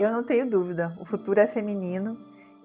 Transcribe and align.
Eu 0.00 0.10
não 0.10 0.24
tenho 0.24 0.48
dúvida. 0.48 0.96
O 0.98 1.04
futuro 1.04 1.38
é 1.38 1.46
feminino, 1.46 2.16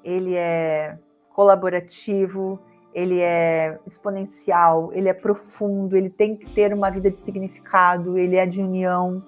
ele 0.02 0.36
é 0.36 0.97
colaborativo, 1.34 2.58
ele 2.94 3.20
é 3.20 3.78
exponencial, 3.86 4.90
ele 4.94 5.10
é 5.10 5.13
profundo, 5.13 5.98
ele 5.98 6.10
tem 6.10 6.38
que 6.38 6.49
ter 6.52 6.74
uma 6.74 6.90
vida 6.90 7.12
de 7.12 7.17
significado, 7.17 8.17
ele 8.17 8.38
é 8.38 8.46
de 8.46 8.62
união, 8.62 9.21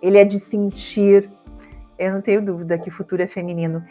ele 0.00 0.16
é 0.16 0.24
de 0.24 0.38
sentir. 0.38 1.30
Eu 1.98 2.14
não 2.14 2.22
tenho 2.22 2.42
dúvida 2.42 2.78
que 2.78 2.88
o 2.88 2.92
futuro 2.92 3.20
é 3.20 3.26
feminino. 3.26 3.84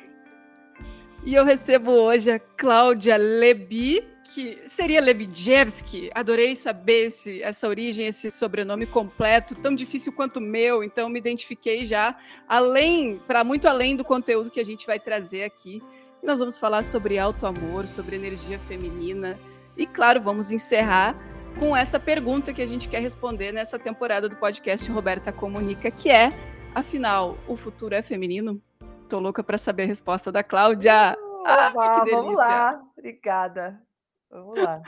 E 1.23 1.35
eu 1.35 1.43
recebo 1.43 1.91
hoje 1.91 2.31
a 2.31 2.39
Cláudia 2.39 3.17
Lebi, 3.17 4.01
que 4.23 4.57
seria 4.67 5.01
Lebidjevski. 5.01 6.09
Adorei 6.15 6.55
saber 6.55 7.07
esse, 7.07 7.43
essa 7.43 7.67
origem, 7.67 8.07
esse 8.07 8.31
sobrenome 8.31 8.85
completo, 8.85 9.53
tão 9.53 9.75
difícil 9.75 10.13
quanto 10.13 10.37
o 10.37 10.41
meu, 10.41 10.81
então 10.81 11.09
me 11.09 11.19
identifiquei 11.19 11.85
já, 11.85 12.15
além, 12.47 13.19
para 13.27 13.43
muito 13.43 13.67
além 13.67 13.97
do 13.97 14.03
conteúdo 14.03 14.49
que 14.49 14.61
a 14.61 14.65
gente 14.65 14.87
vai 14.87 14.97
trazer 14.97 15.43
aqui. 15.43 15.81
E 16.23 16.25
nós 16.25 16.39
vamos 16.39 16.57
falar 16.57 16.83
sobre 16.83 17.19
alto 17.19 17.45
amor, 17.45 17.85
sobre 17.85 18.15
energia 18.15 18.57
feminina. 18.57 19.37
E 19.75 19.85
claro, 19.85 20.21
vamos 20.21 20.51
encerrar 20.51 21.15
com 21.59 21.75
essa 21.75 21.99
pergunta 21.99 22.53
que 22.53 22.61
a 22.61 22.65
gente 22.65 22.87
quer 22.87 23.01
responder 23.01 23.51
nessa 23.51 23.77
temporada 23.77 24.29
do 24.29 24.37
podcast 24.37 24.89
Roberta 24.89 25.33
Comunica, 25.33 25.91
que 25.91 26.09
é: 26.09 26.29
afinal, 26.73 27.37
o 27.47 27.57
futuro 27.57 27.93
é 27.93 28.01
feminino? 28.01 28.61
Tô 29.09 29.17
louca 29.17 29.43
para 29.43 29.57
saber 29.57 29.83
a 29.83 29.87
resposta 29.87 30.31
da 30.31 30.43
Cláudia. 30.43 30.93
Ah, 30.93 31.73
ah, 31.75 31.95
que 31.95 32.05
delícia. 32.05 32.21
Vamos 32.21 32.37
lá, 32.37 32.83
obrigada. 32.95 33.81
Vamos 34.29 34.55
lá. 34.59 34.81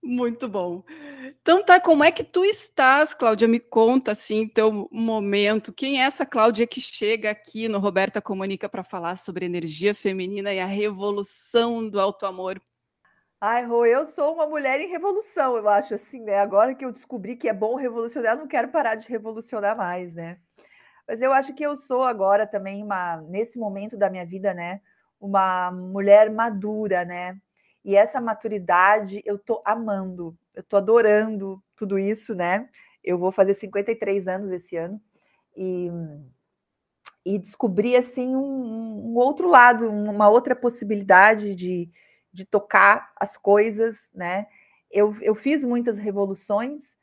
Muito 0.00 0.46
bom. 0.46 0.84
Então 1.42 1.64
tá, 1.64 1.80
como 1.80 2.04
é 2.04 2.12
que 2.12 2.22
tu 2.22 2.44
estás, 2.44 3.14
Cláudia? 3.14 3.48
Me 3.48 3.58
conta 3.58 4.12
assim, 4.12 4.46
teu 4.46 4.88
momento. 4.92 5.72
Quem 5.72 6.00
é 6.00 6.04
essa 6.04 6.24
Cláudia 6.24 6.68
que 6.68 6.80
chega 6.80 7.30
aqui 7.30 7.66
no 7.68 7.80
Roberta 7.80 8.22
Comunica 8.22 8.68
para 8.68 8.84
falar 8.84 9.16
sobre 9.16 9.44
energia 9.44 9.92
feminina 9.92 10.54
e 10.54 10.60
a 10.60 10.66
revolução 10.66 11.88
do 11.88 12.00
alto 12.00 12.26
amor? 12.26 12.62
Ai, 13.40 13.64
Rô, 13.66 13.84
eu 13.84 14.06
sou 14.06 14.34
uma 14.34 14.46
mulher 14.46 14.80
em 14.80 14.88
revolução, 14.88 15.56
eu 15.56 15.68
acho 15.68 15.94
assim, 15.94 16.22
né? 16.22 16.38
Agora 16.38 16.76
que 16.76 16.84
eu 16.84 16.92
descobri 16.92 17.34
que 17.34 17.48
é 17.48 17.52
bom 17.52 17.74
revolucionar, 17.74 18.34
eu 18.34 18.38
não 18.38 18.48
quero 18.48 18.68
parar 18.68 18.94
de 18.94 19.08
revolucionar 19.08 19.76
mais, 19.76 20.14
né? 20.14 20.38
Mas 21.08 21.22
eu 21.22 21.32
acho 21.32 21.54
que 21.54 21.64
eu 21.64 21.74
sou 21.74 22.04
agora 22.04 22.46
também 22.46 22.82
uma, 22.82 23.16
nesse 23.22 23.58
momento 23.58 23.96
da 23.96 24.10
minha 24.10 24.26
vida, 24.26 24.52
né, 24.52 24.82
uma 25.18 25.70
mulher 25.72 26.30
madura, 26.30 27.04
né? 27.04 27.40
E 27.84 27.96
essa 27.96 28.20
maturidade 28.20 29.22
eu 29.24 29.38
tô 29.38 29.62
amando, 29.64 30.36
eu 30.54 30.62
tô 30.62 30.76
adorando 30.76 31.62
tudo 31.74 31.98
isso, 31.98 32.34
né? 32.34 32.68
Eu 33.02 33.16
vou 33.16 33.32
fazer 33.32 33.54
53 33.54 34.28
anos 34.28 34.50
esse 34.50 34.76
ano 34.76 35.00
e, 35.56 35.90
e 37.24 37.38
descobri 37.38 37.96
assim 37.96 38.36
um, 38.36 39.12
um 39.12 39.14
outro 39.16 39.48
lado, 39.48 39.88
uma 39.88 40.28
outra 40.28 40.54
possibilidade 40.54 41.54
de, 41.54 41.90
de 42.32 42.44
tocar 42.44 43.12
as 43.16 43.36
coisas, 43.36 44.12
né? 44.14 44.46
Eu, 44.90 45.16
eu 45.22 45.34
fiz 45.34 45.64
muitas 45.64 45.98
revoluções, 45.98 46.96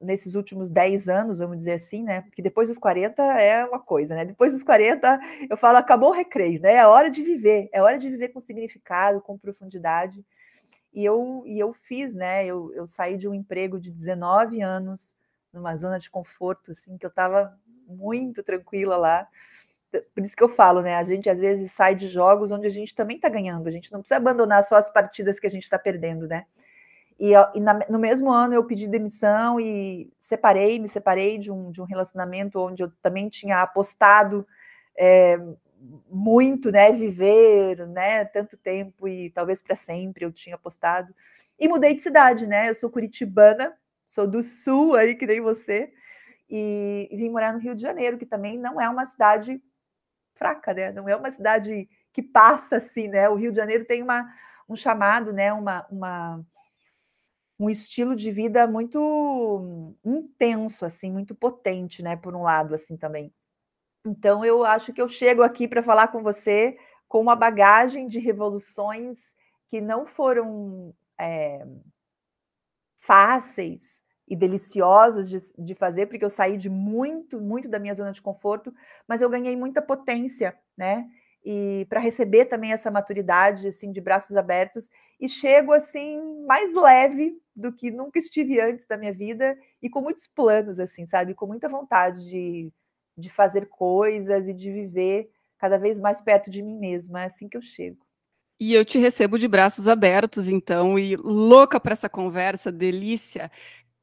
nesses 0.00 0.34
últimos 0.34 0.70
10 0.70 1.08
anos, 1.08 1.40
vamos 1.40 1.58
dizer 1.58 1.72
assim, 1.72 2.02
né? 2.02 2.22
Porque 2.22 2.40
depois 2.40 2.68
dos 2.68 2.78
40 2.78 3.22
é 3.22 3.64
uma 3.64 3.78
coisa, 3.78 4.14
né? 4.14 4.24
Depois 4.24 4.52
dos 4.52 4.62
40, 4.62 5.20
eu 5.48 5.56
falo, 5.56 5.76
acabou 5.76 6.10
o 6.10 6.14
recreio, 6.14 6.60
né? 6.60 6.76
É 6.76 6.86
hora 6.86 7.10
de 7.10 7.22
viver, 7.22 7.68
é 7.72 7.82
hora 7.82 7.98
de 7.98 8.08
viver 8.08 8.28
com 8.28 8.40
significado, 8.40 9.20
com 9.20 9.36
profundidade. 9.36 10.24
E 10.92 11.04
eu, 11.04 11.42
e 11.46 11.58
eu 11.58 11.72
fiz, 11.72 12.14
né? 12.14 12.46
Eu, 12.46 12.72
eu 12.74 12.86
saí 12.86 13.16
de 13.18 13.28
um 13.28 13.34
emprego 13.34 13.78
de 13.78 13.90
19 13.90 14.62
anos, 14.62 15.14
numa 15.52 15.76
zona 15.76 15.98
de 15.98 16.10
conforto, 16.10 16.70
assim, 16.70 16.96
que 16.96 17.04
eu 17.04 17.10
estava 17.10 17.54
muito 17.86 18.42
tranquila 18.42 18.96
lá. 18.96 19.28
Por 20.14 20.22
isso 20.22 20.36
que 20.36 20.42
eu 20.42 20.48
falo, 20.48 20.80
né? 20.80 20.94
A 20.94 21.02
gente 21.02 21.28
às 21.28 21.38
vezes 21.38 21.72
sai 21.72 21.94
de 21.94 22.06
jogos 22.06 22.52
onde 22.52 22.66
a 22.66 22.70
gente 22.70 22.94
também 22.94 23.16
está 23.16 23.28
ganhando, 23.28 23.68
a 23.68 23.72
gente 23.72 23.92
não 23.92 24.00
precisa 24.00 24.16
abandonar 24.16 24.62
só 24.62 24.76
as 24.76 24.90
partidas 24.90 25.38
que 25.38 25.46
a 25.46 25.50
gente 25.50 25.64
está 25.64 25.78
perdendo, 25.78 26.26
né? 26.26 26.46
E, 27.20 27.32
e 27.54 27.60
na, 27.60 27.74
no 27.90 27.98
mesmo 27.98 28.32
ano 28.32 28.54
eu 28.54 28.64
pedi 28.64 28.88
demissão 28.88 29.60
e 29.60 30.10
separei, 30.18 30.78
me 30.78 30.88
separei 30.88 31.36
de 31.36 31.52
um, 31.52 31.70
de 31.70 31.82
um 31.82 31.84
relacionamento 31.84 32.58
onde 32.58 32.82
eu 32.82 32.90
também 33.02 33.28
tinha 33.28 33.60
apostado 33.60 34.46
é, 34.96 35.38
muito, 36.10 36.72
né, 36.72 36.90
viver, 36.92 37.86
né, 37.88 38.24
tanto 38.24 38.56
tempo 38.56 39.06
e 39.06 39.28
talvez 39.30 39.60
para 39.60 39.76
sempre 39.76 40.24
eu 40.24 40.32
tinha 40.32 40.54
apostado. 40.54 41.14
E 41.58 41.68
mudei 41.68 41.94
de 41.94 42.02
cidade, 42.02 42.46
né? 42.46 42.70
Eu 42.70 42.74
sou 42.74 42.88
curitibana, 42.88 43.74
sou 44.06 44.26
do 44.26 44.42
sul 44.42 44.94
aí 44.94 45.14
que 45.14 45.26
nem 45.26 45.42
você 45.42 45.92
e 46.48 47.06
vim 47.12 47.28
morar 47.28 47.52
no 47.52 47.58
Rio 47.58 47.74
de 47.74 47.82
Janeiro, 47.82 48.16
que 48.16 48.24
também 48.24 48.58
não 48.58 48.80
é 48.80 48.88
uma 48.88 49.04
cidade 49.04 49.62
fraca, 50.34 50.72
né? 50.72 50.90
Não 50.90 51.06
é 51.06 51.14
uma 51.14 51.30
cidade 51.30 51.86
que 52.14 52.22
passa 52.22 52.76
assim, 52.76 53.08
né? 53.08 53.28
O 53.28 53.34
Rio 53.34 53.50
de 53.50 53.58
Janeiro 53.58 53.84
tem 53.84 54.02
uma, 54.02 54.26
um 54.66 54.74
chamado, 54.74 55.34
né? 55.34 55.52
Uma, 55.52 55.86
uma 55.90 56.42
um 57.60 57.68
estilo 57.68 58.16
de 58.16 58.30
vida 58.30 58.66
muito 58.66 59.94
intenso, 60.02 60.86
assim, 60.86 61.12
muito 61.12 61.34
potente, 61.34 62.02
né? 62.02 62.16
Por 62.16 62.34
um 62.34 62.42
lado, 62.42 62.74
assim 62.74 62.96
também. 62.96 63.30
Então, 64.04 64.42
eu 64.42 64.64
acho 64.64 64.94
que 64.94 65.02
eu 65.02 65.06
chego 65.06 65.42
aqui 65.42 65.68
para 65.68 65.82
falar 65.82 66.08
com 66.08 66.22
você 66.22 66.78
com 67.06 67.20
uma 67.20 67.36
bagagem 67.36 68.08
de 68.08 68.18
revoluções 68.18 69.34
que 69.68 69.78
não 69.78 70.06
foram 70.06 70.94
é, 71.20 71.66
fáceis 72.98 74.02
e 74.26 74.34
deliciosas 74.34 75.28
de, 75.28 75.38
de, 75.58 75.74
fazer, 75.74 76.06
porque 76.06 76.24
eu 76.24 76.30
saí 76.30 76.56
de 76.56 76.70
muito, 76.70 77.38
muito 77.38 77.68
da 77.68 77.78
minha 77.78 77.92
zona 77.92 78.12
de 78.12 78.22
conforto, 78.22 78.72
mas 79.06 79.20
eu 79.20 79.28
ganhei 79.28 79.54
muita 79.54 79.82
potência, 79.82 80.56
né? 80.74 81.10
e 81.44 81.86
para 81.88 82.00
receber 82.00 82.46
também 82.46 82.72
essa 82.72 82.90
maturidade 82.90 83.68
assim 83.68 83.92
de 83.92 84.00
braços 84.00 84.36
abertos 84.36 84.90
e 85.18 85.28
chego 85.28 85.72
assim 85.72 86.20
mais 86.46 86.74
leve 86.74 87.40
do 87.60 87.72
que 87.72 87.90
nunca 87.90 88.18
estive 88.18 88.60
antes 88.60 88.86
da 88.86 88.96
minha 88.96 89.12
vida 89.12 89.56
e 89.82 89.88
com 89.88 90.00
muitos 90.00 90.26
planos 90.26 90.80
assim, 90.80 91.06
sabe, 91.06 91.34
com 91.34 91.46
muita 91.46 91.68
vontade 91.68 92.28
de, 92.28 92.72
de 93.16 93.30
fazer 93.30 93.68
coisas 93.68 94.48
e 94.48 94.54
de 94.54 94.72
viver 94.72 95.30
cada 95.58 95.76
vez 95.76 96.00
mais 96.00 96.20
perto 96.20 96.50
de 96.50 96.62
mim 96.62 96.78
mesma, 96.78 97.22
é 97.22 97.26
assim 97.26 97.48
que 97.48 97.56
eu 97.56 97.62
chego. 97.62 97.98
E 98.58 98.74
eu 98.74 98.84
te 98.84 98.98
recebo 98.98 99.38
de 99.38 99.48
braços 99.48 99.88
abertos, 99.88 100.48
então, 100.48 100.98
e 100.98 101.16
louca 101.16 101.80
para 101.80 101.92
essa 101.92 102.08
conversa, 102.08 102.70
delícia. 102.70 103.50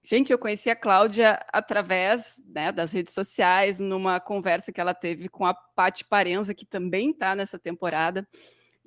Gente, 0.03 0.31
eu 0.31 0.39
conheci 0.39 0.69
a 0.69 0.75
Cláudia 0.75 1.39
através 1.51 2.41
né, 2.47 2.72
das 2.72 2.91
redes 2.91 3.13
sociais, 3.13 3.79
numa 3.79 4.19
conversa 4.19 4.72
que 4.72 4.81
ela 4.81 4.94
teve 4.94 5.29
com 5.29 5.45
a 5.45 5.53
Pati 5.53 6.06
Parenza, 6.06 6.53
que 6.53 6.66
também 6.66 7.12
está 7.12 7.35
nessa 7.35 7.59
temporada. 7.59 8.28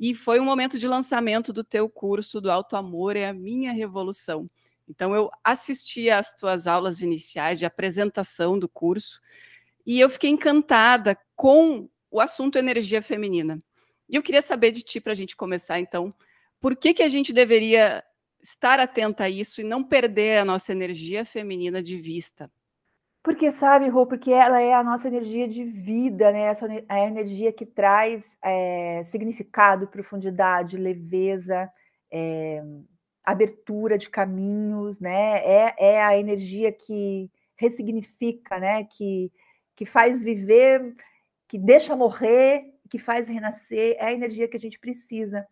E 0.00 0.14
foi 0.14 0.40
um 0.40 0.44
momento 0.44 0.78
de 0.78 0.88
lançamento 0.88 1.52
do 1.52 1.62
teu 1.62 1.86
curso 1.86 2.40
do 2.40 2.50
Alto 2.50 2.74
Amor 2.74 3.16
é 3.16 3.26
a 3.26 3.34
Minha 3.34 3.70
Revolução. 3.70 4.48
Então, 4.88 5.14
eu 5.14 5.30
assisti 5.44 6.08
às 6.08 6.32
tuas 6.32 6.66
aulas 6.66 7.02
iniciais 7.02 7.58
de 7.58 7.66
apresentação 7.66 8.58
do 8.58 8.68
curso 8.68 9.20
e 9.86 10.00
eu 10.00 10.08
fiquei 10.08 10.30
encantada 10.30 11.18
com 11.36 11.88
o 12.10 12.20
assunto 12.20 12.58
energia 12.58 13.02
feminina. 13.02 13.62
E 14.08 14.16
eu 14.16 14.22
queria 14.22 14.42
saber 14.42 14.72
de 14.72 14.82
ti, 14.82 15.00
para 15.00 15.12
a 15.12 15.14
gente 15.14 15.36
começar, 15.36 15.78
então, 15.78 16.10
por 16.58 16.74
que, 16.74 16.94
que 16.94 17.02
a 17.02 17.08
gente 17.08 17.32
deveria 17.32 18.02
estar 18.42 18.80
atenta 18.80 19.24
a 19.24 19.30
isso 19.30 19.60
e 19.60 19.64
não 19.64 19.82
perder 19.84 20.38
a 20.38 20.44
nossa 20.44 20.72
energia 20.72 21.24
feminina 21.24 21.82
de 21.82 21.96
vista. 21.96 22.50
Porque 23.22 23.50
sabe, 23.52 23.88
Rô, 23.88 24.06
porque 24.06 24.32
ela 24.32 24.60
é 24.62 24.72
a 24.72 24.82
nossa 24.82 25.06
energia 25.08 25.46
de 25.46 25.62
vida, 25.62 26.32
né? 26.32 26.42
Essa, 26.42 26.66
a 26.88 27.00
energia 27.00 27.52
que 27.52 27.66
traz 27.66 28.38
é, 28.42 29.02
significado, 29.04 29.86
profundidade, 29.86 30.78
leveza, 30.78 31.70
é, 32.10 32.62
abertura 33.22 33.98
de 33.98 34.08
caminhos, 34.08 35.00
né? 35.00 35.38
É, 35.44 35.74
é 35.78 36.02
a 36.02 36.16
energia 36.16 36.72
que 36.72 37.30
ressignifica, 37.56 38.58
né? 38.58 38.84
Que, 38.84 39.30
que 39.76 39.84
faz 39.84 40.24
viver, 40.24 40.94
que 41.46 41.58
deixa 41.58 41.94
morrer, 41.94 42.64
que 42.88 42.98
faz 42.98 43.28
renascer. 43.28 43.96
É 43.98 44.06
a 44.06 44.12
energia 44.12 44.48
que 44.48 44.56
a 44.56 44.60
gente 44.60 44.78
precisa. 44.78 45.46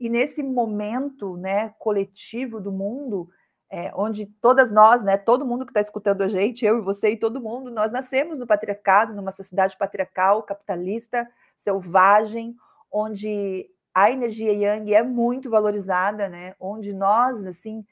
E 0.00 0.08
nesse 0.08 0.42
momento 0.42 1.36
né, 1.36 1.74
coletivo 1.78 2.60
do 2.60 2.72
mundo, 2.72 3.28
é, 3.74 3.90
onde 3.96 4.26
todas 4.40 4.70
nós, 4.70 5.02
né, 5.02 5.16
todo 5.16 5.44
mundo 5.44 5.66
que 5.66 5.70
está 5.72 5.80
escutando 5.80 6.22
a 6.22 6.28
gente, 6.28 6.64
eu 6.64 6.78
e 6.78 6.80
você 6.80 7.10
e 7.10 7.16
todo 7.16 7.40
mundo, 7.40 7.72
nós 7.72 7.90
nascemos 7.90 8.38
no 8.38 8.46
patriarcado, 8.46 9.12
numa 9.12 9.32
sociedade 9.32 9.76
patriarcal, 9.76 10.44
capitalista, 10.44 11.28
selvagem, 11.58 12.54
onde 12.88 13.68
a 13.92 14.12
energia 14.12 14.52
yang 14.52 14.94
é 14.94 15.02
muito 15.02 15.50
valorizada, 15.50 16.28
né, 16.28 16.54
onde 16.60 16.92
nós, 16.92 17.48
assim, 17.48 17.84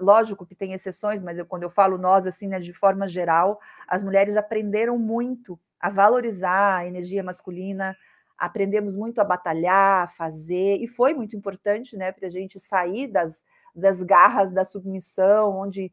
lógico 0.00 0.46
que 0.46 0.54
tem 0.54 0.72
exceções, 0.72 1.20
mas 1.20 1.38
eu, 1.38 1.44
quando 1.44 1.64
eu 1.64 1.70
falo 1.70 1.98
nós, 1.98 2.26
assim, 2.26 2.48
né, 2.48 2.58
de 2.58 2.72
forma 2.72 3.06
geral, 3.06 3.60
as 3.86 4.02
mulheres 4.02 4.34
aprenderam 4.34 4.98
muito 4.98 5.60
a 5.78 5.90
valorizar 5.90 6.78
a 6.78 6.86
energia 6.86 7.22
masculina, 7.22 7.94
aprendemos 8.38 8.96
muito 8.96 9.20
a 9.20 9.24
batalhar, 9.24 10.04
a 10.04 10.08
fazer, 10.08 10.76
e 10.80 10.88
foi 10.88 11.12
muito 11.12 11.36
importante 11.36 11.98
né, 11.98 12.12
para 12.12 12.28
a 12.28 12.30
gente 12.30 12.58
sair 12.58 13.08
das, 13.08 13.44
das 13.74 14.02
garras 14.02 14.50
da 14.50 14.64
submissão, 14.64 15.56
onde 15.56 15.92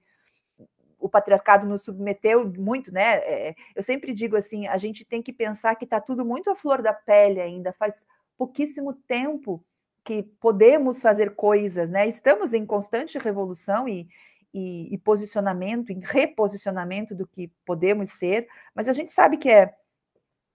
o 1.00 1.08
patriarcado 1.08 1.66
nos 1.66 1.84
submeteu 1.84 2.52
muito, 2.58 2.92
né? 2.92 3.18
É, 3.20 3.56
eu 3.74 3.82
sempre 3.82 4.14
digo 4.14 4.36
assim, 4.36 4.68
a 4.68 4.78
gente 4.78 5.06
tem 5.06 5.22
que 5.22 5.32
pensar 5.32 5.76
que 5.76 5.86
está 5.86 6.00
tudo 6.02 6.26
muito 6.26 6.50
à 6.50 6.56
flor 6.56 6.82
da 6.82 6.94
pele 6.94 7.40
ainda, 7.40 7.72
faz 7.72 8.06
pouquíssimo 8.38 8.94
tempo 9.08 9.64
que 10.04 10.24
podemos 10.24 11.02
fazer 11.02 11.36
coisas, 11.36 11.90
né? 11.90 12.08
Estamos 12.08 12.54
em 12.54 12.66
constante 12.66 13.18
revolução 13.18 13.88
e, 13.88 14.10
e, 14.54 14.94
e, 14.94 14.98
posicionamento, 14.98 15.92
em 15.92 16.00
reposicionamento 16.00 17.16
do 17.16 17.26
que 17.26 17.50
podemos 17.66 18.12
ser, 18.12 18.48
mas 18.74 18.90
a 18.90 18.94
gente 18.94 19.12
sabe 19.12 19.38
que 19.38 19.50
é 19.50 19.74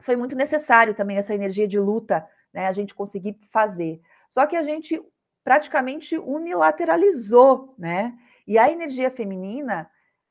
foi 0.01 0.17
muito 0.17 0.37
necessário 0.37 0.95
também 0.95 1.17
essa 1.17 1.35
energia 1.35 1.67
de 1.67 1.79
luta, 1.79 2.27
né? 2.53 2.67
A 2.67 2.73
gente 2.73 2.95
conseguir 2.95 3.39
fazer. 3.51 4.01
Só 4.29 4.47
que 4.47 4.57
a 4.57 4.63
gente 4.63 5.01
praticamente 5.45 6.17
unilateralizou, 6.17 7.75
né? 7.79 8.19
E 8.47 8.59
a 8.59 8.71
energia 8.71 9.11
feminina, 9.11 9.89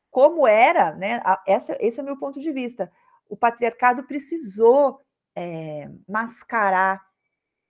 como 0.10 0.48
era, 0.48 0.94
né? 0.96 1.22
Essa, 1.48 1.78
esse 1.80 2.00
é 2.00 2.04
o 2.04 2.06
meu 2.06 2.18
ponto 2.18 2.40
de 2.40 2.52
vista. 2.52 2.92
O 3.30 3.38
patriarcado 3.38 4.04
precisou 4.04 5.00
é, 5.36 5.90
mascarar 6.08 7.02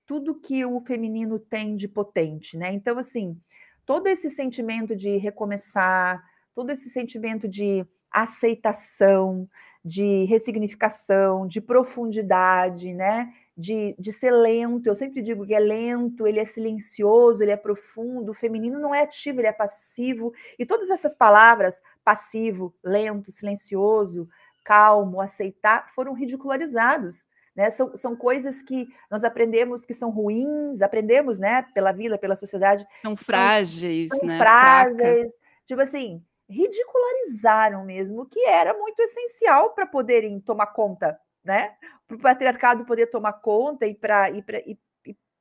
tudo 0.06 0.40
que 0.40 0.66
o 0.66 0.82
feminino 0.82 1.38
tem 1.38 1.76
de 1.76 1.88
potente, 1.88 2.58
né? 2.58 2.74
Então, 2.74 2.98
assim, 2.98 3.40
todo 3.86 4.08
esse 4.08 4.30
sentimento 4.30 4.96
de 4.96 5.18
recomeçar, 5.18 6.24
todo 6.56 6.70
esse 6.72 6.90
sentimento 6.90 7.48
de 7.48 7.86
aceitação, 8.12 9.50
de 9.84 10.24
ressignificação, 10.26 11.46
de 11.48 11.60
profundidade, 11.60 12.94
né? 12.94 13.34
De, 13.56 13.96
de 14.00 14.12
ser 14.12 14.32
lento. 14.32 14.88
Eu 14.88 14.96
sempre 14.96 15.22
digo 15.22 15.46
que 15.46 15.54
é 15.54 15.60
lento, 15.60 16.26
ele 16.26 16.40
é 16.40 16.46
silencioso, 16.46 17.44
ele 17.44 17.52
é 17.52 17.58
profundo. 17.58 18.32
O 18.32 18.36
feminino 18.36 18.80
não 18.80 18.94
é 18.94 19.04
ativo, 19.04 19.40
ele 19.40 19.48
é 19.48 19.54
passivo. 19.54 20.34
E 20.58 20.66
todas 20.66 20.90
essas 20.90 21.14
palavras, 21.14 21.82
passivo, 22.04 22.74
lento, 22.84 23.32
silencioso, 23.32 24.28
calmo, 24.64 25.22
aceitar, 25.22 25.92
foram 25.94 26.14
ridicularizados. 26.14 27.28
Né? 27.56 27.70
São, 27.70 27.96
são 27.96 28.16
coisas 28.16 28.62
que 28.62 28.88
nós 29.10 29.24
aprendemos 29.24 29.86
que 29.86 29.94
são 29.94 30.10
ruins, 30.10 30.82
aprendemos 30.82 31.38
né, 31.38 31.64
pela 31.74 31.92
vida, 31.92 32.18
pela 32.18 32.36
sociedade. 32.36 32.86
São 33.02 33.16
frágeis, 33.16 34.10
são, 34.10 34.20
são 34.20 34.28
né? 34.28 34.38
frágeis. 34.38 35.38
Tipo 35.68 35.82
assim, 35.82 36.24
ridicularizaram 36.50 37.86
mesmo, 37.86 38.26
que 38.26 38.40
era 38.46 38.74
muito 38.74 39.00
essencial 39.02 39.72
para 39.72 39.86
poderem 39.86 40.40
tomar 40.40 40.68
conta, 40.68 41.20
né? 41.44 41.76
Para 42.08 42.18
o 42.18 42.20
patriarcado 42.20 42.86
poder 42.86 43.08
tomar 43.08 43.34
conta 43.34 43.86
e 43.86 43.94
para 43.94 44.30
e 44.32 44.44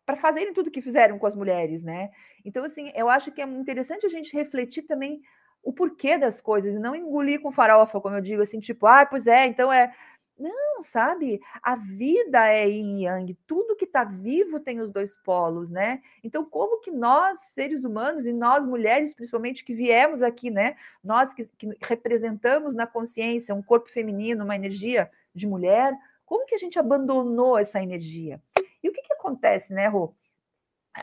para 0.05 0.17
fazerem 0.17 0.53
tudo 0.53 0.71
que 0.71 0.83
fizeram 0.83 1.19
com 1.19 1.27
as 1.27 1.35
mulheres, 1.35 1.83
né? 1.83 2.11
Então, 2.45 2.65
assim, 2.65 2.91
eu 2.95 3.09
acho 3.09 3.31
que 3.31 3.41
é 3.41 3.45
interessante 3.45 4.05
a 4.05 4.09
gente 4.09 4.37
refletir 4.37 4.83
também 4.83 5.23
o 5.63 5.73
porquê 5.73 6.19
das 6.19 6.41
coisas 6.41 6.75
e 6.75 6.79
não 6.79 6.95
engolir 6.95 7.41
com 7.41 7.53
farofa, 7.53 8.01
como 8.01 8.17
eu 8.17 8.21
digo, 8.21 8.43
assim, 8.43 8.59
tipo, 8.59 8.85
ah, 8.87 9.07
pois 9.07 9.29
é, 9.29 9.47
então 9.47 9.73
é 9.73 9.95
não, 10.39 10.83
sabe? 10.83 11.41
A 11.63 11.77
vida 11.77 12.49
é 12.49 12.69
yin 12.69 13.05
yang, 13.05 13.35
tudo 13.47 13.77
que 13.77 13.85
está 13.85 14.03
vivo 14.03 14.59
tem 14.59 14.81
os 14.81 14.91
dois 14.91 15.15
polos, 15.15 15.71
né? 15.71 16.03
Então, 16.25 16.45
como 16.45 16.81
que 16.81 16.91
nós, 16.91 17.39
seres 17.53 17.85
humanos, 17.85 18.27
e 18.27 18.33
nós 18.33 18.67
mulheres, 18.67 19.15
principalmente, 19.15 19.65
que 19.65 19.75
viemos 19.75 20.23
aqui, 20.23 20.51
né? 20.51 20.75
Nós 21.05 21.33
que, 21.33 21.45
que 21.57 21.77
representamos 21.83 22.75
na 22.75 22.87
consciência 22.87 23.55
um 23.55 23.63
corpo 23.63 23.89
feminino, 23.89 24.45
uma 24.45 24.57
energia 24.57 25.09
de 25.35 25.47
mulher, 25.47 25.97
como 26.25 26.47
que 26.47 26.55
a 26.55 26.59
gente 26.59 26.79
abandonou 26.79 27.59
essa 27.59 27.83
energia? 27.83 28.41
E 28.83 28.89
o 28.89 28.93
que, 28.93 29.03
que 29.03 29.13
acontece, 29.13 29.73
né, 29.73 29.87
Rô? 29.87 30.15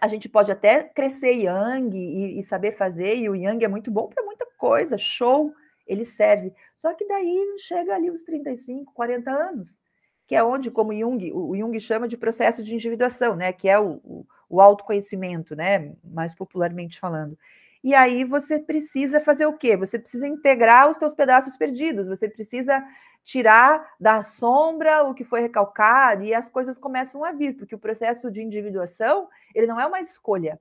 A 0.02 0.08
gente 0.08 0.30
pode 0.30 0.52
até 0.52 0.84
crescer 0.84 1.32
yang 1.32 1.98
e, 1.98 2.40
e 2.40 2.44
saber 2.44 2.78
fazer, 2.78 3.16
e 3.18 3.30
o 3.30 3.36
yang 3.36 3.64
é 3.64 3.68
muito 3.68 3.90
bom 3.90 4.08
para 4.08 4.24
muita 4.24 4.46
coisa, 4.58 4.98
show 4.98 5.54
ele 5.90 6.06
serve. 6.06 6.54
Só 6.76 6.94
que 6.94 7.06
daí 7.08 7.56
chega 7.58 7.96
ali 7.96 8.12
os 8.12 8.22
35, 8.22 8.94
40 8.94 9.32
anos, 9.32 9.80
que 10.28 10.36
é 10.36 10.44
onde, 10.44 10.70
como 10.70 10.94
Jung, 10.94 11.32
o 11.34 11.58
Jung 11.58 11.78
chama 11.80 12.08
de 12.08 12.16
processo 12.16 12.64
de 12.64 12.76
individuação, 12.76 13.36
né? 13.36 13.52
Que 13.52 13.68
é 13.68 13.80
o, 13.80 14.00
o, 14.04 14.26
o 14.48 14.62
autoconhecimento, 14.62 15.56
né? 15.56 15.94
Mais 16.04 16.36
popularmente 16.36 17.00
falando. 17.00 17.36
E 17.84 17.96
aí 17.96 18.24
você 18.24 18.60
precisa 18.60 19.20
fazer 19.20 19.48
o 19.48 19.58
quê? 19.58 19.76
Você 19.76 19.98
precisa 19.98 20.28
integrar 20.28 20.90
os 20.90 20.98
teus 20.98 21.14
pedaços 21.14 21.58
perdidos, 21.58 22.08
você 22.08 22.30
precisa 22.30 22.84
tirar 23.24 23.96
da 24.00 24.24
sombra 24.24 25.04
o 25.04 25.14
que 25.14 25.24
foi 25.24 25.42
recalcado 25.42 26.24
e 26.24 26.34
as 26.34 26.50
coisas 26.50 26.78
começam 26.78 27.24
a 27.24 27.32
vir, 27.32 27.56
porque 27.56 27.76
o 27.76 27.80
processo 27.80 28.32
de 28.32 28.42
individuação, 28.42 29.30
ele 29.54 29.68
não 29.68 29.80
é 29.80 29.86
uma 29.86 30.02
escolha, 30.02 30.60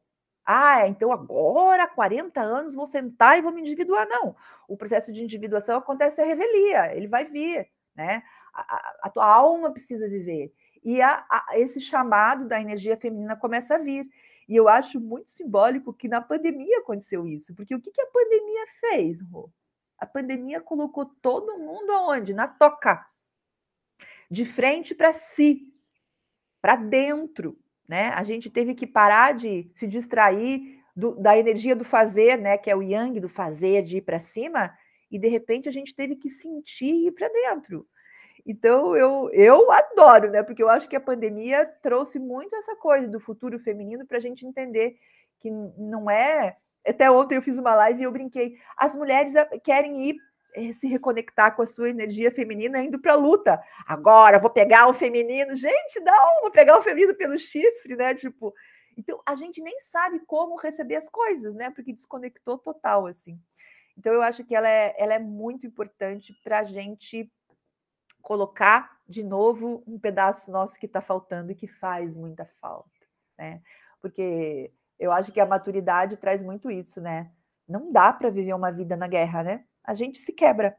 ah, 0.51 0.89
então 0.89 1.13
agora, 1.13 1.87
40 1.87 2.41
anos, 2.41 2.75
vou 2.75 2.87
sentar 2.87 3.39
e 3.39 3.43
vou 3.43 3.53
me 3.53 3.61
individuar. 3.61 4.09
Não, 4.09 4.35
o 4.67 4.79
processo 4.79 5.13
de 5.13 5.23
individuação 5.23 5.77
acontece 5.77 6.23
a 6.23 6.25
revelia, 6.25 6.97
ele 6.97 7.07
vai 7.07 7.27
vir, 7.27 7.69
né? 7.95 8.23
A, 8.55 8.77
a, 8.77 8.99
a 9.03 9.11
tua 9.11 9.27
alma 9.27 9.71
precisa 9.71 10.09
viver. 10.09 10.51
E 10.83 11.03
a, 11.03 11.23
esse 11.53 11.83
chamado 11.83 12.49
da 12.49 12.59
energia 12.59 12.97
feminina 12.97 13.37
começa 13.37 13.75
a 13.75 13.79
vir. 13.79 14.09
E 14.49 14.57
eu 14.57 14.71
acho 14.71 14.99
muito 14.99 15.29
simbólico 15.29 15.93
que 15.93 16.09
na 16.09 16.23
pandemia 16.23 16.79
aconteceu 16.79 17.27
isso, 17.27 17.55
porque 17.55 17.75
o 17.75 17.81
que, 17.81 17.91
que 17.91 18.01
a 18.01 18.07
pandemia 18.07 18.67
fez, 18.81 19.21
Rô? 19.21 19.51
A 19.99 20.07
pandemia 20.07 20.61
colocou 20.61 21.07
todo 21.07 21.59
mundo 21.59 21.91
aonde? 21.93 22.33
Na 22.33 22.47
toca. 22.47 23.05
De 24.31 24.45
frente 24.45 24.95
para 24.95 25.13
si, 25.13 25.73
para 26.61 26.77
dentro, 26.77 27.59
né? 27.89 28.11
A 28.11 28.23
gente 28.23 28.51
teve 28.51 28.75
que 28.75 28.87
parar 28.87 29.35
de 29.35 29.71
se 29.75 29.87
distrair 29.87 30.83
do, 30.95 31.15
da 31.15 31.39
energia 31.39 31.75
do 31.75 31.85
fazer, 31.85 32.39
né? 32.39 32.59
Que 32.59 32.71
é 32.71 32.77
o 32.77 32.83
yang 32.83 33.19
do 33.19 33.29
fazer, 33.29 33.83
de 33.83 33.99
ir 33.99 34.03
para 34.03 34.21
cima, 34.21 34.77
e 35.11 35.19
de 35.19 35.29
repente 35.29 35.69
a 35.69 35.73
gente 35.73 35.95
teve 35.95 36.17
que 36.17 36.29
sentir 36.29 36.93
e 36.93 37.07
ir 37.07 37.13
para 37.13 37.29
dentro. 37.29 37.87
Então 38.45 38.97
eu, 38.97 39.31
eu 39.33 39.71
adoro, 39.71 40.31
né? 40.31 40.43
Porque 40.43 40.63
eu 40.63 40.69
acho 40.69 40.89
que 40.89 40.97
a 40.97 41.01
pandemia 41.01 41.67
trouxe 41.83 42.19
muito 42.19 42.55
essa 42.57 42.75
coisa 42.77 43.09
do 43.09 43.21
futuro 43.21 43.59
feminino 43.59 44.07
para 44.07 44.19
a 44.19 44.21
gente 44.21 44.47
entender 44.47 44.97
que 45.39 45.51
não 45.51 46.11
é. 46.11 46.57
Até 46.87 47.11
ontem 47.11 47.37
eu 47.37 47.43
fiz 47.43 47.59
uma 47.59 47.75
live 47.75 48.01
e 48.01 48.05
eu 48.05 48.13
brinquei. 48.13 48.57
As 48.77 48.95
mulheres 48.95 49.35
querem 49.63 50.09
ir 50.09 50.17
é, 50.55 50.73
se 50.73 50.89
reconectar 50.89 51.55
com 51.55 51.63
a 51.63 51.67
sua 51.67 51.91
energia 51.91 52.31
feminina 52.31 52.81
indo 52.81 52.99
para 52.99 53.13
a 53.13 53.17
luta. 53.17 53.63
Agora 53.87 54.39
vou 54.39 54.51
pegar 54.51 54.89
o 54.89 54.95
feminino, 54.95 55.55
gente, 55.55 56.01
não, 56.01 56.43
vou 56.43 56.51
pegar 56.51 56.79
o 56.79 56.83
feminino 56.83 57.15
pelo 57.15 57.39
chifre, 57.39 57.95
né? 57.97 58.15
Tipo, 58.15 58.55
então 58.97 59.21
a 59.25 59.35
gente 59.35 59.63
nem 59.63 59.79
sabe 59.81 60.21
como 60.27 60.57
receber 60.57 60.97
as 60.97 61.09
coisas, 61.09 61.55
né? 61.55 61.71
Porque 61.71 61.93
desconectou 61.93 62.59
total 62.59 63.07
assim. 63.07 63.39
Então 63.97 64.13
eu 64.13 64.23
acho 64.23 64.45
que 64.45 64.55
ela 64.55 64.69
é, 64.69 64.95
ela 64.99 65.15
é 65.15 65.19
muito 65.19 65.67
importante 65.67 66.33
para 66.43 66.61
a 66.61 66.65
gente 66.65 67.31
colocar 68.23 68.99
de 69.09 69.23
novo 69.23 69.83
um 69.87 69.99
pedaço 69.99 70.51
nosso 70.51 70.79
que 70.79 70.87
está 70.87 71.01
faltando 71.01 71.53
e 71.53 71.55
que 71.55 71.67
faz 71.67 72.17
muita 72.17 72.45
falta, 72.61 72.91
né? 73.37 73.63
Porque 74.01 74.73
eu 74.99 75.13
acho 75.13 75.33
que 75.33 75.41
a 75.41 75.47
maturidade 75.47 76.17
traz 76.17 76.43
muito 76.43 76.71
isso, 76.71 77.01
né? 77.01 77.31
Não 77.69 77.93
dá 77.93 78.13
para 78.13 78.31
viver 78.31 78.55
uma 78.55 78.71
vida 78.71 78.97
na 78.97 79.07
guerra, 79.07 79.43
né? 79.43 79.65
a 79.89 79.95
gente 79.95 80.19
se 80.19 80.33
quebra. 80.35 80.77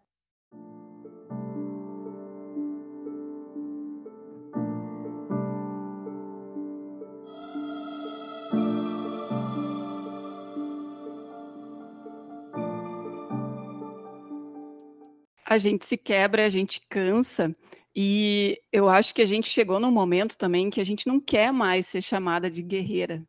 A 15.43 15.57
gente 15.57 15.83
se 15.87 15.97
quebra, 15.97 16.45
a 16.45 16.49
gente 16.49 16.79
cansa. 16.87 17.55
E 17.95 18.61
eu 18.71 18.87
acho 18.87 19.15
que 19.15 19.23
a 19.23 19.25
gente 19.25 19.49
chegou 19.49 19.79
num 19.79 19.89
momento 19.89 20.37
também 20.37 20.69
que 20.69 20.79
a 20.79 20.83
gente 20.83 21.07
não 21.07 21.19
quer 21.19 21.51
mais 21.51 21.87
ser 21.87 22.03
chamada 22.03 22.47
de 22.47 22.61
guerreira. 22.61 23.25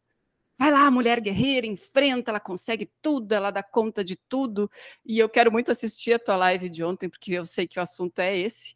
Vai 0.60 0.70
lá, 0.70 0.90
mulher 0.90 1.22
guerreira, 1.22 1.66
enfrenta, 1.66 2.30
ela 2.30 2.38
consegue 2.38 2.90
tudo, 3.00 3.32
ela 3.32 3.50
dá 3.50 3.62
conta 3.62 4.04
de 4.04 4.14
tudo. 4.14 4.70
E 5.06 5.18
eu 5.18 5.26
quero 5.26 5.50
muito 5.50 5.70
assistir 5.70 6.12
a 6.12 6.18
tua 6.18 6.36
live 6.36 6.68
de 6.68 6.84
ontem, 6.84 7.08
porque 7.08 7.32
eu 7.32 7.44
sei 7.44 7.66
que 7.66 7.78
o 7.78 7.82
assunto 7.82 8.18
é 8.18 8.36
esse. 8.36 8.74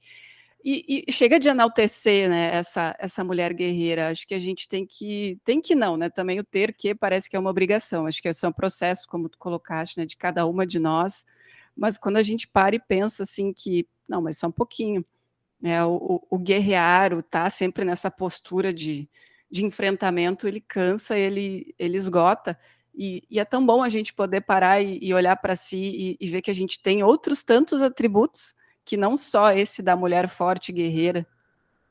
E, 0.65 1.05
e, 1.07 1.13
chega 1.13 1.39
de 1.39 1.51
enaltecer 1.51 2.31
né, 2.31 2.57
essa, 2.57 2.97
essa 2.99 3.23
mulher 3.23 3.53
guerreira. 3.53 4.09
Acho 4.09 4.27
que 4.27 4.33
a 4.33 4.39
gente 4.39 4.67
tem 4.67 4.87
que. 4.87 5.39
Tem 5.45 5.61
que 5.61 5.75
não, 5.75 5.99
né? 5.99 6.09
Também 6.09 6.41
o 6.41 6.45
ter 6.45 6.73
que 6.73 6.95
parece 6.95 7.29
que 7.29 7.37
é 7.37 7.39
uma 7.39 7.51
obrigação. 7.51 8.07
Acho 8.07 8.23
que 8.23 8.29
esse 8.29 8.47
é 8.47 8.49
um 8.49 8.53
processo, 8.53 9.07
como 9.07 9.29
tu 9.29 9.37
colocaste, 9.37 10.01
né, 10.01 10.07
de 10.07 10.17
cada 10.17 10.47
uma 10.47 10.67
de 10.67 10.79
nós. 10.79 11.27
Mas 11.77 11.99
quando 11.99 12.17
a 12.17 12.23
gente 12.23 12.49
para 12.49 12.75
e 12.75 12.81
pensa 12.81 13.25
assim 13.25 13.53
que, 13.53 13.87
não, 14.09 14.23
mas 14.23 14.39
só 14.39 14.47
um 14.47 14.53
pouquinho. 14.53 15.05
Né, 15.61 15.85
o, 15.85 15.97
o, 16.31 16.37
o 16.37 16.39
guerrear, 16.39 17.23
tá 17.25 17.51
sempre 17.51 17.85
nessa 17.85 18.11
postura 18.11 18.73
de 18.73 19.07
de 19.55 19.65
enfrentamento, 19.65 20.49
ele 20.49 20.61
cansa, 20.61 21.17
ele, 21.17 21.73
ele 21.79 21.97
esgota. 21.97 22.59
E, 22.93 23.23
e 23.31 23.39
é 23.39 23.45
tão 23.45 23.65
bom 23.65 23.85
a 23.85 23.89
gente 23.89 24.13
poder 24.13 24.41
parar 24.41 24.83
e, 24.83 24.99
e 25.01 25.15
olhar 25.15 25.37
para 25.37 25.55
si 25.55 25.77
e, 25.79 26.17
e 26.21 26.29
ver 26.29 26.43
que 26.43 26.51
a 26.51 26.55
gente 26.55 26.83
tem 26.83 27.05
outros 27.05 27.45
tantos 27.45 27.81
atributos 27.81 28.53
que 28.85 28.97
não 28.97 29.17
só 29.17 29.53
esse 29.53 29.81
da 29.81 29.95
mulher 29.95 30.27
forte 30.29 30.73
guerreira. 30.73 31.25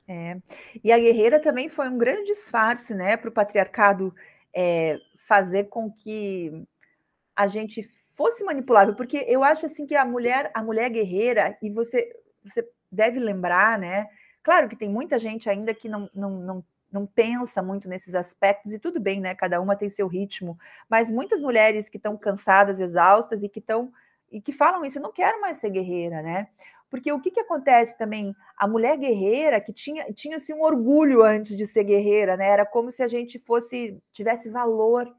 É. 0.06 0.36
E 0.84 0.92
a 0.92 1.00
guerreira 1.00 1.42
também 1.42 1.70
foi 1.70 1.88
um 1.88 1.98
grande 1.98 2.26
disfarce, 2.26 2.94
né, 2.94 3.16
para 3.16 3.30
o 3.30 3.34
patriarcado 3.34 4.14
é, 4.54 5.00
fazer 5.26 5.70
com 5.70 5.90
que 5.90 6.52
a 7.34 7.48
gente 7.48 7.82
fosse 8.18 8.44
manipulável, 8.44 8.94
porque 8.94 9.26
eu 9.26 9.42
acho 9.42 9.66
assim 9.66 9.86
que 9.88 9.96
a 9.96 10.04
mulher, 10.04 10.52
a 10.54 10.62
mulher 10.62 10.90
guerreira, 10.90 11.58
e 11.62 11.70
você, 11.70 12.14
você 12.44 12.68
deve 12.92 13.20
lembrar, 13.20 13.80
né? 13.80 14.10
Claro 14.44 14.68
que 14.68 14.76
tem 14.76 14.90
muita 14.90 15.18
gente 15.18 15.50
ainda 15.50 15.74
que 15.74 15.88
não, 15.88 16.10
não, 16.14 16.30
não, 16.30 16.66
não 16.94 17.06
pensa 17.06 17.62
muito 17.62 17.90
nesses 17.90 18.16
aspectos, 18.16 18.72
e 18.72 18.80
tudo 18.80 19.00
bem, 19.00 19.20
né? 19.20 19.36
Cada 19.36 19.60
uma 19.60 19.76
tem 19.76 19.90
seu 19.90 20.08
ritmo, 20.08 20.58
mas 20.90 21.12
muitas 21.12 21.42
mulheres 21.42 21.90
que 21.90 21.98
estão 21.98 22.16
cansadas, 22.18 22.80
exaustas 22.80 23.44
e 23.44 23.50
que 23.50 23.60
estão 23.60 23.92
e 24.32 24.42
que 24.42 24.52
falam 24.52 24.84
isso, 24.84 24.98
eu 24.98 25.04
não 25.04 25.12
quero 25.12 25.40
mais 25.42 25.60
ser 25.60 25.70
guerreira, 25.70 26.22
né? 26.22 26.48
Porque 26.90 27.12
o 27.12 27.20
que, 27.20 27.32
que 27.32 27.40
acontece 27.40 27.98
também? 27.98 28.36
A 28.58 28.68
mulher 28.68 28.98
guerreira 28.98 29.60
que 29.62 29.74
tinha 29.74 30.12
tinha 30.14 30.38
assim, 30.38 30.54
um 30.54 30.62
orgulho 30.62 31.24
antes 31.24 31.56
de 31.58 31.66
ser 31.66 31.84
guerreira, 31.84 32.38
né? 32.38 32.48
Era 32.48 32.66
como 32.66 32.92
se 32.92 33.04
a 33.04 33.08
gente 33.08 33.40
fosse 33.40 34.00
tivesse 34.12 34.50
valor, 34.50 35.12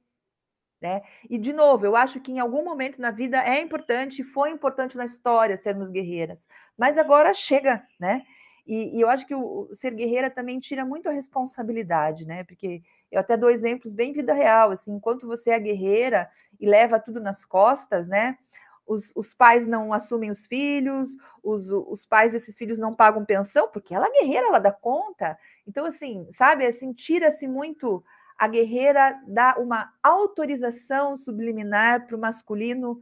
né? 0.80 1.02
E 1.30 1.38
de 1.38 1.52
novo, 1.52 1.86
eu 1.86 1.96
acho 1.96 2.20
que 2.20 2.30
em 2.32 2.38
algum 2.38 2.64
momento 2.64 3.00
na 3.00 3.10
vida 3.10 3.42
é 3.42 3.60
importante, 3.60 4.22
foi 4.22 4.50
importante 4.50 4.96
na 4.96 5.06
história 5.06 5.56
sermos 5.56 5.88
guerreiras, 5.88 6.46
mas 6.76 6.98
agora 6.98 7.32
chega, 7.34 7.82
né? 7.98 8.22
E, 8.66 8.96
e 8.96 9.00
eu 9.00 9.08
acho 9.08 9.26
que 9.26 9.34
o, 9.34 9.68
o, 9.70 9.74
ser 9.74 9.94
guerreira 9.94 10.30
também 10.30 10.58
tira 10.58 10.84
muito 10.84 11.08
a 11.08 11.12
responsabilidade, 11.12 12.26
né? 12.26 12.44
Porque 12.44 12.82
eu 13.10 13.20
até 13.20 13.36
dou 13.36 13.50
exemplos 13.50 13.92
bem 13.92 14.12
vida 14.12 14.32
real, 14.32 14.70
assim, 14.70 14.92
enquanto 14.92 15.26
você 15.26 15.50
é 15.50 15.60
guerreira 15.60 16.30
e 16.58 16.66
leva 16.66 17.00
tudo 17.00 17.20
nas 17.20 17.44
costas, 17.44 18.08
né? 18.08 18.38
os, 18.86 19.12
os 19.14 19.32
pais 19.32 19.66
não 19.66 19.92
assumem 19.92 20.30
os 20.30 20.46
filhos, 20.46 21.16
os, 21.42 21.70
os 21.70 22.04
pais 22.04 22.32
desses 22.32 22.56
filhos 22.56 22.78
não 22.78 22.92
pagam 22.92 23.24
pensão, 23.24 23.68
porque 23.68 23.94
ela 23.94 24.06
é 24.06 24.10
guerreira, 24.10 24.46
ela 24.46 24.58
dá 24.58 24.72
conta. 24.72 25.38
Então, 25.66 25.86
assim, 25.86 26.28
sabe, 26.32 26.66
assim, 26.66 26.92
tira-se 26.92 27.48
muito 27.48 28.04
a 28.36 28.48
guerreira 28.48 29.20
dá 29.26 29.56
uma 29.58 29.92
autorização 30.02 31.16
subliminar 31.16 32.06
para 32.06 32.16
o 32.16 32.20
masculino 32.20 33.00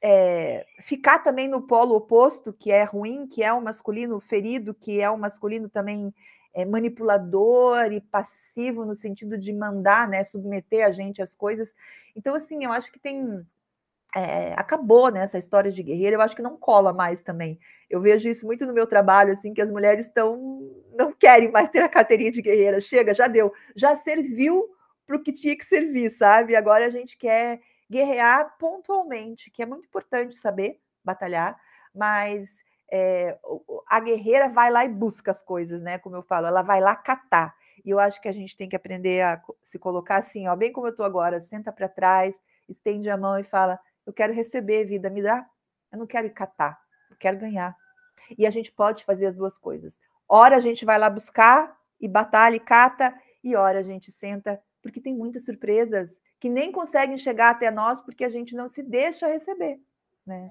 é, 0.00 0.66
ficar 0.82 1.20
também 1.20 1.48
no 1.48 1.62
polo 1.62 1.96
oposto, 1.96 2.52
que 2.52 2.70
é 2.70 2.84
ruim, 2.84 3.26
que 3.26 3.42
é 3.42 3.52
o 3.52 3.60
masculino 3.60 4.20
ferido, 4.20 4.74
que 4.74 5.00
é 5.00 5.10
o 5.10 5.18
masculino 5.18 5.68
também 5.68 6.14
é, 6.54 6.64
manipulador 6.64 7.92
e 7.92 8.00
passivo 8.00 8.84
no 8.84 8.94
sentido 8.94 9.36
de 9.36 9.52
mandar, 9.52 10.08
né, 10.08 10.24
submeter 10.24 10.86
a 10.86 10.90
gente 10.90 11.20
às 11.22 11.34
coisas. 11.34 11.74
Então, 12.16 12.34
assim, 12.34 12.64
eu 12.64 12.72
acho 12.72 12.90
que 12.92 12.98
tem 12.98 13.44
é, 14.14 14.54
acabou 14.56 15.10
né, 15.10 15.20
essa 15.20 15.38
história 15.38 15.70
de 15.70 15.82
guerreira, 15.82 16.16
eu 16.16 16.20
acho 16.20 16.34
que 16.34 16.42
não 16.42 16.56
cola 16.56 16.92
mais 16.92 17.20
também. 17.20 17.58
Eu 17.90 18.00
vejo 18.00 18.28
isso 18.28 18.46
muito 18.46 18.66
no 18.66 18.72
meu 18.72 18.86
trabalho, 18.86 19.32
assim, 19.32 19.52
que 19.52 19.60
as 19.60 19.70
mulheres 19.70 20.06
estão 20.06 20.62
não 20.96 21.12
querem 21.12 21.50
mais 21.50 21.68
ter 21.68 21.82
a 21.82 21.88
carteirinha 21.88 22.30
de 22.30 22.42
guerreira. 22.42 22.80
Chega, 22.80 23.14
já 23.14 23.28
deu, 23.28 23.52
já 23.76 23.94
serviu 23.96 24.68
para 25.06 25.16
o 25.16 25.22
que 25.22 25.32
tinha 25.32 25.56
que 25.56 25.64
servir, 25.64 26.10
sabe? 26.10 26.56
Agora 26.56 26.86
a 26.86 26.90
gente 26.90 27.16
quer 27.16 27.60
guerrear 27.90 28.56
pontualmente, 28.58 29.50
que 29.50 29.62
é 29.62 29.66
muito 29.66 29.86
importante 29.86 30.34
saber 30.36 30.80
batalhar, 31.04 31.58
mas 31.94 32.62
é, 32.90 33.38
a 33.86 34.00
guerreira 34.00 34.48
vai 34.48 34.70
lá 34.70 34.84
e 34.84 34.88
busca 34.88 35.30
as 35.30 35.42
coisas, 35.42 35.80
né? 35.82 35.98
Como 35.98 36.16
eu 36.16 36.22
falo, 36.22 36.46
ela 36.46 36.62
vai 36.62 36.80
lá 36.80 36.94
catar. 36.94 37.54
E 37.84 37.90
eu 37.90 37.98
acho 37.98 38.20
que 38.20 38.28
a 38.28 38.32
gente 38.32 38.56
tem 38.56 38.68
que 38.68 38.76
aprender 38.76 39.22
a 39.22 39.42
se 39.62 39.78
colocar 39.78 40.18
assim, 40.18 40.48
ó, 40.48 40.56
bem 40.56 40.72
como 40.72 40.86
eu 40.86 40.90
estou 40.90 41.06
agora, 41.06 41.40
senta 41.40 41.72
para 41.72 41.88
trás, 41.88 42.40
estende 42.68 43.08
a 43.08 43.16
mão 43.16 43.38
e 43.38 43.44
fala: 43.44 43.78
eu 44.06 44.12
quero 44.12 44.32
receber 44.32 44.84
vida, 44.84 45.10
me 45.10 45.22
dá. 45.22 45.46
Eu 45.92 45.98
não 45.98 46.06
quero 46.06 46.30
catar, 46.30 46.78
eu 47.10 47.16
quero 47.16 47.38
ganhar. 47.38 47.74
E 48.36 48.46
a 48.46 48.50
gente 48.50 48.72
pode 48.72 49.04
fazer 49.04 49.26
as 49.26 49.34
duas 49.34 49.56
coisas. 49.56 50.00
Ora 50.28 50.56
a 50.56 50.60
gente 50.60 50.84
vai 50.84 50.98
lá 50.98 51.08
buscar 51.08 51.74
e 52.00 52.06
batalha 52.06 52.56
e 52.56 52.60
cata, 52.60 53.14
e 53.42 53.56
ora 53.56 53.78
a 53.78 53.82
gente 53.82 54.10
senta, 54.10 54.60
porque 54.82 55.00
tem 55.00 55.14
muitas 55.14 55.44
surpresas 55.44 56.20
que 56.40 56.48
nem 56.48 56.70
conseguem 56.70 57.18
chegar 57.18 57.50
até 57.50 57.70
nós 57.70 58.00
porque 58.00 58.24
a 58.24 58.28
gente 58.28 58.54
não 58.54 58.68
se 58.68 58.82
deixa 58.82 59.26
receber, 59.26 59.80
né? 60.26 60.50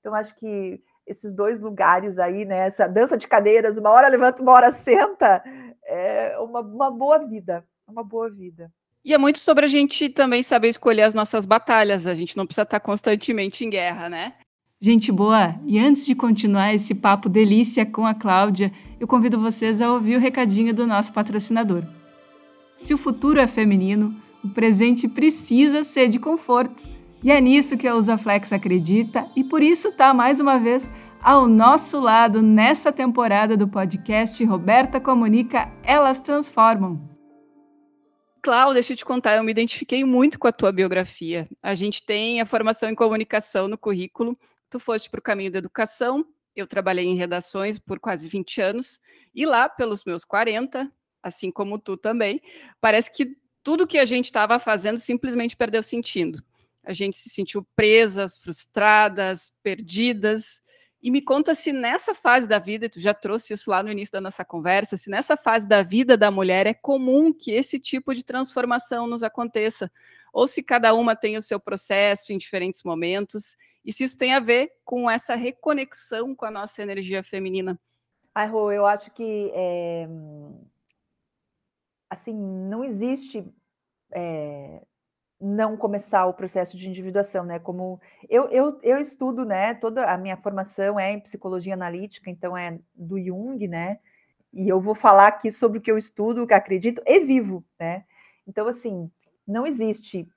Então 0.00 0.14
acho 0.14 0.34
que 0.36 0.82
esses 1.06 1.32
dois 1.32 1.60
lugares 1.60 2.18
aí, 2.18 2.44
né? 2.44 2.66
Essa 2.66 2.86
dança 2.86 3.16
de 3.16 3.28
cadeiras, 3.28 3.76
uma 3.78 3.90
hora 3.90 4.08
levanta, 4.08 4.42
uma 4.42 4.52
hora 4.52 4.72
senta, 4.72 5.42
é 5.84 6.38
uma, 6.38 6.60
uma 6.60 6.90
boa 6.90 7.18
vida, 7.18 7.64
uma 7.86 8.02
boa 8.02 8.30
vida. 8.30 8.72
E 9.04 9.14
é 9.14 9.18
muito 9.18 9.38
sobre 9.38 9.64
a 9.64 9.68
gente 9.68 10.08
também 10.08 10.42
saber 10.42 10.68
escolher 10.68 11.02
as 11.02 11.14
nossas 11.14 11.46
batalhas. 11.46 12.06
A 12.06 12.14
gente 12.14 12.36
não 12.36 12.46
precisa 12.46 12.62
estar 12.62 12.80
constantemente 12.80 13.64
em 13.64 13.70
guerra, 13.70 14.08
né? 14.08 14.34
Gente 14.82 15.12
boa, 15.12 15.60
e 15.66 15.78
antes 15.78 16.06
de 16.06 16.14
continuar 16.14 16.74
esse 16.74 16.94
papo 16.94 17.28
delícia 17.28 17.84
com 17.84 18.06
a 18.06 18.14
Cláudia, 18.14 18.72
eu 18.98 19.06
convido 19.06 19.38
vocês 19.38 19.82
a 19.82 19.92
ouvir 19.92 20.16
o 20.16 20.20
recadinho 20.20 20.72
do 20.72 20.86
nosso 20.86 21.12
patrocinador. 21.12 21.82
Se 22.78 22.94
o 22.94 22.98
futuro 22.98 23.38
é 23.38 23.46
feminino, 23.46 24.14
o 24.44 24.48
presente 24.48 25.08
precisa 25.08 25.84
ser 25.84 26.08
de 26.08 26.18
conforto. 26.18 26.88
E 27.22 27.30
é 27.30 27.40
nisso 27.40 27.76
que 27.76 27.86
a 27.86 27.94
Usaflex 27.94 28.52
acredita 28.52 29.30
e 29.36 29.44
por 29.44 29.62
isso 29.62 29.88
está 29.88 30.14
mais 30.14 30.40
uma 30.40 30.58
vez 30.58 30.90
ao 31.22 31.46
nosso 31.46 32.00
lado 32.00 32.40
nessa 32.40 32.90
temporada 32.90 33.56
do 33.56 33.68
podcast 33.68 34.42
Roberta 34.44 34.98
Comunica, 34.98 35.70
Elas 35.82 36.20
Transformam. 36.20 36.98
Cláudia, 38.42 38.74
deixa 38.74 38.94
eu 38.94 38.96
te 38.96 39.04
contar, 39.04 39.36
eu 39.36 39.44
me 39.44 39.50
identifiquei 39.50 40.02
muito 40.02 40.38
com 40.38 40.48
a 40.48 40.52
tua 40.52 40.72
biografia. 40.72 41.46
A 41.62 41.74
gente 41.74 42.02
tem 42.02 42.40
a 42.40 42.46
formação 42.46 42.88
em 42.88 42.94
comunicação 42.94 43.68
no 43.68 43.76
currículo. 43.76 44.38
Tu 44.70 44.80
foste 44.80 45.10
para 45.10 45.20
o 45.20 45.22
caminho 45.22 45.52
da 45.52 45.58
educação, 45.58 46.24
eu 46.56 46.66
trabalhei 46.66 47.04
em 47.04 47.16
redações 47.16 47.78
por 47.78 48.00
quase 48.00 48.28
20 48.28 48.62
anos, 48.62 49.00
e 49.34 49.44
lá, 49.44 49.68
pelos 49.68 50.04
meus 50.04 50.24
40, 50.24 50.90
assim 51.22 51.50
como 51.50 51.78
tu 51.78 51.98
também, 51.98 52.40
parece 52.80 53.12
que 53.12 53.36
tudo 53.62 53.86
que 53.86 53.98
a 53.98 54.04
gente 54.04 54.26
estava 54.26 54.58
fazendo 54.58 54.98
simplesmente 54.98 55.56
perdeu 55.56 55.82
sentido. 55.82 56.42
A 56.82 56.92
gente 56.92 57.16
se 57.16 57.28
sentiu 57.28 57.66
presas, 57.76 58.38
frustradas, 58.38 59.52
perdidas, 59.62 60.62
e 61.02 61.10
me 61.10 61.22
conta 61.22 61.54
se 61.54 61.72
nessa 61.72 62.14
fase 62.14 62.46
da 62.46 62.58
vida, 62.58 62.88
tu 62.88 63.00
já 63.00 63.14
trouxe 63.14 63.54
isso 63.54 63.70
lá 63.70 63.82
no 63.82 63.90
início 63.90 64.12
da 64.12 64.20
nossa 64.20 64.44
conversa, 64.44 64.98
se 64.98 65.10
nessa 65.10 65.34
fase 65.34 65.66
da 65.66 65.82
vida 65.82 66.16
da 66.16 66.30
mulher 66.30 66.66
é 66.66 66.74
comum 66.74 67.32
que 67.32 67.52
esse 67.52 67.78
tipo 67.78 68.14
de 68.14 68.22
transformação 68.22 69.06
nos 69.06 69.22
aconteça, 69.22 69.90
ou 70.30 70.46
se 70.46 70.62
cada 70.62 70.92
uma 70.94 71.16
tem 71.16 71.38
o 71.38 71.42
seu 71.42 71.58
processo 71.58 72.32
em 72.32 72.38
diferentes 72.38 72.82
momentos, 72.82 73.56
e 73.82 73.92
se 73.92 74.04
isso 74.04 74.16
tem 74.16 74.34
a 74.34 74.40
ver 74.40 74.72
com 74.84 75.10
essa 75.10 75.34
reconexão 75.34 76.34
com 76.34 76.44
a 76.44 76.50
nossa 76.50 76.82
energia 76.82 77.22
feminina. 77.22 77.80
Ai, 78.34 78.46
Rô, 78.46 78.70
eu 78.70 78.84
acho 78.86 79.10
que 79.10 79.50
é... 79.54 80.06
assim, 82.10 82.34
não 82.34 82.84
existe 82.84 83.46
é 84.12 84.82
não 85.40 85.74
começar 85.76 86.26
o 86.26 86.34
processo 86.34 86.76
de 86.76 86.88
individuação, 86.88 87.44
né? 87.44 87.58
Como 87.58 87.98
eu, 88.28 88.48
eu, 88.50 88.78
eu 88.82 88.98
estudo, 88.98 89.44
né? 89.44 89.72
Toda 89.72 90.04
a 90.04 90.18
minha 90.18 90.36
formação 90.36 91.00
é 91.00 91.12
em 91.12 91.20
psicologia 91.20 91.72
analítica, 91.72 92.28
então 92.28 92.54
é 92.56 92.78
do 92.94 93.18
Jung, 93.18 93.66
né? 93.66 93.98
E 94.52 94.68
eu 94.68 94.80
vou 94.80 94.94
falar 94.94 95.28
aqui 95.28 95.50
sobre 95.50 95.78
o 95.78 95.80
que 95.80 95.90
eu 95.90 95.96
estudo, 95.96 96.42
o 96.42 96.46
que 96.46 96.52
acredito 96.52 97.02
e 97.06 97.20
vivo, 97.20 97.64
né? 97.78 98.04
Então, 98.46 98.68
assim, 98.68 99.10
não 99.46 99.66
existe 99.66 100.28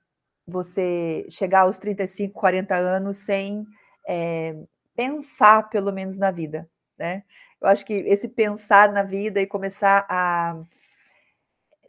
você 0.46 1.26
chegar 1.28 1.62
aos 1.62 1.78
35, 1.78 2.32
40 2.32 2.74
anos 2.74 3.16
sem 3.18 3.66
é, 4.08 4.56
pensar, 4.96 5.68
pelo 5.68 5.92
menos, 5.92 6.16
na 6.16 6.30
vida, 6.30 6.68
né? 6.98 7.24
Eu 7.60 7.68
acho 7.68 7.84
que 7.84 7.92
esse 7.92 8.28
pensar 8.28 8.90
na 8.92 9.02
vida 9.02 9.40
e 9.40 9.46
começar 9.46 10.06
a 10.08 10.64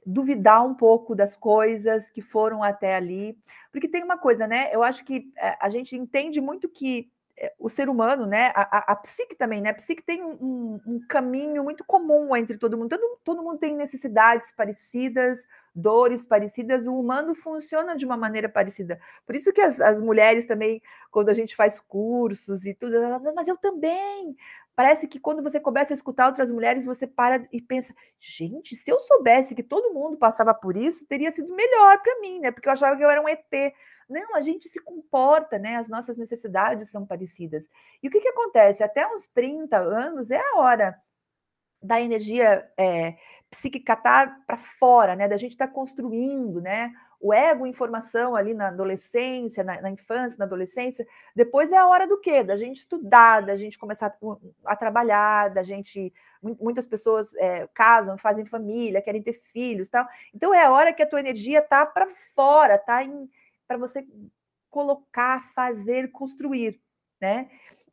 duvidar 0.06 0.64
um 0.66 0.76
pouco 0.76 1.16
das 1.16 1.36
coisas 1.36 2.10
que 2.10 2.22
foram 2.22 2.62
até 2.62 2.96
ali, 2.96 3.38
porque 3.72 3.88
tem 3.88 4.04
uma 4.04 4.18
coisa, 4.18 4.46
né? 4.46 4.70
Eu 4.72 4.84
acho 4.84 5.04
que 5.04 5.32
eh, 5.38 5.58
a 5.60 5.70
gente 5.70 5.96
entende 5.98 6.40
muito 6.40 6.70
que 6.70 7.10
eh, 7.38 7.54
o 7.60 7.68
ser 7.70 7.90
humano, 7.90 8.26
né? 8.26 8.52
A, 8.56 8.78
a, 8.78 8.94
a 8.94 8.96
psique 8.96 9.36
também, 9.36 9.62
né? 9.62 9.72
A 9.72 9.74
psique 9.74 10.04
tem 10.04 10.24
um, 10.24 10.80
um, 10.86 11.00
caminho 11.10 11.64
muito 11.64 11.84
comum 11.84 12.36
entre 12.36 12.58
todo 12.58 12.78
mundo. 12.78 12.90
Todo, 12.90 13.20
todo 13.24 13.44
mundo 13.44 13.58
tem 13.58 13.76
necessidades 13.76 14.52
parecidas, 14.52 15.40
dores 15.74 16.26
parecidas. 16.26 16.86
O 16.88 16.98
humano 16.98 17.34
funciona 17.36 17.96
de 17.96 18.06
uma 18.06 18.16
maneira 18.16 18.48
parecida. 18.48 19.00
Por 19.26 19.36
isso 19.36 19.52
que 19.52 19.62
as, 19.62 19.82
as 19.82 20.02
mulheres 20.02 20.46
também, 20.46 20.82
quando 21.12 21.30
a 21.30 21.34
gente 21.34 21.56
faz 21.56 21.80
cursos 21.80 22.66
e 22.66 22.74
tudo, 22.74 22.96
elas, 22.96 23.22
mas 23.36 23.48
eu 23.48 23.58
também 23.58 24.36
parece 24.76 25.08
que 25.08 25.20
quando 25.20 25.42
você 25.42 25.60
começa 25.60 25.94
a 25.94 25.96
escutar 25.96 26.28
outras 26.28 26.52
mulheres, 26.52 26.86
você 26.86 27.08
para 27.08 27.48
e 27.52 27.62
pensa: 27.62 27.96
gente, 28.20 28.76
se 28.76 28.92
eu 28.92 29.00
soubesse 29.00 29.56
que 29.56 29.64
todo 29.64 29.94
mundo 29.94 30.18
passava 30.18 30.54
por 30.54 30.76
isso, 30.76 31.08
teria 31.08 31.32
sido 31.32 31.56
melhor 31.56 32.02
para 32.02 32.20
mim, 32.20 32.40
né? 32.40 32.52
Porque 32.52 32.68
eu 32.68 32.74
achava 32.74 32.96
que 32.98 33.04
eu 33.04 33.10
era 33.10 33.22
um 33.22 33.30
ET. 33.30 33.74
Não, 34.08 34.36
a 34.36 34.42
gente 34.42 34.70
se 34.70 34.80
comporta, 34.82 35.58
né? 35.58 35.78
As 35.78 35.90
nossas 35.90 36.18
necessidades 36.18 36.92
são 36.92 37.06
parecidas. 37.06 37.68
E 38.04 38.08
o 38.08 38.12
que, 38.12 38.20
que 38.20 38.28
acontece? 38.28 38.84
Até 38.84 39.08
uns 39.08 39.28
30 39.28 39.78
anos 39.78 40.30
é 40.30 40.40
a 40.40 40.60
hora 40.60 40.96
da 41.82 42.02
energia 42.02 42.70
é, 42.78 43.16
psíquica 43.50 43.94
estar 43.94 44.46
para 44.46 44.58
fora, 44.58 45.16
né? 45.16 45.28
Da 45.28 45.38
gente 45.38 45.54
estar 45.54 45.68
tá 45.68 45.74
construindo, 45.74 46.62
né? 46.62 46.92
O 47.20 47.34
ego 47.34 47.66
em 47.66 47.74
formação 47.74 48.36
ali 48.36 48.54
na 48.54 48.68
adolescência, 48.68 49.64
na, 49.64 49.82
na, 49.82 49.90
infância, 49.90 50.38
na 50.38 50.46
adolescência, 50.46 51.08
depois 51.36 51.72
é 51.72 51.78
a 51.78 51.88
hora 51.88 52.08
do 52.08 52.20
quê? 52.20 52.44
Da 52.44 52.56
gente 52.56 52.78
estudar, 52.78 53.46
da 53.46 53.56
gente 53.56 53.78
começar 53.78 54.08
a, 54.08 54.72
a 54.72 54.76
trabalhar, 54.76 55.50
da 55.50 55.64
gente. 55.64 56.14
Muitas 56.42 56.86
pessoas 56.86 57.34
é, 57.36 57.68
casam, 57.74 58.18
fazem 58.18 58.46
família, 58.46 59.02
querem 59.02 59.22
ter 59.22 59.42
filhos 59.52 59.90
tal. 59.90 60.08
Então 60.34 60.54
é 60.54 60.64
a 60.64 60.72
hora 60.72 60.94
que 60.94 61.02
a 61.02 61.08
tua 61.08 61.20
energia 61.20 61.62
tá 61.62 61.86
para 61.86 62.08
fora, 62.36 62.78
tá 62.78 63.02
para 63.68 63.78
você 63.78 64.06
colocar, 64.70 65.50
fazer, 65.54 66.12
construir, 66.12 66.80
né? 67.20 67.50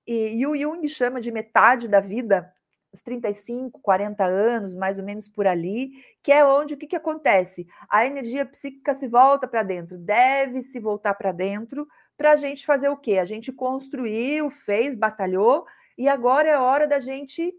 E, 0.07 0.37
e 0.37 0.47
o 0.47 0.57
Jung 0.57 0.87
chama 0.89 1.21
de 1.21 1.31
metade 1.31 1.89
da 1.89 2.01
vida, 2.01 2.53
os 2.93 3.01
35, 3.03 3.81
40 3.81 4.25
anos, 4.25 4.75
mais 4.75 4.99
ou 4.99 5.05
menos 5.05 5.27
por 5.27 5.47
ali, 5.47 5.93
que 6.23 6.31
é 6.31 6.45
onde 6.45 6.75
o 6.75 6.77
que, 6.77 6.87
que 6.87 6.97
acontece? 6.97 7.67
A 7.89 8.07
energia 8.07 8.45
psíquica 8.45 8.93
se 8.93 9.09
volta 9.09 9.49
para 9.49 9.63
dentro, 9.63 9.97
deve 9.97 10.63
se 10.63 10.79
voltar 10.79 11.15
para 11.15 11.33
dentro 11.33 11.89
para 12.17 12.33
a 12.33 12.37
gente 12.37 12.67
fazer 12.67 12.89
o 12.89 12.97
quê? 12.97 13.19
A 13.19 13.25
gente 13.25 13.51
construiu, 13.51 14.51
fez, 14.51 14.95
batalhou, 14.95 15.67
e 15.97 16.09
agora 16.09 16.49
é 16.49 16.59
hora 16.59 16.87
da 16.87 17.01
gente 17.01 17.55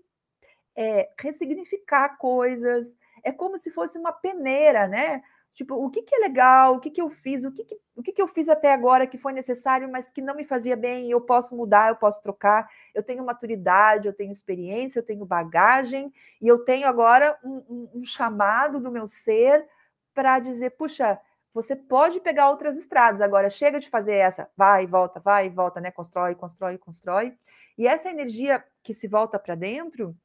é, 0.76 1.10
ressignificar 1.20 2.18
coisas. 2.18 2.96
É 3.24 3.32
como 3.32 3.58
se 3.58 3.72
fosse 3.72 3.98
uma 3.98 4.12
peneira, 4.12 4.88
né? 4.88 5.24
Tipo, 5.54 5.76
o 5.76 5.90
que, 5.90 6.02
que 6.02 6.16
é 6.16 6.20
legal, 6.20 6.76
o 6.76 6.80
que, 6.80 6.90
que 6.90 7.02
eu 7.02 7.10
fiz, 7.10 7.44
o, 7.44 7.52
que, 7.52 7.64
que, 7.64 7.80
o 7.96 8.02
que, 8.02 8.12
que 8.12 8.22
eu 8.22 8.28
fiz 8.28 8.50
até 8.50 8.74
agora 8.74 9.06
que 9.06 9.20
foi 9.20 9.34
necessário, 9.34 9.92
mas 9.92 10.10
que 10.10 10.22
não 10.22 10.36
me 10.36 10.44
fazia 10.44 10.76
bem, 10.76 11.12
eu 11.12 11.22
posso 11.22 11.56
mudar, 11.56 11.90
eu 11.90 11.96
posso 11.96 12.22
trocar, 12.24 12.68
eu 12.94 13.04
tenho 13.04 13.24
maturidade, 13.24 14.08
eu 14.08 14.14
tenho 14.14 14.32
experiência, 14.32 14.98
eu 14.98 15.04
tenho 15.04 15.26
bagagem, 15.26 16.12
e 16.42 16.48
eu 16.48 16.66
tenho 16.66 16.88
agora 16.88 17.38
um, 17.44 17.64
um, 17.70 17.90
um 18.00 18.04
chamado 18.04 18.80
do 18.80 18.92
meu 18.92 19.08
ser 19.08 19.68
para 20.12 20.40
dizer, 20.40 20.72
puxa, 20.72 21.20
você 21.54 21.76
pode 21.76 22.20
pegar 22.20 22.50
outras 22.50 22.76
estradas, 22.76 23.22
agora 23.22 23.48
chega 23.48 23.80
de 23.80 23.90
fazer 23.90 24.16
essa, 24.16 24.50
vai 24.58 24.86
e 24.86 24.88
volta, 24.88 25.20
vai 25.20 25.46
e 25.46 25.50
volta, 25.50 25.80
né? 25.80 25.92
Constrói, 25.92 26.34
constrói, 26.34 26.80
constrói. 26.80 27.38
E 27.78 27.88
essa 27.88 28.10
energia 28.10 28.64
que 28.82 28.94
se 28.94 29.08
volta 29.08 29.38
para 29.38 29.54
dentro, 29.54 30.16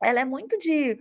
ela 0.00 0.20
é 0.20 0.24
muito 0.24 0.58
de 0.58 0.98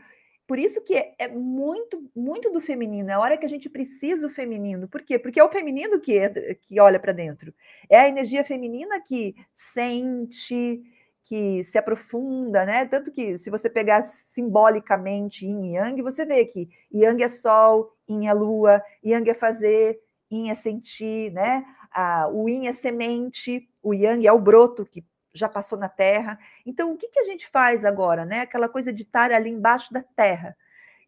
por 0.48 0.60
isso 0.60 0.82
que 0.82 0.96
é, 0.96 1.16
é 1.18 1.28
muito, 1.28 2.10
muito 2.16 2.52
do 2.52 2.62
feminino, 2.62 3.10
é 3.10 3.14
a 3.14 3.20
hora 3.20 3.38
que 3.38 3.46
a 3.46 3.50
gente 3.50 3.70
precisa 3.70 4.28
o 4.28 4.30
feminino. 4.30 4.88
Por 4.88 5.02
quê? 5.02 5.18
Porque 5.18 5.40
é 5.40 5.44
o 5.44 5.50
feminino 5.50 6.00
que, 6.00 6.56
que 6.62 6.80
olha 6.80 7.00
para 7.00 7.14
dentro. 7.14 7.54
É 7.90 8.00
a 8.00 8.08
energia 8.08 8.44
feminina 8.44 9.02
que 9.02 9.36
sente, 9.52 10.84
que 11.24 11.64
se 11.64 11.78
aprofunda, 11.78 12.64
né? 12.66 12.86
Tanto 12.86 13.12
que 13.12 13.38
se 13.38 13.50
você 13.50 13.70
pegar 13.70 14.04
simbolicamente 14.04 15.46
yin 15.46 15.72
e 15.72 15.75
yang, 15.75 16.02
você 16.02 16.25
vê 16.25 16.46
que 16.46 16.70
yang 16.94 17.22
é 17.24 17.28
sol, 17.28 17.92
yin 18.08 18.28
é 18.28 18.34
lua, 18.34 18.84
yang 19.04 19.28
é 19.28 19.34
fazer, 19.34 20.00
yin 20.32 20.50
é 20.52 20.54
sentir, 20.54 21.32
né? 21.32 21.66
Ah, 21.92 22.30
o 22.32 22.48
yin 22.48 22.68
é 22.68 22.74
semente, 22.74 23.68
o 23.82 23.94
yang 23.94 24.25
é 24.28 24.32
o 24.32 24.40
broto 24.40 24.86
que 24.86 25.04
já 25.36 25.50
passou 25.50 25.77
na 25.77 25.89
terra. 25.89 26.39
Então, 26.65 26.94
o 26.94 26.98
que, 26.98 27.10
que 27.10 27.20
a 27.20 27.25
gente 27.25 27.48
faz 27.50 27.84
agora, 27.84 28.25
né? 28.25 28.42
Aquela 28.42 28.70
coisa 28.70 28.92
de 28.92 29.04
estar 29.04 29.32
ali 29.32 29.50
embaixo 29.50 29.94
da 29.94 30.01
terra, 30.01 30.56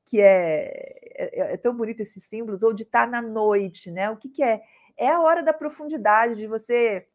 que 0.06 0.22
é, 0.22 1.00
é, 1.16 1.54
é 1.54 1.58
tão 1.58 1.76
bonito 1.76 2.02
esses 2.02 2.24
símbolos, 2.24 2.62
ou 2.62 2.74
de 2.74 2.84
estar 2.84 3.08
na 3.08 3.22
noite, 3.22 3.90
né? 3.90 4.10
O 4.10 4.18
que, 4.18 4.30
que 4.30 4.44
é? 4.44 4.62
É 4.98 5.10
a 5.10 5.22
hora 5.22 5.42
da 5.42 5.54
profundidade, 5.54 6.36
de 6.36 6.48
você, 6.48 7.08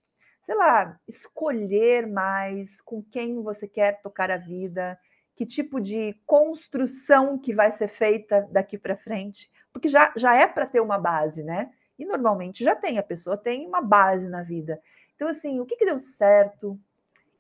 sei 0.45 0.55
lá, 0.55 0.99
escolher 1.07 2.07
mais 2.07 2.81
com 2.81 3.03
quem 3.03 3.43
você 3.43 3.69
quer 3.69 4.01
tocar 4.01 4.31
a 4.31 4.37
vida, 4.37 4.99
que 5.37 5.45
tipo 5.45 5.81
de 5.81 6.15
construção 6.25 7.39
que 7.39 7.55
vai 7.55 7.71
ser 7.71 7.89
feita 7.89 8.49
daqui 8.51 8.79
para 8.79 8.97
frente, 8.97 9.51
porque 9.73 9.89
já, 9.89 10.13
já 10.17 10.35
é 10.35 10.47
para 10.47 10.67
ter 10.67 10.81
uma 10.81 10.99
base, 10.99 11.43
né? 11.43 11.71
E 11.99 12.05
normalmente 12.05 12.65
já 12.65 12.75
tem, 12.75 12.99
a 12.99 13.03
pessoa 13.03 13.37
tem 13.37 13.67
uma 13.67 13.81
base 13.81 14.29
na 14.29 14.43
vida. 14.43 14.81
Então, 15.15 15.29
assim, 15.29 15.61
o 15.61 15.67
que, 15.67 15.77
que 15.77 15.85
deu 15.85 15.99
certo? 15.99 16.79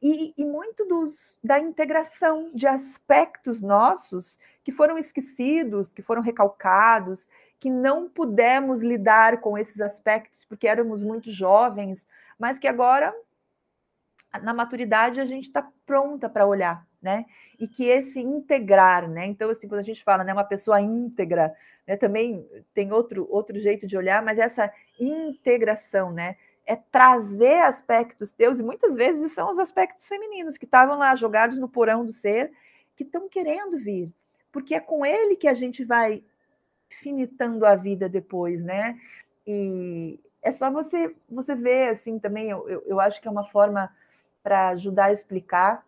E, 0.02 0.34
e 0.36 0.44
muito 0.44 0.84
dos, 0.84 1.38
da 1.44 1.60
integração 1.60 2.50
de 2.52 2.66
aspectos 2.66 3.62
nossos 3.62 4.38
que 4.64 4.72
foram 4.72 4.98
esquecidos, 4.98 5.92
que 5.92 6.02
foram 6.02 6.20
recalcados, 6.20 7.28
que 7.60 7.70
não 7.70 8.08
pudemos 8.08 8.82
lidar 8.82 9.40
com 9.40 9.56
esses 9.56 9.80
aspectos 9.80 10.44
porque 10.44 10.66
éramos 10.66 11.04
muito 11.04 11.30
jovens, 11.30 12.08
mas 12.36 12.58
que 12.58 12.66
agora, 12.66 13.14
na 14.42 14.52
maturidade, 14.52 15.20
a 15.20 15.24
gente 15.24 15.44
está 15.44 15.70
pronta 15.86 16.28
para 16.28 16.44
olhar, 16.44 16.84
né? 17.00 17.24
E 17.60 17.68
que 17.68 17.84
esse 17.84 18.18
integrar, 18.18 19.08
né? 19.08 19.26
Então, 19.26 19.48
assim, 19.50 19.68
quando 19.68 19.80
a 19.80 19.84
gente 19.84 20.02
fala, 20.02 20.24
né, 20.24 20.32
uma 20.32 20.42
pessoa 20.42 20.80
íntegra, 20.80 21.54
né, 21.86 21.96
também 21.96 22.44
tem 22.74 22.92
outro, 22.92 23.28
outro 23.30 23.60
jeito 23.60 23.86
de 23.86 23.96
olhar, 23.96 24.20
mas 24.22 24.38
essa 24.40 24.72
integração, 24.98 26.10
né? 26.10 26.36
É 26.66 26.76
trazer 26.76 27.62
aspectos 27.62 28.32
teus, 28.32 28.60
e 28.60 28.62
muitas 28.62 28.94
vezes 28.94 29.32
são 29.32 29.50
os 29.50 29.58
aspectos 29.58 30.06
femininos 30.06 30.56
que 30.56 30.64
estavam 30.64 30.98
lá 30.98 31.14
jogados 31.16 31.58
no 31.58 31.68
porão 31.68 32.04
do 32.04 32.12
ser, 32.12 32.52
que 32.96 33.02
estão 33.02 33.28
querendo 33.28 33.78
vir, 33.78 34.12
porque 34.52 34.74
é 34.74 34.80
com 34.80 35.04
ele 35.04 35.36
que 35.36 35.48
a 35.48 35.54
gente 35.54 35.84
vai 35.84 36.22
finitando 36.88 37.64
a 37.64 37.74
vida 37.74 38.08
depois, 38.08 38.62
né? 38.62 38.98
E 39.46 40.20
é 40.42 40.52
só 40.52 40.70
você 40.70 41.14
você 41.28 41.54
ver 41.54 41.88
assim 41.88 42.18
também, 42.18 42.50
eu, 42.50 42.68
eu, 42.68 42.82
eu 42.86 43.00
acho 43.00 43.20
que 43.20 43.26
é 43.26 43.30
uma 43.30 43.48
forma 43.48 43.90
para 44.42 44.68
ajudar 44.68 45.06
a 45.06 45.12
explicar 45.12 45.84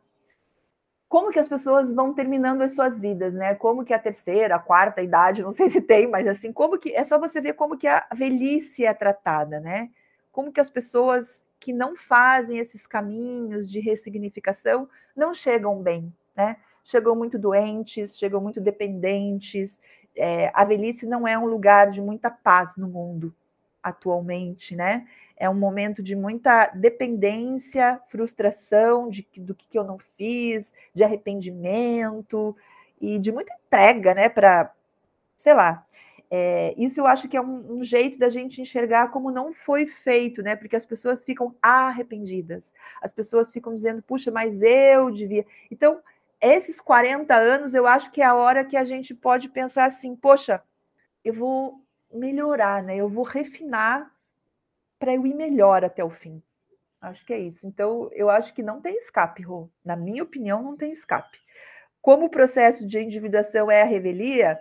como 1.08 1.30
que 1.30 1.38
as 1.38 1.46
pessoas 1.46 1.94
vão 1.94 2.12
terminando 2.12 2.62
as 2.62 2.74
suas 2.74 3.00
vidas, 3.00 3.34
né? 3.34 3.54
Como 3.54 3.84
que 3.84 3.94
a 3.94 3.98
terceira, 3.98 4.56
a 4.56 4.58
quarta 4.58 5.00
idade, 5.00 5.42
não 5.42 5.52
sei 5.52 5.68
se 5.70 5.80
tem, 5.80 6.08
mas 6.08 6.26
assim, 6.26 6.52
como 6.52 6.78
que 6.78 6.92
é 6.92 7.04
só 7.04 7.18
você 7.18 7.40
ver 7.40 7.52
como 7.52 7.76
que 7.76 7.86
a 7.86 8.04
velhice 8.12 8.84
é 8.84 8.92
tratada, 8.92 9.60
né? 9.60 9.90
Como 10.34 10.52
que 10.52 10.60
as 10.60 10.68
pessoas 10.68 11.46
que 11.60 11.72
não 11.72 11.94
fazem 11.94 12.58
esses 12.58 12.88
caminhos 12.88 13.70
de 13.70 13.78
ressignificação 13.78 14.88
não 15.14 15.32
chegam 15.32 15.80
bem, 15.80 16.12
né? 16.36 16.56
Chegam 16.82 17.14
muito 17.14 17.38
doentes, 17.38 18.18
chegam 18.18 18.40
muito 18.40 18.60
dependentes. 18.60 19.80
É, 20.16 20.50
a 20.52 20.64
velhice 20.64 21.06
não 21.06 21.26
é 21.26 21.38
um 21.38 21.46
lugar 21.46 21.88
de 21.92 22.02
muita 22.02 22.32
paz 22.32 22.76
no 22.76 22.88
mundo 22.88 23.32
atualmente, 23.80 24.74
né? 24.74 25.06
É 25.36 25.48
um 25.48 25.54
momento 25.54 26.02
de 26.02 26.16
muita 26.16 26.66
dependência, 26.74 28.00
frustração 28.08 29.08
de, 29.08 29.24
do 29.36 29.54
que, 29.54 29.68
que 29.68 29.78
eu 29.78 29.84
não 29.84 29.98
fiz, 30.16 30.74
de 30.92 31.04
arrependimento 31.04 32.56
e 33.00 33.20
de 33.20 33.30
muita 33.30 33.54
entrega, 33.66 34.14
né? 34.14 34.28
Para, 34.28 34.74
sei 35.36 35.54
lá, 35.54 35.86
é, 36.36 36.74
isso 36.76 36.98
eu 37.00 37.06
acho 37.06 37.28
que 37.28 37.36
é 37.36 37.40
um, 37.40 37.76
um, 37.78 37.84
jeito 37.84 38.18
da 38.18 38.28
gente 38.28 38.60
enxergar 38.60 39.12
como 39.12 39.30
não 39.30 39.52
foi 39.52 39.86
feito, 39.86 40.42
né? 40.42 40.56
Porque 40.56 40.74
as 40.74 40.84
pessoas 40.84 41.24
ficam 41.24 41.54
arrependidas, 41.62 42.72
as 43.00 43.12
pessoas 43.12 43.52
ficam 43.52 43.72
dizendo, 43.72 44.02
puxa, 44.02 44.32
mas 44.32 44.60
eu 44.60 45.12
devia. 45.12 45.46
Então, 45.70 46.02
esses 46.40 46.80
40 46.80 47.32
anos, 47.36 47.72
eu 47.72 47.86
acho 47.86 48.10
que 48.10 48.20
é 48.20 48.24
a 48.24 48.34
hora 48.34 48.64
que 48.64 48.76
a 48.76 48.82
gente 48.82 49.14
pode 49.14 49.48
pensar 49.48 49.84
assim, 49.84 50.16
poxa, 50.16 50.60
eu 51.24 51.32
vou 51.32 51.80
melhorar, 52.12 52.82
né? 52.82 52.96
Eu 52.96 53.08
vou 53.08 53.22
refinar 53.22 54.12
para 54.98 55.14
eu 55.14 55.24
ir 55.24 55.34
melhor 55.34 55.84
até 55.84 56.02
o 56.02 56.10
fim. 56.10 56.42
Acho 57.00 57.24
que 57.24 57.32
é 57.32 57.38
isso. 57.38 57.64
Então, 57.64 58.10
eu 58.12 58.28
acho 58.28 58.52
que 58.52 58.62
não 58.62 58.80
tem 58.80 58.96
escape, 58.96 59.40
Rô. 59.40 59.70
Na 59.84 59.94
minha 59.94 60.24
opinião, 60.24 60.60
não 60.60 60.76
tem 60.76 60.90
escape. 60.90 61.38
Como 62.02 62.26
o 62.26 62.30
processo 62.30 62.84
de 62.84 62.98
individuação 62.98 63.70
é 63.70 63.82
a 63.82 63.86
revelia, 63.86 64.60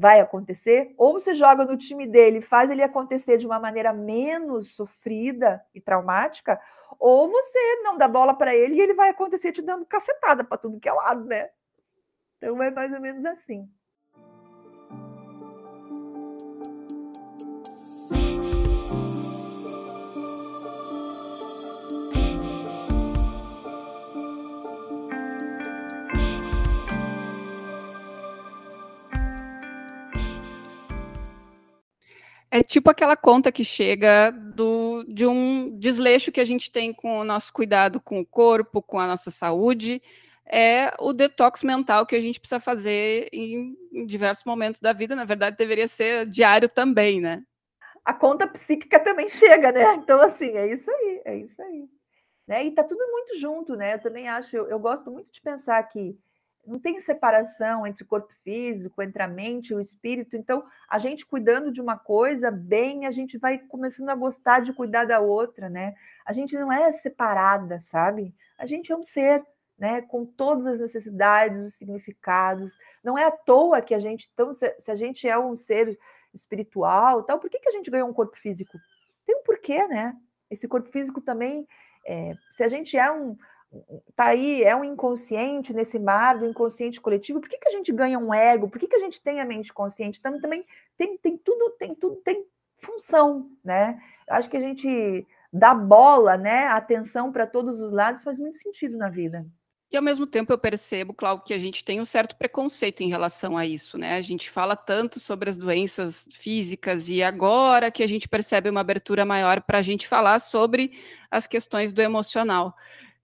vai 0.00 0.18
acontecer, 0.18 0.94
ou 0.96 1.12
você 1.12 1.34
joga 1.34 1.66
no 1.66 1.76
time 1.76 2.06
dele, 2.06 2.40
faz 2.40 2.70
ele 2.70 2.82
acontecer 2.82 3.36
de 3.36 3.46
uma 3.46 3.60
maneira 3.60 3.92
menos 3.92 4.74
sofrida 4.74 5.62
e 5.74 5.80
traumática, 5.80 6.58
ou 6.98 7.30
você 7.30 7.58
não 7.82 7.98
dá 7.98 8.08
bola 8.08 8.32
para 8.32 8.56
ele 8.56 8.76
e 8.76 8.80
ele 8.80 8.94
vai 8.94 9.10
acontecer 9.10 9.52
te 9.52 9.60
dando 9.60 9.84
cacetada 9.84 10.42
para 10.42 10.56
tudo 10.56 10.80
que 10.80 10.88
é 10.88 10.92
lado, 10.92 11.26
né? 11.26 11.50
Então 12.38 12.62
é 12.62 12.70
mais 12.70 12.90
ou 12.94 13.00
menos 13.00 13.22
assim. 13.26 13.68
É 32.60 32.62
tipo 32.62 32.90
aquela 32.90 33.16
conta 33.16 33.50
que 33.50 33.64
chega 33.64 34.30
do, 34.30 35.02
de 35.08 35.26
um 35.26 35.78
desleixo 35.78 36.30
que 36.30 36.42
a 36.42 36.44
gente 36.44 36.70
tem 36.70 36.92
com 36.92 37.18
o 37.18 37.24
nosso 37.24 37.50
cuidado 37.54 37.98
com 37.98 38.20
o 38.20 38.26
corpo, 38.26 38.82
com 38.82 38.98
a 38.98 39.06
nossa 39.06 39.30
saúde, 39.30 40.02
é 40.44 40.92
o 40.98 41.14
detox 41.14 41.62
mental 41.62 42.04
que 42.04 42.14
a 42.14 42.20
gente 42.20 42.38
precisa 42.38 42.60
fazer 42.60 43.30
em, 43.32 43.74
em 43.90 44.04
diversos 44.04 44.44
momentos 44.44 44.78
da 44.78 44.92
vida. 44.92 45.16
Na 45.16 45.24
verdade, 45.24 45.56
deveria 45.56 45.88
ser 45.88 46.26
diário 46.26 46.68
também, 46.68 47.18
né? 47.18 47.42
A 48.04 48.12
conta 48.12 48.46
psíquica 48.46 49.00
também 49.00 49.30
chega, 49.30 49.72
né? 49.72 49.94
Então, 49.94 50.20
assim, 50.20 50.50
é 50.50 50.70
isso 50.70 50.90
aí, 50.90 51.22
é 51.24 51.36
isso 51.38 51.62
aí. 51.62 51.88
Né? 52.46 52.66
E 52.66 52.72
tá 52.72 52.84
tudo 52.84 53.02
muito 53.10 53.38
junto, 53.38 53.74
né? 53.74 53.94
Eu 53.94 54.02
também 54.02 54.28
acho, 54.28 54.54
eu, 54.54 54.68
eu 54.68 54.78
gosto 54.78 55.10
muito 55.10 55.32
de 55.32 55.40
pensar 55.40 55.82
que 55.84 56.14
não 56.66 56.78
tem 56.78 57.00
separação 57.00 57.86
entre 57.86 58.04
o 58.04 58.06
corpo 58.06 58.32
físico, 58.44 59.02
entre 59.02 59.22
a 59.22 59.28
mente 59.28 59.70
e 59.70 59.74
o 59.74 59.80
espírito. 59.80 60.36
Então, 60.36 60.64
a 60.88 60.98
gente 60.98 61.26
cuidando 61.26 61.72
de 61.72 61.80
uma 61.80 61.98
coisa 61.98 62.50
bem, 62.50 63.06
a 63.06 63.10
gente 63.10 63.38
vai 63.38 63.58
começando 63.58 64.08
a 64.10 64.14
gostar 64.14 64.60
de 64.60 64.72
cuidar 64.72 65.06
da 65.06 65.20
outra, 65.20 65.68
né? 65.68 65.94
A 66.24 66.32
gente 66.32 66.56
não 66.56 66.72
é 66.72 66.92
separada, 66.92 67.80
sabe? 67.82 68.34
A 68.58 68.66
gente 68.66 68.92
é 68.92 68.96
um 68.96 69.02
ser, 69.02 69.44
né? 69.78 70.02
Com 70.02 70.24
todas 70.24 70.66
as 70.66 70.80
necessidades, 70.80 71.60
os 71.60 71.74
significados. 71.74 72.76
Não 73.02 73.18
é 73.18 73.24
à 73.24 73.30
toa 73.30 73.80
que 73.80 73.94
a 73.94 73.98
gente, 73.98 74.30
então, 74.32 74.52
se, 74.54 74.74
a 74.88 74.94
gente 74.94 75.28
é 75.28 75.38
um 75.38 75.56
ser 75.56 75.98
espiritual, 76.32 77.24
tal, 77.24 77.38
por 77.38 77.50
que, 77.50 77.58
que 77.58 77.68
a 77.68 77.72
gente 77.72 77.90
ganhou 77.90 78.08
um 78.08 78.14
corpo 78.14 78.36
físico? 78.38 78.78
Tem 79.26 79.36
um 79.36 79.42
porquê, 79.42 79.86
né? 79.88 80.14
Esse 80.50 80.68
corpo 80.68 80.88
físico 80.88 81.20
também, 81.20 81.66
é, 82.06 82.34
se 82.52 82.62
a 82.62 82.68
gente 82.68 82.96
é 82.96 83.10
um, 83.10 83.36
tá 84.16 84.26
aí, 84.26 84.62
é 84.62 84.74
um 84.74 84.84
inconsciente 84.84 85.72
nesse 85.72 85.98
mar 85.98 86.38
do 86.38 86.46
inconsciente 86.46 87.00
coletivo, 87.00 87.40
por 87.40 87.48
que, 87.48 87.58
que 87.58 87.68
a 87.68 87.72
gente 87.72 87.92
ganha 87.92 88.18
um 88.18 88.34
ego? 88.34 88.68
Por 88.68 88.78
que, 88.78 88.86
que 88.86 88.96
a 88.96 89.00
gente 89.00 89.20
tem 89.20 89.40
a 89.40 89.44
mente 89.44 89.72
consciente? 89.72 90.20
Também, 90.20 90.40
também 90.40 90.66
tem, 90.98 91.16
tem 91.18 91.38
tudo, 91.38 91.70
tem 91.78 91.94
tudo, 91.94 92.16
tem 92.16 92.44
função, 92.78 93.50
né? 93.64 94.00
Acho 94.28 94.48
que 94.48 94.56
a 94.56 94.60
gente 94.60 95.26
dá 95.52 95.74
bola, 95.74 96.36
né, 96.36 96.68
atenção 96.68 97.32
para 97.32 97.46
todos 97.46 97.80
os 97.80 97.90
lados 97.90 98.22
faz 98.22 98.38
muito 98.38 98.58
sentido 98.58 98.96
na 98.96 99.08
vida. 99.08 99.44
E 99.92 99.96
ao 99.96 100.02
mesmo 100.02 100.24
tempo 100.24 100.52
eu 100.52 100.58
percebo, 100.58 101.12
Cláudio, 101.12 101.44
que 101.44 101.52
a 101.52 101.58
gente 101.58 101.84
tem 101.84 102.00
um 102.00 102.04
certo 102.04 102.36
preconceito 102.36 103.00
em 103.00 103.08
relação 103.08 103.56
a 103.56 103.66
isso, 103.66 103.98
né? 103.98 104.14
A 104.14 104.20
gente 104.20 104.48
fala 104.48 104.76
tanto 104.76 105.18
sobre 105.18 105.50
as 105.50 105.58
doenças 105.58 106.28
físicas 106.30 107.08
e 107.08 107.24
agora 107.24 107.90
que 107.90 108.04
a 108.04 108.06
gente 108.06 108.28
percebe 108.28 108.70
uma 108.70 108.82
abertura 108.82 109.24
maior 109.24 109.60
para 109.60 109.78
a 109.78 109.82
gente 109.82 110.06
falar 110.06 110.38
sobre 110.38 110.92
as 111.28 111.48
questões 111.48 111.92
do 111.92 112.00
emocional. 112.00 112.76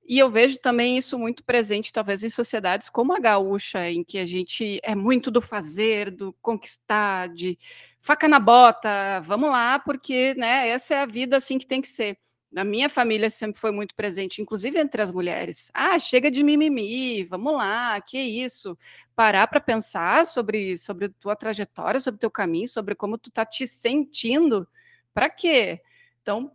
E 0.09 0.19
eu 0.19 0.31
vejo 0.31 0.59
também 0.59 0.97
isso 0.97 1.19
muito 1.19 1.43
presente, 1.45 1.93
talvez, 1.93 2.23
em 2.23 2.29
sociedades 2.29 2.89
como 2.89 3.13
a 3.15 3.19
gaúcha, 3.19 3.91
em 3.91 4.05
que 4.05 4.19
a 4.19 4.25
gente 4.25 4.79
é 4.83 4.95
muito 4.95 5.31
do 5.31 5.41
fazer, 5.41 6.11
do 6.11 6.33
conquistar, 6.41 7.29
de 7.29 7.59
faca 8.01 8.29
na 8.29 8.39
bota, 8.39 9.21
vamos 9.21 9.51
lá, 9.51 9.79
porque 9.81 10.35
né, 10.37 10.69
essa 10.69 10.95
é 10.95 10.99
a 10.99 11.07
vida 11.07 11.37
assim 11.37 11.59
que 11.59 11.67
tem 11.67 11.81
que 11.81 11.89
ser. 11.89 12.17
Na 12.53 12.65
minha 12.65 12.89
família 12.89 13.29
sempre 13.29 13.61
foi 13.61 13.73
muito 13.73 13.95
presente, 13.95 14.41
inclusive 14.41 14.79
entre 14.79 15.03
as 15.03 15.11
mulheres. 15.11 15.71
Ah, 15.75 15.99
chega 15.99 16.31
de 16.31 16.43
mimimi, 16.45 17.25
vamos 17.25 17.55
lá, 17.55 18.01
que 18.01 18.19
isso? 18.19 18.79
Parar 19.15 19.49
para 19.49 19.61
pensar 19.61 20.25
sobre 20.25 20.77
sobre 20.79 21.09
tua 21.09 21.35
trajetória, 21.35 21.99
sobre 21.99 22.21
teu 22.21 22.31
caminho, 22.31 22.69
sobre 22.69 22.95
como 22.95 23.19
tu 23.19 23.31
tá 23.31 23.45
te 23.45 23.67
sentindo. 23.67 24.67
Para 25.13 25.29
quê? 25.29 25.81
Então, 26.23 26.51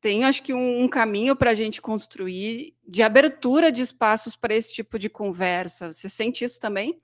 tem 0.00 0.24
acho 0.24 0.42
que 0.42 0.54
um, 0.54 0.82
um 0.82 0.88
caminho 0.88 1.36
para 1.36 1.50
a 1.50 1.54
gente 1.54 1.80
construir 1.80 2.74
de 2.86 3.02
abertura 3.02 3.70
de 3.70 3.82
espaços 3.82 4.34
para 4.34 4.54
esse 4.54 4.72
tipo 4.72 4.98
de 4.98 5.10
conversa. 5.10 5.92
Você 5.92 6.08
sente 6.08 6.44
isso 6.44 6.58
também? 6.58 7.00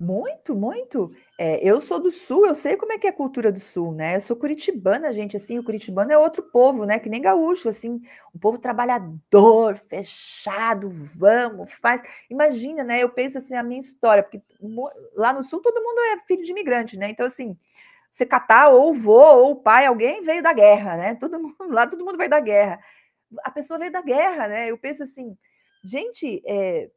Muito, 0.00 0.54
muito. 0.54 1.12
É, 1.38 1.62
eu 1.62 1.78
sou 1.78 2.00
do 2.00 2.10
Sul, 2.10 2.46
eu 2.46 2.54
sei 2.54 2.74
como 2.74 2.90
é 2.90 2.98
que 2.98 3.06
é 3.06 3.10
a 3.10 3.12
cultura 3.12 3.52
do 3.52 3.60
Sul, 3.60 3.92
né? 3.92 4.16
Eu 4.16 4.20
sou 4.22 4.34
curitibana, 4.34 5.12
gente, 5.12 5.36
assim, 5.36 5.58
o 5.58 5.62
curitibano 5.62 6.10
é 6.10 6.16
outro 6.16 6.42
povo, 6.42 6.86
né? 6.86 6.98
Que 6.98 7.10
nem 7.10 7.20
gaúcho, 7.20 7.68
assim, 7.68 8.00
um 8.34 8.38
povo 8.38 8.56
trabalhador, 8.56 9.76
fechado, 9.76 10.88
vamos, 10.88 11.70
faz. 11.74 12.00
Imagina, 12.30 12.82
né? 12.82 13.02
Eu 13.02 13.10
penso 13.10 13.36
assim, 13.36 13.54
a 13.54 13.62
minha 13.62 13.80
história, 13.80 14.22
porque 14.22 14.40
lá 15.14 15.34
no 15.34 15.44
Sul 15.44 15.60
todo 15.60 15.82
mundo 15.82 15.98
é 15.98 16.24
filho 16.26 16.44
de 16.44 16.50
imigrante, 16.50 16.96
né? 16.96 17.10
Então, 17.10 17.26
assim, 17.26 17.54
você 18.10 18.26
catar 18.26 18.68
ou 18.68 18.90
o 18.90 18.94
vô 18.94 19.12
ou 19.12 19.52
o 19.52 19.56
pai, 19.56 19.86
alguém 19.86 20.22
veio 20.22 20.42
da 20.42 20.52
guerra, 20.52 20.96
né? 20.96 21.14
Todo 21.14 21.38
mundo, 21.38 21.56
lá 21.70 21.86
todo 21.86 22.04
mundo 22.04 22.18
veio 22.18 22.30
da 22.30 22.40
guerra. 22.40 22.80
A 23.44 23.50
pessoa 23.50 23.78
veio 23.78 23.92
da 23.92 24.02
guerra, 24.02 24.48
né? 24.48 24.70
Eu 24.70 24.78
penso 24.78 25.02
assim, 25.02 25.36
gente, 25.84 26.42
é, 26.46 26.90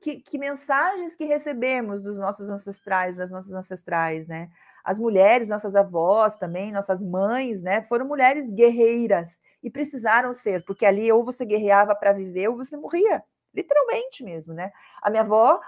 que, 0.00 0.20
que, 0.20 0.38
mensagens 0.38 1.14
que 1.14 1.24
recebemos 1.24 2.02
dos 2.02 2.18
nossos 2.18 2.48
ancestrais, 2.48 3.16
das 3.16 3.30
nossas 3.30 3.54
ancestrais, 3.54 4.26
né? 4.26 4.50
As 4.84 4.98
mulheres, 4.98 5.48
nossas 5.48 5.74
avós 5.74 6.36
também, 6.36 6.72
nossas 6.72 7.02
mães, 7.02 7.62
né? 7.62 7.82
Foram 7.82 8.06
mulheres 8.06 8.48
guerreiras 8.50 9.40
e 9.62 9.70
precisaram 9.70 10.32
ser, 10.32 10.64
porque 10.64 10.84
ali 10.84 11.10
ou 11.10 11.24
você 11.24 11.44
guerreava 11.44 11.94
para 11.94 12.12
viver 12.12 12.48
ou 12.48 12.56
você 12.56 12.76
morria, 12.76 13.22
literalmente 13.54 14.22
mesmo, 14.22 14.52
né? 14.52 14.72
A 15.02 15.10
minha 15.10 15.22
avó 15.22 15.60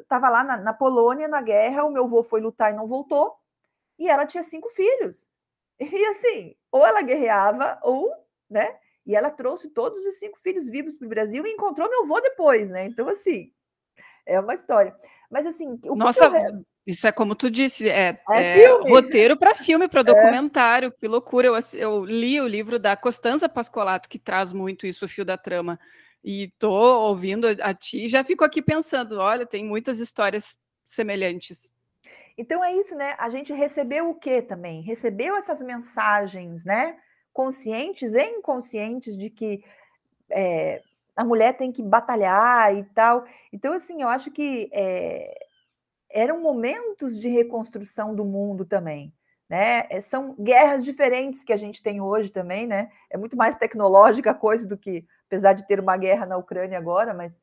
estava 0.00 0.28
lá 0.28 0.44
na, 0.44 0.56
na 0.56 0.72
Polônia 0.72 1.28
na 1.28 1.40
guerra, 1.40 1.84
o 1.84 1.90
meu 1.90 2.04
avô 2.04 2.22
foi 2.22 2.40
lutar 2.40 2.72
e 2.72 2.76
não 2.76 2.86
voltou, 2.86 3.36
e 3.98 4.08
ela 4.08 4.26
tinha 4.26 4.42
cinco 4.42 4.68
filhos. 4.70 5.28
E 5.80 6.06
assim, 6.06 6.54
ou 6.70 6.86
ela 6.86 7.02
guerreava, 7.02 7.78
ou, 7.82 8.12
né? 8.48 8.76
E 9.04 9.16
ela 9.16 9.30
trouxe 9.30 9.68
todos 9.70 10.04
os 10.04 10.16
cinco 10.16 10.38
filhos 10.38 10.68
vivos 10.68 10.94
para 10.94 11.06
o 11.06 11.08
Brasil 11.08 11.44
e 11.44 11.52
encontrou 11.52 11.88
meu 11.88 12.04
avô 12.04 12.20
depois, 12.20 12.70
né? 12.70 12.86
Então, 12.86 13.08
assim, 13.08 13.52
é 14.24 14.38
uma 14.38 14.54
história. 14.54 14.94
Mas 15.30 15.46
assim, 15.46 15.78
Nossa, 15.84 16.26
eu... 16.26 16.64
isso 16.86 17.06
é 17.06 17.12
como 17.12 17.34
tu 17.34 17.50
disse, 17.50 17.88
é, 17.88 18.20
é, 18.30 18.62
é 18.62 18.68
roteiro 18.68 19.36
para 19.36 19.54
filme, 19.54 19.88
para 19.88 20.00
é. 20.00 20.04
documentário, 20.04 20.88
é. 20.88 20.90
que 20.90 21.08
loucura. 21.08 21.48
Eu, 21.48 21.54
eu, 21.74 22.04
li 22.04 22.40
o 22.40 22.46
livro 22.46 22.78
da 22.78 22.96
Costanza 22.96 23.48
Pascolato, 23.48 24.08
que 24.08 24.18
traz 24.18 24.52
muito 24.52 24.86
isso, 24.86 25.04
o 25.04 25.08
fio 25.08 25.24
da 25.24 25.36
trama. 25.36 25.80
E 26.22 26.52
tô 26.58 26.70
ouvindo 26.70 27.48
a 27.60 27.74
ti, 27.74 28.06
já 28.06 28.22
fico 28.22 28.44
aqui 28.44 28.62
pensando, 28.62 29.18
olha, 29.18 29.44
tem 29.44 29.64
muitas 29.64 29.98
histórias 29.98 30.56
semelhantes. 30.84 31.72
Então 32.36 32.62
é 32.64 32.74
isso, 32.74 32.94
né? 32.94 33.14
A 33.18 33.28
gente 33.28 33.52
recebeu 33.52 34.10
o 34.10 34.14
que 34.14 34.42
também? 34.42 34.82
Recebeu 34.82 35.36
essas 35.36 35.62
mensagens, 35.62 36.64
né? 36.64 36.96
Conscientes 37.32 38.12
e 38.12 38.22
inconscientes 38.22 39.16
de 39.16 39.30
que 39.30 39.64
é, 40.30 40.82
a 41.14 41.24
mulher 41.24 41.56
tem 41.56 41.70
que 41.70 41.82
batalhar 41.82 42.74
e 42.76 42.84
tal. 42.94 43.24
Então, 43.52 43.74
assim, 43.74 44.02
eu 44.02 44.08
acho 44.08 44.30
que 44.30 44.70
é, 44.72 45.34
eram 46.10 46.40
momentos 46.40 47.18
de 47.18 47.28
reconstrução 47.28 48.14
do 48.14 48.24
mundo 48.24 48.64
também. 48.64 49.12
Né? 49.48 49.86
É, 49.90 50.00
são 50.00 50.34
guerras 50.38 50.82
diferentes 50.82 51.44
que 51.44 51.52
a 51.52 51.56
gente 51.58 51.82
tem 51.82 52.00
hoje 52.00 52.30
também, 52.30 52.66
né? 52.66 52.90
É 53.10 53.18
muito 53.18 53.36
mais 53.36 53.54
tecnológica 53.56 54.30
a 54.30 54.34
coisa 54.34 54.66
do 54.66 54.78
que, 54.78 55.04
apesar 55.26 55.52
de 55.52 55.66
ter 55.66 55.78
uma 55.78 55.94
guerra 55.94 56.24
na 56.24 56.38
Ucrânia 56.38 56.78
agora, 56.78 57.12
mas 57.12 57.38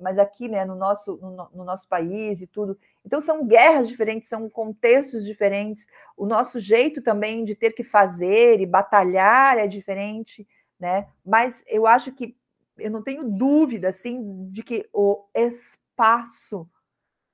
mas 0.00 0.18
aqui, 0.18 0.48
né, 0.48 0.64
no 0.64 0.74
nosso, 0.74 1.16
no, 1.16 1.48
no, 1.54 1.64
nosso 1.64 1.88
país 1.88 2.40
e 2.40 2.46
tudo. 2.46 2.78
Então, 3.04 3.20
são 3.20 3.46
guerras 3.46 3.88
diferentes, 3.88 4.28
são 4.28 4.48
contextos 4.48 5.24
diferentes. 5.24 5.86
O 6.16 6.26
nosso 6.26 6.60
jeito 6.60 7.00
também 7.02 7.44
de 7.44 7.54
ter 7.54 7.72
que 7.72 7.84
fazer 7.84 8.60
e 8.60 8.66
batalhar 8.66 9.58
é 9.58 9.66
diferente, 9.66 10.46
né? 10.78 11.08
Mas 11.24 11.64
eu 11.66 11.86
acho 11.86 12.12
que, 12.12 12.36
eu 12.78 12.90
não 12.90 13.02
tenho 13.02 13.24
dúvida, 13.24 13.88
assim, 13.88 14.48
de 14.50 14.62
que 14.62 14.88
o 14.92 15.24
espaço 15.34 16.68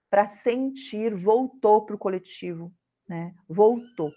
para 0.08 0.26
sentir 0.26 1.14
voltou 1.14 1.84
para 1.84 1.96
o 1.96 1.98
coletivo, 1.98 2.72
né? 3.08 3.34
Voltou. 3.48 4.12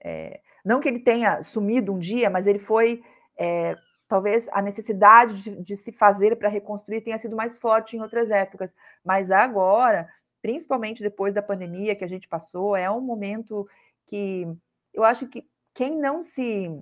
É, 0.00 0.40
não 0.64 0.80
que 0.80 0.88
ele 0.88 1.00
tenha 1.00 1.42
sumido 1.42 1.92
um 1.92 1.98
dia, 1.98 2.30
mas 2.30 2.46
ele 2.46 2.58
foi 2.58 3.02
é, 3.38 3.74
talvez 4.08 4.48
a 4.52 4.62
necessidade 4.62 5.42
de, 5.42 5.62
de 5.62 5.76
se 5.76 5.92
fazer 5.92 6.36
para 6.36 6.48
reconstruir 6.48 7.02
tenha 7.02 7.18
sido 7.18 7.36
mais 7.36 7.58
forte 7.58 7.96
em 7.96 8.00
outras 8.00 8.30
épocas, 8.30 8.74
mas 9.04 9.30
agora, 9.30 10.08
principalmente 10.40 11.02
depois 11.02 11.34
da 11.34 11.42
pandemia 11.42 11.94
que 11.94 12.04
a 12.04 12.08
gente 12.08 12.26
passou, 12.26 12.74
é 12.74 12.90
um 12.90 13.00
momento 13.00 13.68
que 14.06 14.48
eu 14.94 15.04
acho 15.04 15.28
que 15.28 15.46
quem 15.74 15.96
não 15.96 16.22
se 16.22 16.74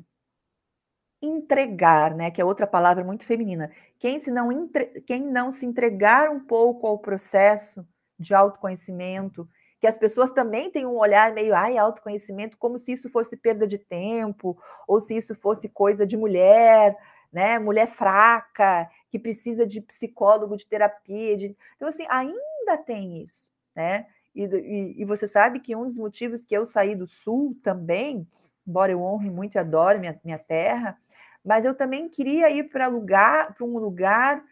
entregar, 1.21 2.15
né, 2.15 2.31
que 2.31 2.41
é 2.41 2.45
outra 2.45 2.67
palavra 2.67 3.03
muito 3.03 3.25
feminina, 3.25 3.71
quem 3.99 4.19
se 4.19 4.31
não 4.31 4.53
entre, 4.53 5.01
quem 5.03 5.23
não 5.23 5.51
se 5.51 5.67
entregar 5.67 6.31
um 6.31 6.41
pouco 6.41 6.87
ao 6.87 6.99
processo 6.99 7.87
de 8.19 8.35
autoconhecimento, 8.35 9.49
que 9.81 9.87
as 9.87 9.97
pessoas 9.97 10.31
também 10.31 10.71
têm 10.71 10.87
um 10.87 10.97
olhar 10.97 11.33
meio, 11.33 11.55
ai, 11.55 11.77
autoconhecimento, 11.77 12.57
como 12.57 12.79
se 12.79 12.93
isso 12.93 13.11
fosse 13.11 13.37
perda 13.37 13.67
de 13.67 13.79
tempo, 13.79 14.57
ou 14.87 15.01
se 15.01 15.17
isso 15.17 15.35
fosse 15.35 15.69
coisa 15.69 16.07
de 16.07 16.17
mulher, 16.17 16.97
né? 17.37 17.59
Mulher 17.59 17.87
fraca, 17.87 18.89
que 19.11 19.19
precisa 19.19 19.67
de 19.67 19.83
psicólogo, 19.83 20.57
de 20.57 20.67
terapia. 20.67 21.37
De... 21.37 21.55
Então, 21.77 21.87
assim, 21.87 22.07
ainda 22.09 22.79
tem 22.79 23.23
isso, 23.23 23.51
né? 23.75 24.07
E, 24.35 24.45
e, 24.45 25.03
e, 25.03 25.05
você 25.05 25.29
sabe 25.29 25.61
que 25.61 25.77
um 25.77 25.85
dos 25.85 25.99
motivos 25.99 26.43
que 26.47 26.57
eu 26.57 26.65
saí 26.65 26.97
do 26.97 27.07
Sul 27.07 27.55
também, 27.63 28.27
embora 28.67 28.91
eu 28.91 29.03
honre 29.03 29.29
muito 29.29 29.55
e 29.55 29.59
adore 29.59 29.99
minha, 29.99 30.19
minha 30.25 30.39
terra, 30.39 30.99
mas 31.45 31.67
eu 31.67 31.75
também 31.75 32.09
queria 32.09 32.49
ir 32.49 32.71
para 32.71 32.87
lugar, 32.87 33.53
para 33.53 33.67
um 33.67 33.77
lugar 33.77 34.43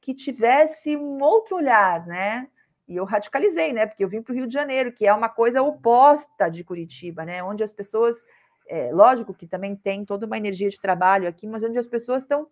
que 0.00 0.14
tivesse 0.14 0.96
um 0.96 1.20
outro 1.20 1.56
olhar, 1.56 2.06
né? 2.06 2.46
E 2.86 2.94
eu 2.94 3.04
radicalizei, 3.04 3.72
né? 3.72 3.84
Porque 3.84 4.04
eu 4.04 4.08
vim 4.08 4.22
para 4.22 4.32
o 4.32 4.36
Rio 4.36 4.46
de 4.46 4.54
Janeiro, 4.54 4.92
que 4.92 5.08
é 5.08 5.12
uma 5.12 5.28
coisa 5.28 5.60
oposta 5.60 6.48
de 6.48 6.62
Curitiba, 6.62 7.24
né? 7.24 7.42
Onde 7.42 7.64
as 7.64 7.72
pessoas 7.72 8.24
é, 8.68 8.92
lógico 8.92 9.34
que 9.34 9.46
também 9.46 9.74
tem 9.74 10.04
toda 10.04 10.26
uma 10.26 10.36
energia 10.36 10.68
de 10.68 10.80
trabalho 10.80 11.26
aqui, 11.26 11.46
mas 11.46 11.64
onde 11.64 11.78
as 11.78 11.86
pessoas 11.86 12.22
estão 12.22 12.46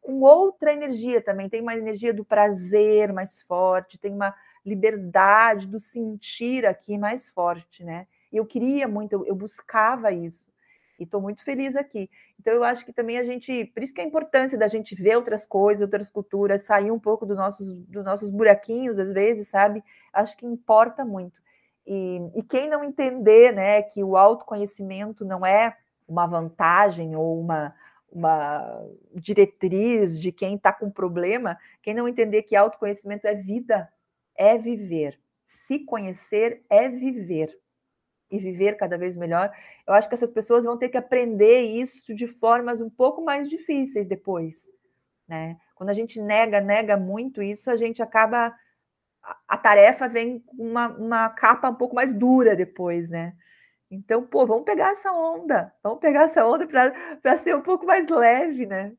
com 0.00 0.22
outra 0.22 0.72
energia 0.72 1.20
também, 1.20 1.48
tem 1.48 1.60
uma 1.60 1.76
energia 1.76 2.12
do 2.12 2.24
prazer 2.24 3.12
mais 3.12 3.40
forte, 3.42 3.98
tem 3.98 4.12
uma 4.12 4.34
liberdade 4.64 5.66
do 5.66 5.78
sentir 5.78 6.64
aqui 6.66 6.96
mais 6.96 7.28
forte, 7.28 7.84
né? 7.84 8.06
E 8.32 8.36
eu 8.36 8.46
queria 8.46 8.88
muito, 8.88 9.12
eu, 9.12 9.26
eu 9.26 9.34
buscava 9.34 10.12
isso. 10.12 10.50
E 10.98 11.04
estou 11.04 11.20
muito 11.20 11.42
feliz 11.42 11.76
aqui. 11.76 12.10
Então, 12.38 12.52
eu 12.52 12.62
acho 12.62 12.84
que 12.84 12.92
também 12.92 13.18
a 13.18 13.24
gente, 13.24 13.64
por 13.66 13.82
isso 13.82 13.94
que 13.94 14.02
é 14.02 14.04
a 14.04 14.06
importância 14.06 14.58
da 14.58 14.68
gente 14.68 14.94
ver 14.94 15.16
outras 15.16 15.46
coisas, 15.46 15.80
outras 15.80 16.10
culturas, 16.10 16.62
sair 16.62 16.90
um 16.90 16.98
pouco 16.98 17.24
dos 17.24 17.38
nossos, 17.38 17.72
dos 17.72 18.04
nossos 18.04 18.28
buraquinhos, 18.28 18.98
às 18.98 19.10
vezes, 19.10 19.48
sabe? 19.48 19.82
Acho 20.12 20.36
que 20.36 20.44
importa 20.44 21.02
muito. 21.02 21.39
E, 21.86 22.20
e 22.36 22.42
quem 22.42 22.68
não 22.68 22.84
entender 22.84 23.52
né, 23.52 23.82
que 23.82 24.02
o 24.04 24.16
autoconhecimento 24.16 25.24
não 25.24 25.44
é 25.44 25.76
uma 26.06 26.26
vantagem 26.26 27.16
ou 27.16 27.40
uma, 27.40 27.74
uma 28.10 28.84
diretriz 29.14 30.18
de 30.18 30.32
quem 30.32 30.56
está 30.56 30.72
com 30.72 30.90
problema, 30.90 31.58
quem 31.82 31.94
não 31.94 32.08
entender 32.08 32.42
que 32.42 32.56
autoconhecimento 32.56 33.26
é 33.26 33.34
vida, 33.34 33.88
é 34.36 34.58
viver. 34.58 35.18
Se 35.46 35.80
conhecer 35.80 36.62
é 36.68 36.88
viver. 36.88 37.56
e 38.30 38.38
viver 38.38 38.76
cada 38.76 38.96
vez 38.96 39.16
melhor, 39.16 39.52
eu 39.86 39.92
acho 39.92 40.08
que 40.08 40.14
essas 40.14 40.30
pessoas 40.30 40.64
vão 40.64 40.78
ter 40.78 40.88
que 40.88 40.96
aprender 40.96 41.62
isso 41.62 42.14
de 42.14 42.28
formas 42.28 42.80
um 42.80 42.88
pouco 42.88 43.20
mais 43.24 43.48
difíceis 43.48 44.06
depois, 44.06 44.70
né? 45.26 45.56
Quando 45.74 45.90
a 45.90 45.92
gente 45.92 46.20
nega, 46.20 46.60
nega 46.60 46.96
muito 46.96 47.42
isso, 47.42 47.70
a 47.70 47.76
gente 47.76 48.00
acaba 48.00 48.54
a 49.46 49.56
tarefa 49.56 50.08
vem 50.08 50.40
com 50.40 50.62
uma, 50.62 50.88
uma 50.88 51.28
capa 51.30 51.68
um 51.68 51.74
pouco 51.74 51.94
mais 51.94 52.12
dura 52.12 52.56
depois, 52.56 53.08
né? 53.08 53.34
Então, 53.90 54.22
pô, 54.22 54.46
vamos 54.46 54.64
pegar 54.64 54.92
essa 54.92 55.12
onda, 55.12 55.72
vamos 55.82 55.98
pegar 55.98 56.22
essa 56.22 56.46
onda 56.46 56.66
para 57.20 57.36
ser 57.36 57.56
um 57.56 57.60
pouco 57.60 57.84
mais 57.84 58.06
leve, 58.08 58.64
né? 58.64 58.92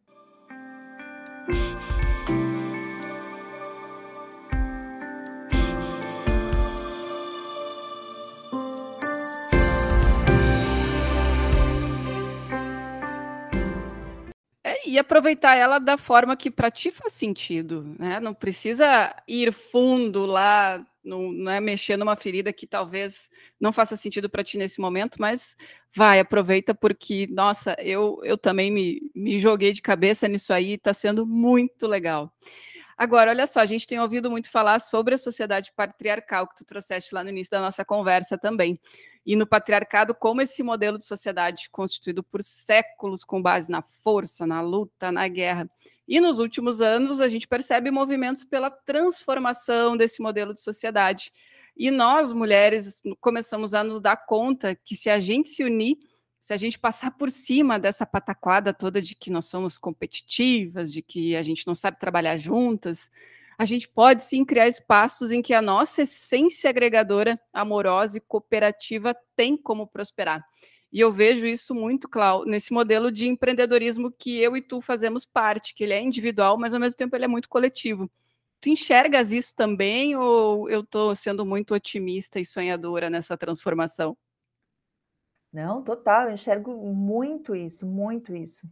E 14.85 14.97
aproveitar 14.97 15.55
ela 15.55 15.79
da 15.79 15.97
forma 15.97 16.35
que 16.35 16.49
para 16.51 16.71
ti 16.71 16.91
faz 16.91 17.13
sentido, 17.13 17.95
né? 17.99 18.19
Não 18.19 18.33
precisa 18.33 19.15
ir 19.27 19.53
fundo 19.53 20.25
lá, 20.25 20.85
não, 21.03 21.31
não, 21.31 21.51
é 21.51 21.59
mexer 21.59 21.97
numa 21.97 22.15
ferida 22.15 22.53
que 22.53 22.67
talvez 22.67 23.29
não 23.59 23.71
faça 23.71 23.95
sentido 23.95 24.29
para 24.29 24.43
ti 24.43 24.57
nesse 24.57 24.79
momento, 24.79 25.17
mas 25.19 25.55
vai, 25.93 26.19
aproveita 26.19 26.73
porque, 26.73 27.27
nossa, 27.31 27.75
eu, 27.79 28.19
eu 28.23 28.37
também 28.37 28.71
me, 28.71 29.01
me 29.15 29.39
joguei 29.39 29.73
de 29.73 29.81
cabeça 29.81 30.27
nisso 30.27 30.53
aí, 30.53 30.73
está 30.73 30.93
sendo 30.93 31.25
muito 31.25 31.87
legal. 31.87 32.33
Agora, 32.97 33.31
olha 33.31 33.47
só, 33.47 33.59
a 33.59 33.65
gente 33.65 33.87
tem 33.87 33.99
ouvido 33.99 34.29
muito 34.29 34.49
falar 34.49 34.79
sobre 34.79 35.15
a 35.15 35.17
sociedade 35.17 35.71
patriarcal, 35.75 36.47
que 36.47 36.55
tu 36.55 36.65
trouxeste 36.65 37.13
lá 37.13 37.23
no 37.23 37.29
início 37.29 37.51
da 37.51 37.61
nossa 37.61 37.83
conversa 37.83 38.37
também. 38.37 38.79
E 39.25 39.35
no 39.35 39.45
patriarcado, 39.45 40.15
como 40.15 40.41
esse 40.41 40.63
modelo 40.63 40.97
de 40.97 41.05
sociedade 41.05 41.69
constituído 41.71 42.23
por 42.23 42.41
séculos 42.43 43.23
com 43.23 43.41
base 43.41 43.71
na 43.71 43.81
força, 43.81 44.47
na 44.47 44.61
luta, 44.61 45.11
na 45.11 45.27
guerra. 45.27 45.69
E 46.07 46.19
nos 46.19 46.39
últimos 46.39 46.81
anos, 46.81 47.21
a 47.21 47.29
gente 47.29 47.47
percebe 47.47 47.91
movimentos 47.91 48.43
pela 48.43 48.69
transformação 48.69 49.95
desse 49.95 50.21
modelo 50.21 50.53
de 50.53 50.61
sociedade. 50.61 51.31
E 51.77 51.89
nós, 51.89 52.33
mulheres, 52.33 53.01
começamos 53.19 53.73
a 53.73 53.83
nos 53.83 54.01
dar 54.01 54.17
conta 54.17 54.75
que 54.75 54.95
se 54.95 55.09
a 55.09 55.19
gente 55.19 55.49
se 55.49 55.63
unir, 55.63 55.97
se 56.41 56.53
a 56.53 56.57
gente 56.57 56.79
passar 56.79 57.11
por 57.11 57.29
cima 57.29 57.77
dessa 57.77 58.03
pataquada 58.03 58.73
toda 58.73 58.99
de 58.99 59.13
que 59.13 59.31
nós 59.31 59.45
somos 59.45 59.77
competitivas, 59.77 60.91
de 60.91 61.03
que 61.03 61.35
a 61.35 61.43
gente 61.43 61.67
não 61.67 61.75
sabe 61.75 61.99
trabalhar 61.99 62.35
juntas, 62.35 63.11
a 63.59 63.63
gente 63.63 63.87
pode 63.87 64.23
sim 64.23 64.43
criar 64.43 64.67
espaços 64.67 65.31
em 65.31 65.39
que 65.39 65.53
a 65.53 65.61
nossa 65.61 66.01
essência 66.01 66.67
agregadora, 66.67 67.39
amorosa 67.53 68.17
e 68.17 68.21
cooperativa 68.21 69.15
tem 69.35 69.55
como 69.55 69.85
prosperar. 69.85 70.43
E 70.91 70.99
eu 70.99 71.11
vejo 71.11 71.45
isso 71.45 71.75
muito, 71.75 72.09
Clau, 72.09 72.43
nesse 72.43 72.73
modelo 72.73 73.11
de 73.11 73.27
empreendedorismo 73.27 74.11
que 74.11 74.39
eu 74.39 74.57
e 74.57 74.63
tu 74.63 74.81
fazemos 74.81 75.23
parte, 75.23 75.75
que 75.75 75.83
ele 75.83 75.93
é 75.93 76.01
individual, 76.01 76.57
mas 76.57 76.73
ao 76.73 76.79
mesmo 76.79 76.97
tempo 76.97 77.15
ele 77.15 77.25
é 77.25 77.27
muito 77.27 77.47
coletivo. 77.47 78.11
Tu 78.59 78.69
enxergas 78.69 79.31
isso 79.31 79.55
também 79.55 80.15
ou 80.15 80.67
eu 80.71 80.81
estou 80.81 81.15
sendo 81.15 81.45
muito 81.45 81.75
otimista 81.75 82.39
e 82.39 82.45
sonhadora 82.45 83.11
nessa 83.11 83.37
transformação? 83.37 84.17
Não, 85.53 85.83
total, 85.83 86.27
eu 86.27 86.33
enxergo 86.33 86.73
muito 86.93 87.55
isso, 87.55 87.85
muito 87.85 88.33
isso. 88.35 88.65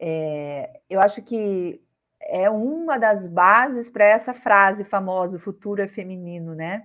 É, 0.00 0.80
eu 0.90 1.00
acho 1.00 1.22
que 1.22 1.80
é 2.20 2.50
uma 2.50 2.98
das 2.98 3.28
bases 3.28 3.88
para 3.88 4.04
essa 4.04 4.34
frase 4.34 4.84
famosa, 4.84 5.36
o 5.36 5.40
futuro 5.40 5.82
é 5.82 5.88
feminino, 5.88 6.54
né? 6.54 6.84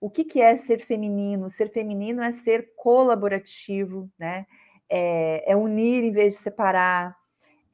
O 0.00 0.08
que, 0.10 0.24
que 0.24 0.40
é 0.40 0.56
ser 0.56 0.78
feminino? 0.80 1.50
Ser 1.50 1.70
feminino 1.70 2.22
é 2.22 2.32
ser 2.32 2.72
colaborativo, 2.76 4.08
né? 4.18 4.46
É, 4.88 5.52
é 5.52 5.56
unir 5.56 6.04
em 6.04 6.12
vez 6.12 6.34
de 6.34 6.40
separar. 6.40 7.16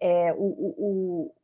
É, 0.00 0.32
o, 0.34 0.38
o, 0.78 1.34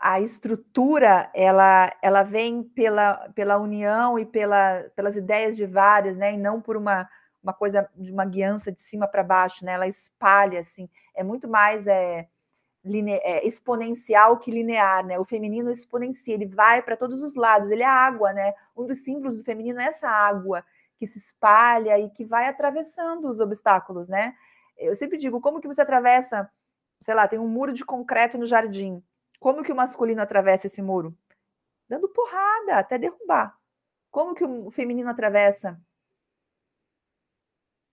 a 0.00 0.20
estrutura 0.20 1.30
ela, 1.34 1.92
ela 2.02 2.22
vem 2.22 2.62
pela, 2.62 3.30
pela 3.34 3.58
união 3.58 4.18
e 4.18 4.26
pela, 4.26 4.84
pelas 4.96 5.16
ideias 5.16 5.56
de 5.56 5.66
várias, 5.66 6.16
né? 6.16 6.34
E 6.34 6.36
não 6.38 6.60
por 6.60 6.76
uma 6.76 7.08
uma 7.42 7.52
coisa 7.52 7.88
de 7.94 8.12
uma 8.12 8.24
guiança 8.24 8.72
de 8.72 8.82
cima 8.82 9.06
para 9.06 9.22
baixo, 9.22 9.64
né? 9.64 9.72
Ela 9.72 9.86
espalha 9.86 10.60
assim, 10.60 10.88
é 11.14 11.22
muito 11.22 11.48
mais 11.48 11.86
é, 11.86 12.28
line, 12.84 13.12
é, 13.12 13.46
exponencial 13.46 14.38
que 14.38 14.50
linear, 14.50 15.04
né? 15.04 15.18
O 15.18 15.24
feminino 15.24 15.70
exponencia, 15.70 16.34
ele 16.34 16.46
vai 16.46 16.82
para 16.82 16.96
todos 16.96 17.22
os 17.22 17.34
lados, 17.34 17.70
ele 17.70 17.82
é 17.82 17.86
água, 17.86 18.32
né? 18.32 18.54
Um 18.76 18.86
dos 18.86 18.98
símbolos 18.98 19.38
do 19.38 19.44
feminino 19.44 19.80
é 19.80 19.86
essa 19.86 20.08
água 20.08 20.64
que 20.98 21.06
se 21.06 21.18
espalha 21.18 21.98
e 21.98 22.10
que 22.10 22.24
vai 22.24 22.48
atravessando 22.48 23.28
os 23.28 23.40
obstáculos, 23.40 24.08
né? 24.08 24.34
Eu 24.76 24.94
sempre 24.94 25.18
digo, 25.18 25.40
como 25.40 25.60
que 25.60 25.68
você 25.68 25.82
atravessa, 25.82 26.50
sei 27.00 27.14
lá, 27.14 27.26
tem 27.28 27.38
um 27.38 27.48
muro 27.48 27.72
de 27.72 27.84
concreto 27.84 28.38
no 28.38 28.46
jardim. 28.46 29.02
Como 29.40 29.62
que 29.62 29.72
o 29.72 29.76
masculino 29.76 30.22
atravessa 30.22 30.66
esse 30.66 30.82
muro? 30.82 31.16
Dando 31.88 32.08
porrada 32.08 32.78
até 32.78 32.98
derrubar. 32.98 33.56
Como 34.10 34.34
que 34.34 34.44
o 34.44 34.70
feminino 34.70 35.08
atravessa? 35.08 35.80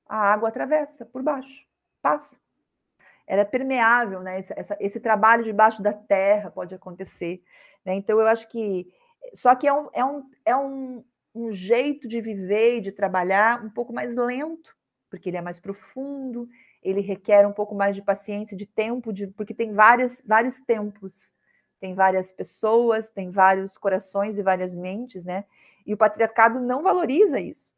A 0.08 0.18
água 0.18 0.50
atravessa 0.50 1.06
por 1.06 1.22
baixo, 1.22 1.66
passa. 2.02 2.38
Ela 3.28 3.42
é 3.42 3.46
permeável, 3.46 4.22
né? 4.22 4.40
Esse, 4.40 4.54
essa, 4.56 4.78
esse 4.80 5.00
trabalho 5.00 5.44
debaixo 5.44 5.82
da 5.82 5.94
terra 5.94 6.52
pode 6.52 6.76
acontecer. 6.76 7.44
Né? 7.84 7.96
Então, 7.96 8.20
eu 8.20 8.28
acho 8.28 8.48
que. 8.48 8.92
Só 9.34 9.56
que 9.56 9.68
é 9.68 9.74
um, 9.74 9.90
é, 9.92 10.06
um, 10.06 10.30
é 10.46 10.56
um, 10.56 11.04
um 11.34 11.52
jeito 11.52 12.08
de 12.08 12.22
viver 12.22 12.78
e 12.78 12.82
de 12.82 12.92
trabalhar 12.92 13.64
um 13.64 13.70
pouco 13.70 13.92
mais 13.92 14.16
lento, 14.16 14.76
porque 15.10 15.30
ele 15.30 15.38
é 15.38 15.42
mais 15.42 15.60
profundo, 15.60 16.48
ele 16.84 17.02
requer 17.02 17.48
um 17.48 17.52
pouco 17.52 17.74
mais 17.74 17.96
de 17.96 18.02
paciência, 18.04 18.56
de 18.56 18.68
tempo, 18.68 19.12
de, 19.12 19.28
porque 19.28 19.56
tem 19.56 19.74
várias, 19.74 20.22
vários 20.24 20.60
tempos, 20.60 21.34
tem 21.80 21.96
várias 21.96 22.32
pessoas, 22.32 23.10
tem 23.10 23.32
vários 23.32 23.76
corações 23.76 24.38
e 24.38 24.44
várias 24.44 24.76
mentes, 24.76 25.26
né? 25.26 25.46
E 25.86 25.94
o 25.94 25.98
patriarcado 25.98 26.60
não 26.60 26.84
valoriza 26.84 27.40
isso. 27.40 27.75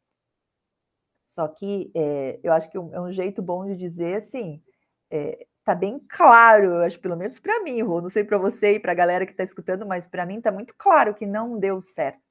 Só 1.28 1.46
que 1.46 1.90
é, 1.94 2.40
eu 2.42 2.54
acho 2.54 2.70
que 2.70 2.78
é 2.78 2.80
um 2.80 3.12
jeito 3.12 3.42
bom 3.42 3.66
de 3.66 3.76
dizer 3.76 4.16
assim, 4.16 4.62
é, 5.10 5.46
tá 5.62 5.74
bem 5.74 6.00
claro, 6.08 6.76
eu 6.76 6.82
acho, 6.84 6.98
pelo 6.98 7.18
menos 7.18 7.38
para 7.38 7.62
mim, 7.62 7.82
Rô, 7.82 8.00
não 8.00 8.08
sei 8.08 8.24
para 8.24 8.38
você 8.38 8.76
e 8.76 8.80
para 8.80 8.92
a 8.92 8.94
galera 8.94 9.26
que 9.26 9.32
está 9.32 9.44
escutando, 9.44 9.84
mas 9.84 10.06
para 10.06 10.24
mim 10.24 10.38
está 10.38 10.50
muito 10.50 10.74
claro 10.78 11.12
que 11.12 11.26
não 11.26 11.58
deu 11.58 11.82
certo. 11.82 12.22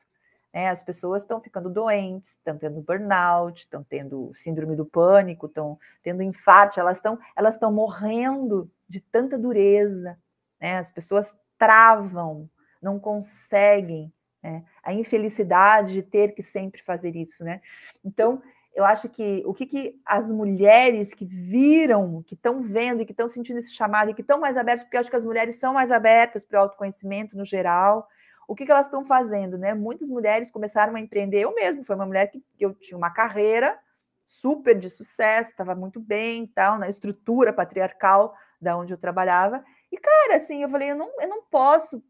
Né? 0.51 0.67
As 0.67 0.81
pessoas 0.81 1.21
estão 1.21 1.39
ficando 1.39 1.69
doentes, 1.69 2.31
estão 2.31 2.57
tendo 2.57 2.81
burnout, 2.81 3.59
estão 3.59 3.83
tendo 3.83 4.31
síndrome 4.33 4.75
do 4.75 4.83
pânico, 4.83 5.45
estão 5.45 5.77
tendo 6.01 6.23
infarto, 6.23 6.79
elas 6.79 6.97
estão 6.97 7.19
elas 7.35 7.53
estão 7.53 7.71
morrendo 7.71 8.67
de 8.89 8.99
tanta 8.99 9.37
dureza. 9.37 10.17
Né? 10.59 10.79
As 10.79 10.89
pessoas 10.89 11.37
travam, 11.55 12.49
não 12.81 12.97
conseguem. 12.97 14.11
Né? 14.41 14.65
A 14.81 14.91
infelicidade 14.91 15.93
de 15.93 16.01
ter 16.01 16.33
que 16.33 16.41
sempre 16.41 16.81
fazer 16.81 17.15
isso. 17.15 17.43
Né? 17.43 17.61
Então, 18.03 18.41
eu 18.77 18.85
acho 18.85 19.09
que 19.09 19.41
o 19.43 19.55
que, 19.55 19.65
que 19.65 19.99
as 20.05 20.31
mulheres 20.31 21.11
que 21.11 21.25
viram, 21.25 22.21
que 22.21 22.35
estão 22.35 22.61
vendo 22.61 23.01
e 23.01 23.05
que 23.07 23.11
estão 23.11 23.27
sentindo 23.27 23.57
esse 23.57 23.73
chamado 23.73 24.11
e 24.11 24.13
que 24.13 24.21
estão 24.21 24.39
mais 24.39 24.55
abertas, 24.55 24.83
porque 24.83 24.95
eu 24.95 25.01
acho 25.01 25.09
que 25.09 25.15
as 25.15 25.25
mulheres 25.25 25.55
são 25.55 25.73
mais 25.73 25.91
abertas 25.91 26.45
para 26.45 26.59
o 26.59 26.61
autoconhecimento 26.61 27.35
no 27.35 27.43
geral, 27.43 28.07
o 28.47 28.53
que, 28.53 28.67
que 28.67 28.71
elas 28.71 28.85
estão 28.85 29.03
fazendo, 29.03 29.57
né? 29.57 29.73
Muitas 29.73 30.09
mulheres 30.09 30.51
começaram 30.51 30.95
a 30.95 30.99
empreender, 30.99 31.39
eu 31.39 31.55
mesmo, 31.55 31.83
foi 31.83 31.95
uma 31.95 32.05
mulher 32.05 32.27
que 32.27 32.39
eu 32.59 32.71
tinha 32.75 32.95
uma 32.95 33.09
carreira 33.09 33.79
super 34.23 34.77
de 34.77 34.91
sucesso, 34.91 35.49
estava 35.49 35.73
muito 35.73 35.99
bem 35.99 36.45
tal, 36.45 36.77
na 36.77 36.87
estrutura 36.87 37.51
patriarcal 37.51 38.35
da 38.61 38.77
onde 38.77 38.93
eu 38.93 38.97
trabalhava, 38.97 39.65
e 39.91 39.97
cara, 39.97 40.35
assim, 40.35 40.61
eu 40.61 40.69
falei, 40.69 40.91
eu 40.91 40.95
não, 40.95 41.09
eu 41.19 41.27
não 41.27 41.41
posso 41.49 42.03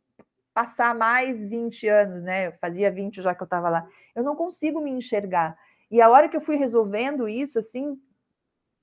passar 0.54 0.94
mais 0.94 1.48
20 1.48 1.88
anos, 1.88 2.24
né? 2.24 2.48
Eu 2.48 2.54
fazia 2.60 2.92
20 2.92 3.22
já 3.22 3.34
que 3.34 3.42
eu 3.42 3.46
estava 3.46 3.70
lá, 3.70 3.88
eu 4.14 4.22
não 4.22 4.36
consigo 4.36 4.82
me 4.82 4.92
enxergar. 4.92 5.58
E 5.90 6.02
a 6.02 6.10
hora 6.10 6.28
que 6.30 6.36
eu 6.36 6.42
fui 6.42 6.56
resolvendo 6.56 7.28
isso, 7.28 7.60
assim, 7.60 8.00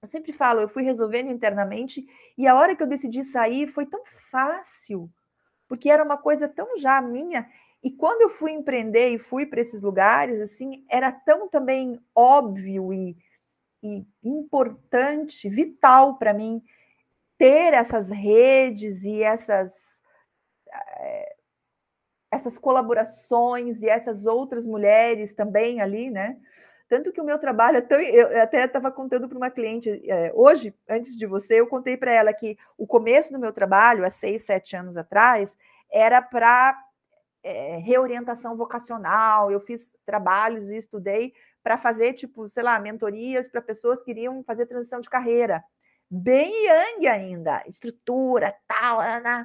eu 0.02 0.08
sempre 0.08 0.32
falo, 0.32 0.60
eu 0.60 0.68
fui 0.68 0.82
resolvendo 0.82 1.30
internamente, 1.30 2.06
e 2.36 2.46
a 2.46 2.54
hora 2.54 2.76
que 2.76 2.82
eu 2.82 2.86
decidi 2.86 3.24
sair 3.24 3.66
foi 3.66 3.86
tão 3.86 4.02
fácil, 4.30 5.10
porque 5.68 5.90
era 5.90 6.04
uma 6.04 6.16
coisa 6.18 6.48
tão 6.48 6.76
já 6.78 7.00
minha. 7.00 7.48
E 7.82 7.90
quando 7.90 8.22
eu 8.22 8.30
fui 8.30 8.52
empreender 8.52 9.10
e 9.10 9.18
fui 9.18 9.46
para 9.46 9.60
esses 9.60 9.82
lugares, 9.82 10.40
assim, 10.40 10.84
era 10.90 11.12
tão 11.12 11.48
também 11.48 12.00
óbvio 12.14 12.92
e, 12.92 13.16
e 13.82 14.06
importante, 14.22 15.48
vital 15.48 16.16
para 16.18 16.32
mim 16.34 16.62
ter 17.38 17.74
essas 17.74 18.10
redes 18.10 19.04
e 19.04 19.22
essas 19.22 20.02
é, 20.98 21.36
essas 22.30 22.58
colaborações 22.58 23.82
e 23.82 23.88
essas 23.88 24.26
outras 24.26 24.66
mulheres 24.66 25.34
também 25.34 25.80
ali, 25.80 26.10
né? 26.10 26.36
Tanto 26.94 27.10
que 27.10 27.20
o 27.20 27.24
meu 27.24 27.40
trabalho 27.40 27.78
é 27.78 27.80
tão. 27.80 27.98
Eu 28.00 28.40
até 28.40 28.64
estava 28.64 28.88
contando 28.88 29.28
para 29.28 29.36
uma 29.36 29.50
cliente 29.50 30.00
é, 30.08 30.30
hoje, 30.32 30.72
antes 30.88 31.18
de 31.18 31.26
você, 31.26 31.58
eu 31.58 31.66
contei 31.66 31.96
para 31.96 32.12
ela 32.12 32.32
que 32.32 32.56
o 32.78 32.86
começo 32.86 33.32
do 33.32 33.38
meu 33.38 33.52
trabalho, 33.52 34.04
há 34.04 34.10
seis, 34.10 34.44
sete 34.44 34.76
anos 34.76 34.96
atrás, 34.96 35.58
era 35.90 36.22
para 36.22 36.80
é, 37.42 37.78
reorientação 37.78 38.54
vocacional. 38.54 39.50
Eu 39.50 39.58
fiz 39.58 39.92
trabalhos 40.06 40.70
e 40.70 40.76
estudei 40.76 41.32
para 41.64 41.76
fazer, 41.76 42.12
tipo, 42.12 42.46
sei 42.46 42.62
lá, 42.62 42.78
mentorias 42.78 43.48
para 43.48 43.60
pessoas 43.60 43.98
que 43.98 44.04
queriam 44.04 44.44
fazer 44.44 44.66
transição 44.66 45.00
de 45.00 45.10
carreira. 45.10 45.64
Bem 46.08 46.52
young 46.68 47.08
ainda, 47.08 47.64
estrutura, 47.66 48.54
tal, 48.68 48.98
né? 48.98 49.44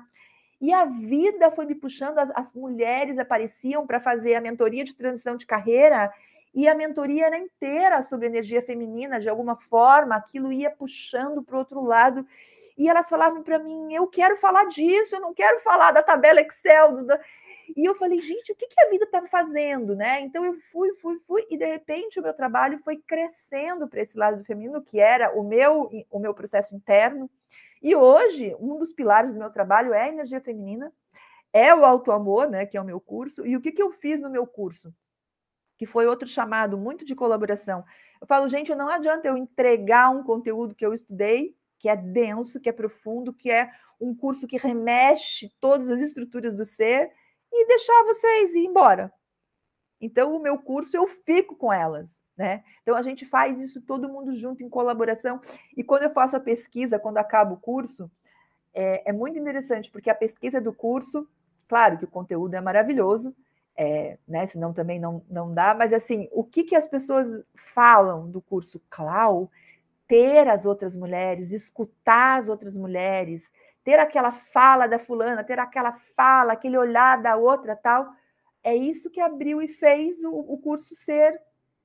E 0.62 0.72
a 0.72 0.86
vida 0.86 1.50
foi 1.50 1.66
me 1.66 1.74
puxando, 1.74 2.20
as, 2.20 2.30
as 2.36 2.54
mulheres 2.54 3.18
apareciam 3.18 3.88
para 3.88 4.00
fazer 4.00 4.36
a 4.36 4.42
mentoria 4.42 4.84
de 4.84 4.94
transição 4.94 5.36
de 5.36 5.48
carreira, 5.48 6.14
e 6.54 6.68
a 6.68 6.76
mentoria 6.76 7.28
era 7.28 7.38
inteira 7.38 8.02
sobre 8.02 8.28
energia 8.28 8.62
feminina, 8.62 9.20
de 9.20 9.30
alguma 9.30 9.56
forma, 9.56 10.16
aquilo 10.16 10.52
ia 10.52 10.72
puxando 10.72 11.44
para 11.44 11.56
o 11.56 11.60
outro 11.60 11.84
lado. 11.84 12.26
E 12.78 12.90
elas 12.90 13.10
falavam 13.10 13.44
para 13.44 13.60
mim: 13.60 13.94
eu 13.94 14.08
quero 14.08 14.38
falar 14.38 14.66
disso, 14.66 15.16
eu 15.16 15.22
não 15.22 15.34
quero 15.34 15.60
falar 15.62 15.92
da 15.92 16.02
tabela 16.02 16.42
Excel. 16.42 17.04
Do... 17.04 17.20
E 17.76 17.86
eu 17.86 17.94
falei, 17.96 18.20
gente, 18.20 18.52
o 18.52 18.56
que, 18.56 18.68
que 18.68 18.82
a 18.82 18.90
vida 18.90 19.06
está 19.06 19.22
fazendo, 19.28 19.96
né? 19.96 20.22
Então 20.22 20.44
eu 20.44 20.56
fui, 20.72 20.92
fui, 20.96 21.20
fui, 21.28 21.46
e 21.50 21.58
de 21.58 21.66
repente 21.66 22.20
o 22.20 22.24
meu 22.24 22.34
trabalho 22.34 22.80
foi 22.80 22.98
crescendo 22.98 23.88
para 23.88 24.02
esse 24.02 24.18
lado 24.18 24.44
feminino, 24.44 24.82
que 24.82 25.00
era 25.00 25.38
o 25.38 25.44
meu, 25.44 25.90
o 26.10 26.20
meu 26.20 26.34
processo 26.34 26.76
interno. 26.76 27.30
E 27.82 27.96
hoje, 27.96 28.56
um 28.60 28.78
dos 28.78 28.92
pilares 28.92 29.34
do 29.34 29.40
meu 29.40 29.52
trabalho 29.52 29.94
é 29.94 30.04
a 30.04 30.10
energia 30.10 30.42
feminina, 30.42 30.92
é 31.54 31.74
o 31.76 31.86
auto-amor, 31.86 32.50
né? 32.50 32.66
Que 32.66 32.78
é 32.78 32.82
o 32.82 32.86
meu 32.86 33.00
curso. 33.00 33.46
E 33.46 33.56
o 33.56 33.62
que, 33.62 33.72
que 33.72 33.82
eu 33.82 33.92
fiz 33.92 34.20
no 34.20 34.30
meu 34.30 34.48
curso? 34.48 34.94
Que 35.80 35.88
foi 35.88 36.06
outro 36.06 36.28
chamado 36.28 36.78
muito 36.78 37.04
de 37.04 37.16
colaboração. 37.16 37.84
Eu 38.22 38.28
falo, 38.28 38.48
gente, 38.48 38.76
não 38.76 38.90
adianta 38.90 39.28
eu 39.28 39.36
entregar 39.36 40.12
um 40.12 40.22
conteúdo 40.22 40.76
que 40.76 40.86
eu 40.86 40.94
estudei, 40.94 41.56
que 41.80 41.90
é 41.90 41.96
denso, 41.96 42.60
que 42.60 42.70
é 42.70 42.74
profundo, 42.74 43.34
que 43.34 43.50
é 43.50 43.72
um 44.00 44.14
curso 44.14 44.46
que 44.46 44.58
remexe 44.58 45.52
todas 45.60 45.90
as 45.90 46.00
estruturas 46.02 46.54
do 46.54 46.66
ser, 46.66 47.12
e 47.52 47.66
deixar 47.66 48.04
vocês 48.04 48.54
ir 48.54 48.66
embora. 48.66 49.12
Então, 50.02 50.36
o 50.36 50.40
meu 50.40 50.58
curso 50.58 50.96
eu 50.96 51.08
fico 51.08 51.56
com 51.56 51.74
elas, 51.74 52.22
né? 52.38 52.64
Então, 52.82 52.96
a 52.96 53.02
gente 53.02 53.26
faz 53.26 53.60
isso 53.60 53.82
todo 53.82 54.08
mundo 54.08 54.32
junto, 54.34 54.64
em 54.64 54.70
colaboração. 54.70 55.42
E 55.76 55.84
quando 55.84 56.04
eu 56.04 56.10
faço 56.10 56.38
a 56.38 56.40
pesquisa, 56.40 57.00
quando 57.00 57.18
acaba 57.18 57.54
o 57.54 57.58
curso, 57.58 58.10
é, 58.74 59.10
é 59.10 59.14
muito 59.14 59.38
interessante, 59.40 59.90
porque 59.90 60.10
a 60.10 60.16
pesquisa 60.16 60.62
do 60.62 60.72
curso, 60.72 61.28
claro 61.68 61.98
que 61.98 62.06
o 62.06 62.10
conteúdo 62.10 62.54
é 62.54 62.62
maravilhoso, 62.62 63.36
é, 63.82 64.18
né? 64.28 64.46
Senão 64.46 64.74
também 64.74 65.00
não, 65.00 65.24
não 65.30 65.54
dá, 65.54 65.74
mas 65.74 65.94
assim, 65.94 66.28
o 66.34 66.44
que, 66.44 66.66
que 66.66 66.76
as 66.76 66.86
pessoas 66.86 67.42
falam 67.74 68.30
do 68.30 68.42
curso 68.42 68.82
Clau? 68.90 69.50
Ter 70.06 70.50
as 70.50 70.66
outras 70.66 70.98
mulheres, 70.98 71.54
escutar 71.54 72.40
as 72.40 72.50
outras 72.50 72.76
mulheres, 72.76 73.50
ter 73.82 73.98
aquela 73.98 74.34
fala 74.34 74.86
da 74.86 75.00
fulana, 75.00 75.46
ter 75.46 75.60
aquela 75.60 75.94
fala, 76.14 76.52
aquele 76.52 76.78
olhar 76.78 77.22
da 77.22 77.38
outra 77.38 77.74
tal, 77.74 78.10
é 78.62 78.76
isso 78.76 79.10
que 79.10 79.22
abriu 79.22 79.62
e 79.62 79.70
fez 79.70 80.26
o, 80.26 80.32
o 80.32 80.58
curso 80.58 80.94
ser 80.94 81.40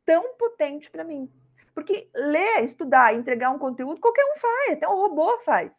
tão 0.05 0.35
potente 0.37 0.91
para 0.91 1.05
mim. 1.05 1.31
Porque 1.73 2.11
ler, 2.13 2.65
estudar, 2.65 3.15
entregar 3.15 3.51
um 3.51 3.59
conteúdo, 3.59 4.01
qualquer 4.01 4.25
um 4.25 4.41
faz, 4.41 4.73
até 4.73 4.89
um 4.89 4.97
robô 4.97 5.39
faz. 5.45 5.73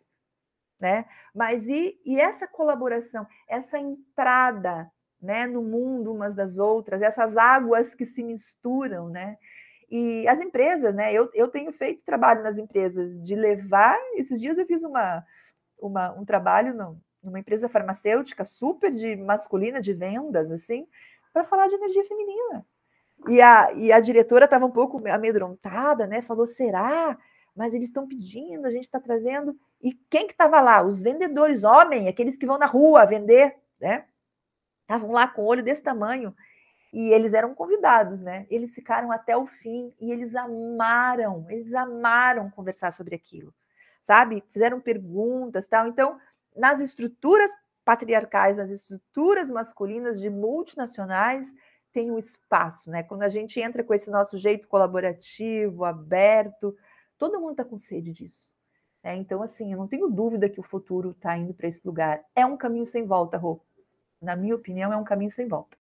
Né? 0.80 1.06
Mas 1.34 1.68
e, 1.68 2.00
e 2.06 2.22
essa 2.22 2.48
colaboração, 2.48 3.28
essa 3.50 3.78
entrada 3.78 4.90
né, 5.26 5.48
no 5.48 5.62
mundo 5.62 6.14
umas 6.14 6.34
das 6.34 6.58
outras, 6.58 7.02
essas 7.02 7.36
águas 7.36 7.94
que 7.94 8.06
se 8.06 8.24
misturam, 8.24 9.10
né? 9.10 9.38
E 9.90 10.28
as 10.28 10.40
empresas, 10.40 10.96
né? 10.96 11.14
Eu, 11.14 11.30
eu 11.34 11.48
tenho 11.48 11.72
feito 11.72 12.04
trabalho 12.04 12.44
nas 12.44 12.58
empresas 12.58 13.22
de 13.22 13.36
levar. 13.36 13.98
Esses 14.16 14.40
dias 14.40 14.58
eu 14.58 14.66
fiz 14.66 14.84
uma, 14.84 15.24
uma, 15.80 16.12
um 16.14 16.26
trabalho 16.26 16.74
no, 16.74 17.00
numa 17.22 17.40
empresa 17.40 17.70
farmacêutica 17.70 18.46
super 18.46 18.92
de 18.92 19.16
masculina 19.16 19.82
de 19.82 19.94
vendas, 19.94 20.52
assim, 20.52 20.88
para 21.34 21.44
falar 21.44 21.68
de 21.68 21.76
energia 21.76 22.04
feminina. 22.06 22.66
E 23.28 23.42
a, 23.42 23.72
e 23.74 23.92
a 23.92 24.00
diretora 24.00 24.46
estava 24.46 24.66
um 24.66 24.72
pouco 24.72 25.02
amedrontada, 25.08 26.08
né? 26.08 26.22
Falou: 26.22 26.46
será? 26.46 27.18
Mas 27.56 27.74
eles 27.74 27.88
estão 27.88 28.08
pedindo, 28.08 28.66
a 28.66 28.72
gente 28.72 28.86
está 28.86 29.00
trazendo. 29.00 29.56
E 29.82 29.94
quem 30.10 30.28
que 30.28 30.34
estava 30.34 30.60
lá? 30.62 30.82
Os 30.82 31.02
vendedores, 31.02 31.64
homem, 31.64 32.08
aqueles 32.08 32.36
que 32.36 32.46
vão 32.46 32.58
na 32.58 32.66
rua 32.66 33.06
vender, 33.06 33.56
né? 33.80 34.06
Estavam 34.86 35.12
lá 35.12 35.28
com 35.28 35.44
o 35.44 35.46
olho 35.46 35.64
desse 35.64 35.84
tamanho. 35.84 36.36
E 36.94 37.12
eles 37.12 37.34
eram 37.34 37.54
convidados, 37.54 38.22
né? 38.22 38.48
Eles 38.50 38.74
ficaram 38.74 39.12
até 39.12 39.36
o 39.36 39.46
fim 39.46 39.94
e 40.00 40.12
eles 40.12 40.34
amaram, 40.36 41.46
eles 41.50 41.74
amaram 41.74 42.50
conversar 42.50 42.92
sobre 42.92 43.16
aquilo 43.16 43.54
sabe? 44.06 44.44
Fizeram 44.54 44.80
perguntas, 44.80 45.68
tal. 45.68 45.88
Então, 45.88 46.18
nas 46.56 46.80
estruturas 46.80 47.52
patriarcais, 47.84 48.58
nas 48.58 48.70
estruturas 48.70 49.50
masculinas 49.50 50.22
de 50.22 50.30
multinacionais, 50.30 51.54
tem 51.92 52.12
um 52.12 52.20
espaço, 52.20 52.90
né? 52.90 53.04
Quando 53.04 53.24
a 53.24 53.28
gente 53.28 53.60
entra 53.60 53.84
com 53.84 53.94
esse 53.94 54.10
nosso 54.12 54.38
jeito 54.38 54.68
colaborativo, 54.68 55.84
aberto, 55.84 56.76
todo 57.18 57.40
mundo 57.40 57.52
está 57.52 57.66
com 57.66 57.78
sede 57.78 58.14
disso. 58.14 58.54
Né? 59.04 59.16
Então, 59.16 59.42
assim, 59.42 59.72
eu 59.72 59.78
não 59.78 59.88
tenho 59.88 60.10
dúvida 60.10 60.50
que 60.50 60.60
o 60.60 60.64
futuro 60.64 61.12
está 61.12 61.38
indo 61.38 61.54
para 61.54 61.68
esse 61.68 61.82
lugar. 61.86 62.24
É 62.36 62.46
um 62.46 62.58
caminho 62.58 62.86
sem 62.86 63.06
volta, 63.06 63.38
Rô. 63.38 63.62
Na 64.26 64.36
minha 64.36 64.56
opinião, 64.56 64.92
é 64.92 64.98
um 64.98 65.04
caminho 65.04 65.30
sem 65.30 65.48
volta. 65.48 65.78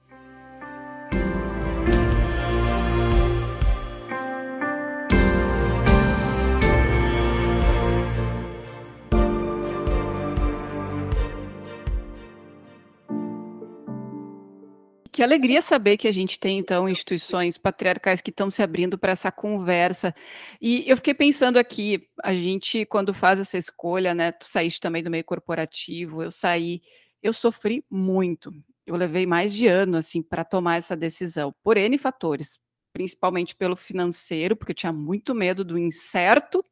Que 15.12 15.22
alegria 15.22 15.62
saber 15.62 15.98
que 15.98 16.08
a 16.08 16.12
gente 16.12 16.40
tem, 16.40 16.60
então, 16.60 16.88
instituições 16.88 17.58
patriarcais 17.58 18.22
que 18.22 18.30
estão 18.30 18.50
se 18.50 18.64
abrindo 18.64 18.98
para 18.98 19.12
essa 19.12 19.30
conversa. 19.30 20.16
E 20.62 20.90
eu 20.90 20.96
fiquei 20.96 21.14
pensando 21.14 21.60
aqui, 21.60 22.08
a 22.24 22.34
gente, 22.34 22.86
quando 22.86 23.14
faz 23.14 23.38
essa 23.38 23.58
escolha, 23.58 24.14
né? 24.14 24.32
Tu 24.32 24.46
saíste 24.46 24.80
também 24.80 25.04
do 25.04 25.12
meio 25.12 25.26
corporativo, 25.26 26.24
eu 26.24 26.32
saí, 26.32 26.82
eu 27.22 27.34
sofri 27.34 27.84
muito. 27.90 28.52
Eu 28.86 28.96
levei 28.96 29.26
mais 29.26 29.54
de 29.54 29.68
ano, 29.68 29.98
assim, 29.98 30.22
para 30.22 30.44
tomar 30.44 30.78
essa 30.78 30.96
decisão, 30.96 31.54
por 31.64 31.78
N 31.78 31.98
fatores, 31.98 32.60
principalmente 32.92 33.56
pelo 33.56 33.76
financeiro, 33.76 34.56
porque 34.56 34.72
eu 34.72 34.76
tinha 34.76 34.94
muito 34.94 35.36
medo 35.36 35.64
do 35.64 35.78
incerto, 35.78 36.66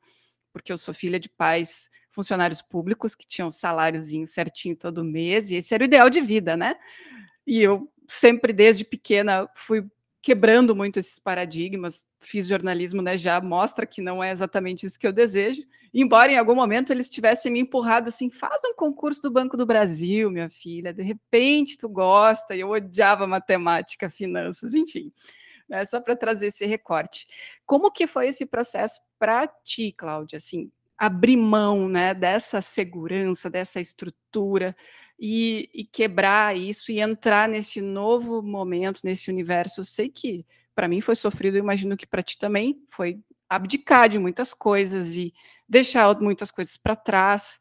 porque 0.52 0.72
eu 0.72 0.78
sou 0.78 0.94
filha 0.94 1.20
de 1.20 1.30
pais 1.30 1.90
funcionários 2.10 2.62
públicos 2.62 3.14
que 3.14 3.28
tinham 3.28 3.52
saláriozinho 3.52 4.26
certinho 4.26 4.76
todo 4.76 5.04
mês, 5.04 5.52
e 5.52 5.58
esse 5.58 5.74
era 5.76 5.84
o 5.84 5.86
ideal 5.86 6.10
de 6.10 6.20
vida, 6.22 6.58
né? 6.58 6.76
E 7.46 7.62
eu 7.62 7.92
sempre 8.08 8.54
desde 8.54 8.84
pequena 8.84 9.48
fui 9.56 9.86
quebrando 10.28 10.76
muito 10.76 11.00
esses 11.00 11.20
paradigmas. 11.20 12.06
Fiz 12.20 12.50
jornalismo, 12.50 13.02
né? 13.02 13.18
Já 13.18 13.40
mostra 13.40 13.86
que 13.86 14.02
não 14.02 14.22
é 14.22 14.30
exatamente 14.30 14.86
isso 14.86 15.00
que 15.00 15.08
eu 15.08 15.14
desejo. 15.14 15.64
Embora 15.94 16.30
em 16.30 16.38
algum 16.38 16.54
momento 16.54 16.92
eles 16.92 17.10
tivessem 17.10 17.50
me 17.50 17.62
empurrado 17.62 18.10
assim: 18.10 18.30
faz 18.30 18.62
um 18.66 18.76
concurso 18.76 19.22
do 19.22 19.32
Banco 19.32 19.56
do 19.56 19.66
Brasil, 19.66 20.30
minha 20.30 20.50
filha. 20.50 20.94
De 20.94 21.02
repente 21.02 21.78
tu 21.78 21.88
gosta. 21.88 22.54
E 22.54 22.60
eu 22.60 22.70
odiava 22.72 23.26
matemática, 23.26 24.10
finanças, 24.10 24.74
enfim. 24.74 25.14
Né, 25.70 25.86
só 25.86 26.02
para 26.02 26.14
trazer 26.14 26.48
esse 26.48 26.66
recorte. 26.66 27.26
Como 27.66 27.90
que 27.90 28.06
foi 28.06 28.28
esse 28.28 28.46
processo 28.46 29.00
para 29.18 29.48
ti, 29.48 29.94
Cláudia? 29.94 30.36
Assim, 30.36 30.70
abrir 30.98 31.38
mão, 31.38 31.88
né, 31.88 32.14
dessa 32.14 32.62
segurança, 32.62 33.50
dessa 33.50 33.80
estrutura, 33.80 34.76
e, 35.20 35.70
e 35.74 35.84
quebrar 35.84 36.56
isso 36.56 36.92
e 36.92 37.00
entrar 37.00 37.50
nesse 37.50 37.82
novo 37.82 38.42
momento, 38.42 39.02
nesse 39.04 39.32
universo. 39.32 39.82
Eu 39.82 39.86
sei 39.86 40.10
que 40.10 40.46
para 40.76 40.88
mim 40.88 41.02
foi 41.02 41.16
sofrido, 41.16 41.58
eu 41.58 41.64
imagino 41.64 41.98
que 41.98 42.06
para 42.06 42.22
ti 42.22 42.38
também 42.38 42.80
foi 42.88 43.20
abdicar 43.50 44.08
de 44.08 44.20
muitas 44.20 44.54
coisas 44.54 45.16
e 45.16 45.34
deixar 45.68 46.20
muitas 46.22 46.52
coisas 46.52 46.78
para 46.78 46.96
trás. 46.96 47.60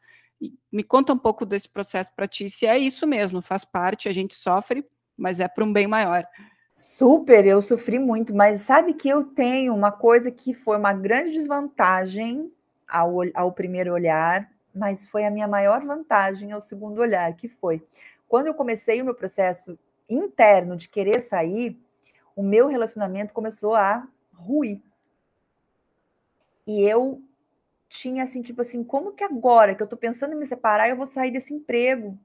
Me 0.71 0.83
conta 0.83 1.13
um 1.13 1.17
pouco 1.17 1.45
desse 1.45 1.67
processo 1.67 2.13
para 2.15 2.27
ti, 2.27 2.47
se 2.47 2.67
é 2.67 2.77
isso 2.77 3.07
mesmo, 3.07 3.41
faz 3.41 3.65
parte, 3.65 4.07
a 4.07 4.11
gente 4.11 4.35
sofre, 4.35 4.85
mas 5.17 5.39
é 5.39 5.47
para 5.47 5.63
um 5.63 5.73
bem 5.73 5.87
maior. 5.87 6.27
Super, 6.75 7.43
eu 7.47 7.59
sofri 7.59 7.97
muito, 7.97 8.35
mas 8.35 8.61
sabe 8.61 8.93
que 8.93 9.09
eu 9.09 9.23
tenho 9.23 9.73
uma 9.73 9.91
coisa 9.91 10.29
que 10.29 10.53
foi 10.53 10.77
uma 10.77 10.93
grande 10.93 11.33
desvantagem 11.33 12.51
ao, 12.87 13.15
ao 13.33 13.51
primeiro 13.51 13.91
olhar, 13.91 14.47
mas 14.77 15.05
foi 15.05 15.25
a 15.25 15.31
minha 15.31 15.47
maior 15.47 15.83
vantagem 15.85 16.51
ao 16.51 16.61
segundo 16.61 16.99
olhar, 16.99 17.33
que 17.35 17.47
foi 17.47 17.83
quando 18.27 18.47
eu 18.47 18.53
comecei 18.53 19.01
o 19.01 19.05
meu 19.05 19.15
processo 19.15 19.79
interno 20.09 20.75
de 20.75 20.89
querer 20.89 21.21
sair, 21.21 21.79
o 22.35 22.43
meu 22.43 22.67
relacionamento 22.67 23.33
começou 23.33 23.73
a 23.73 24.07
ruir. 24.33 24.81
E 26.65 26.81
eu 26.81 27.21
tinha 27.89 28.23
assim, 28.23 28.41
tipo 28.41 28.61
assim, 28.61 28.83
como 28.83 29.13
que 29.13 29.23
agora 29.23 29.73
que 29.73 29.81
eu 29.81 29.87
tô 29.87 29.95
pensando 29.95 30.33
em 30.33 30.37
me 30.37 30.45
separar, 30.45 30.89
eu 30.89 30.97
vou 30.97 31.05
sair 31.05 31.31
desse 31.31 31.53
emprego, 31.53 32.17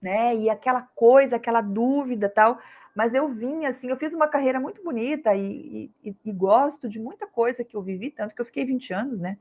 né? 0.00 0.36
E 0.36 0.48
aquela 0.48 0.82
coisa, 0.82 1.36
aquela 1.36 1.60
dúvida, 1.60 2.28
tal. 2.28 2.60
Mas 2.94 3.12
eu 3.12 3.28
vim 3.28 3.66
assim, 3.66 3.88
eu 3.88 3.96
fiz 3.96 4.14
uma 4.14 4.28
carreira 4.28 4.60
muito 4.60 4.82
bonita 4.84 5.34
e, 5.34 5.90
e, 6.02 6.16
e 6.24 6.32
gosto 6.32 6.88
de 6.88 7.00
muita 7.00 7.26
coisa 7.26 7.64
que 7.64 7.76
eu 7.76 7.82
vivi, 7.82 8.10
tanto 8.10 8.34
que 8.34 8.40
eu 8.40 8.46
fiquei 8.46 8.64
20 8.64 8.94
anos, 8.94 9.20
né? 9.20 9.36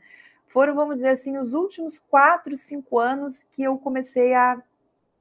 Foram, 0.54 0.76
vamos 0.76 0.97
dizer 0.97 1.10
assim, 1.10 1.36
os 1.39 1.56
últimos 1.56 1.97
quatro, 1.97 2.56
cinco 2.56 2.99
anos 2.99 3.41
que 3.41 3.64
eu 3.64 3.76
comecei 3.76 4.36
a 4.36 4.62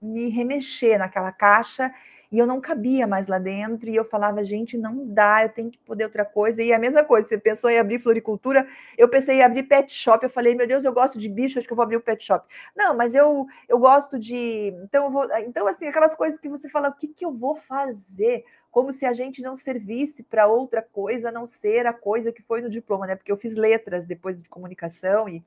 me 0.01 0.29
remexer 0.29 0.99
naquela 0.99 1.33
caixa 1.33 1.93
e 2.33 2.39
eu 2.39 2.47
não 2.47 2.63
cabia 2.63 3.07
mais 3.07 3.29
lá 3.29 3.39
dentro, 3.39 3.91
e 3.91 3.95
eu 3.95 4.07
falava, 4.07 4.43
gente, 4.43 4.79
não 4.79 5.07
dá, 5.07 5.43
eu 5.43 5.51
tenho 5.51 5.71
que 5.71 5.79
poder 5.79 6.05
outra 6.05 6.25
coisa. 6.25 6.63
E 6.63 6.73
a 6.73 6.79
mesma 6.79 7.05
coisa, 7.05 7.29
você 7.29 7.37
pensou 7.37 7.69
em 7.69 7.79
abrir 7.79 7.99
floricultura, 7.99 8.67
eu 8.97 9.07
pensei 9.07 9.37
em 9.37 9.43
abrir 9.43 9.65
pet 9.65 9.93
shop, 9.93 10.25
eu 10.25 10.31
falei, 10.31 10.55
meu 10.55 10.67
Deus, 10.67 10.83
eu 10.83 10.95
gosto 10.95 11.19
de 11.19 11.29
bicho, 11.29 11.59
acho 11.59 11.69
que 11.69 11.73
eu 11.73 11.77
vou 11.77 11.83
abrir 11.83 11.97
o 11.97 11.99
um 11.99 12.03
pet 12.03 12.25
shop. 12.25 12.47
Não, 12.75 12.97
mas 12.97 13.15
eu, 13.15 13.47
eu 13.69 13.79
gosto 13.79 14.19
de. 14.19 14.73
Então, 14.83 15.11
vou... 15.11 15.29
então, 15.41 15.67
assim, 15.67 15.87
aquelas 15.87 16.15
coisas 16.15 16.41
que 16.41 16.49
você 16.49 16.71
fala, 16.71 16.89
o 16.89 16.95
que, 16.95 17.09
que 17.09 17.25
eu 17.25 17.33
vou 17.33 17.57
fazer? 17.57 18.45
Como 18.71 18.91
se 18.91 19.05
a 19.05 19.13
gente 19.13 19.43
não 19.43 19.55
servisse 19.55 20.23
para 20.23 20.47
outra 20.47 20.81
coisa, 20.81 21.29
a 21.29 21.33
não 21.33 21.47
ser 21.47 21.87
a 21.87 21.93
coisa 21.93 22.33
que 22.33 22.41
foi 22.41 22.63
no 22.63 22.71
diploma, 22.71 23.07
né? 23.07 23.15
Porque 23.15 23.31
eu 23.31 23.37
fiz 23.37 23.55
letras 23.55 24.07
depois 24.07 24.43
de 24.43 24.49
comunicação 24.49 25.29
e, 25.29 25.45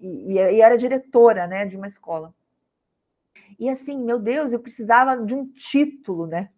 e, 0.00 0.32
e 0.32 0.60
era 0.62 0.78
diretora 0.78 1.46
né, 1.46 1.66
de 1.66 1.76
uma 1.76 1.86
escola. 1.86 2.32
E 3.58 3.68
assim, 3.68 3.98
meu 3.98 4.18
Deus, 4.18 4.52
eu 4.52 4.60
precisava 4.60 5.16
de 5.16 5.34
um 5.34 5.50
título, 5.52 6.26
né? 6.26 6.50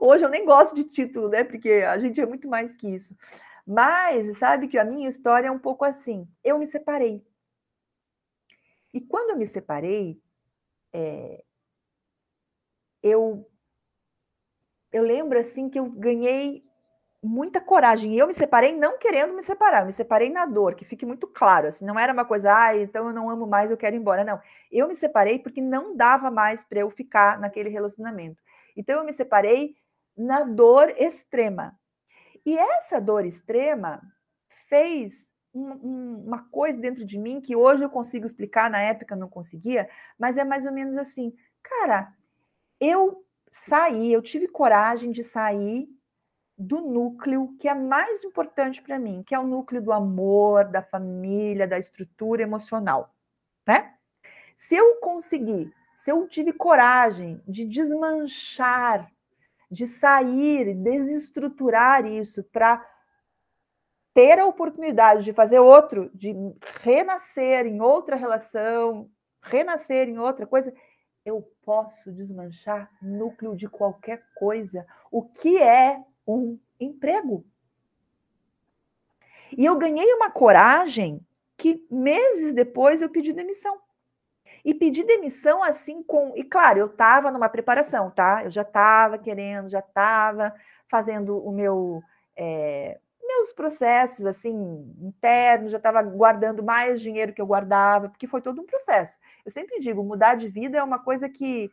Hoje 0.00 0.24
eu 0.24 0.28
nem 0.28 0.44
gosto 0.44 0.74
de 0.74 0.84
título, 0.84 1.28
né? 1.28 1.44
Porque 1.44 1.70
a 1.70 1.98
gente 1.98 2.20
é 2.20 2.26
muito 2.26 2.48
mais 2.48 2.76
que 2.76 2.88
isso. 2.88 3.16
Mas 3.66 4.38
sabe 4.38 4.68
que 4.68 4.78
a 4.78 4.84
minha 4.84 5.08
história 5.08 5.48
é 5.48 5.50
um 5.50 5.58
pouco 5.58 5.84
assim. 5.84 6.28
Eu 6.42 6.58
me 6.58 6.66
separei. 6.66 7.24
E 8.92 9.00
quando 9.00 9.30
eu 9.30 9.36
me 9.36 9.46
separei, 9.46 10.20
é, 10.92 11.44
eu 13.02 13.48
eu 14.92 15.02
lembro 15.02 15.38
assim 15.38 15.70
que 15.70 15.78
eu 15.78 15.88
ganhei 15.90 16.62
muita 17.22 17.60
coragem. 17.60 18.14
E 18.14 18.18
eu 18.18 18.26
me 18.26 18.34
separei 18.34 18.72
não 18.72 18.98
querendo 18.98 19.32
me 19.32 19.42
separar, 19.42 19.80
eu 19.80 19.86
me 19.86 19.92
separei 19.92 20.28
na 20.28 20.44
dor, 20.44 20.74
que 20.74 20.84
fique 20.84 21.06
muito 21.06 21.26
claro. 21.26 21.68
Assim, 21.68 21.84
não 21.84 21.98
era 21.98 22.12
uma 22.12 22.24
coisa, 22.24 22.52
ah, 22.54 22.76
então 22.76 23.06
eu 23.06 23.12
não 23.12 23.30
amo 23.30 23.46
mais, 23.46 23.70
eu 23.70 23.76
quero 23.76 23.94
ir 23.94 23.98
embora. 23.98 24.24
Não. 24.24 24.40
Eu 24.70 24.88
me 24.88 24.94
separei 24.94 25.38
porque 25.38 25.60
não 25.60 25.96
dava 25.96 26.30
mais 26.30 26.64
para 26.64 26.80
eu 26.80 26.90
ficar 26.90 27.38
naquele 27.38 27.68
relacionamento. 27.68 28.42
Então 28.76 28.98
eu 28.98 29.04
me 29.04 29.12
separei 29.12 29.76
na 30.16 30.42
dor 30.44 30.90
extrema. 30.98 31.78
E 32.44 32.58
essa 32.58 33.00
dor 33.00 33.24
extrema 33.24 34.02
fez 34.68 35.30
um, 35.54 35.70
um, 35.72 36.24
uma 36.26 36.48
coisa 36.50 36.78
dentro 36.78 37.04
de 37.04 37.18
mim 37.18 37.40
que 37.40 37.54
hoje 37.54 37.84
eu 37.84 37.90
consigo 37.90 38.26
explicar, 38.26 38.70
na 38.70 38.80
época 38.80 39.14
não 39.14 39.28
conseguia, 39.28 39.88
mas 40.18 40.36
é 40.36 40.44
mais 40.44 40.66
ou 40.66 40.72
menos 40.72 40.96
assim, 40.96 41.32
cara, 41.62 42.12
eu 42.80 43.24
saí, 43.50 44.12
eu 44.12 44.22
tive 44.22 44.48
coragem 44.48 45.12
de 45.12 45.22
sair 45.22 45.88
do 46.56 46.80
núcleo 46.80 47.56
que 47.58 47.68
é 47.68 47.74
mais 47.74 48.22
importante 48.24 48.82
para 48.82 48.98
mim, 48.98 49.22
que 49.22 49.34
é 49.34 49.38
o 49.38 49.46
núcleo 49.46 49.82
do 49.82 49.92
amor, 49.92 50.64
da 50.64 50.82
família, 50.82 51.66
da 51.66 51.78
estrutura 51.78 52.42
emocional, 52.42 53.14
né? 53.66 53.94
Se 54.56 54.74
eu 54.74 54.96
conseguir, 55.00 55.72
se 55.96 56.10
eu 56.10 56.28
tive 56.28 56.52
coragem 56.52 57.42
de 57.48 57.64
desmanchar, 57.64 59.10
de 59.70 59.86
sair, 59.86 60.74
desestruturar 60.74 62.04
isso 62.04 62.44
para 62.44 62.86
ter 64.14 64.38
a 64.38 64.46
oportunidade 64.46 65.24
de 65.24 65.32
fazer 65.32 65.58
outro, 65.58 66.10
de 66.14 66.34
renascer 66.82 67.66
em 67.66 67.80
outra 67.80 68.14
relação, 68.14 69.10
renascer 69.42 70.08
em 70.08 70.18
outra 70.18 70.46
coisa, 70.46 70.72
eu 71.24 71.42
posso 71.64 72.12
desmanchar 72.12 72.90
núcleo 73.00 73.56
de 73.56 73.68
qualquer 73.68 74.22
coisa. 74.34 74.86
O 75.10 75.22
que 75.22 75.56
é 75.56 76.04
um 76.26 76.58
emprego. 76.78 77.44
E 79.56 79.64
eu 79.64 79.76
ganhei 79.76 80.12
uma 80.14 80.30
coragem 80.30 81.20
que 81.56 81.86
meses 81.90 82.52
depois 82.54 83.02
eu 83.02 83.08
pedi 83.08 83.32
demissão. 83.32 83.78
E 84.64 84.72
pedi 84.72 85.04
demissão 85.04 85.62
assim 85.62 86.02
com. 86.02 86.32
E 86.36 86.44
claro, 86.44 86.78
eu 86.78 86.86
estava 86.86 87.30
numa 87.30 87.48
preparação, 87.48 88.10
tá? 88.10 88.44
Eu 88.44 88.50
já 88.50 88.62
estava 88.62 89.18
querendo, 89.18 89.68
já 89.68 89.80
estava 89.80 90.54
fazendo 90.88 91.36
o 91.36 91.52
meu. 91.52 92.02
É, 92.36 92.98
meus 93.24 93.52
processos 93.52 94.26
assim 94.26 94.54
internos, 95.00 95.72
já 95.72 95.78
estava 95.78 96.02
guardando 96.02 96.62
mais 96.62 97.00
dinheiro 97.00 97.32
que 97.32 97.40
eu 97.40 97.46
guardava, 97.46 98.08
porque 98.08 98.26
foi 98.26 98.42
todo 98.42 98.60
um 98.60 98.66
processo. 98.66 99.18
Eu 99.44 99.50
sempre 99.50 99.80
digo, 99.80 100.04
mudar 100.04 100.34
de 100.36 100.48
vida 100.48 100.78
é 100.78 100.82
uma 100.82 100.98
coisa 100.98 101.28
que 101.28 101.70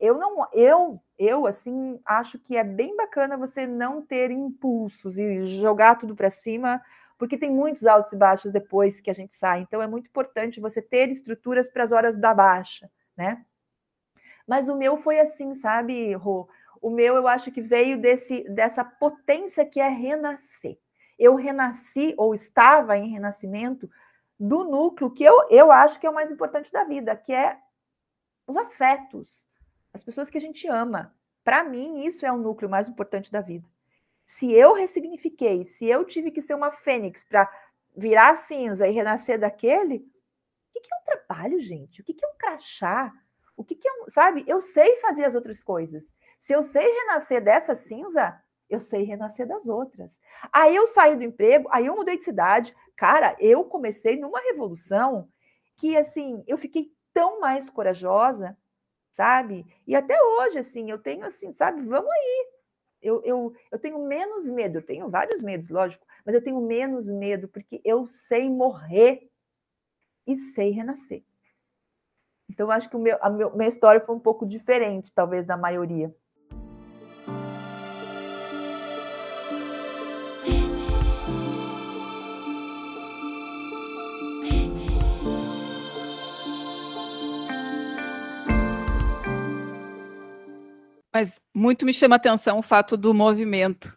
eu 0.00 0.16
não, 0.16 0.48
eu, 0.52 1.00
eu 1.18 1.46
assim, 1.46 2.00
acho 2.06 2.38
que 2.38 2.56
é 2.56 2.64
bem 2.64 2.96
bacana 2.96 3.36
você 3.36 3.66
não 3.66 4.00
ter 4.00 4.30
impulsos 4.30 5.18
e 5.18 5.46
jogar 5.46 5.96
tudo 5.96 6.16
para 6.16 6.30
cima, 6.30 6.82
porque 7.18 7.36
tem 7.36 7.50
muitos 7.50 7.84
altos 7.84 8.10
e 8.12 8.16
baixos 8.16 8.50
depois 8.50 8.98
que 8.98 9.10
a 9.10 9.12
gente 9.12 9.34
sai. 9.34 9.60
Então 9.60 9.82
é 9.82 9.86
muito 9.86 10.08
importante 10.08 10.58
você 10.58 10.80
ter 10.80 11.10
estruturas 11.10 11.68
para 11.68 11.82
as 11.82 11.92
horas 11.92 12.16
da 12.16 12.32
baixa, 12.32 12.90
né? 13.14 13.44
Mas 14.46 14.70
o 14.70 14.74
meu 14.74 14.96
foi 14.96 15.20
assim, 15.20 15.54
sabe, 15.54 16.14
Rô? 16.14 16.48
O 16.80 16.88
meu 16.88 17.14
eu 17.16 17.28
acho 17.28 17.52
que 17.52 17.60
veio 17.60 18.00
desse 18.00 18.42
dessa 18.48 18.82
potência 18.82 19.66
que 19.66 19.78
é 19.78 19.88
renascer. 19.88 20.78
Eu 21.18 21.34
renasci 21.34 22.14
ou 22.16 22.34
estava 22.34 22.96
em 22.96 23.10
renascimento 23.10 23.88
do 24.38 24.64
núcleo 24.64 25.10
que 25.10 25.22
eu, 25.22 25.46
eu 25.50 25.70
acho 25.70 26.00
que 26.00 26.06
é 26.06 26.10
o 26.10 26.14
mais 26.14 26.30
importante 26.30 26.72
da 26.72 26.84
vida, 26.84 27.14
que 27.14 27.34
é 27.34 27.58
os 28.46 28.56
afetos 28.56 29.49
as 29.92 30.02
pessoas 30.02 30.30
que 30.30 30.38
a 30.38 30.40
gente 30.40 30.66
ama. 30.68 31.14
Para 31.42 31.64
mim, 31.64 32.04
isso 32.04 32.24
é 32.24 32.32
o 32.32 32.38
núcleo 32.38 32.70
mais 32.70 32.88
importante 32.88 33.30
da 33.30 33.40
vida. 33.40 33.68
Se 34.24 34.52
eu 34.52 34.72
ressignifiquei, 34.74 35.64
se 35.64 35.86
eu 35.86 36.04
tive 36.04 36.30
que 36.30 36.42
ser 36.42 36.54
uma 36.54 36.70
fênix 36.70 37.24
para 37.24 37.50
virar 37.96 38.34
cinza 38.34 38.86
e 38.86 38.92
renascer 38.92 39.38
daquele, 39.38 39.96
o 39.96 40.72
que, 40.72 40.80
que 40.80 40.94
é 40.94 40.96
um 40.96 41.04
trabalho, 41.04 41.60
gente? 41.60 42.00
O 42.00 42.04
que, 42.04 42.14
que 42.14 42.24
é 42.24 42.28
um 42.28 42.36
crachá? 42.38 43.12
O 43.56 43.64
que, 43.64 43.74
que 43.74 43.88
é 43.88 43.92
um. 43.92 44.08
Sabe? 44.08 44.44
Eu 44.46 44.60
sei 44.60 45.00
fazer 45.00 45.24
as 45.24 45.34
outras 45.34 45.62
coisas. 45.62 46.14
Se 46.38 46.52
eu 46.52 46.62
sei 46.62 46.86
renascer 46.86 47.42
dessa 47.42 47.74
cinza, 47.74 48.40
eu 48.68 48.80
sei 48.80 49.02
renascer 49.02 49.46
das 49.46 49.68
outras. 49.68 50.20
Aí 50.52 50.74
eu 50.76 50.86
saí 50.86 51.16
do 51.16 51.24
emprego, 51.24 51.68
aí 51.72 51.86
eu 51.86 51.96
mudei 51.96 52.16
de 52.16 52.24
cidade. 52.24 52.74
Cara, 52.96 53.36
eu 53.40 53.64
comecei 53.64 54.16
numa 54.16 54.40
revolução 54.40 55.28
que, 55.76 55.96
assim, 55.96 56.44
eu 56.46 56.56
fiquei 56.56 56.92
tão 57.12 57.40
mais 57.40 57.68
corajosa 57.68 58.56
sabe? 59.20 59.66
E 59.86 59.94
até 59.94 60.16
hoje, 60.18 60.58
assim, 60.58 60.90
eu 60.90 60.98
tenho 60.98 61.26
assim, 61.26 61.52
sabe, 61.52 61.82
vamos 61.82 62.10
aí. 62.10 62.46
Eu, 63.02 63.22
eu, 63.22 63.52
eu 63.70 63.78
tenho 63.78 63.98
menos 64.06 64.48
medo, 64.48 64.78
eu 64.78 64.82
tenho 64.82 65.10
vários 65.10 65.42
medos, 65.42 65.68
lógico, 65.68 66.06
mas 66.24 66.34
eu 66.34 66.42
tenho 66.42 66.58
menos 66.62 67.10
medo 67.10 67.46
porque 67.46 67.82
eu 67.84 68.06
sei 68.06 68.48
morrer 68.48 69.28
e 70.26 70.38
sei 70.38 70.70
renascer. 70.70 71.22
Então, 72.48 72.70
acho 72.70 72.88
que 72.88 72.96
o 72.96 72.98
meu, 72.98 73.18
a 73.20 73.28
meu, 73.28 73.54
minha 73.54 73.68
história 73.68 74.00
foi 74.00 74.14
um 74.14 74.20
pouco 74.20 74.46
diferente, 74.46 75.12
talvez, 75.14 75.44
da 75.44 75.56
maioria. 75.56 76.14
Mas 91.20 91.38
muito 91.54 91.84
me 91.84 91.92
chama 91.92 92.16
atenção 92.16 92.58
o 92.60 92.62
fato 92.62 92.96
do 92.96 93.12
movimento. 93.12 93.94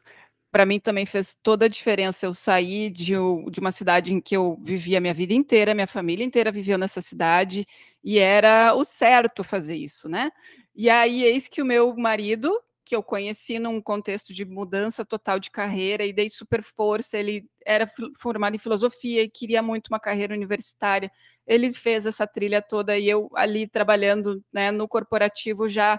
Para 0.51 0.65
mim 0.65 0.77
também 0.77 1.05
fez 1.05 1.37
toda 1.41 1.67
a 1.67 1.69
diferença 1.69 2.25
eu 2.25 2.33
sair 2.33 2.89
de, 2.89 3.13
de 3.49 3.59
uma 3.61 3.71
cidade 3.71 4.13
em 4.13 4.19
que 4.19 4.35
eu 4.35 4.59
vivia 4.61 4.97
a 4.97 5.01
minha 5.01 5.13
vida 5.13 5.33
inteira, 5.33 5.73
minha 5.73 5.87
família 5.87 6.25
inteira 6.25 6.51
vivia 6.51 6.77
nessa 6.77 6.99
cidade, 7.01 7.65
e 8.03 8.19
era 8.19 8.73
o 8.75 8.83
certo 8.83 9.41
fazer 9.41 9.77
isso, 9.77 10.09
né? 10.09 10.31
E 10.75 10.89
aí, 10.89 11.23
eis 11.23 11.47
que 11.47 11.61
o 11.61 11.65
meu 11.65 11.95
marido, 11.95 12.59
que 12.83 12.93
eu 12.93 13.01
conheci 13.01 13.57
num 13.57 13.81
contexto 13.81 14.33
de 14.33 14.43
mudança 14.43 15.05
total 15.05 15.39
de 15.39 15.49
carreira 15.49 16.05
e 16.05 16.11
dei 16.11 16.29
super 16.29 16.61
força. 16.61 17.17
Ele 17.17 17.47
era 17.65 17.87
formado 18.19 18.53
em 18.55 18.59
filosofia 18.59 19.23
e 19.23 19.29
queria 19.29 19.61
muito 19.63 19.87
uma 19.87 19.99
carreira 19.99 20.33
universitária. 20.35 21.09
Ele 21.47 21.71
fez 21.73 22.05
essa 22.05 22.27
trilha 22.27 22.61
toda 22.61 22.97
e 22.97 23.07
eu 23.07 23.29
ali 23.33 23.65
trabalhando 23.65 24.43
né, 24.51 24.71
no 24.71 24.87
corporativo 24.89 25.69
já 25.69 25.97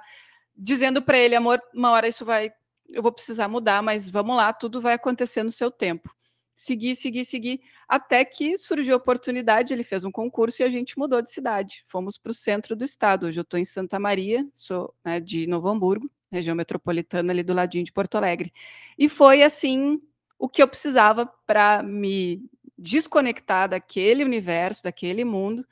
dizendo 0.56 1.02
para 1.02 1.18
ele, 1.18 1.34
amor, 1.34 1.60
uma 1.74 1.90
hora 1.90 2.08
isso 2.08 2.24
vai, 2.24 2.52
eu 2.88 3.02
vou 3.02 3.12
precisar 3.12 3.48
mudar, 3.48 3.82
mas 3.82 4.08
vamos 4.08 4.36
lá, 4.36 4.52
tudo 4.52 4.80
vai 4.80 4.94
acontecer 4.94 5.42
no 5.42 5.50
seu 5.50 5.70
tempo. 5.70 6.14
Segui, 6.54 6.94
segui, 6.94 7.24
segui, 7.24 7.60
até 7.88 8.24
que 8.24 8.56
surgiu 8.56 8.94
a 8.94 8.96
oportunidade, 8.96 9.74
ele 9.74 9.82
fez 9.82 10.04
um 10.04 10.12
concurso 10.12 10.62
e 10.62 10.64
a 10.64 10.68
gente 10.68 10.96
mudou 10.96 11.20
de 11.20 11.30
cidade. 11.30 11.82
Fomos 11.86 12.16
para 12.16 12.30
o 12.30 12.34
centro 12.34 12.76
do 12.76 12.84
estado. 12.84 13.26
Hoje 13.26 13.40
eu 13.40 13.42
estou 13.42 13.58
em 13.58 13.64
Santa 13.64 13.98
Maria, 13.98 14.46
sou 14.52 14.94
né, 15.04 15.18
de 15.18 15.48
Novo 15.48 15.68
Hamburgo, 15.68 16.08
região 16.30 16.54
metropolitana 16.54 17.32
ali 17.32 17.42
do 17.42 17.52
ladinho 17.52 17.84
de 17.84 17.92
Porto 17.92 18.14
Alegre. 18.14 18.52
E 18.96 19.08
foi 19.08 19.42
assim 19.42 20.00
o 20.38 20.48
que 20.48 20.62
eu 20.62 20.68
precisava 20.68 21.26
para 21.44 21.82
me 21.82 22.48
desconectar 22.78 23.68
daquele 23.68 24.24
universo, 24.24 24.84
daquele 24.84 25.24
mundo, 25.24 25.66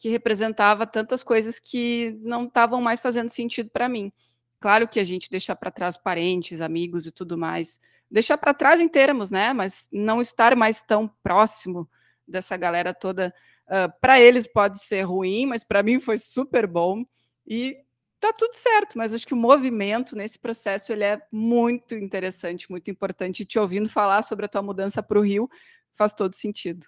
que 0.00 0.08
representava 0.08 0.86
tantas 0.86 1.22
coisas 1.22 1.60
que 1.60 2.18
não 2.22 2.46
estavam 2.46 2.80
mais 2.80 2.98
fazendo 3.00 3.28
sentido 3.28 3.68
para 3.70 3.86
mim. 3.88 4.10
Claro 4.58 4.88
que 4.88 4.98
a 4.98 5.04
gente 5.04 5.30
deixa 5.30 5.54
para 5.54 5.70
trás 5.70 5.98
parentes, 5.98 6.62
amigos 6.62 7.06
e 7.06 7.12
tudo 7.12 7.36
mais, 7.36 7.78
deixar 8.10 8.38
para 8.38 8.54
trás 8.54 8.80
em 8.80 8.88
termos, 8.88 9.30
né? 9.30 9.52
Mas 9.52 9.88
não 9.92 10.20
estar 10.20 10.56
mais 10.56 10.80
tão 10.80 11.06
próximo 11.22 11.88
dessa 12.26 12.56
galera 12.56 12.94
toda, 12.94 13.32
uh, 13.66 13.92
para 14.00 14.18
eles 14.18 14.46
pode 14.46 14.82
ser 14.82 15.02
ruim, 15.02 15.44
mas 15.44 15.64
para 15.64 15.82
mim 15.82 16.00
foi 16.00 16.16
super 16.16 16.66
bom. 16.66 17.04
E 17.46 17.76
tá 18.18 18.32
tudo 18.32 18.54
certo, 18.54 18.96
mas 18.96 19.12
acho 19.12 19.26
que 19.26 19.34
o 19.34 19.36
movimento 19.36 20.16
nesse 20.16 20.38
processo 20.38 20.92
ele 20.92 21.04
é 21.04 21.20
muito 21.30 21.94
interessante, 21.94 22.70
muito 22.70 22.90
importante. 22.90 23.42
E 23.42 23.46
te 23.46 23.58
ouvindo 23.58 23.88
falar 23.88 24.22
sobre 24.22 24.46
a 24.46 24.48
tua 24.48 24.62
mudança 24.62 25.02
para 25.02 25.18
o 25.18 25.22
Rio 25.22 25.48
faz 25.94 26.14
todo 26.14 26.34
sentido. 26.34 26.86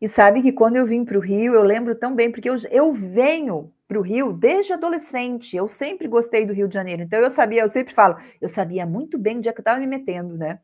E 0.00 0.08
sabe 0.08 0.42
que 0.42 0.52
quando 0.52 0.76
eu 0.76 0.86
vim 0.86 1.04
para 1.04 1.16
o 1.16 1.20
Rio, 1.20 1.54
eu 1.54 1.62
lembro 1.62 1.94
tão 1.94 2.14
bem, 2.14 2.30
porque 2.30 2.48
eu, 2.48 2.56
eu 2.70 2.92
venho 2.92 3.72
para 3.86 3.98
o 3.98 4.02
Rio 4.02 4.32
desde 4.32 4.72
adolescente. 4.72 5.56
Eu 5.56 5.68
sempre 5.68 6.08
gostei 6.08 6.44
do 6.44 6.52
Rio 6.52 6.68
de 6.68 6.74
Janeiro. 6.74 7.02
Então 7.02 7.20
eu 7.20 7.30
sabia, 7.30 7.62
eu 7.62 7.68
sempre 7.68 7.94
falo, 7.94 8.16
eu 8.40 8.48
sabia 8.48 8.84
muito 8.86 9.18
bem 9.18 9.38
onde 9.38 9.48
é 9.48 9.52
que 9.52 9.58
eu 9.58 9.62
estava 9.62 9.78
me 9.78 9.86
metendo, 9.86 10.36
né? 10.36 10.58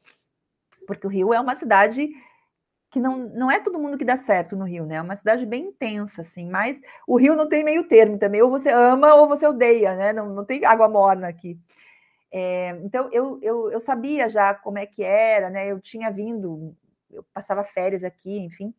Porque 0.86 1.06
o 1.06 1.10
Rio 1.10 1.32
é 1.32 1.40
uma 1.40 1.54
cidade 1.54 2.10
que 2.90 2.98
não, 2.98 3.18
não 3.28 3.50
é 3.50 3.60
todo 3.60 3.78
mundo 3.78 3.96
que 3.96 4.04
dá 4.04 4.16
certo 4.16 4.56
no 4.56 4.64
Rio, 4.64 4.84
né? 4.84 4.96
É 4.96 5.02
uma 5.02 5.14
cidade 5.14 5.46
bem 5.46 5.66
intensa, 5.66 6.22
assim, 6.22 6.48
mas 6.50 6.80
o 7.06 7.16
Rio 7.16 7.36
não 7.36 7.48
tem 7.48 7.62
meio 7.62 7.84
termo 7.84 8.18
também, 8.18 8.42
ou 8.42 8.50
você 8.50 8.70
ama 8.70 9.14
ou 9.14 9.28
você 9.28 9.46
odeia, 9.46 9.94
né? 9.94 10.12
Não, 10.12 10.34
não 10.34 10.44
tem 10.44 10.64
água 10.64 10.88
morna 10.88 11.28
aqui. 11.28 11.56
É, 12.32 12.70
então 12.84 13.08
eu, 13.12 13.38
eu, 13.42 13.70
eu 13.70 13.80
sabia 13.80 14.28
já 14.28 14.54
como 14.54 14.78
é 14.78 14.86
que 14.86 15.02
era, 15.02 15.50
né? 15.50 15.70
Eu 15.70 15.80
tinha 15.80 16.10
vindo, 16.10 16.74
eu 17.12 17.24
passava 17.32 17.62
férias 17.64 18.02
aqui, 18.02 18.38
enfim. 18.38 18.74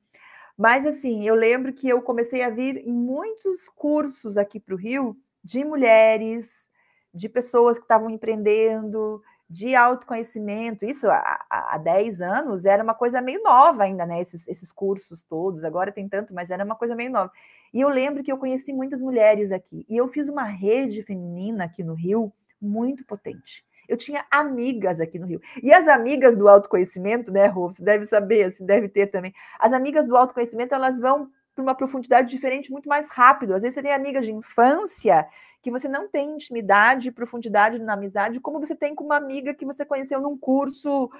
Mas 0.62 0.86
assim, 0.86 1.28
eu 1.28 1.34
lembro 1.34 1.74
que 1.74 1.90
eu 1.90 2.04
comecei 2.04 2.44
a 2.44 2.50
vir 2.52 2.78
em 2.88 2.94
muitos 2.94 3.68
cursos 3.68 4.38
aqui 4.38 4.60
para 4.60 4.76
o 4.76 4.78
Rio 4.78 5.18
de 5.44 5.66
mulheres, 5.66 6.70
de 7.12 7.28
pessoas 7.28 7.80
que 7.80 7.84
estavam 7.84 8.12
empreendendo, 8.12 9.24
de 9.50 9.74
autoconhecimento. 9.76 10.86
Isso 10.86 11.10
há, 11.10 11.44
há 11.50 11.80
10 11.80 12.22
anos 12.22 12.64
era 12.64 12.84
uma 12.84 12.94
coisa 12.94 13.20
meio 13.24 13.42
nova 13.42 13.82
ainda, 13.82 14.06
né? 14.06 14.22
Esses, 14.22 14.48
esses 14.48 14.72
cursos 14.72 15.24
todos, 15.24 15.64
agora 15.64 15.92
tem 15.92 16.08
tanto, 16.08 16.32
mas 16.32 16.52
era 16.52 16.64
uma 16.64 16.76
coisa 16.76 16.96
meio 16.96 17.10
nova. 17.10 17.32
E 17.74 17.82
eu 17.82 17.90
lembro 17.90 18.22
que 18.22 18.32
eu 18.32 18.38
conheci 18.38 18.72
muitas 18.72 19.02
mulheres 19.02 19.52
aqui. 19.52 19.84
E 19.90 19.98
eu 19.98 20.08
fiz 20.10 20.30
uma 20.30 20.44
rede 20.44 21.02
feminina 21.02 21.64
aqui 21.64 21.84
no 21.84 21.96
Rio 21.96 22.32
muito 22.62 23.04
potente. 23.04 23.66
Eu 23.92 23.98
tinha 23.98 24.26
amigas 24.32 25.02
aqui 25.02 25.20
no 25.20 25.28
Rio. 25.28 25.42
E 25.62 25.74
as 25.74 25.86
amigas 25.86 26.34
do 26.34 26.48
autoconhecimento, 26.48 27.30
né, 27.30 27.48
Rô? 27.48 27.70
Você 27.70 27.84
deve 27.84 28.06
saber, 28.06 28.50
você 28.50 28.64
deve 28.64 28.88
ter 28.88 29.08
também. 29.08 29.34
As 29.60 29.74
amigas 29.74 30.08
do 30.08 30.16
autoconhecimento, 30.16 30.74
elas 30.74 30.98
vão 30.98 31.30
para 31.54 31.62
uma 31.62 31.76
profundidade 31.76 32.30
diferente 32.30 32.72
muito 32.72 32.88
mais 32.88 33.10
rápido. 33.10 33.54
Às 33.54 33.64
vezes 33.64 33.76
você 33.76 33.82
tem 33.82 33.92
amigas 33.92 34.26
de 34.26 34.32
infância 34.32 35.28
que 35.62 35.70
você 35.70 35.90
não 35.90 36.08
tem 36.08 36.32
intimidade 36.32 37.10
e 37.10 37.12
profundidade 37.12 37.80
na 37.80 37.94
amizade, 37.94 38.40
como 38.40 38.62
você 38.62 38.74
tem 38.74 38.96
com 38.96 39.04
uma 39.04 39.18
amiga 39.18 39.54
que 39.54 39.66
você 39.66 39.86
conheceu 39.86 40.22
num 40.22 40.38
curso 40.38 41.12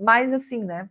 mais 0.00 0.32
assim, 0.32 0.64
né? 0.64 0.90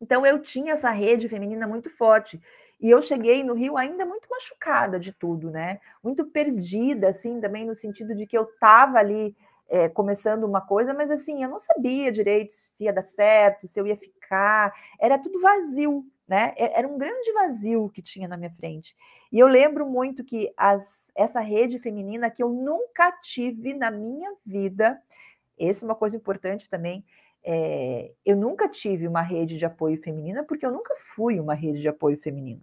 Então 0.00 0.26
eu 0.26 0.42
tinha 0.42 0.72
essa 0.72 0.90
rede 0.90 1.28
feminina 1.28 1.68
muito 1.68 1.88
forte. 1.88 2.40
E 2.80 2.90
eu 2.90 3.00
cheguei 3.00 3.44
no 3.44 3.54
Rio 3.54 3.76
ainda 3.76 4.04
muito 4.04 4.28
machucada 4.28 4.98
de 4.98 5.12
tudo, 5.12 5.52
né? 5.52 5.78
Muito 6.02 6.24
perdida, 6.26 7.10
assim, 7.10 7.40
também 7.40 7.64
no 7.64 7.76
sentido 7.76 8.12
de 8.12 8.26
que 8.26 8.36
eu 8.36 8.42
estava 8.42 8.98
ali 8.98 9.36
é, 9.68 9.88
começando 9.88 10.44
uma 10.44 10.60
coisa, 10.60 10.94
mas 10.94 11.10
assim, 11.10 11.42
eu 11.42 11.48
não 11.48 11.58
sabia 11.58 12.12
direito 12.12 12.52
se 12.52 12.84
ia 12.84 12.92
dar 12.92 13.02
certo, 13.02 13.66
se 13.66 13.78
eu 13.80 13.86
ia 13.86 13.96
ficar, 13.96 14.72
era 14.98 15.18
tudo 15.18 15.40
vazio, 15.40 16.04
né? 16.26 16.54
Era 16.56 16.86
um 16.88 16.98
grande 16.98 17.32
vazio 17.32 17.90
que 17.90 18.02
tinha 18.02 18.28
na 18.28 18.36
minha 18.36 18.50
frente. 18.50 18.96
E 19.30 19.38
eu 19.38 19.46
lembro 19.46 19.86
muito 19.86 20.24
que 20.24 20.52
as, 20.56 21.10
essa 21.14 21.40
rede 21.40 21.78
feminina 21.78 22.30
que 22.30 22.42
eu 22.42 22.48
nunca 22.48 23.12
tive 23.22 23.74
na 23.74 23.90
minha 23.90 24.32
vida, 24.44 25.00
essa 25.58 25.84
é 25.84 25.86
uma 25.86 25.94
coisa 25.94 26.16
importante 26.16 26.68
também. 26.68 27.04
É, 27.44 28.12
eu 28.24 28.36
nunca 28.36 28.68
tive 28.68 29.06
uma 29.06 29.22
rede 29.22 29.56
de 29.56 29.64
apoio 29.64 30.00
feminina 30.02 30.44
porque 30.44 30.66
eu 30.66 30.70
nunca 30.72 30.94
fui 31.14 31.38
uma 31.38 31.54
rede 31.54 31.80
de 31.80 31.88
apoio 31.88 32.16
feminino 32.16 32.60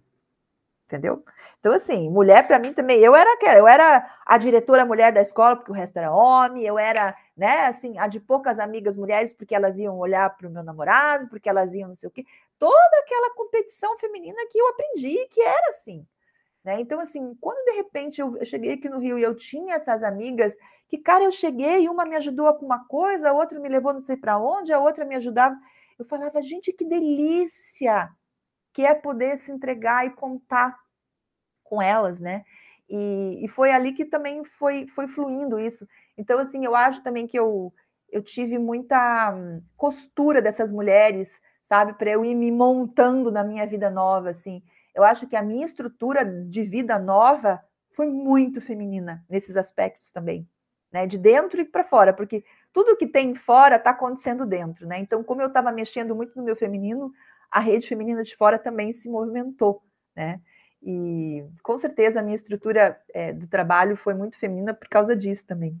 entendeu? 0.86 1.24
Então, 1.60 1.72
assim, 1.72 2.10
mulher 2.10 2.46
para 2.46 2.58
mim 2.58 2.72
também, 2.74 3.00
eu 3.00 3.16
era 3.16 3.30
eu 3.56 3.66
era 3.66 4.06
a 4.26 4.36
diretora 4.36 4.84
mulher 4.84 5.12
da 5.12 5.22
escola, 5.22 5.56
porque 5.56 5.70
o 5.70 5.74
resto 5.74 5.98
era 5.98 6.12
homem, 6.12 6.64
eu 6.64 6.78
era, 6.78 7.16
né, 7.36 7.66
assim, 7.66 7.98
a 7.98 8.06
de 8.06 8.20
poucas 8.20 8.58
amigas 8.58 8.96
mulheres, 8.96 9.32
porque 9.32 9.54
elas 9.54 9.78
iam 9.78 9.98
olhar 9.98 10.36
para 10.36 10.46
o 10.46 10.50
meu 10.50 10.62
namorado, 10.62 11.28
porque 11.28 11.48
elas 11.48 11.74
iam 11.74 11.88
não 11.88 11.94
sei 11.94 12.08
o 12.08 12.12
quê, 12.12 12.24
toda 12.58 12.98
aquela 13.00 13.34
competição 13.34 13.96
feminina 13.98 14.36
que 14.50 14.58
eu 14.58 14.68
aprendi 14.68 15.26
que 15.28 15.40
era 15.40 15.68
assim. 15.70 16.06
Né? 16.62 16.80
Então, 16.80 16.98
assim, 17.00 17.34
quando 17.40 17.62
de 17.64 17.72
repente 17.72 18.20
eu, 18.20 18.42
cheguei 18.44 18.72
aqui 18.72 18.88
no 18.88 18.98
Rio 18.98 19.18
e 19.18 19.22
eu 19.22 19.34
tinha 19.34 19.74
essas 19.74 20.02
amigas 20.02 20.56
que, 20.88 20.98
cara, 20.98 21.24
eu 21.24 21.30
cheguei, 21.30 21.88
uma 21.88 22.04
me 22.04 22.16
ajudou 22.16 22.52
com 22.54 22.64
uma 22.64 22.84
coisa, 22.86 23.30
a 23.30 23.32
outra 23.32 23.58
me 23.60 23.68
levou 23.68 23.92
não 23.92 24.02
sei 24.02 24.16
para 24.16 24.38
onde, 24.38 24.72
a 24.72 24.78
outra 24.78 25.04
me 25.04 25.14
ajudava. 25.14 25.56
Eu 25.98 26.04
falava, 26.04 26.42
gente, 26.42 26.72
que 26.72 26.84
delícia 26.84 28.10
que 28.74 28.84
é 28.84 28.92
poder 28.92 29.38
se 29.38 29.52
entregar 29.52 30.04
e 30.04 30.10
contar 30.10 30.76
com 31.62 31.80
elas, 31.80 32.20
né? 32.20 32.44
E, 32.90 33.44
e 33.44 33.48
foi 33.48 33.70
ali 33.70 33.92
que 33.92 34.04
também 34.04 34.44
foi, 34.44 34.88
foi 34.88 35.06
fluindo 35.06 35.58
isso. 35.58 35.88
Então, 36.18 36.38
assim, 36.38 36.64
eu 36.64 36.74
acho 36.74 37.02
também 37.02 37.26
que 37.26 37.38
eu, 37.38 37.72
eu 38.10 38.20
tive 38.20 38.58
muita 38.58 39.32
hum, 39.32 39.62
costura 39.76 40.42
dessas 40.42 40.70
mulheres, 40.70 41.40
sabe, 41.62 41.94
para 41.94 42.10
eu 42.10 42.24
ir 42.24 42.34
me 42.34 42.50
montando 42.50 43.30
na 43.30 43.44
minha 43.44 43.64
vida 43.64 43.88
nova, 43.88 44.30
assim. 44.30 44.60
Eu 44.92 45.04
acho 45.04 45.26
que 45.26 45.36
a 45.36 45.42
minha 45.42 45.64
estrutura 45.64 46.24
de 46.24 46.62
vida 46.64 46.98
nova 46.98 47.62
foi 47.92 48.08
muito 48.08 48.60
feminina 48.60 49.24
nesses 49.30 49.56
aspectos 49.56 50.10
também, 50.10 50.48
né? 50.92 51.06
De 51.06 51.16
dentro 51.16 51.60
e 51.60 51.64
para 51.64 51.84
fora, 51.84 52.12
porque 52.12 52.44
tudo 52.72 52.96
que 52.96 53.06
tem 53.06 53.36
fora 53.36 53.76
está 53.76 53.90
acontecendo 53.90 54.44
dentro, 54.44 54.84
né? 54.84 54.98
Então, 54.98 55.22
como 55.22 55.40
eu 55.40 55.46
estava 55.46 55.70
mexendo 55.70 56.14
muito 56.14 56.36
no 56.36 56.42
meu 56.42 56.56
feminino, 56.56 57.12
a 57.54 57.60
rede 57.60 57.86
feminina 57.86 58.24
de 58.24 58.34
fora 58.34 58.58
também 58.58 58.92
se 58.92 59.08
movimentou, 59.08 59.80
né? 60.16 60.40
E 60.82 61.44
com 61.62 61.78
certeza 61.78 62.18
a 62.18 62.22
minha 62.22 62.34
estrutura 62.34 63.00
é, 63.14 63.32
do 63.32 63.46
trabalho 63.46 63.96
foi 63.96 64.12
muito 64.12 64.36
feminina 64.36 64.74
por 64.74 64.88
causa 64.88 65.14
disso 65.14 65.46
também. 65.46 65.80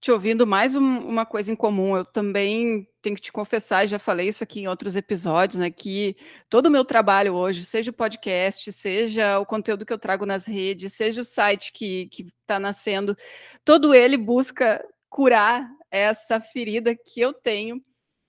Te 0.00 0.10
ouvindo 0.10 0.46
mais 0.46 0.74
um, 0.74 0.80
uma 0.80 1.26
coisa 1.26 1.52
em 1.52 1.54
comum, 1.54 1.94
eu 1.94 2.06
também 2.06 2.88
tenho 3.02 3.14
que 3.14 3.20
te 3.20 3.30
confessar, 3.30 3.86
já 3.86 3.98
falei 3.98 4.28
isso 4.28 4.42
aqui 4.42 4.60
em 4.60 4.66
outros 4.66 4.96
episódios, 4.96 5.60
né? 5.60 5.70
Que 5.70 6.16
todo 6.48 6.66
o 6.66 6.70
meu 6.70 6.86
trabalho 6.86 7.34
hoje, 7.34 7.66
seja 7.66 7.90
o 7.90 7.94
podcast, 7.94 8.72
seja 8.72 9.38
o 9.38 9.44
conteúdo 9.44 9.84
que 9.84 9.92
eu 9.92 9.98
trago 9.98 10.24
nas 10.24 10.46
redes, 10.46 10.94
seja 10.94 11.20
o 11.20 11.24
site 11.24 11.70
que 11.70 12.08
está 12.40 12.58
nascendo, 12.58 13.14
todo 13.62 13.94
ele 13.94 14.16
busca 14.16 14.82
curar 15.10 15.68
essa 15.90 16.40
ferida 16.40 16.96
que 16.96 17.20
eu 17.20 17.34
tenho 17.34 17.78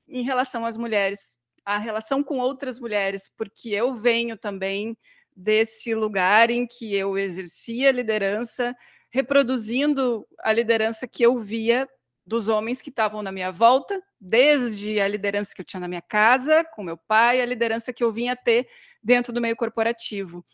em 0.10 0.24
relação 0.24 0.66
às 0.66 0.76
mulheres, 0.76 1.38
a 1.66 1.78
relação 1.78 2.24
com 2.24 2.40
outras 2.40 2.80
mulheres, 2.80 3.30
porque 3.38 3.70
eu 3.70 3.94
venho 3.94 4.38
também 4.38 4.98
desse 5.36 5.94
lugar 5.96 6.50
em 6.50 6.68
que 6.68 6.94
eu 6.96 7.18
exercia 7.18 7.92
liderança, 7.92 8.76
reproduzindo 9.10 10.28
a 10.40 10.52
liderança 10.52 11.08
que 11.08 11.24
eu 11.24 11.38
via 11.38 11.88
dos 12.26 12.48
homens 12.48 12.82
que 12.82 12.90
estavam 12.90 13.22
na 13.22 13.32
minha 13.32 13.52
volta, 13.52 14.02
desde 14.20 15.00
a 15.00 15.08
liderança 15.08 15.54
que 15.54 15.62
eu 15.62 15.66
tinha 15.66 15.80
na 15.80 15.88
minha 15.88 16.02
casa, 16.02 16.64
com 16.64 16.84
meu 16.84 16.98
pai, 16.98 17.42
a 17.42 17.46
liderança 17.46 17.92
que 17.92 18.04
eu 18.04 18.12
vinha 18.12 18.36
ter 18.36 18.68
dentro 19.04 19.34
do 19.34 19.42
meio 19.42 19.56
corporativo. 19.56 20.46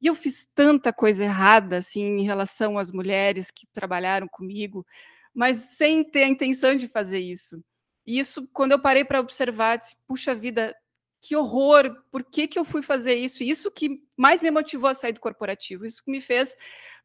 E 0.00 0.06
eu 0.06 0.14
fiz 0.14 0.46
tanta 0.54 0.92
coisa 0.92 1.24
errada 1.24 1.78
assim 1.78 2.02
em 2.02 2.24
relação 2.24 2.78
às 2.78 2.92
mulheres 2.92 3.50
que 3.50 3.66
trabalharam 3.72 4.28
comigo, 4.28 4.86
mas 5.32 5.56
sem 5.56 6.04
ter 6.04 6.24
a 6.24 6.28
intenção 6.28 6.76
de 6.76 6.86
fazer 6.86 7.18
isso. 7.18 7.62
E 8.06 8.18
isso, 8.18 8.48
quando 8.52 8.72
eu 8.72 8.80
parei 8.80 9.04
para 9.04 9.20
observar, 9.20 9.76
disse, 9.76 9.96
puxa 10.06 10.34
vida, 10.34 10.74
que 11.20 11.34
horror, 11.34 12.02
por 12.10 12.22
que, 12.22 12.46
que 12.46 12.58
eu 12.58 12.64
fui 12.64 12.82
fazer 12.82 13.14
isso? 13.14 13.42
Isso 13.42 13.70
que 13.70 14.02
mais 14.16 14.42
me 14.42 14.50
motivou 14.50 14.90
a 14.90 14.94
sair 14.94 15.12
do 15.12 15.20
corporativo, 15.20 15.86
isso 15.86 16.04
que 16.04 16.10
me 16.10 16.20
fez 16.20 16.56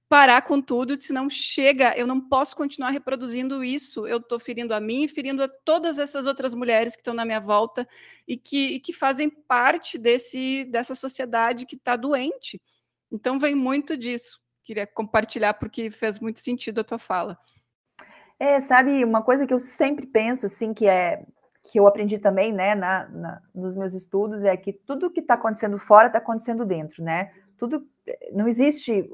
parar 0.09 0.41
com 0.41 0.59
tudo, 0.59 0.99
se 0.99 1.13
não 1.13 1.29
chega, 1.29 1.95
eu 1.95 2.07
não 2.07 2.19
posso 2.19 2.55
continuar 2.55 2.89
reproduzindo 2.89 3.63
isso, 3.63 4.07
eu 4.07 4.17
estou 4.17 4.39
ferindo 4.39 4.73
a 4.73 4.79
mim 4.79 5.07
ferindo 5.07 5.43
a 5.43 5.47
todas 5.47 5.99
essas 5.99 6.25
outras 6.25 6.55
mulheres 6.55 6.95
que 6.95 7.01
estão 7.01 7.13
na 7.13 7.23
minha 7.23 7.39
volta 7.39 7.87
e 8.27 8.35
que, 8.35 8.73
e 8.73 8.79
que 8.79 8.91
fazem 8.91 9.29
parte 9.29 9.99
desse, 9.99 10.65
dessa 10.65 10.95
sociedade 10.95 11.67
que 11.67 11.75
está 11.75 11.95
doente. 11.95 12.59
Então 13.11 13.39
vem 13.39 13.53
muito 13.53 13.95
disso. 13.95 14.41
Queria 14.63 14.87
compartilhar 14.87 15.53
porque 15.53 15.91
fez 15.91 16.19
muito 16.19 16.39
sentido 16.39 16.81
a 16.81 16.83
tua 16.83 16.97
fala. 16.97 17.37
É, 18.39 18.61
sabe, 18.61 19.03
uma 19.03 19.21
coisa 19.21 19.45
que 19.45 19.53
eu 19.53 19.59
sempre 19.59 20.07
penso, 20.07 20.45
assim, 20.45 20.73
que 20.73 20.87
é 20.87 21.23
que 21.65 21.79
eu 21.79 21.85
aprendi 21.85 22.17
também, 22.17 22.51
né, 22.51 22.73
na, 22.73 23.07
na, 23.09 23.41
nos 23.53 23.75
meus 23.75 23.93
estudos, 23.93 24.43
é 24.43 24.57
que 24.57 24.73
tudo 24.73 25.11
que 25.11 25.19
está 25.19 25.35
acontecendo 25.35 25.77
fora 25.77 26.07
está 26.07 26.17
acontecendo 26.17 26.65
dentro, 26.65 27.03
né? 27.03 27.31
Tudo 27.57 27.85
não 28.31 28.47
existe 28.47 29.07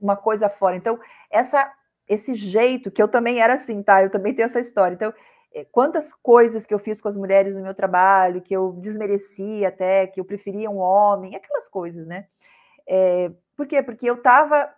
uma 0.00 0.16
coisa 0.16 0.48
fora. 0.48 0.74
Então, 0.74 0.98
essa, 1.30 1.72
esse 2.08 2.34
jeito 2.34 2.90
que 2.90 3.00
eu 3.00 3.06
também 3.06 3.38
era 3.40 3.54
assim, 3.54 3.82
tá? 3.82 4.02
Eu 4.02 4.10
também 4.10 4.34
tenho 4.34 4.46
essa 4.46 4.58
história. 4.58 4.94
Então, 4.94 5.14
eh, 5.54 5.66
quantas 5.70 6.12
coisas 6.12 6.66
que 6.66 6.74
eu 6.74 6.78
fiz 6.78 7.00
com 7.00 7.08
as 7.08 7.16
mulheres 7.16 7.54
no 7.54 7.62
meu 7.62 7.74
trabalho, 7.74 8.42
que 8.42 8.54
eu 8.54 8.72
desmerecia 8.80 9.68
até, 9.68 10.06
que 10.06 10.18
eu 10.18 10.24
preferia 10.24 10.70
um 10.70 10.78
homem, 10.78 11.36
aquelas 11.36 11.68
coisas, 11.68 12.06
né? 12.06 12.26
É, 12.88 13.30
por 13.56 13.66
quê? 13.66 13.82
Porque 13.82 14.08
eu 14.08 14.14
estava 14.14 14.68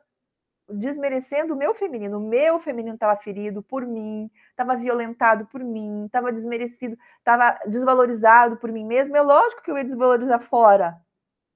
desmerecendo 0.73 1.55
o 1.55 1.57
meu 1.57 1.75
feminino. 1.75 2.19
O 2.19 2.29
meu 2.29 2.59
feminino 2.59 2.95
estava 2.95 3.17
ferido 3.17 3.63
por 3.63 3.87
mim, 3.87 4.31
estava 4.51 4.77
violentado 4.77 5.47
por 5.47 5.63
mim, 5.63 6.07
estava 6.07 6.33
desmerecido, 6.33 6.97
estava 7.19 7.59
desvalorizado 7.67 8.57
por 8.57 8.71
mim 8.73 8.85
mesmo. 8.85 9.17
É 9.17 9.23
lógico 9.23 9.63
que 9.63 9.71
eu 9.71 9.77
ia 9.77 9.85
desvalorizar 9.85 10.41
fora. 10.41 11.01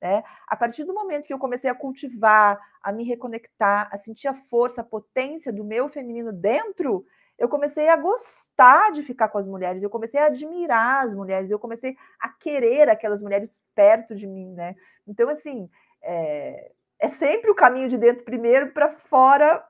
Né? 0.01 0.23
A 0.47 0.57
partir 0.57 0.85
do 0.85 0.93
momento 0.93 1.27
que 1.27 1.33
eu 1.33 1.39
comecei 1.39 1.71
a 1.71 1.75
cultivar, 1.75 2.61
a 2.83 2.93
me 2.93 3.05
reconectar, 3.05 3.89
a 3.91 3.97
sentir 3.97 4.29
a 4.29 4.35
força, 4.35 4.83
a 4.83 4.85
potência 4.85 5.53
do 5.53 5.65
meu 5.65 5.89
feminino 5.89 6.33
dentro, 6.33 7.07
eu 7.39 7.49
comecei 7.49 7.89
a 7.89 7.97
gostar 7.97 8.93
de 8.93 9.03
ficar 9.03 9.29
com 9.29 9.39
as 9.39 9.47
mulheres, 9.47 9.83
eu 9.83 9.91
comecei 9.91 10.21
a 10.21 10.27
admirar 10.27 11.05
as 11.05 11.15
mulheres, 11.15 11.51
eu 11.51 11.59
comecei 11.59 11.97
a 12.21 12.29
querer 12.29 12.89
aquelas 12.89 13.21
mulheres 13.21 13.61
perto 13.75 14.15
de 14.15 14.27
mim, 14.27 14.53
né? 14.53 14.77
Então, 15.07 15.29
assim, 15.29 15.69
é, 16.03 16.71
é 17.01 17.09
sempre 17.09 17.51
o 17.51 17.55
caminho 17.55 17.89
de 17.89 17.99
dentro 17.99 18.25
primeiro 18.25 18.73
para 18.73 18.93
fora 18.93 19.65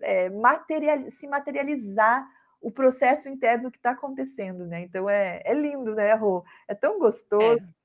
é, 0.00 0.30
material, 0.30 1.10
se 1.10 1.26
materializar 1.26 2.26
o 2.60 2.70
processo 2.70 3.28
interno 3.28 3.70
que 3.70 3.78
está 3.78 3.90
acontecendo, 3.90 4.66
né? 4.66 4.82
Então 4.82 5.08
é, 5.08 5.40
é 5.44 5.54
lindo, 5.54 5.94
né, 5.94 6.14
Rô? 6.14 6.44
É 6.68 6.74
tão 6.74 6.98
gostoso. 6.98 7.62
É. 7.62 7.80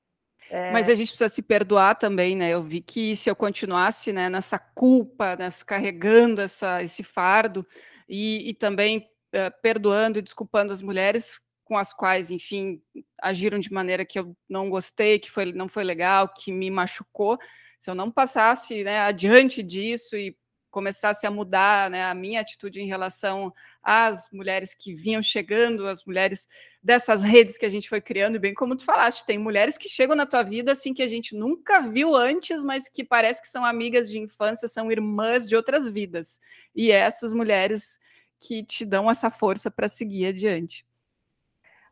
É... 0.50 0.70
Mas 0.70 0.88
a 0.88 0.94
gente 0.94 1.08
precisa 1.08 1.28
se 1.28 1.42
perdoar 1.42 1.96
também, 1.96 2.36
né? 2.36 2.50
Eu 2.50 2.62
vi 2.62 2.80
que 2.80 3.16
se 3.16 3.28
eu 3.28 3.34
continuasse 3.34 4.12
né, 4.12 4.28
nessa 4.28 4.58
culpa, 4.58 5.34
nessa, 5.36 5.64
carregando 5.64 6.40
essa, 6.40 6.82
esse 6.82 7.02
fardo 7.02 7.66
e, 8.08 8.50
e 8.50 8.54
também 8.54 9.10
uh, 9.34 9.60
perdoando 9.60 10.18
e 10.18 10.22
desculpando 10.22 10.72
as 10.72 10.82
mulheres 10.82 11.40
com 11.64 11.76
as 11.76 11.92
quais, 11.92 12.30
enfim, 12.30 12.80
agiram 13.20 13.58
de 13.58 13.72
maneira 13.72 14.04
que 14.04 14.20
eu 14.20 14.36
não 14.48 14.70
gostei, 14.70 15.18
que 15.18 15.28
foi, 15.28 15.52
não 15.52 15.68
foi 15.68 15.82
legal, 15.82 16.28
que 16.28 16.52
me 16.52 16.70
machucou, 16.70 17.36
se 17.78 17.90
eu 17.90 17.94
não 17.94 18.10
passasse 18.10 18.84
né, 18.84 19.00
adiante 19.00 19.62
disso 19.62 20.16
e 20.16 20.36
começasse 20.76 21.26
a 21.26 21.30
mudar 21.30 21.88
né, 21.88 22.04
a 22.04 22.12
minha 22.12 22.38
atitude 22.38 22.82
em 22.82 22.86
relação 22.86 23.50
às 23.82 24.28
mulheres 24.30 24.74
que 24.74 24.92
vinham 24.94 25.22
chegando, 25.22 25.86
as 25.86 26.04
mulheres 26.04 26.46
dessas 26.82 27.22
redes 27.22 27.56
que 27.56 27.64
a 27.64 27.68
gente 27.70 27.88
foi 27.88 27.98
criando, 27.98 28.36
e 28.36 28.38
bem 28.38 28.52
como 28.52 28.76
tu 28.76 28.84
falaste, 28.84 29.24
tem 29.24 29.38
mulheres 29.38 29.78
que 29.78 29.88
chegam 29.88 30.14
na 30.14 30.26
tua 30.26 30.42
vida 30.42 30.72
assim 30.72 30.92
que 30.92 31.02
a 31.02 31.06
gente 31.06 31.34
nunca 31.34 31.80
viu 31.80 32.14
antes, 32.14 32.62
mas 32.62 32.90
que 32.90 33.02
parece 33.02 33.40
que 33.40 33.48
são 33.48 33.64
amigas 33.64 34.10
de 34.10 34.18
infância, 34.18 34.68
são 34.68 34.92
irmãs 34.92 35.46
de 35.48 35.56
outras 35.56 35.88
vidas. 35.88 36.38
E 36.74 36.92
é 36.92 36.96
essas 36.96 37.32
mulheres 37.32 37.98
que 38.38 38.62
te 38.62 38.84
dão 38.84 39.10
essa 39.10 39.30
força 39.30 39.70
para 39.70 39.88
seguir 39.88 40.26
adiante. 40.26 40.86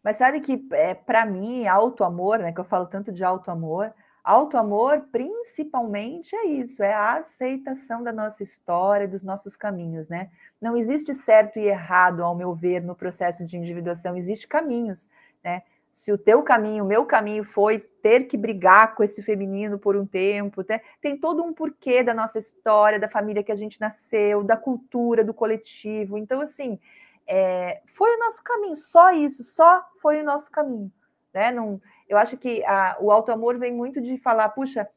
Mas 0.02 0.18
sabe 0.18 0.42
que, 0.42 0.62
é, 0.72 0.92
para 0.92 1.24
mim, 1.24 1.66
auto 1.66 2.04
amor, 2.04 2.38
né, 2.38 2.52
que 2.52 2.60
eu 2.60 2.64
falo 2.64 2.84
tanto 2.84 3.10
de 3.10 3.24
auto 3.24 3.50
amor, 3.50 3.94
Auto-amor, 4.24 5.02
principalmente, 5.12 6.34
é 6.34 6.46
isso, 6.46 6.82
é 6.82 6.94
a 6.94 7.16
aceitação 7.16 8.02
da 8.02 8.10
nossa 8.10 8.42
história, 8.42 9.06
dos 9.06 9.22
nossos 9.22 9.54
caminhos, 9.54 10.08
né? 10.08 10.30
Não 10.58 10.78
existe 10.78 11.14
certo 11.14 11.58
e 11.58 11.66
errado, 11.66 12.24
ao 12.24 12.34
meu 12.34 12.54
ver, 12.54 12.82
no 12.82 12.94
processo 12.94 13.44
de 13.44 13.58
individuação, 13.58 14.16
existe 14.16 14.48
caminhos, 14.48 15.10
né? 15.44 15.62
Se 15.92 16.10
o 16.10 16.16
teu 16.16 16.42
caminho, 16.42 16.84
o 16.84 16.86
meu 16.86 17.04
caminho 17.04 17.44
foi 17.44 17.78
ter 17.78 18.24
que 18.24 18.36
brigar 18.36 18.94
com 18.94 19.04
esse 19.04 19.22
feminino 19.22 19.78
por 19.78 19.94
um 19.94 20.06
tempo, 20.06 20.64
né? 20.68 20.80
tem 21.00 21.16
todo 21.16 21.44
um 21.44 21.52
porquê 21.52 22.02
da 22.02 22.12
nossa 22.12 22.38
história, 22.38 22.98
da 22.98 23.08
família 23.08 23.44
que 23.44 23.52
a 23.52 23.54
gente 23.54 23.80
nasceu, 23.80 24.42
da 24.42 24.56
cultura, 24.56 25.22
do 25.22 25.32
coletivo. 25.32 26.18
Então, 26.18 26.40
assim, 26.40 26.80
é, 27.26 27.80
foi 27.86 28.16
o 28.16 28.18
nosso 28.18 28.42
caminho, 28.42 28.74
só 28.74 29.12
isso, 29.12 29.44
só 29.44 29.84
foi 30.00 30.20
o 30.20 30.24
nosso 30.24 30.50
caminho, 30.50 30.90
né? 31.32 31.52
Não, 31.52 31.80
eu 32.08 32.18
acho 32.18 32.36
que 32.36 32.64
a, 32.64 32.96
o 33.00 33.10
auto-amor 33.10 33.58
vem 33.58 33.72
muito 33.72 34.00
de 34.00 34.18
falar, 34.18 34.48
puxa, 34.50 34.88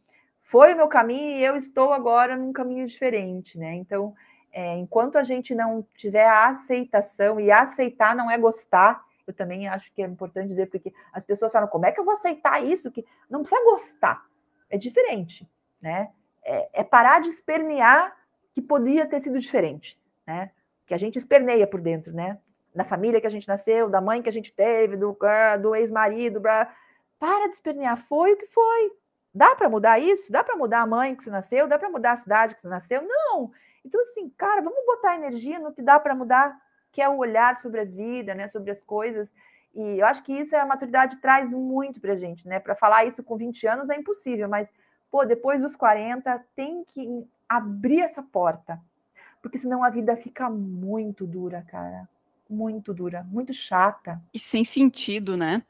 foi 0.43 0.73
o 0.73 0.77
meu 0.77 0.87
caminho 0.87 1.37
e 1.37 1.43
eu 1.43 1.55
estou 1.55 1.93
agora 1.93 2.35
num 2.35 2.53
caminho 2.53 2.87
diferente, 2.87 3.57
né? 3.57 3.75
Então, 3.75 4.13
é, 4.51 4.75
enquanto 4.77 5.17
a 5.17 5.23
gente 5.23 5.53
não 5.53 5.85
tiver 5.95 6.25
a 6.25 6.47
aceitação, 6.47 7.39
e 7.39 7.51
aceitar 7.51 8.15
não 8.15 8.31
é 8.31 8.37
gostar, 8.37 9.03
eu 9.25 9.33
também 9.33 9.67
acho 9.67 9.91
que 9.93 10.01
é 10.01 10.05
importante 10.05 10.47
dizer, 10.47 10.67
porque 10.67 10.93
as 11.11 11.25
pessoas 11.25 11.51
falam, 11.51 11.67
como 11.67 11.85
é 11.85 11.91
que 11.91 11.99
eu 11.99 12.05
vou 12.05 12.13
aceitar 12.13 12.63
isso? 12.63 12.89
Que 12.89 13.05
não 13.29 13.41
precisa 13.41 13.63
gostar, 13.65 14.25
é 14.69 14.77
diferente, 14.77 15.47
né? 15.81 16.09
É, 16.43 16.69
é 16.79 16.83
parar 16.83 17.19
de 17.19 17.29
espernear 17.29 18.15
que 18.53 18.61
podia 18.61 19.05
ter 19.05 19.19
sido 19.19 19.37
diferente, 19.37 19.99
né? 20.25 20.51
Que 20.85 20.93
a 20.93 20.97
gente 20.97 21.17
esperneia 21.17 21.67
por 21.67 21.81
dentro, 21.81 22.13
né? 22.13 22.39
Da 22.73 22.85
família 22.85 23.19
que 23.19 23.27
a 23.27 23.29
gente 23.29 23.47
nasceu, 23.47 23.89
da 23.89 23.99
mãe 23.99 24.21
que 24.21 24.29
a 24.29 24.31
gente 24.31 24.53
teve, 24.53 24.95
do, 24.95 25.17
ah, 25.21 25.57
do 25.57 25.75
ex-marido, 25.75 26.39
para 27.19 27.47
de 27.47 27.55
espernear, 27.55 27.97
foi 27.97 28.33
o 28.33 28.37
que 28.37 28.47
foi. 28.47 28.91
Dá 29.33 29.55
para 29.55 29.69
mudar 29.69 29.99
isso? 29.99 30.31
Dá 30.31 30.43
para 30.43 30.55
mudar 30.55 30.81
a 30.81 30.87
mãe 30.87 31.15
que 31.15 31.23
você 31.23 31.29
nasceu? 31.29 31.67
Dá 31.67 31.77
para 31.77 31.89
mudar 31.89 32.13
a 32.13 32.15
cidade 32.15 32.55
que 32.55 32.61
você 32.61 32.67
nasceu? 32.67 33.01
Não. 33.03 33.51
Então, 33.85 34.01
assim, 34.01 34.29
cara, 34.37 34.61
vamos 34.61 34.85
botar 34.85 35.15
energia 35.15 35.59
no 35.59 35.71
que 35.71 35.81
dá 35.81 35.99
para 35.99 36.15
mudar, 36.15 36.59
que 36.91 37.01
é 37.01 37.07
o 37.07 37.17
olhar 37.17 37.55
sobre 37.55 37.81
a 37.81 37.85
vida, 37.85 38.33
né, 38.33 38.47
sobre 38.47 38.71
as 38.71 38.81
coisas. 38.83 39.33
E 39.73 39.99
eu 39.99 40.05
acho 40.07 40.23
que 40.23 40.33
isso 40.33 40.55
é 40.55 40.59
a 40.59 40.65
maturidade 40.65 41.17
traz 41.17 41.53
muito 41.53 42.01
para 42.01 42.13
a 42.13 42.15
gente, 42.15 42.47
né? 42.47 42.59
Para 42.59 42.75
falar 42.75 43.05
isso 43.05 43.23
com 43.23 43.37
20 43.37 43.67
anos 43.67 43.89
é 43.89 43.95
impossível, 43.95 44.49
mas, 44.49 44.73
pô, 45.11 45.23
depois 45.23 45.61
dos 45.61 45.75
40 45.75 46.43
tem 46.55 46.83
que 46.85 47.27
abrir 47.47 48.01
essa 48.01 48.23
porta, 48.23 48.81
porque 49.41 49.59
senão 49.59 49.83
a 49.83 49.89
vida 49.89 50.15
fica 50.17 50.49
muito 50.49 51.27
dura, 51.27 51.63
cara. 51.69 52.09
Muito 52.49 52.93
dura, 52.93 53.23
muito 53.29 53.53
chata. 53.53 54.21
E 54.33 54.39
sem 54.39 54.63
sentido, 54.63 55.37
né? 55.37 55.61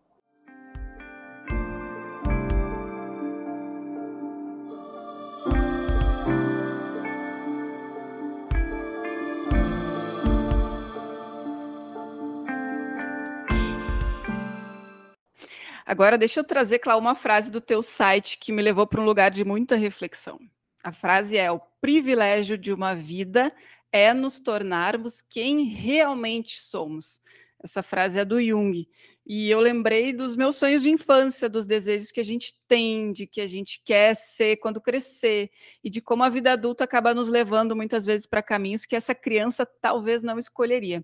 Agora, 15.97 16.15
deixa 16.15 16.39
eu 16.39 16.43
trazer, 16.43 16.77
Cláudia, 16.77 17.01
uma 17.01 17.15
frase 17.15 17.51
do 17.51 17.59
teu 17.59 17.81
site 17.81 18.37
que 18.37 18.51
me 18.51 18.61
levou 18.61 18.85
para 18.85 19.01
um 19.01 19.03
lugar 19.03 19.31
de 19.31 19.43
muita 19.43 19.75
reflexão. 19.75 20.39
A 20.83 20.91
frase 20.91 21.35
é: 21.37 21.51
O 21.51 21.59
privilégio 21.81 22.55
de 22.55 22.71
uma 22.71 22.93
vida 22.93 23.51
é 23.91 24.13
nos 24.13 24.39
tornarmos 24.39 25.21
quem 25.21 25.63
realmente 25.63 26.59
somos. 26.59 27.19
Essa 27.59 27.81
frase 27.81 28.19
é 28.19 28.23
do 28.23 28.39
Jung. 28.39 28.87
E 29.25 29.49
eu 29.49 29.59
lembrei 29.59 30.13
dos 30.13 30.35
meus 30.35 30.57
sonhos 30.57 30.83
de 30.83 30.91
infância, 30.91 31.49
dos 31.49 31.65
desejos 31.65 32.11
que 32.11 32.19
a 32.19 32.23
gente 32.23 32.53
tem, 32.67 33.11
de 33.11 33.25
que 33.25 33.41
a 33.41 33.47
gente 33.47 33.81
quer 33.83 34.15
ser 34.15 34.57
quando 34.57 34.79
crescer, 34.79 35.49
e 35.83 35.89
de 35.89 35.99
como 35.99 36.23
a 36.23 36.29
vida 36.29 36.51
adulta 36.51 36.83
acaba 36.83 37.11
nos 37.11 37.27
levando 37.27 37.75
muitas 37.75 38.05
vezes 38.05 38.27
para 38.27 38.43
caminhos 38.43 38.85
que 38.85 38.95
essa 38.95 39.15
criança 39.15 39.65
talvez 39.81 40.21
não 40.21 40.37
escolheria. 40.37 41.03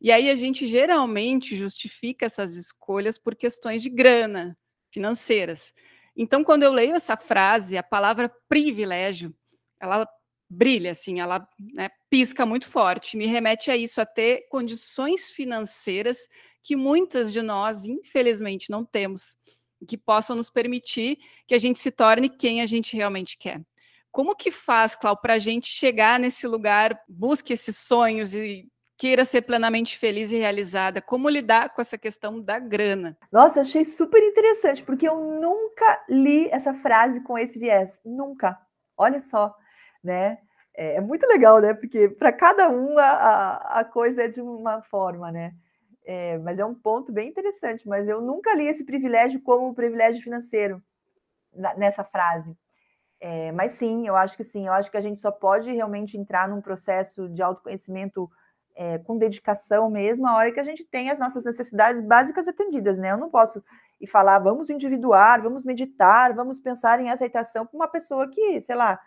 E 0.00 0.12
aí 0.12 0.30
a 0.30 0.34
gente 0.34 0.66
geralmente 0.66 1.56
justifica 1.56 2.26
essas 2.26 2.54
escolhas 2.56 3.18
por 3.18 3.34
questões 3.34 3.82
de 3.82 3.90
grana, 3.90 4.56
financeiras. 4.90 5.74
Então, 6.16 6.42
quando 6.42 6.62
eu 6.62 6.72
leio 6.72 6.94
essa 6.94 7.16
frase, 7.16 7.76
a 7.76 7.82
palavra 7.82 8.32
privilégio, 8.48 9.34
ela 9.80 10.08
brilha, 10.50 10.92
assim, 10.92 11.20
ela 11.20 11.46
né, 11.74 11.90
pisca 12.08 12.46
muito 12.46 12.68
forte, 12.68 13.16
me 13.16 13.26
remete 13.26 13.70
a 13.70 13.76
isso, 13.76 14.00
a 14.00 14.06
ter 14.06 14.48
condições 14.48 15.30
financeiras 15.30 16.28
que 16.62 16.74
muitas 16.74 17.32
de 17.32 17.42
nós, 17.42 17.84
infelizmente, 17.84 18.70
não 18.70 18.84
temos, 18.84 19.36
que 19.86 19.96
possam 19.96 20.34
nos 20.34 20.50
permitir 20.50 21.18
que 21.46 21.54
a 21.54 21.58
gente 21.58 21.78
se 21.78 21.90
torne 21.90 22.28
quem 22.28 22.60
a 22.60 22.66
gente 22.66 22.96
realmente 22.96 23.36
quer. 23.38 23.60
Como 24.10 24.34
que 24.34 24.50
faz, 24.50 24.96
Clau, 24.96 25.16
para 25.16 25.34
a 25.34 25.38
gente 25.38 25.68
chegar 25.68 26.18
nesse 26.18 26.46
lugar, 26.46 26.98
busque 27.08 27.52
esses 27.52 27.78
sonhos 27.78 28.34
e 28.34 28.66
queira 28.98 29.24
ser 29.24 29.42
plenamente 29.42 29.96
feliz 29.96 30.32
e 30.32 30.38
realizada, 30.38 31.00
como 31.00 31.28
lidar 31.28 31.72
com 31.72 31.80
essa 31.80 31.96
questão 31.96 32.40
da 32.40 32.58
grana? 32.58 33.16
Nossa, 33.30 33.60
achei 33.60 33.84
super 33.84 34.20
interessante, 34.20 34.82
porque 34.82 35.08
eu 35.08 35.16
nunca 35.16 36.04
li 36.08 36.48
essa 36.50 36.74
frase 36.74 37.22
com 37.22 37.38
esse 37.38 37.58
viés, 37.58 38.00
nunca. 38.04 38.58
Olha 38.96 39.20
só, 39.20 39.54
né? 40.02 40.38
É, 40.76 40.96
é 40.96 41.00
muito 41.00 41.24
legal, 41.26 41.60
né? 41.60 41.72
Porque 41.74 42.08
para 42.08 42.32
cada 42.32 42.68
um 42.68 42.98
a, 42.98 43.80
a 43.80 43.84
coisa 43.84 44.24
é 44.24 44.28
de 44.28 44.40
uma 44.40 44.82
forma, 44.82 45.30
né? 45.30 45.52
É, 46.04 46.38
mas 46.38 46.58
é 46.58 46.64
um 46.64 46.74
ponto 46.74 47.12
bem 47.12 47.28
interessante. 47.28 47.86
Mas 47.86 48.08
eu 48.08 48.20
nunca 48.20 48.54
li 48.54 48.66
esse 48.66 48.84
privilégio 48.84 49.40
como 49.42 49.68
um 49.68 49.74
privilégio 49.74 50.22
financeiro 50.22 50.82
na, 51.54 51.74
nessa 51.74 52.02
frase. 52.02 52.56
É, 53.20 53.52
mas 53.52 53.72
sim, 53.72 54.06
eu 54.08 54.16
acho 54.16 54.36
que 54.36 54.44
sim. 54.44 54.66
Eu 54.66 54.72
acho 54.72 54.90
que 54.90 54.96
a 54.96 55.00
gente 55.00 55.20
só 55.20 55.30
pode 55.30 55.70
realmente 55.70 56.16
entrar 56.16 56.48
num 56.48 56.60
processo 56.60 57.28
de 57.28 57.42
autoconhecimento 57.42 58.30
é, 58.78 58.96
com 58.98 59.18
dedicação 59.18 59.90
mesmo, 59.90 60.24
a 60.28 60.36
hora 60.36 60.52
que 60.52 60.60
a 60.60 60.64
gente 60.64 60.84
tem 60.84 61.10
as 61.10 61.18
nossas 61.18 61.44
necessidades 61.44 62.00
básicas 62.00 62.46
atendidas, 62.46 62.96
né? 62.96 63.10
Eu 63.10 63.18
não 63.18 63.28
posso 63.28 63.60
ir 64.00 64.06
falar, 64.06 64.38
vamos 64.38 64.70
individuar, 64.70 65.42
vamos 65.42 65.64
meditar, 65.64 66.32
vamos 66.32 66.60
pensar 66.60 67.00
em 67.00 67.10
aceitação 67.10 67.66
para 67.66 67.76
uma 67.76 67.88
pessoa 67.88 68.30
que, 68.30 68.60
sei 68.60 68.76
lá, 68.76 69.00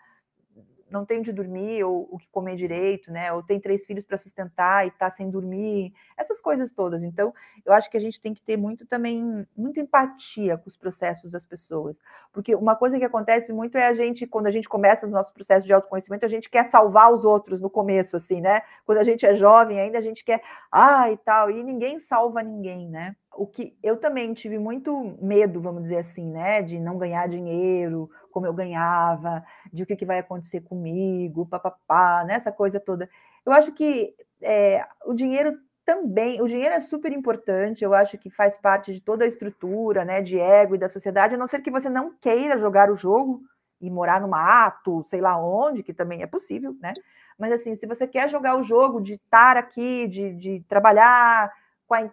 não 0.92 1.04
tem 1.04 1.18
onde 1.18 1.32
dormir 1.32 1.82
ou 1.84 2.08
o 2.10 2.18
que 2.18 2.28
comer 2.30 2.56
direito, 2.56 3.10
né? 3.10 3.32
Ou 3.32 3.42
tem 3.42 3.58
três 3.60 3.86
filhos 3.86 4.04
para 4.04 4.18
sustentar 4.18 4.84
e 4.84 4.88
está 4.88 5.10
sem 5.10 5.30
dormir, 5.30 5.92
essas 6.16 6.40
coisas 6.40 6.70
todas. 6.70 7.02
Então, 7.02 7.32
eu 7.64 7.72
acho 7.72 7.90
que 7.90 7.96
a 7.96 8.00
gente 8.00 8.20
tem 8.20 8.34
que 8.34 8.42
ter 8.42 8.56
muito 8.56 8.86
também, 8.86 9.46
muita 9.56 9.80
empatia 9.80 10.58
com 10.58 10.68
os 10.68 10.76
processos 10.76 11.32
das 11.32 11.44
pessoas. 11.44 11.98
Porque 12.32 12.54
uma 12.54 12.76
coisa 12.76 12.98
que 12.98 13.04
acontece 13.04 13.52
muito 13.52 13.76
é 13.78 13.86
a 13.86 13.92
gente, 13.92 14.26
quando 14.26 14.46
a 14.46 14.50
gente 14.50 14.68
começa 14.68 15.06
os 15.06 15.12
nossos 15.12 15.32
processos 15.32 15.66
de 15.66 15.72
autoconhecimento, 15.72 16.26
a 16.26 16.28
gente 16.28 16.50
quer 16.50 16.64
salvar 16.64 17.12
os 17.12 17.24
outros 17.24 17.60
no 17.60 17.70
começo, 17.70 18.16
assim, 18.16 18.40
né? 18.40 18.62
Quando 18.84 18.98
a 18.98 19.04
gente 19.04 19.24
é 19.24 19.34
jovem 19.34 19.80
ainda, 19.80 19.98
a 19.98 20.02
gente 20.02 20.24
quer, 20.24 20.42
ah, 20.70 21.10
e 21.10 21.16
tal, 21.16 21.50
e 21.50 21.62
ninguém 21.62 21.98
salva 21.98 22.42
ninguém, 22.42 22.88
né? 22.88 23.16
O 23.34 23.46
que 23.46 23.76
eu 23.82 23.96
também 23.96 24.32
tive 24.34 24.58
muito 24.58 25.16
medo, 25.20 25.60
vamos 25.60 25.82
dizer 25.82 25.98
assim, 25.98 26.30
né, 26.30 26.62
de 26.62 26.78
não 26.78 26.98
ganhar 26.98 27.28
dinheiro 27.28 28.10
como 28.30 28.46
eu 28.46 28.52
ganhava, 28.52 29.44
de 29.72 29.82
o 29.82 29.86
que, 29.86 29.96
que 29.96 30.06
vai 30.06 30.18
acontecer 30.18 30.60
comigo, 30.62 31.46
papapá, 31.46 32.24
né, 32.24 32.34
essa 32.34 32.52
coisa 32.52 32.80
toda. 32.80 33.08
Eu 33.44 33.52
acho 33.52 33.72
que 33.72 34.14
é, 34.40 34.86
o 35.04 35.14
dinheiro 35.14 35.58
também, 35.84 36.40
o 36.40 36.48
dinheiro 36.48 36.74
é 36.74 36.80
super 36.80 37.12
importante, 37.12 37.84
eu 37.84 37.92
acho 37.92 38.16
que 38.16 38.30
faz 38.30 38.56
parte 38.56 38.92
de 38.92 39.00
toda 39.00 39.24
a 39.24 39.28
estrutura, 39.28 40.04
né, 40.04 40.22
de 40.22 40.38
ego 40.38 40.74
e 40.74 40.78
da 40.78 40.88
sociedade, 40.88 41.34
a 41.34 41.38
não 41.38 41.48
ser 41.48 41.60
que 41.60 41.70
você 41.70 41.88
não 41.88 42.14
queira 42.20 42.58
jogar 42.58 42.90
o 42.90 42.96
jogo 42.96 43.42
e 43.80 43.90
morar 43.90 44.20
numa 44.20 44.66
ato, 44.66 45.02
sei 45.04 45.20
lá 45.20 45.36
onde, 45.36 45.82
que 45.82 45.92
também 45.92 46.22
é 46.22 46.26
possível, 46.26 46.76
né? 46.80 46.92
Mas 47.36 47.50
assim, 47.52 47.74
se 47.74 47.84
você 47.84 48.06
quer 48.06 48.30
jogar 48.30 48.56
o 48.56 48.62
jogo 48.62 49.00
de 49.00 49.14
estar 49.14 49.56
aqui, 49.56 50.06
de, 50.06 50.32
de 50.34 50.60
trabalhar, 50.68 51.52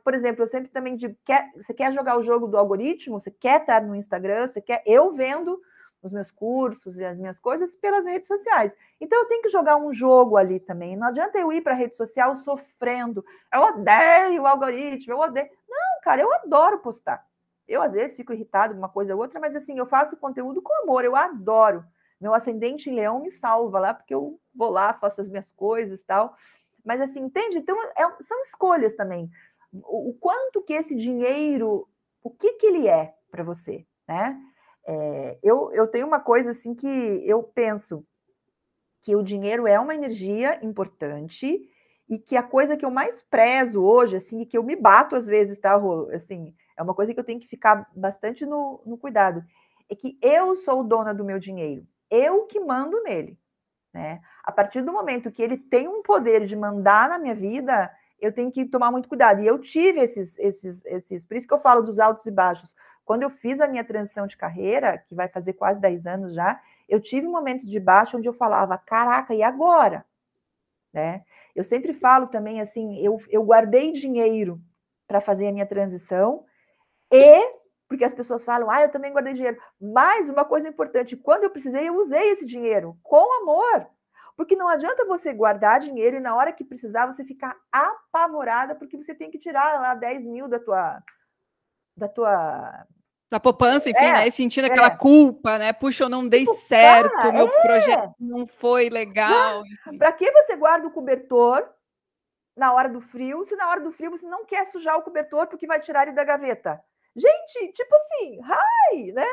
por 0.04 0.14
exemplo, 0.14 0.44
eu 0.44 0.48
sempre 0.48 0.70
também 0.70 0.96
de, 0.96 1.16
quer, 1.26 1.52
você 1.56 1.74
quer 1.74 1.92
jogar 1.94 2.18
o 2.18 2.24
jogo 2.24 2.48
do 2.48 2.58
algoritmo, 2.58 3.20
você 3.20 3.32
quer 3.32 3.62
estar 3.62 3.82
no 3.82 3.96
Instagram, 3.96 4.48
você 4.48 4.62
quer, 4.62 4.84
eu 4.86 5.14
vendo 5.14 5.60
os 6.02 6.12
meus 6.12 6.32
cursos 6.32 6.98
e 6.98 7.06
as 7.06 7.18
minhas 7.18 7.40
coisas 7.40 7.76
pelas 7.76 8.06
redes 8.06 8.28
sociais. 8.28 8.76
Então 9.00 9.20
eu 9.20 9.28
tenho 9.28 9.42
que 9.42 9.50
jogar 9.50 9.76
um 9.78 9.94
jogo 9.94 10.38
ali 10.38 10.60
também. 10.60 10.96
Não 10.96 11.08
adianta 11.08 11.38
eu 11.38 11.52
ir 11.52 11.62
para 11.62 11.74
a 11.74 11.76
rede 11.76 11.96
social 11.96 12.36
sofrendo. 12.36 13.24
Eu 13.54 13.62
odeio 13.62 14.44
o 14.44 14.48
algoritmo, 14.48 15.14
eu 15.14 15.20
odeio. 15.20 15.50
Não, 15.68 16.02
cara, 16.02 16.22
eu 16.22 16.34
adoro 16.34 16.80
postar. 16.80 17.24
Eu 17.68 17.82
às 17.82 17.94
vezes 17.94 18.18
fico 18.18 18.34
irritado 18.34 18.74
uma 18.74 18.90
coisa 18.90 19.14
ou 19.14 19.22
outra, 19.22 19.40
mas 19.40 19.56
assim, 19.56 19.78
eu 19.78 19.86
faço 19.86 20.18
conteúdo 20.18 20.62
com 20.62 20.74
amor, 20.84 21.04
eu 21.04 21.16
adoro. 21.16 21.84
Meu 22.20 22.34
ascendente 22.34 22.90
em 22.90 22.96
leão 22.96 23.22
me 23.22 23.32
salva 23.32 23.80
lá, 23.80 23.94
porque 23.94 24.14
eu 24.14 24.40
vou 24.54 24.70
lá, 24.70 24.94
faço 24.94 25.22
as 25.22 25.30
minhas 25.30 25.52
coisas 25.52 26.04
tal. 26.04 26.36
Mas 26.84 27.02
assim, 27.02 27.20
entende? 27.20 27.58
Então 27.58 27.78
é, 27.96 28.22
são 28.22 28.42
escolhas 28.42 28.96
também. 28.96 29.30
O, 29.72 30.14
quanto 30.20 30.62
que 30.62 30.74
esse 30.74 30.96
dinheiro, 30.96 31.88
o 32.24 32.30
que 32.30 32.54
que 32.54 32.66
ele 32.68 32.88
é 32.88 33.14
para 33.32 33.44
você, 33.44 33.86
né? 34.08 34.40
É, 34.86 35.38
eu, 35.44 35.72
eu 35.74 35.88
tenho 35.88 36.08
uma 36.08 36.20
coisa 36.20 36.50
assim 36.50 36.74
que 36.74 36.88
eu 37.28 37.44
penso 37.44 38.04
que 39.02 39.16
o 39.16 39.24
dinheiro 39.24 39.68
é 39.68 39.80
uma 39.80 39.94
energia 39.94 40.60
importante 40.66 41.62
e 42.10 42.18
que 42.18 42.36
a 42.36 42.42
coisa 42.44 42.76
que 42.76 42.84
eu 42.84 42.90
mais 42.90 43.22
prezo 43.22 43.84
hoje, 43.84 44.18
assim, 44.18 44.42
e 44.42 44.46
que 44.46 44.58
eu 44.58 44.64
me 44.64 44.76
bato 44.76 45.16
às 45.16 45.28
vezes, 45.28 45.60
tá, 45.60 45.76
Rô? 45.76 46.10
Assim, 46.12 46.56
é 46.76 46.82
uma 46.82 46.96
coisa 46.96 47.14
que 47.14 47.20
eu 47.20 47.24
tenho 47.24 47.40
que 47.40 47.48
ficar 47.48 47.88
bastante 47.96 48.46
no, 48.46 48.82
no 48.86 48.98
cuidado, 48.98 49.44
é 49.88 49.96
que 49.96 50.18
eu 50.22 50.56
sou 50.56 50.84
dona 50.84 51.14
do 51.14 51.24
meu 51.24 51.38
dinheiro, 51.38 51.86
eu 52.10 52.46
que 52.48 52.60
mando 52.60 53.02
nele, 53.04 53.38
né? 53.94 54.22
A 54.44 54.52
partir 54.52 54.82
do 54.82 54.92
momento 54.92 55.32
que 55.32 55.42
ele 55.42 55.58
tem 55.58 55.88
um 55.88 56.02
poder 56.02 56.46
de 56.46 56.56
mandar 56.56 57.10
na 57.10 57.20
minha 57.20 57.36
vida, 57.36 57.92
eu 58.22 58.32
tenho 58.32 58.52
que 58.52 58.66
tomar 58.66 58.92
muito 58.92 59.08
cuidado. 59.08 59.42
E 59.42 59.48
eu 59.48 59.60
tive 59.60 60.00
esses, 60.00 60.38
esses, 60.40 60.86
esses, 60.86 61.26
por 61.26 61.38
isso 61.38 61.48
que 61.48 61.54
eu 61.54 61.60
falo 61.60 61.82
dos 61.82 62.00
altos 62.00 62.26
e 62.26 62.32
baixos. 62.32 62.76
Quando 63.06 63.24
eu 63.24 63.30
fiz 63.30 63.60
a 63.60 63.68
minha 63.68 63.84
transição 63.84 64.28
de 64.28 64.38
carreira, 64.38 65.00
que 65.08 65.16
vai 65.16 65.28
fazer 65.28 65.54
quase 65.54 65.82
10 65.82 66.06
anos 66.06 66.34
já, 66.34 66.62
eu 66.88 67.00
tive 67.00 67.28
momentos 67.28 67.68
de 67.68 67.80
baixo 67.80 68.18
onde 68.18 68.28
eu 68.28 68.34
falava, 68.34 68.78
caraca, 68.78 69.34
e 69.34 69.42
agora? 69.42 70.06
Né? 70.94 71.24
Eu 71.56 71.64
sempre 71.64 71.94
falo 71.94 72.28
também 72.28 72.62
assim, 72.62 73.00
eu, 73.00 73.20
eu 73.30 73.44
guardei 73.44 73.92
dinheiro 73.92 74.62
para 75.08 75.22
fazer 75.22 75.48
a 75.48 75.52
minha 75.52 75.66
transição 75.66 76.46
e 77.12 77.60
porque 77.88 78.04
as 78.04 78.14
pessoas 78.14 78.44
falam, 78.44 78.70
ah, 78.70 78.84
eu 78.84 78.92
também 78.92 79.12
guardei 79.12 79.34
dinheiro. 79.34 79.58
Mas 79.82 80.30
uma 80.30 80.46
coisa 80.46 80.70
importante, 80.70 81.18
quando 81.18 81.46
eu 81.46 81.50
precisei, 81.50 81.90
eu 81.90 81.96
usei 81.96 82.30
esse 82.30 82.46
dinheiro 82.46 82.96
com 83.02 83.42
amor. 83.42 83.88
Porque 84.40 84.56
não 84.56 84.70
adianta 84.70 85.04
você 85.04 85.34
guardar 85.34 85.82
dinheiro 85.82 86.16
e 86.16 86.22
na 86.22 86.34
hora 86.34 86.54
que 86.54 86.64
precisar 86.64 87.06
você 87.06 87.26
ficar 87.26 87.58
apavorada 87.70 88.74
porque 88.74 88.96
você 88.96 89.14
tem 89.14 89.30
que 89.30 89.38
tirar 89.38 89.82
lá 89.82 89.94
10 89.94 90.24
mil 90.24 90.48
da 90.48 90.58
tua 90.58 91.04
da 91.94 92.08
tua 92.08 92.88
da 93.30 93.38
poupança, 93.38 93.90
enfim, 93.90 94.06
é, 94.06 94.14
né? 94.14 94.28
E 94.28 94.32
sentindo 94.32 94.70
é. 94.70 94.72
aquela 94.72 94.96
culpa, 94.96 95.58
né? 95.58 95.74
Puxa, 95.74 96.06
eu 96.06 96.10
não 96.10 96.26
dei 96.26 96.46
certo, 96.46 97.34
meu 97.34 97.48
é. 97.50 97.62
projeto 97.62 98.16
não 98.18 98.48
foi 98.48 98.90
legal. 98.90 99.62
Para 99.98 100.14
que 100.14 100.32
você 100.32 100.56
guarda 100.56 100.88
o 100.88 100.92
cobertor 100.92 101.70
na 102.56 102.72
hora 102.72 102.88
do 102.88 103.02
frio, 103.02 103.44
se 103.44 103.58
na 103.58 103.70
hora 103.70 103.82
do 103.82 103.92
frio 103.92 104.10
você 104.10 104.26
não 104.26 104.46
quer 104.46 104.66
sujar 104.68 104.98
o 104.98 105.04
cobertor 105.04 105.48
porque 105.48 105.68
vai 105.68 105.82
tirar 105.82 106.04
ele 106.04 106.16
da 106.16 106.24
gaveta? 106.24 106.82
Gente, 107.14 107.74
tipo 107.74 107.94
assim, 107.94 108.40
ai, 108.42 109.12
né? 109.12 109.28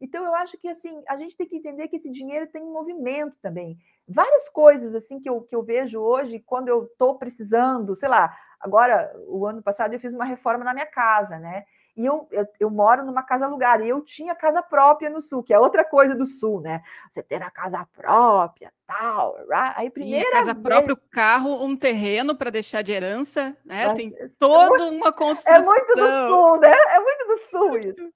Então 0.00 0.24
eu 0.24 0.34
acho 0.34 0.56
que 0.56 0.68
assim, 0.68 1.02
a 1.06 1.16
gente 1.16 1.36
tem 1.36 1.46
que 1.46 1.56
entender 1.56 1.86
que 1.86 1.96
esse 1.96 2.10
dinheiro 2.10 2.46
tem 2.46 2.62
um 2.64 2.72
movimento 2.72 3.36
também. 3.42 3.78
Várias 4.12 4.48
coisas 4.48 4.94
assim 4.94 5.20
que 5.20 5.30
eu, 5.30 5.42
que 5.42 5.54
eu 5.54 5.62
vejo 5.62 6.00
hoje 6.00 6.40
quando 6.40 6.68
eu 6.68 6.84
estou 6.84 7.16
precisando, 7.16 7.94
sei 7.94 8.08
lá, 8.08 8.36
agora 8.58 9.12
o 9.28 9.46
ano 9.46 9.62
passado 9.62 9.92
eu 9.92 10.00
fiz 10.00 10.12
uma 10.12 10.24
reforma 10.24 10.64
na 10.64 10.74
minha 10.74 10.86
casa, 10.86 11.38
né? 11.38 11.64
E 11.96 12.06
eu, 12.06 12.26
eu, 12.30 12.46
eu, 12.58 12.70
moro 12.70 13.04
numa 13.04 13.22
casa 13.22 13.44
alugada, 13.44 13.84
e 13.84 13.88
eu 13.88 14.00
tinha 14.00 14.34
casa 14.34 14.62
própria 14.62 15.10
no 15.10 15.20
sul, 15.20 15.42
que 15.42 15.52
é 15.52 15.58
outra 15.58 15.84
coisa 15.84 16.14
do 16.14 16.24
sul, 16.24 16.60
né? 16.60 16.82
Você 17.10 17.22
ter 17.22 17.42
a 17.42 17.50
casa 17.50 17.86
própria, 17.94 18.72
tal. 18.86 19.36
Aí, 19.76 19.90
primeira 19.90 20.26
Sim, 20.26 20.32
casa 20.32 20.54
vez... 20.54 20.64
própria, 20.64 20.94
o 20.94 21.10
carro, 21.10 21.64
um 21.64 21.76
terreno 21.76 22.34
para 22.34 22.50
deixar 22.50 22.82
de 22.82 22.92
herança, 22.92 23.56
né? 23.64 23.86
Mas, 23.88 23.96
Tem 23.96 24.14
toda 24.38 24.84
é 24.84 24.90
uma 24.90 25.12
construção. 25.12 25.54
É 25.54 25.64
muito 25.64 25.94
do 25.94 26.28
sul, 26.28 26.60
né? 26.60 26.72
É 26.72 27.00
muito 27.00 27.26
do 27.26 27.38
sul 27.48 27.78
isso. 27.78 28.14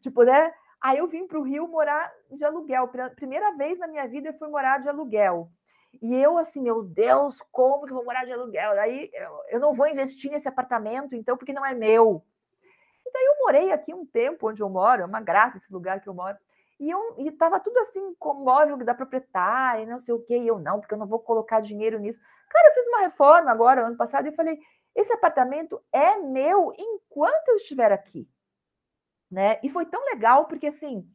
tipo, 0.00 0.22
né? 0.22 0.52
Aí 0.82 0.98
eu 0.98 1.06
vim 1.06 1.28
para 1.28 1.38
o 1.38 1.42
Rio 1.42 1.68
morar 1.68 2.12
de 2.30 2.44
aluguel. 2.44 2.88
Primeira 3.14 3.52
vez 3.52 3.78
na 3.78 3.86
minha 3.86 4.06
vida 4.08 4.30
eu 4.30 4.38
fui 4.38 4.48
morar 4.48 4.78
de 4.78 4.88
aluguel. 4.88 5.48
E 6.00 6.14
eu, 6.14 6.38
assim, 6.38 6.60
meu 6.60 6.82
Deus, 6.82 7.38
como 7.52 7.84
que 7.86 7.92
eu 7.92 7.96
vou 7.96 8.04
morar 8.04 8.24
de 8.24 8.32
aluguel? 8.32 8.72
Aí 8.80 9.10
eu, 9.48 9.60
não 9.60 9.74
vou 9.74 9.86
investir 9.86 10.30
nesse 10.30 10.48
apartamento, 10.48 11.14
então, 11.14 11.36
porque 11.36 11.52
não 11.52 11.64
é 11.64 11.72
meu. 11.72 12.24
E 13.06 13.12
daí 13.12 13.24
eu 13.24 13.44
morei 13.44 13.72
aqui 13.72 13.94
um 13.94 14.06
tempo 14.06 14.48
onde 14.48 14.62
eu 14.62 14.68
moro, 14.68 15.02
é 15.02 15.04
uma 15.04 15.20
graça 15.20 15.58
esse 15.58 15.72
lugar 15.72 16.00
que 16.00 16.08
eu 16.08 16.14
moro. 16.14 16.36
E 16.80 16.90
eu 16.90 17.14
estava 17.18 17.60
tudo 17.60 17.78
assim, 17.78 18.14
com 18.18 18.34
móvel 18.34 18.76
da 18.78 18.94
proprietária, 18.94 19.86
não 19.86 19.98
sei 19.98 20.14
o 20.14 20.22
quê, 20.24 20.38
e 20.38 20.48
eu 20.48 20.58
não, 20.58 20.80
porque 20.80 20.94
eu 20.94 20.98
não 20.98 21.06
vou 21.06 21.20
colocar 21.20 21.60
dinheiro 21.60 22.00
nisso. 22.00 22.18
Cara, 22.50 22.68
eu 22.68 22.74
fiz 22.74 22.88
uma 22.88 23.00
reforma 23.02 23.52
agora, 23.52 23.86
ano 23.86 23.96
passado, 23.96 24.26
e 24.26 24.34
falei: 24.34 24.58
esse 24.96 25.12
apartamento 25.12 25.80
é 25.92 26.16
meu 26.16 26.72
enquanto 26.76 27.48
eu 27.48 27.56
estiver 27.56 27.92
aqui. 27.92 28.28
Né? 29.32 29.58
E 29.62 29.70
foi 29.70 29.86
tão 29.86 30.04
legal, 30.04 30.44
porque 30.44 30.66
assim, 30.66 31.08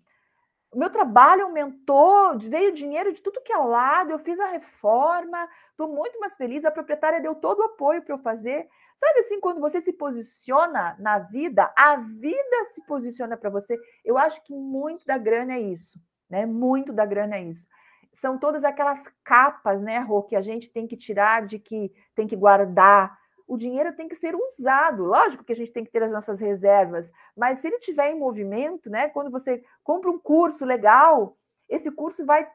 o 0.71 0.79
meu 0.79 0.89
trabalho 0.89 1.43
aumentou, 1.43 2.35
veio 2.39 2.73
dinheiro 2.73 3.13
de 3.13 3.21
tudo 3.21 3.41
que 3.41 3.53
é 3.53 3.57
lado, 3.57 4.09
eu 4.09 4.17
fiz 4.17 4.39
a 4.39 4.47
reforma, 4.47 5.47
estou 5.69 5.87
muito 5.87 6.19
mais 6.19 6.35
feliz, 6.35 6.65
a 6.65 6.71
proprietária 6.71 7.21
deu 7.21 7.35
todo 7.35 7.59
o 7.59 7.65
apoio 7.65 8.01
para 8.01 8.15
eu 8.15 8.17
fazer. 8.17 8.67
Sabe 8.97 9.19
assim, 9.19 9.39
quando 9.39 9.61
você 9.61 9.79
se 9.79 9.93
posiciona 9.93 10.95
na 10.97 11.19
vida, 11.19 11.71
a 11.77 11.97
vida 11.97 12.65
se 12.65 12.83
posiciona 12.87 13.37
para 13.37 13.51
você. 13.51 13.77
Eu 14.03 14.17
acho 14.17 14.43
que 14.43 14.53
muito 14.55 15.05
da 15.05 15.19
grana 15.19 15.53
é 15.53 15.61
isso, 15.61 15.99
né? 16.27 16.47
Muito 16.47 16.91
da 16.91 17.05
grana 17.05 17.35
é 17.35 17.43
isso. 17.43 17.67
São 18.11 18.39
todas 18.39 18.63
aquelas 18.63 19.03
capas, 19.23 19.79
né, 19.79 19.99
Rô, 19.99 20.23
que 20.23 20.35
a 20.35 20.41
gente 20.41 20.71
tem 20.71 20.87
que 20.87 20.97
tirar 20.97 21.45
de 21.45 21.59
que 21.59 21.93
tem 22.15 22.25
que 22.25 22.35
guardar. 22.35 23.15
O 23.47 23.57
dinheiro 23.57 23.95
tem 23.95 24.07
que 24.07 24.15
ser 24.15 24.35
usado. 24.35 25.05
Lógico 25.05 25.43
que 25.43 25.53
a 25.53 25.55
gente 25.55 25.71
tem 25.71 25.85
que 25.85 25.91
ter 25.91 26.03
as 26.03 26.11
nossas 26.11 26.39
reservas, 26.39 27.11
mas 27.35 27.59
se 27.59 27.67
ele 27.67 27.77
estiver 27.77 28.11
em 28.11 28.19
movimento, 28.19 28.89
né? 28.89 29.07
Quando 29.09 29.31
você 29.31 29.63
compra 29.83 30.11
um 30.11 30.19
curso 30.19 30.65
legal, 30.65 31.37
esse 31.69 31.89
curso 31.89 32.25
vai 32.25 32.47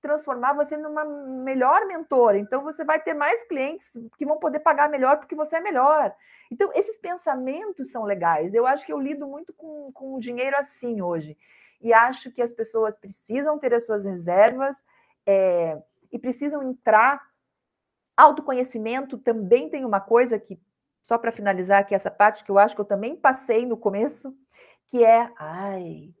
transformar 0.00 0.52
você 0.52 0.76
numa 0.76 1.04
melhor 1.04 1.84
mentora. 1.86 2.38
Então, 2.38 2.62
você 2.62 2.84
vai 2.84 3.00
ter 3.00 3.12
mais 3.12 3.42
clientes 3.48 3.90
que 4.16 4.24
vão 4.24 4.38
poder 4.38 4.60
pagar 4.60 4.88
melhor 4.88 5.18
porque 5.18 5.34
você 5.34 5.56
é 5.56 5.60
melhor. 5.60 6.14
Então, 6.50 6.70
esses 6.74 6.96
pensamentos 6.98 7.90
são 7.90 8.04
legais. 8.04 8.54
Eu 8.54 8.66
acho 8.66 8.86
que 8.86 8.92
eu 8.92 9.00
lido 9.00 9.26
muito 9.26 9.52
com, 9.52 9.90
com 9.92 10.14
o 10.14 10.20
dinheiro 10.20 10.56
assim 10.56 11.02
hoje. 11.02 11.36
E 11.80 11.92
acho 11.92 12.30
que 12.30 12.40
as 12.40 12.52
pessoas 12.52 12.96
precisam 12.96 13.58
ter 13.58 13.74
as 13.74 13.84
suas 13.84 14.04
reservas 14.04 14.84
é, 15.26 15.76
e 16.12 16.18
precisam 16.18 16.62
entrar. 16.62 17.20
Autoconhecimento 18.16 19.18
também 19.18 19.68
tem 19.68 19.84
uma 19.84 20.00
coisa 20.00 20.38
que, 20.38 20.58
só 21.02 21.18
para 21.18 21.32
finalizar 21.32 21.80
aqui 21.80 21.94
essa 21.94 22.10
parte, 22.10 22.44
que 22.44 22.50
eu 22.50 22.58
acho 22.58 22.74
que 22.74 22.80
eu 22.80 22.86
também 22.86 23.14
passei 23.14 23.66
no 23.66 23.76
começo, 23.76 24.34
que 24.88 25.04
é, 25.04 25.30
ai, 25.38 26.14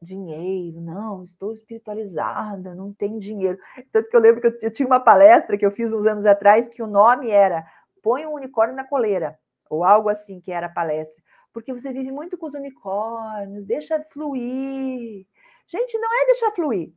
dinheiro, 0.00 0.80
não, 0.80 1.22
estou 1.22 1.52
espiritualizada, 1.52 2.74
não 2.74 2.92
tenho 2.92 3.20
dinheiro. 3.20 3.58
Tanto 3.92 4.08
que 4.08 4.16
eu 4.16 4.20
lembro 4.20 4.40
que 4.40 4.46
eu, 4.46 4.58
eu, 4.62 4.72
tinha 4.72 4.86
uma 4.86 5.00
palestra 5.00 5.56
que 5.58 5.66
eu 5.66 5.70
fiz 5.70 5.92
uns 5.92 6.06
anos 6.06 6.24
atrás 6.24 6.68
que 6.68 6.82
o 6.82 6.86
nome 6.86 7.30
era 7.30 7.64
Põe 8.02 8.26
um 8.26 8.32
unicórnio 8.32 8.74
na 8.74 8.84
coleira, 8.84 9.38
ou 9.70 9.84
algo 9.84 10.08
assim 10.08 10.40
que 10.40 10.50
era 10.50 10.66
a 10.66 10.72
palestra. 10.72 11.22
Porque 11.52 11.72
você 11.72 11.92
vive 11.92 12.10
muito 12.10 12.36
com 12.36 12.46
os 12.46 12.54
unicórnios, 12.54 13.64
deixa 13.64 14.04
fluir. 14.12 15.24
Gente, 15.68 15.98
não 15.98 16.22
é 16.22 16.26
deixar 16.26 16.50
fluir, 16.50 16.92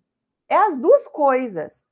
é 0.49 0.55
as 0.55 0.75
duas 0.75 1.07
coisas. 1.07 1.87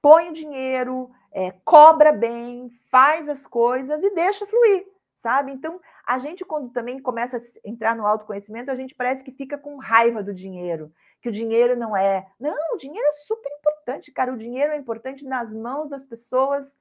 Põe 0.00 0.30
o 0.30 0.32
dinheiro, 0.32 1.10
é, 1.32 1.52
cobra 1.64 2.12
bem, 2.12 2.70
faz 2.90 3.28
as 3.28 3.46
coisas 3.46 4.02
e 4.02 4.14
deixa 4.14 4.46
fluir 4.46 4.86
sabe? 5.18 5.52
Então, 5.52 5.80
a 6.06 6.16
gente, 6.18 6.44
quando 6.44 6.70
também 6.70 7.00
começa 7.00 7.36
a 7.36 7.40
entrar 7.68 7.94
no 7.94 8.06
autoconhecimento, 8.06 8.70
a 8.70 8.74
gente 8.74 8.94
parece 8.94 9.22
que 9.22 9.32
fica 9.32 9.58
com 9.58 9.76
raiva 9.76 10.22
do 10.22 10.32
dinheiro, 10.32 10.92
que 11.20 11.28
o 11.28 11.32
dinheiro 11.32 11.76
não 11.76 11.96
é. 11.96 12.26
Não, 12.38 12.74
o 12.74 12.78
dinheiro 12.78 13.06
é 13.06 13.12
super 13.12 13.50
importante, 13.58 14.12
cara. 14.12 14.32
O 14.32 14.38
dinheiro 14.38 14.72
é 14.72 14.76
importante 14.76 15.24
nas 15.24 15.54
mãos 15.54 15.88
das 15.88 16.04
pessoas 16.04 16.78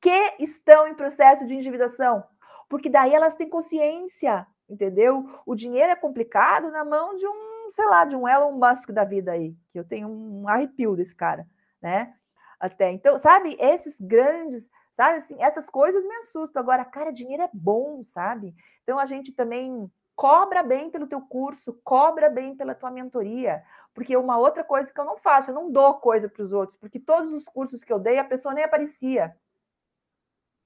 que 0.00 0.34
estão 0.40 0.86
em 0.88 0.94
processo 0.94 1.46
de 1.46 1.54
endividação. 1.54 2.22
porque 2.68 2.90
daí 2.90 3.14
elas 3.14 3.36
têm 3.36 3.48
consciência, 3.48 4.44
entendeu? 4.68 5.24
O 5.46 5.54
dinheiro 5.54 5.92
é 5.92 5.96
complicado 5.96 6.68
na 6.72 6.84
mão 6.84 7.16
de 7.16 7.24
um, 7.24 7.70
sei 7.70 7.86
lá, 7.86 8.04
de 8.04 8.16
um 8.16 8.28
Elon 8.28 8.52
Musk 8.52 8.90
da 8.90 9.04
vida 9.04 9.30
aí, 9.30 9.54
que 9.70 9.78
eu 9.78 9.84
tenho 9.84 10.08
um 10.08 10.48
arrepio 10.48 10.96
desse 10.96 11.14
cara, 11.14 11.46
né? 11.80 12.12
Até 12.58 12.90
então, 12.90 13.18
sabe, 13.18 13.56
esses 13.60 14.00
grandes, 14.00 14.70
sabe 14.92 15.16
assim, 15.16 15.42
essas 15.42 15.68
coisas 15.68 16.04
me 16.06 16.14
assustam. 16.16 16.62
Agora, 16.62 16.84
cara, 16.84 17.12
dinheiro 17.12 17.42
é 17.42 17.50
bom, 17.52 18.02
sabe? 18.02 18.54
Então 18.82 18.98
a 18.98 19.06
gente 19.06 19.32
também 19.32 19.90
cobra 20.14 20.62
bem 20.62 20.90
pelo 20.90 21.06
teu 21.06 21.20
curso, 21.20 21.78
cobra 21.84 22.30
bem 22.30 22.56
pela 22.56 22.74
tua 22.74 22.90
mentoria, 22.90 23.62
porque 23.92 24.16
uma 24.16 24.38
outra 24.38 24.64
coisa 24.64 24.90
que 24.90 24.98
eu 24.98 25.04
não 25.04 25.18
faço, 25.18 25.50
eu 25.50 25.54
não 25.54 25.70
dou 25.70 25.94
coisa 25.94 26.28
para 26.28 26.42
os 26.42 26.52
outros, 26.52 26.78
porque 26.78 26.98
todos 26.98 27.32
os 27.32 27.44
cursos 27.44 27.84
que 27.84 27.92
eu 27.92 27.98
dei 27.98 28.18
a 28.18 28.24
pessoa 28.24 28.54
nem 28.54 28.64
aparecia. 28.64 29.36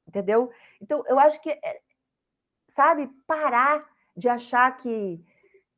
Entendeu? 0.06 0.50
Então, 0.80 1.04
eu 1.06 1.18
acho 1.18 1.40
que 1.40 1.50
é, 1.50 1.80
sabe, 2.68 3.08
parar 3.26 3.84
de 4.16 4.28
achar 4.28 4.76
que, 4.76 5.24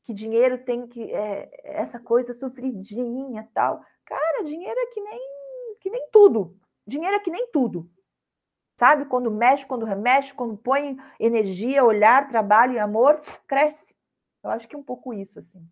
que 0.05 0.15
dinheiro 0.15 0.65
tem 0.65 0.87
que. 0.87 1.13
É, 1.13 1.51
essa 1.65 1.99
coisa 1.99 2.35
sofridinha 2.35 3.49
tal. 3.53 3.85
Cara, 4.05 4.45
dinheiro 4.45 4.79
é 4.79 4.87
que 4.87 5.01
nem, 5.01 5.21
que 5.83 5.91
nem 5.91 6.09
tudo. 6.11 6.57
Dinheiro 6.87 7.16
é 7.16 7.18
que 7.18 7.30
nem 7.30 7.49
tudo. 7.49 7.91
Sabe? 8.78 9.05
Quando 9.05 9.30
mexe, 9.30 9.66
quando 9.66 9.85
remexe, 9.85 10.33
quando 10.33 10.57
põe 10.57 10.97
energia, 11.18 11.85
olhar, 11.85 12.28
trabalho 12.28 12.74
e 12.74 12.78
amor, 12.78 13.20
cresce. 13.47 13.95
Eu 14.45 14.51
acho 14.51 14.68
que 14.68 14.76
é 14.76 14.78
um 14.78 14.83
pouco 14.83 15.12
isso, 15.12 15.41
assim. 15.41 15.68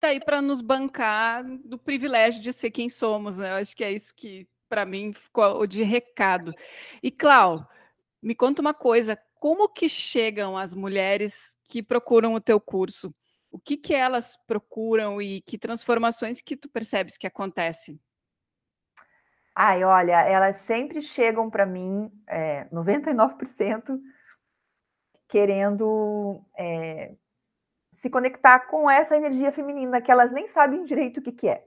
Tá 0.00 0.08
aí 0.08 0.20
para 0.20 0.40
nos 0.40 0.60
bancar 0.60 1.44
do 1.44 1.76
privilégio 1.76 2.40
de 2.40 2.52
ser 2.52 2.70
quem 2.70 2.88
somos, 2.88 3.38
né? 3.38 3.50
Eu 3.50 3.56
acho 3.56 3.76
que 3.76 3.84
é 3.84 3.92
isso 3.92 4.14
que 4.14 4.48
para 4.68 4.84
mim 4.84 5.12
ficou 5.12 5.66
de 5.66 5.82
recado. 5.82 6.52
E 7.02 7.10
Clau, 7.10 7.66
me 8.22 8.34
conta 8.34 8.60
uma 8.60 8.74
coisa, 8.74 9.18
como 9.40 9.68
que 9.68 9.88
chegam 9.88 10.56
as 10.56 10.74
mulheres 10.74 11.56
que 11.66 11.82
procuram 11.82 12.34
o 12.34 12.40
teu 12.40 12.60
curso? 12.60 13.14
O 13.50 13.58
que 13.58 13.76
que 13.76 13.94
elas 13.94 14.36
procuram 14.46 15.22
e 15.22 15.40
que 15.40 15.56
transformações 15.56 16.42
que 16.42 16.56
tu 16.56 16.68
percebes 16.68 17.16
que 17.16 17.26
acontecem? 17.26 17.98
Ai, 19.54 19.82
olha, 19.82 20.22
elas 20.22 20.58
sempre 20.58 21.02
chegam 21.02 21.50
para 21.50 21.66
mim, 21.66 22.10
é, 22.28 22.66
99%, 22.66 23.98
querendo 25.28 26.40
é, 26.56 27.16
se 27.92 28.08
conectar 28.08 28.60
com 28.60 28.88
essa 28.88 29.16
energia 29.16 29.50
feminina 29.50 30.00
que 30.00 30.12
elas 30.12 30.30
nem 30.30 30.46
sabem 30.46 30.84
direito 30.84 31.18
o 31.18 31.22
que, 31.22 31.32
que 31.32 31.48
é. 31.48 31.64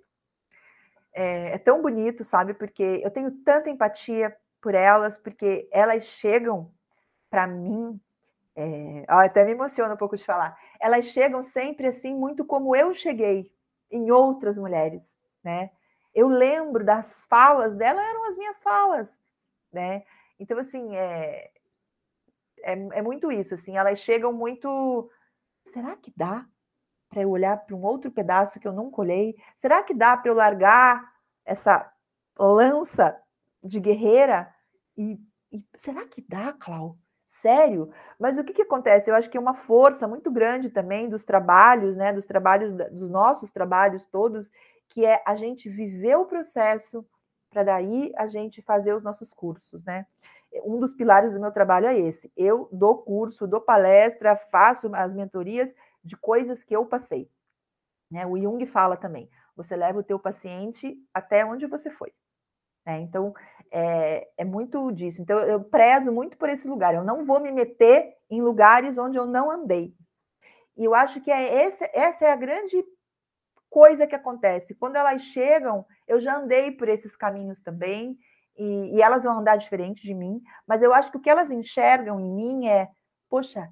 É. 1.13 1.53
É 1.53 1.57
tão 1.57 1.81
bonito, 1.81 2.23
sabe? 2.23 2.53
Porque 2.53 3.01
eu 3.03 3.11
tenho 3.11 3.31
tanta 3.43 3.69
empatia 3.69 4.35
por 4.61 4.75
elas, 4.75 5.17
porque 5.17 5.67
elas 5.71 6.03
chegam 6.05 6.71
para 7.29 7.47
mim. 7.47 7.99
É, 8.55 9.05
até 9.07 9.45
me 9.45 9.51
emociona 9.51 9.93
um 9.93 9.97
pouco 9.97 10.17
de 10.17 10.25
falar. 10.25 10.57
Elas 10.79 11.05
chegam 11.05 11.41
sempre 11.41 11.87
assim, 11.87 12.13
muito 12.13 12.43
como 12.45 12.75
eu 12.75 12.93
cheguei 12.93 13.51
em 13.89 14.11
outras 14.11 14.57
mulheres, 14.57 15.17
né? 15.43 15.71
Eu 16.13 16.27
lembro 16.27 16.83
das 16.83 17.25
falas 17.27 17.73
dela, 17.75 18.03
eram 18.03 18.25
as 18.27 18.37
minhas 18.37 18.61
falas, 18.61 19.21
né? 19.71 20.03
Então, 20.37 20.57
assim, 20.59 20.95
é, 20.95 21.49
é, 22.63 22.73
é 22.73 23.01
muito 23.01 23.31
isso, 23.31 23.53
assim, 23.53 23.77
elas 23.77 23.99
chegam 23.99 24.33
muito 24.33 25.09
será 25.67 25.95
que 25.95 26.11
dá 26.15 26.45
para 27.11 27.21
eu 27.21 27.29
olhar 27.29 27.57
para 27.57 27.75
um 27.75 27.83
outro 27.83 28.09
pedaço 28.09 28.59
que 28.59 28.67
eu 28.67 28.71
não 28.71 28.89
colhei? 28.89 29.35
Será 29.57 29.83
que 29.83 29.93
dá 29.93 30.15
para 30.15 30.31
eu 30.31 30.35
largar 30.35 31.11
essa 31.45 31.91
lança 32.39 33.15
de 33.61 33.79
guerreira? 33.79 34.51
E, 34.97 35.19
e, 35.51 35.61
será 35.75 36.05
que 36.07 36.25
dá, 36.27 36.53
Clau? 36.53 36.97
Sério? 37.25 37.91
Mas 38.17 38.39
o 38.39 38.43
que, 38.43 38.53
que 38.53 38.61
acontece? 38.61 39.09
Eu 39.11 39.15
acho 39.15 39.29
que 39.29 39.37
é 39.37 39.41
uma 39.41 39.53
força 39.53 40.07
muito 40.07 40.31
grande 40.31 40.69
também 40.69 41.09
dos 41.09 41.23
trabalhos, 41.25 41.97
né? 41.97 42.13
Dos 42.13 42.25
trabalhos, 42.25 42.71
dos 42.71 43.09
nossos 43.09 43.51
trabalhos 43.51 44.05
todos, 44.05 44.49
que 44.87 45.05
é 45.05 45.21
a 45.25 45.35
gente 45.35 45.69
viver 45.69 46.15
o 46.15 46.25
processo 46.25 47.05
para 47.49 47.63
daí 47.63 48.13
a 48.15 48.27
gente 48.27 48.61
fazer 48.61 48.93
os 48.93 49.03
nossos 49.03 49.33
cursos, 49.33 49.83
né? 49.83 50.05
um 50.65 50.79
dos 50.79 50.93
pilares 50.93 51.33
do 51.33 51.39
meu 51.39 51.51
trabalho 51.51 51.87
é 51.87 51.97
esse. 51.97 52.31
Eu 52.35 52.67
dou 52.71 52.97
curso, 52.97 53.47
dou 53.47 53.61
palestra, 53.61 54.35
faço 54.35 54.89
as 54.93 55.13
mentorias 55.13 55.73
de 56.03 56.15
coisas 56.17 56.63
que 56.63 56.75
eu 56.75 56.85
passei. 56.85 57.29
Né? 58.09 58.25
O 58.25 58.37
Jung 58.37 58.65
fala 58.65 58.97
também: 58.97 59.29
você 59.55 59.75
leva 59.75 59.99
o 59.99 60.03
teu 60.03 60.19
paciente 60.19 60.97
até 61.13 61.45
onde 61.45 61.65
você 61.65 61.89
foi. 61.89 62.11
Né? 62.85 62.99
Então, 63.01 63.33
é, 63.71 64.27
é, 64.37 64.43
muito 64.43 64.91
disso. 64.91 65.21
Então, 65.21 65.39
eu 65.39 65.63
prezo 65.63 66.11
muito 66.11 66.37
por 66.37 66.49
esse 66.49 66.67
lugar. 66.67 66.93
Eu 66.93 67.03
não 67.03 67.25
vou 67.25 67.39
me 67.39 67.51
meter 67.51 68.15
em 68.29 68.41
lugares 68.41 68.97
onde 68.97 69.17
eu 69.17 69.25
não 69.25 69.49
andei. 69.49 69.95
E 70.77 70.83
eu 70.83 70.95
acho 70.95 71.21
que 71.21 71.31
é 71.31 71.65
esse, 71.65 71.89
essa 71.93 72.25
é 72.25 72.31
a 72.31 72.35
grande 72.35 72.83
coisa 73.69 74.05
que 74.05 74.15
acontece. 74.15 74.75
Quando 74.75 74.97
elas 74.97 75.21
chegam, 75.21 75.85
eu 76.07 76.19
já 76.19 76.37
andei 76.37 76.71
por 76.71 76.89
esses 76.89 77.15
caminhos 77.15 77.61
também 77.61 78.17
e, 78.57 78.97
e, 78.97 79.01
elas 79.01 79.23
vão 79.23 79.39
andar 79.39 79.55
diferente 79.55 80.03
de 80.03 80.13
mim, 80.13 80.41
mas 80.67 80.83
eu 80.83 80.93
acho 80.93 81.09
que 81.09 81.17
o 81.17 81.21
que 81.21 81.29
elas 81.29 81.49
enxergam 81.51 82.19
em 82.19 82.29
mim 82.29 82.67
é: 82.67 82.89
poxa, 83.29 83.69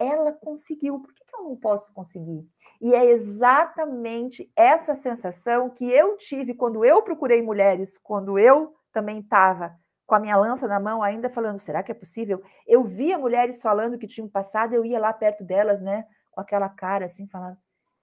ela 0.00 0.32
conseguiu, 0.32 0.98
por 0.98 1.12
que, 1.12 1.24
que 1.26 1.36
eu 1.36 1.44
não 1.44 1.54
posso 1.54 1.92
conseguir? 1.92 2.48
E 2.80 2.94
é 2.94 3.04
exatamente 3.04 4.50
essa 4.56 4.94
sensação 4.94 5.68
que 5.68 5.84
eu 5.84 6.16
tive 6.16 6.54
quando 6.54 6.82
eu 6.82 7.02
procurei 7.02 7.42
mulheres, 7.42 7.98
quando 7.98 8.38
eu 8.38 8.74
também 8.90 9.20
estava 9.20 9.78
com 10.06 10.14
a 10.14 10.18
minha 10.18 10.36
lança 10.36 10.66
na 10.66 10.80
mão, 10.80 11.02
ainda 11.02 11.28
falando: 11.28 11.60
será 11.60 11.82
que 11.82 11.92
é 11.92 11.94
possível? 11.94 12.42
Eu 12.66 12.82
via 12.82 13.18
mulheres 13.18 13.60
falando 13.60 13.98
que 13.98 14.08
tinham 14.08 14.26
passado, 14.26 14.72
eu 14.72 14.84
ia 14.84 14.98
lá 14.98 15.12
perto 15.12 15.44
delas, 15.44 15.80
né, 15.82 16.06
com 16.30 16.40
aquela 16.40 16.70
cara 16.70 17.04
assim, 17.04 17.26
falando: 17.26 17.58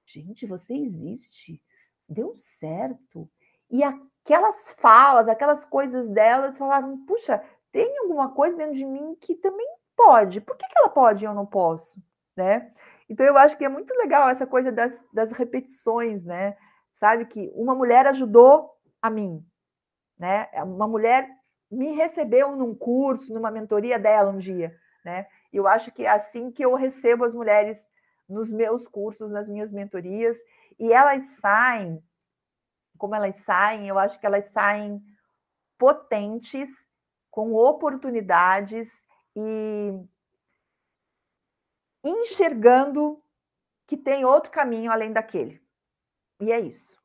gente, 0.05 0.45
você 0.45 0.75
existe, 0.75 1.59
deu 2.07 2.33
certo. 2.37 3.27
E 3.71 3.83
aquelas 3.83 4.71
falas, 4.77 5.27
aquelas 5.27 5.65
coisas 5.65 6.07
delas, 6.07 6.59
falavam: 6.59 7.03
puxa, 7.05 7.43
tem 7.71 7.97
alguma 7.97 8.29
coisa 8.29 8.55
dentro 8.55 8.75
de 8.75 8.85
mim 8.85 9.15
que 9.19 9.35
também 9.35 9.67
pode. 9.97 10.39
Por 10.39 10.55
que, 10.55 10.67
que 10.67 10.77
ela 10.77 10.89
pode 10.89 11.25
e 11.25 11.27
eu 11.27 11.33
não 11.33 11.45
posso? 11.45 12.01
Né? 12.35 12.71
Então 13.09 13.25
eu 13.25 13.37
acho 13.37 13.57
que 13.57 13.65
é 13.65 13.69
muito 13.69 13.93
legal 13.95 14.29
essa 14.29 14.45
coisa 14.45 14.71
das, 14.71 15.03
das 15.11 15.31
repetições, 15.31 16.23
né? 16.23 16.55
Sabe 16.95 17.25
que 17.25 17.51
uma 17.55 17.73
mulher 17.75 18.05
ajudou 18.07 18.71
a 19.01 19.09
mim, 19.09 19.43
né? 20.17 20.47
Uma 20.63 20.87
mulher 20.87 21.27
me 21.69 21.93
recebeu 21.93 22.55
num 22.55 22.75
curso, 22.75 23.33
numa 23.33 23.51
mentoria 23.51 23.97
dela 23.97 24.31
um 24.31 24.37
dia, 24.37 24.75
né? 25.03 25.27
Eu 25.51 25.67
acho 25.67 25.91
que 25.91 26.05
é 26.05 26.09
assim 26.09 26.51
que 26.51 26.63
eu 26.63 26.75
recebo 26.75 27.25
as 27.25 27.33
mulheres 27.33 27.79
nos 28.29 28.51
meus 28.51 28.87
cursos, 28.87 29.31
nas 29.31 29.49
minhas 29.49 29.71
mentorias, 29.71 30.37
e 30.79 30.93
elas 30.93 31.25
saem 31.39 32.01
como 32.97 33.15
elas 33.15 33.37
saem, 33.37 33.87
eu 33.87 33.97
acho 33.97 34.19
que 34.19 34.25
elas 34.25 34.51
saem 34.51 35.01
potentes, 35.77 36.69
com 37.29 37.53
oportunidades 37.53 38.89
e 39.37 40.07
enxergando 42.03 43.21
que 43.85 43.95
tem 43.95 44.25
outro 44.25 44.51
caminho 44.51 44.91
além 44.91 45.13
daquele. 45.13 45.61
E 46.41 46.51
é 46.51 46.59
isso. 46.59 46.97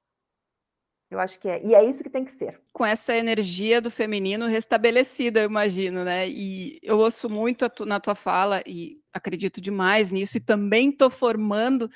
Eu 1.10 1.20
acho 1.20 1.38
que 1.38 1.46
é. 1.46 1.62
E 1.62 1.74
é 1.74 1.84
isso 1.84 2.02
que 2.02 2.08
tem 2.08 2.24
que 2.24 2.32
ser. 2.32 2.58
Com 2.72 2.86
essa 2.86 3.14
energia 3.14 3.82
do 3.82 3.90
feminino 3.90 4.46
restabelecida, 4.46 5.40
eu 5.40 5.44
imagino, 5.44 6.04
né? 6.04 6.26
E 6.26 6.78
eu 6.82 6.98
ouço 6.98 7.28
muito 7.28 7.68
tu, 7.68 7.84
na 7.84 8.00
tua 8.00 8.14
fala 8.14 8.62
e 8.66 8.98
acredito 9.12 9.60
demais 9.60 10.10
nisso, 10.10 10.38
e 10.38 10.40
também 10.40 10.88
estou 10.88 11.10
formando 11.10 11.86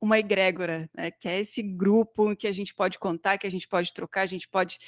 uma 0.00 0.18
egrégora, 0.18 0.88
né, 0.94 1.10
que 1.10 1.28
é 1.28 1.38
esse 1.38 1.62
grupo 1.62 2.34
que 2.34 2.46
a 2.46 2.52
gente 2.52 2.74
pode 2.74 2.98
contar, 2.98 3.36
que 3.36 3.46
a 3.46 3.50
gente 3.50 3.68
pode 3.68 3.92
trocar, 3.92 4.22
a 4.22 4.26
gente 4.26 4.48
pode 4.48 4.78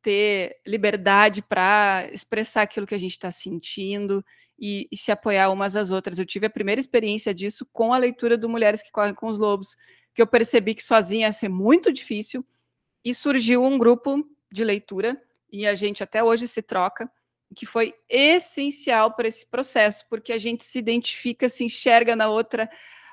ter 0.00 0.58
liberdade 0.64 1.42
para 1.42 2.08
expressar 2.12 2.62
aquilo 2.62 2.86
que 2.86 2.94
a 2.94 2.98
gente 2.98 3.12
está 3.12 3.30
sentindo 3.30 4.24
e, 4.58 4.86
e, 4.92 4.96
se 4.96 5.10
apoiar 5.10 5.50
umas 5.50 5.74
às 5.74 5.90
outras. 5.90 6.18
Eu 6.18 6.26
tive 6.26 6.46
a 6.46 6.50
primeira 6.50 6.80
experiência 6.80 7.34
disso 7.34 7.66
com 7.72 7.92
a 7.92 7.98
leitura 7.98 8.38
do 8.38 8.48
Mulheres 8.48 8.80
que 8.80 8.92
Correm 8.92 9.14
com 9.14 9.26
os 9.28 9.38
Lobos, 9.38 9.76
que 10.14 10.22
eu 10.22 10.26
percebi 10.26 10.74
que 10.74 10.84
sozinha 10.84 11.26
ia 11.26 11.32
ser 11.32 11.48
muito 11.48 11.92
difícil, 11.92 12.46
e 13.04 13.14
surgiu 13.14 13.64
um 13.64 13.78
grupo 13.78 14.24
de 14.52 14.62
leitura, 14.62 15.20
e 15.50 15.66
a 15.66 15.74
gente 15.74 16.02
até 16.02 16.22
hoje 16.22 16.46
se 16.46 16.62
troca, 16.62 17.10
que 17.54 17.66
foi 17.66 17.94
essencial 18.08 19.14
para 19.14 19.26
esse 19.26 19.46
processo, 19.46 20.06
porque 20.08 20.32
a 20.32 20.38
gente 20.38 20.64
se 20.64 20.78
identifica, 20.78 21.48
se 21.48 21.64
enxerga 21.64 22.14
na 22.14 22.28
outra, 22.28 22.70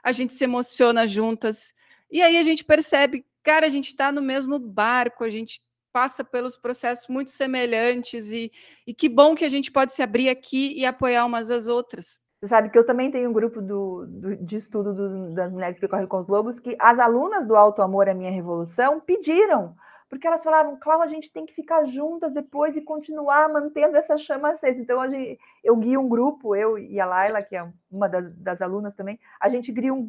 a 0.07 0.13
gente 0.13 0.33
se 0.33 0.45
emociona 0.45 1.05
juntas. 1.05 1.73
E 2.09 2.21
aí 2.21 2.37
a 2.37 2.41
gente 2.41 2.63
percebe, 2.63 3.25
cara, 3.43 3.65
a 3.65 3.69
gente 3.69 3.87
está 3.87 4.09
no 4.09 4.21
mesmo 4.21 4.57
barco, 4.57 5.25
a 5.25 5.29
gente 5.29 5.61
passa 5.91 6.23
pelos 6.23 6.55
processos 6.55 7.09
muito 7.09 7.29
semelhantes 7.29 8.31
e, 8.31 8.49
e 8.85 8.93
que 8.93 9.09
bom 9.09 9.35
que 9.35 9.43
a 9.43 9.49
gente 9.49 9.69
pode 9.69 9.91
se 9.91 10.01
abrir 10.01 10.29
aqui 10.29 10.71
e 10.77 10.85
apoiar 10.85 11.25
umas 11.25 11.51
às 11.51 11.67
outras. 11.67 12.21
Você 12.39 12.47
sabe 12.47 12.69
que 12.69 12.77
eu 12.77 12.85
também 12.85 13.11
tenho 13.11 13.29
um 13.29 13.33
grupo 13.33 13.61
do, 13.61 14.05
do 14.07 14.37
de 14.37 14.55
estudo 14.55 14.93
do, 14.93 15.33
das 15.33 15.51
mulheres 15.51 15.77
que 15.77 15.87
correm 15.89 16.07
com 16.07 16.19
os 16.19 16.27
lobos, 16.27 16.57
que 16.57 16.77
as 16.79 16.99
alunas 16.99 17.45
do 17.45 17.57
Alto 17.57 17.81
Amor, 17.81 18.07
a 18.07 18.13
Minha 18.13 18.31
Revolução, 18.31 19.01
pediram, 19.01 19.75
porque 20.09 20.25
elas 20.25 20.43
falavam, 20.43 20.77
Cláudia, 20.79 21.05
a 21.05 21.09
gente 21.09 21.31
tem 21.31 21.45
que 21.45 21.53
ficar 21.53 21.85
juntas 21.85 22.33
depois 22.33 22.77
e 22.77 22.81
continuar 22.81 23.49
mantendo 23.49 23.97
essa 23.97 24.17
chama 24.17 24.51
acesa. 24.51 24.79
Então, 24.79 25.09
gente, 25.09 25.39
eu 25.63 25.75
guio 25.75 25.99
um 25.99 26.07
grupo, 26.07 26.55
eu 26.55 26.77
e 26.77 26.99
a 26.99 27.05
Laila, 27.05 27.41
que 27.41 27.55
é 27.55 27.67
uma 27.91 28.07
das, 28.07 28.33
das 28.35 28.61
alunas 28.61 28.93
também, 28.93 29.19
a 29.39 29.49
gente 29.49 29.71
guia 29.71 29.93
um, 29.93 30.05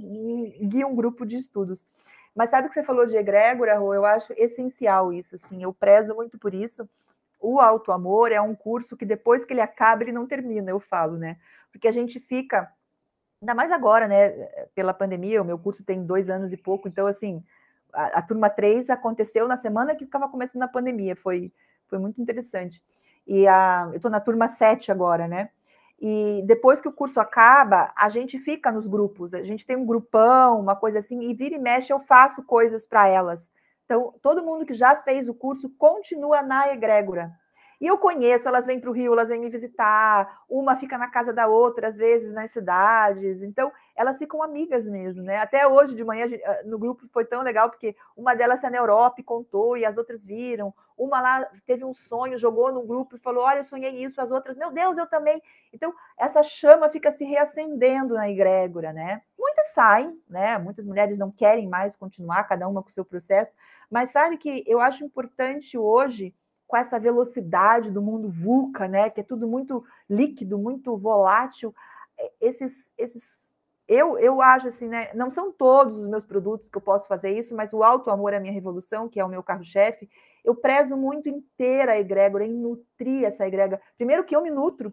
guia 0.62 0.86
um 0.86 0.94
grupo 0.94 1.26
de 1.26 1.36
estudos. 1.36 1.86
Mas 2.34 2.51
sabe 2.51 2.68
que 2.68 2.74
você 2.74 2.84
falou 2.84 3.07
de 3.07 3.16
egrégora, 3.16 3.76
Rô? 3.76 3.92
Eu 3.92 4.05
acho 4.05 4.32
essencial 4.36 5.12
isso, 5.12 5.34
assim, 5.34 5.62
eu 5.62 5.72
prezo 5.72 6.14
muito 6.14 6.38
por 6.38 6.55
isso, 6.55 6.88
o 7.40 7.61
Alto 7.61 7.92
Amor 7.92 8.32
é 8.32 8.40
um 8.40 8.55
curso 8.55 8.96
que 8.96 9.05
depois 9.05 9.44
que 9.44 9.53
ele 9.53 9.61
acaba, 9.61 10.03
ele 10.03 10.12
não 10.12 10.26
termina, 10.26 10.70
eu 10.70 10.80
falo, 10.80 11.16
né? 11.16 11.38
Porque 11.70 11.86
a 11.86 11.92
gente 11.92 12.18
fica, 12.18 12.70
ainda 13.40 13.55
mais 13.55 13.70
agora, 13.70 14.09
né? 14.09 14.30
Pela 14.74 14.92
pandemia, 14.92 15.40
o 15.40 15.44
meu 15.44 15.59
curso 15.59 15.84
tem 15.84 16.05
dois 16.05 16.28
anos 16.28 16.53
e 16.53 16.57
pouco, 16.57 16.88
então, 16.88 17.07
assim, 17.07 17.44
a, 17.93 18.18
a 18.18 18.22
turma 18.22 18.51
3 18.51 18.91
aconteceu 18.91 19.47
na 19.49 19.57
semana 19.57 19.95
que 19.95 20.05
estava 20.05 20.28
começando 20.28 20.62
a 20.62 20.68
pandemia, 20.68 21.16
foi, 21.16 21.53
foi 21.89 21.99
muito 21.99 22.20
interessante. 22.20 22.82
E 23.26 23.47
a, 23.47 23.89
eu 23.91 23.97
estou 23.97 24.11
na 24.11 24.20
turma 24.20 24.49
7 24.49 24.91
agora, 24.91 25.28
né? 25.28 25.51
E 26.01 26.43
depois 26.47 26.80
que 26.80 26.89
o 26.89 26.93
curso 26.93 27.20
acaba, 27.20 27.93
a 27.97 28.09
gente 28.09 28.39
fica 28.39 28.70
nos 28.70 28.86
grupos, 28.86 29.34
a 29.34 29.43
gente 29.43 29.66
tem 29.66 29.76
um 29.76 29.84
grupão, 29.84 30.61
uma 30.61 30.76
coisa 30.76 31.01
assim, 31.01 31.28
e 31.28 31.34
vira 31.34 31.57
e 31.57 31.59
mexe 31.59 31.93
eu 31.93 31.99
faço 31.99 32.45
coisas 32.45 32.86
para 32.86 33.09
elas. 33.09 33.51
Então, 33.84 34.14
todo 34.22 34.45
mundo 34.45 34.64
que 34.64 34.74
já 34.74 34.95
fez 34.95 35.28
o 35.28 35.34
curso 35.34 35.68
continua 35.70 36.43
na 36.43 36.72
egrégora. 36.72 37.32
E 37.80 37.86
eu 37.86 37.97
conheço, 37.97 38.49
elas 38.49 38.66
vêm 38.66 38.80
para 38.80 38.91
o 38.91 38.93
Rio, 38.93 39.12
elas 39.12 39.28
vêm 39.28 39.41
me 39.41 39.49
visitar, 39.49 40.43
uma 40.49 40.76
fica 40.76 40.99
na 40.99 41.09
casa 41.09 41.32
da 41.32 41.47
outra, 41.47 41.89
às 41.89 41.97
vezes 41.97 42.32
nas 42.32 42.51
cidades. 42.51 43.43
Então, 43.43 43.72
elas 43.99 44.16
ficam 44.16 44.40
amigas 44.40 44.86
mesmo, 44.86 45.24
né? 45.24 45.38
Até 45.38 45.66
hoje 45.66 45.92
de 45.96 46.05
manhã, 46.05 46.28
ah, 46.44 46.61
no 46.64 46.78
grupo 46.78 47.09
foi 47.12 47.24
tão 47.24 47.42
legal, 47.42 47.68
porque 47.68 47.96
uma 48.16 48.32
delas 48.32 48.59
está 48.59 48.70
na 48.70 48.78
Europa 48.78 49.20
e 49.20 49.24
contou, 49.24 49.76
e 49.76 49.84
as 49.84 49.99
outras 49.99 50.24
viram. 50.24 50.72
Uma 50.96 51.20
lá 51.20 51.51
teve 51.66 51.84
um 51.84 51.92
sonho, 51.92 52.38
jogou 52.38 52.72
no 52.72 52.82
grupo 52.82 53.16
e 53.16 53.18
falou: 53.18 53.42
Olha, 53.42 53.59
eu 53.59 53.64
sonhei 53.64 53.90
isso, 54.05 54.20
as 54.20 54.30
outras, 54.30 54.57
meu 54.57 54.70
Deus, 54.70 54.96
eu 54.96 55.07
também. 55.09 55.42
Então, 55.72 55.92
essa 56.16 56.44
chama 56.44 56.88
fica 56.88 57.11
se 57.11 57.24
reacendendo 57.24 58.14
na 58.14 58.30
egrégora, 58.30 58.92
né? 58.92 59.20
Muitas 59.36 59.72
saem, 59.72 60.16
né? 60.30 60.59
Muitas 60.59 60.84
mulheres 60.84 61.18
não 61.18 61.32
querem 61.32 61.68
mais 61.68 61.96
continuar, 61.96 62.44
cada 62.44 62.68
uma 62.68 62.84
com 62.84 62.90
o 62.90 62.92
seu 62.92 63.05
processo, 63.05 63.57
mas 63.90 64.11
sabe 64.11 64.36
que 64.36 64.62
eu 64.64 64.80
acho 64.80 65.05
importante 65.05 65.76
hoje, 65.76 66.32
com 66.68 66.76
essa 66.76 67.01
velocidade 67.01 67.90
do 67.90 68.01
mundo 68.01 68.30
VUCA, 68.30 68.86
né? 68.86 69.11
Que 69.11 69.22
é 69.22 69.24
tudo 69.24 69.49
muito 69.49 69.84
líquido, 70.09 70.57
muito 70.57 70.96
volátil, 70.96 71.74
é, 72.16 72.30
esses, 72.40 72.92
esses 72.96 73.58
eu, 73.89 74.18
eu 74.18 74.43
acho 74.43 74.68
assim, 74.68 74.86
né? 74.86 75.11
Não 75.14 75.30
são 75.30 75.51
todos 75.51 75.97
os 75.97 76.07
meus 76.07 76.24
produtos 76.24 76.68
que 76.68 76.76
eu 76.76 76.82
posso 76.82 77.09
fazer 77.09 77.36
isso, 77.36 77.57
mas 77.57 77.72
o 77.72 77.82
Alto 77.82 78.11
Amor 78.11 78.34
a 78.34 78.41
minha 78.41 78.53
revolução, 78.53 79.09
que 79.09 79.18
é 79.18 79.24
o 79.24 79.28
meu 79.28 79.43
carro-chefe, 79.43 80.09
eu 80.45 80.55
prezo 80.55 80.97
muito 80.97 81.30
ter 81.57 81.89
a 81.89 81.99
egrégora, 81.99 82.45
em 82.45 82.53
nutrir 82.53 83.24
essa 83.24 83.47
egrégora. 83.47 83.80
Primeiro 83.97 84.24
que 84.24 84.36
eu 84.36 84.43
me 84.43 84.51
nutro 84.51 84.93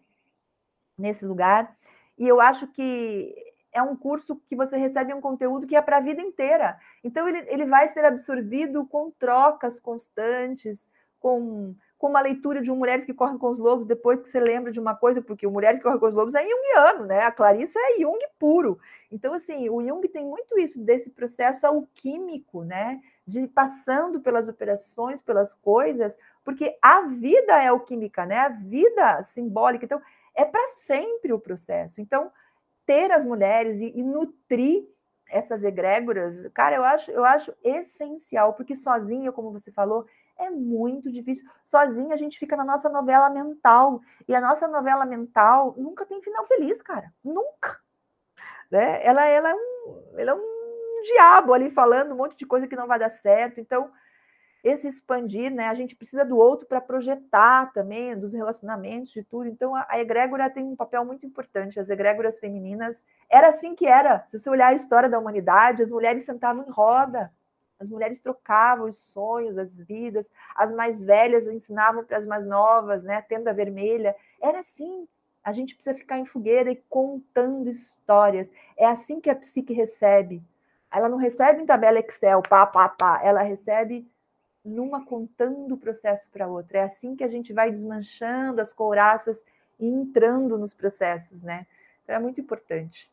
nesse 0.97 1.25
lugar, 1.25 1.75
e 2.17 2.25
eu 2.25 2.39
acho 2.39 2.67
que 2.67 3.35
é 3.73 3.81
um 3.81 3.97
curso 3.97 4.41
que 4.47 4.55
você 4.55 4.77
recebe 4.77 5.13
um 5.13 5.19
conteúdo 5.19 5.67
que 5.67 5.75
é 5.75 5.81
para 5.81 5.97
a 5.97 6.01
vida 6.01 6.21
inteira. 6.21 6.79
Então, 7.03 7.27
ele, 7.27 7.39
ele 7.49 7.65
vai 7.65 7.89
ser 7.89 8.05
absorvido 8.05 8.85
com 8.87 9.11
trocas 9.11 9.77
constantes, 9.77 10.87
com, 11.19 11.75
com 11.97 12.07
uma 12.07 12.21
leitura 12.21 12.61
de 12.61 12.71
um 12.71 12.75
Mulheres 12.75 13.05
que 13.05 13.13
Correm 13.13 13.37
com 13.37 13.49
os 13.49 13.59
Lobos, 13.59 13.87
depois 13.87 14.21
que 14.21 14.29
você 14.29 14.39
lembra 14.39 14.71
de 14.71 14.79
uma 14.79 14.95
coisa, 14.95 15.21
porque 15.21 15.47
o 15.47 15.51
Mulheres 15.51 15.79
que 15.79 15.83
Correm 15.83 15.99
com 15.99 16.07
os 16.07 16.15
Lobos 16.15 16.35
é 16.35 16.43
junguiano, 16.43 17.05
né? 17.05 17.21
A 17.21 17.31
Clarissa 17.31 17.79
é 17.79 18.01
Jung 18.01 18.19
puro. 18.37 18.77
Então, 19.11 19.33
assim, 19.33 19.69
o 19.69 19.81
Jung 19.81 20.07
tem 20.09 20.25
muito 20.25 20.59
isso, 20.59 20.79
desse 20.79 21.09
processo 21.09 21.65
alquímico, 21.65 22.63
né? 22.63 23.01
de 23.27 23.47
passando 23.47 24.19
pelas 24.19 24.47
operações, 24.47 25.21
pelas 25.21 25.53
coisas, 25.53 26.17
porque 26.43 26.77
a 26.81 27.01
vida 27.01 27.61
é 27.61 27.67
alquímica, 27.67 28.25
né? 28.25 28.37
A 28.37 28.49
vida 28.49 29.23
simbólica. 29.23 29.85
Então, 29.85 30.01
é 30.35 30.45
para 30.45 30.67
sempre 30.69 31.33
o 31.33 31.39
processo. 31.39 31.99
Então, 31.99 32.31
ter 32.85 33.11
as 33.11 33.25
mulheres 33.25 33.79
e, 33.81 33.91
e, 33.95 34.03
nutrir 34.03 34.85
essas 35.27 35.63
egrégoras, 35.63 36.51
cara, 36.53 36.75
eu 36.75 36.83
acho, 36.83 37.09
eu 37.09 37.25
acho 37.25 37.51
essencial, 37.63 38.53
porque 38.53 38.75
sozinha, 38.75 39.31
como 39.31 39.51
você 39.51 39.71
falou, 39.71 40.05
é 40.37 40.49
muito 40.49 41.11
difícil. 41.11 41.47
Sozinha 41.63 42.13
a 42.13 42.17
gente 42.17 42.37
fica 42.37 42.55
na 42.55 42.63
nossa 42.63 42.89
novela 42.89 43.29
mental. 43.29 44.01
E 44.27 44.35
a 44.35 44.41
nossa 44.41 44.67
novela 44.67 45.05
mental 45.05 45.73
nunca 45.77 46.05
tem 46.05 46.21
final 46.21 46.45
feliz, 46.45 46.81
cara. 46.81 47.11
Nunca. 47.23 47.79
Né? 48.69 49.05
Ela, 49.05 49.25
ela, 49.25 49.49
é 49.49 49.55
um, 49.55 50.13
ela 50.17 50.31
é 50.31 50.33
um 50.33 51.01
diabo 51.03 51.53
ali 51.53 51.69
falando 51.69 52.13
um 52.13 52.17
monte 52.17 52.35
de 52.37 52.45
coisa 52.45 52.67
que 52.67 52.75
não 52.75 52.87
vai 52.87 52.99
dar 52.99 53.09
certo. 53.09 53.59
Então, 53.59 53.89
esse 54.63 54.87
expandir, 54.87 55.51
né? 55.51 55.67
A 55.67 55.75
gente 55.75 55.95
precisa 55.95 56.25
do 56.25 56.37
outro 56.37 56.65
para 56.65 56.81
projetar 56.81 57.71
também, 57.71 58.17
dos 58.17 58.33
relacionamentos, 58.33 59.11
de 59.11 59.23
tudo. 59.23 59.47
Então, 59.47 59.75
a, 59.75 59.85
a 59.87 59.99
egrégora 59.99 60.49
tem 60.49 60.63
um 60.63 60.75
papel 60.75 61.05
muito 61.05 61.25
importante. 61.25 61.79
As 61.79 61.89
egrégoras 61.89 62.39
femininas, 62.39 62.97
era 63.29 63.49
assim 63.49 63.75
que 63.75 63.85
era. 63.85 64.25
Se 64.27 64.39
você 64.39 64.49
olhar 64.49 64.69
a 64.69 64.73
história 64.73 65.07
da 65.07 65.19
humanidade, 65.19 65.83
as 65.83 65.91
mulheres 65.91 66.23
sentavam 66.23 66.65
em 66.67 66.71
roda, 66.71 67.31
as 67.79 67.89
mulheres 67.89 68.19
trocavam 68.19 68.87
os 68.87 68.97
sonhos, 68.97 69.57
as 69.57 69.75
vidas, 69.75 70.31
as 70.55 70.71
mais 70.73 71.03
velhas 71.03 71.45
ensinavam 71.47 72.03
para 72.03 72.17
as 72.17 72.25
mais 72.25 72.45
novas, 72.45 73.03
né? 73.03 73.21
Tenda 73.21 73.53
vermelha. 73.53 74.15
Era 74.41 74.59
assim. 74.59 75.07
A 75.43 75.51
gente 75.51 75.75
precisa 75.75 75.95
ficar 75.95 76.17
em 76.17 76.25
fogueira 76.25 76.71
e 76.71 76.83
contando 76.89 77.69
histórias. 77.69 78.51
É 78.75 78.85
assim 78.85 79.19
que 79.19 79.29
a 79.29 79.35
psique 79.35 79.73
recebe 79.73 80.41
ela 80.95 81.09
não 81.09 81.17
recebe 81.17 81.61
em 81.61 81.65
tabela 81.65 81.99
Excel, 81.99 82.41
pá, 82.41 82.65
pá, 82.65 82.87
pá. 82.87 83.19
Ela 83.21 83.41
recebe 83.41 84.07
numa 84.63 85.05
contando 85.05 85.73
o 85.73 85.77
processo 85.77 86.29
para 86.29 86.47
outra. 86.47 86.79
É 86.79 86.83
assim 86.83 87.17
que 87.17 87.23
a 87.23 87.27
gente 87.27 87.51
vai 87.51 87.69
desmanchando 87.69 88.61
as 88.61 88.71
couraças 88.71 89.43
e 89.77 89.85
entrando 89.85 90.57
nos 90.57 90.73
processos, 90.73 91.43
né? 91.43 91.67
Então 92.01 92.15
é 92.15 92.19
muito 92.19 92.39
importante. 92.39 93.11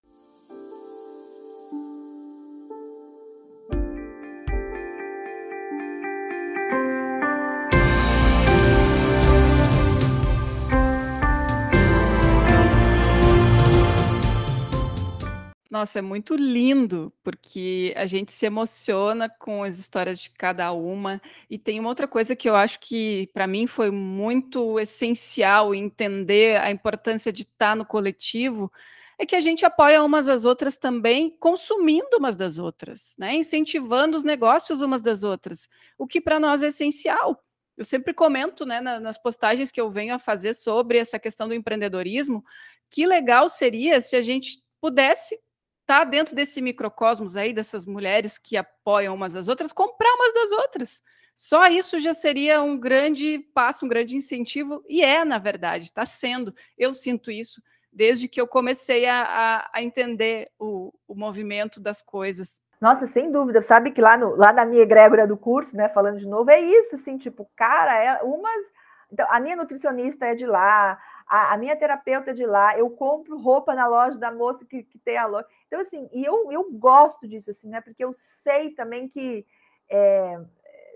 Nossa, 15.72 16.00
é 16.00 16.02
muito 16.02 16.34
lindo, 16.34 17.10
porque 17.24 17.94
a 17.96 18.04
gente 18.04 18.30
se 18.30 18.44
emociona 18.44 19.26
com 19.26 19.62
as 19.62 19.78
histórias 19.78 20.20
de 20.20 20.28
cada 20.28 20.70
uma. 20.70 21.18
E 21.48 21.56
tem 21.56 21.80
uma 21.80 21.88
outra 21.88 22.06
coisa 22.06 22.36
que 22.36 22.46
eu 22.46 22.54
acho 22.54 22.78
que, 22.78 23.30
para 23.32 23.46
mim, 23.46 23.66
foi 23.66 23.90
muito 23.90 24.78
essencial 24.78 25.74
entender 25.74 26.60
a 26.60 26.70
importância 26.70 27.32
de 27.32 27.44
estar 27.44 27.74
no 27.74 27.86
coletivo, 27.86 28.70
é 29.18 29.24
que 29.24 29.34
a 29.34 29.40
gente 29.40 29.64
apoia 29.64 30.02
umas 30.04 30.28
às 30.28 30.44
outras 30.44 30.76
também, 30.76 31.30
consumindo 31.40 32.18
umas 32.18 32.36
das 32.36 32.58
outras, 32.58 33.16
né? 33.18 33.34
incentivando 33.34 34.14
os 34.14 34.24
negócios 34.24 34.82
umas 34.82 35.00
das 35.00 35.22
outras, 35.22 35.70
o 35.96 36.06
que 36.06 36.20
para 36.20 36.38
nós 36.38 36.62
é 36.62 36.66
essencial. 36.66 37.42
Eu 37.78 37.84
sempre 37.86 38.12
comento 38.12 38.66
né, 38.66 38.78
nas 38.82 39.16
postagens 39.16 39.70
que 39.70 39.80
eu 39.80 39.90
venho 39.90 40.14
a 40.14 40.18
fazer 40.18 40.52
sobre 40.52 40.98
essa 40.98 41.18
questão 41.18 41.48
do 41.48 41.54
empreendedorismo, 41.54 42.44
que 42.90 43.06
legal 43.06 43.48
seria 43.48 44.02
se 44.02 44.16
a 44.16 44.20
gente 44.20 44.62
pudesse 44.78 45.40
tá 45.86 46.04
dentro 46.04 46.34
desse 46.34 46.60
microcosmos 46.60 47.36
aí, 47.36 47.52
dessas 47.52 47.86
mulheres 47.86 48.38
que 48.38 48.56
apoiam 48.56 49.14
umas 49.14 49.34
às 49.34 49.48
outras, 49.48 49.72
comprar 49.72 50.12
umas 50.14 50.34
das 50.34 50.52
outras. 50.52 51.02
Só 51.34 51.66
isso 51.66 51.98
já 51.98 52.12
seria 52.12 52.62
um 52.62 52.78
grande 52.78 53.38
passo, 53.54 53.86
um 53.86 53.88
grande 53.88 54.16
incentivo, 54.16 54.84
e 54.88 55.02
é, 55.02 55.24
na 55.24 55.38
verdade, 55.38 55.84
está 55.84 56.04
sendo. 56.04 56.54
Eu 56.76 56.92
sinto 56.92 57.30
isso 57.30 57.62
desde 57.92 58.26
que 58.26 58.40
eu 58.40 58.46
comecei 58.46 59.06
a, 59.06 59.22
a, 59.22 59.70
a 59.74 59.82
entender 59.82 60.50
o, 60.58 60.92
o, 61.06 61.14
movimento 61.14 61.78
das 61.80 62.00
coisas. 62.00 62.60
Nossa, 62.80 63.06
sem 63.06 63.30
dúvida. 63.30 63.60
Sabe 63.60 63.90
que 63.90 64.00
lá, 64.00 64.16
no, 64.16 64.34
lá 64.34 64.52
na 64.52 64.64
minha 64.64 64.82
egrégora 64.82 65.26
do 65.26 65.36
curso, 65.36 65.76
né, 65.76 65.88
falando 65.88 66.18
de 66.18 66.26
novo, 66.26 66.50
é 66.50 66.60
isso, 66.60 66.94
assim, 66.94 67.18
tipo, 67.18 67.48
cara, 67.54 68.02
é 68.02 68.22
umas. 68.22 68.72
Então, 69.10 69.26
a 69.30 69.38
minha 69.38 69.56
nutricionista 69.56 70.26
é 70.26 70.34
de 70.34 70.46
lá, 70.46 70.98
a, 71.32 71.54
a, 71.54 71.56
minha 71.56 71.74
terapeuta 71.74 72.34
de 72.34 72.44
lá, 72.44 72.76
eu 72.76 72.90
compro 72.90 73.38
roupa 73.38 73.74
na 73.74 73.86
loja 73.86 74.18
da 74.18 74.30
moça 74.30 74.66
que, 74.66 74.82
que 74.82 74.98
tem 74.98 75.16
a 75.16 75.24
loja. 75.24 75.46
Então, 75.66 75.80
assim, 75.80 76.06
e 76.12 76.22
eu, 76.22 76.52
eu 76.52 76.70
gosto 76.72 77.26
disso, 77.26 77.50
assim, 77.50 77.70
né? 77.70 77.80
Porque 77.80 78.04
eu 78.04 78.12
sei 78.12 78.72
também 78.72 79.08
que, 79.08 79.46
é, 79.88 80.38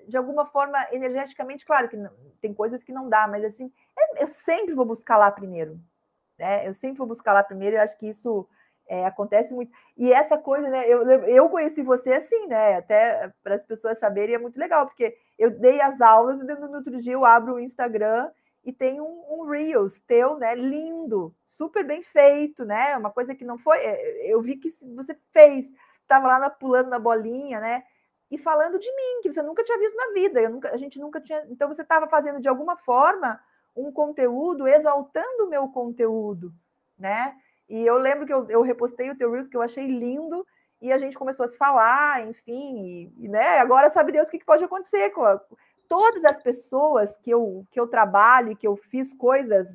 de 0.07 0.15
alguma 0.15 0.45
forma, 0.45 0.77
energeticamente, 0.93 1.65
claro 1.65 1.89
que 1.89 1.97
não, 1.97 2.11
tem 2.39 2.53
coisas 2.53 2.85
que 2.85 2.93
não 2.93 3.09
dá, 3.09 3.27
mas 3.27 3.43
assim, 3.47 3.73
é, 3.99 4.25
eu 4.25 4.29
sempre 4.29 4.75
vou 4.75 4.85
buscar 4.85 5.17
lá 5.17 5.31
primeiro. 5.31 5.81
Né? 6.39 6.69
Eu 6.69 6.75
sempre 6.75 6.99
vou 6.99 7.07
buscar 7.07 7.33
lá 7.33 7.43
primeiro, 7.43 7.77
eu 7.77 7.81
acho 7.81 7.97
que 7.97 8.07
isso 8.07 8.47
é, 8.87 9.07
acontece 9.07 9.55
muito. 9.55 9.73
E 9.97 10.13
essa 10.13 10.37
coisa, 10.37 10.69
né? 10.69 10.87
Eu, 10.87 11.09
eu 11.09 11.49
conheci 11.49 11.83
você 11.83 12.13
assim, 12.13 12.47
né? 12.47 12.75
Até 12.77 13.33
para 13.43 13.55
as 13.55 13.65
pessoas 13.65 13.99
saberem, 13.99 14.35
é 14.35 14.39
muito 14.39 14.61
legal, 14.61 14.87
porque 14.87 15.17
eu 15.39 15.51
dei 15.51 15.81
as 15.81 15.99
aulas 16.03 16.43
e 16.43 16.45
no 16.45 16.77
outro 16.77 17.01
dia 17.01 17.15
eu 17.15 17.25
abro 17.25 17.55
o 17.55 17.59
Instagram 17.61 18.31
e 18.67 18.73
tem 18.73 19.01
um, 19.01 19.25
um 19.31 19.49
Reels 19.49 20.01
teu, 20.01 20.37
né? 20.37 20.53
Lindo, 20.57 21.33
super 21.45 21.85
bem 21.85 22.03
feito, 22.03 22.65
né? 22.65 22.97
Uma 22.97 23.13
coisa 23.13 23.33
que 23.33 23.45
não 23.45 23.57
foi. 23.57 23.79
É, 23.79 24.27
eu 24.27 24.43
vi 24.43 24.57
que 24.57 24.69
você 24.93 25.17
fez, 25.33 25.73
estava 26.03 26.27
lá 26.27 26.41
na, 26.41 26.51
pulando 26.51 26.91
na 26.91 26.99
bolinha, 26.99 27.61
né? 27.61 27.85
E 28.29 28.37
falando 28.37 28.77
de 28.77 28.91
mim, 28.91 29.21
que 29.23 29.31
você 29.31 29.41
nunca 29.41 29.63
tinha 29.63 29.79
visto 29.79 29.95
na 29.95 30.13
vida, 30.13 30.49
nunca, 30.49 30.73
a 30.73 30.77
gente 30.77 30.99
nunca 30.99 31.21
tinha. 31.21 31.47
Então 31.49 31.69
você 31.69 31.83
estava 31.83 32.09
fazendo 32.09 32.41
de 32.41 32.49
alguma 32.49 32.77
forma 32.77 33.41
um 33.77 33.93
conteúdo 33.93 34.67
exaltando 34.67 35.45
o 35.45 35.49
meu 35.49 35.69
conteúdo, 35.69 36.53
né? 36.99 37.37
E 37.69 37.87
eu 37.87 37.99
lembro 37.99 38.27
que 38.27 38.33
eu, 38.33 38.51
eu 38.51 38.63
repostei 38.63 39.09
o 39.11 39.17
teu 39.17 39.31
Reels, 39.31 39.47
que 39.47 39.57
eu 39.57 39.63
achei 39.63 39.87
lindo, 39.87 40.45
e 40.83 40.93
a 40.93 40.99
gente 40.99 41.17
começou 41.17 41.45
a 41.45 41.49
se 41.49 41.57
falar, 41.57 42.27
enfim, 42.27 43.13
e, 43.19 43.27
e 43.27 43.29
né? 43.29 43.61
Agora 43.61 43.91
sabe 43.91 44.11
Deus 44.11 44.27
o 44.27 44.31
que, 44.31 44.41
que 44.41 44.45
pode 44.45 44.65
acontecer 44.65 45.11
com 45.11 45.25
a, 45.25 45.41
todas 45.89 46.25
as 46.25 46.41
pessoas 46.41 47.17
que 47.19 47.31
eu, 47.31 47.65
que 47.71 47.79
eu 47.79 47.87
trabalho, 47.87 48.57
que 48.57 48.67
eu 48.67 48.77
fiz 48.77 49.13
coisas 49.13 49.69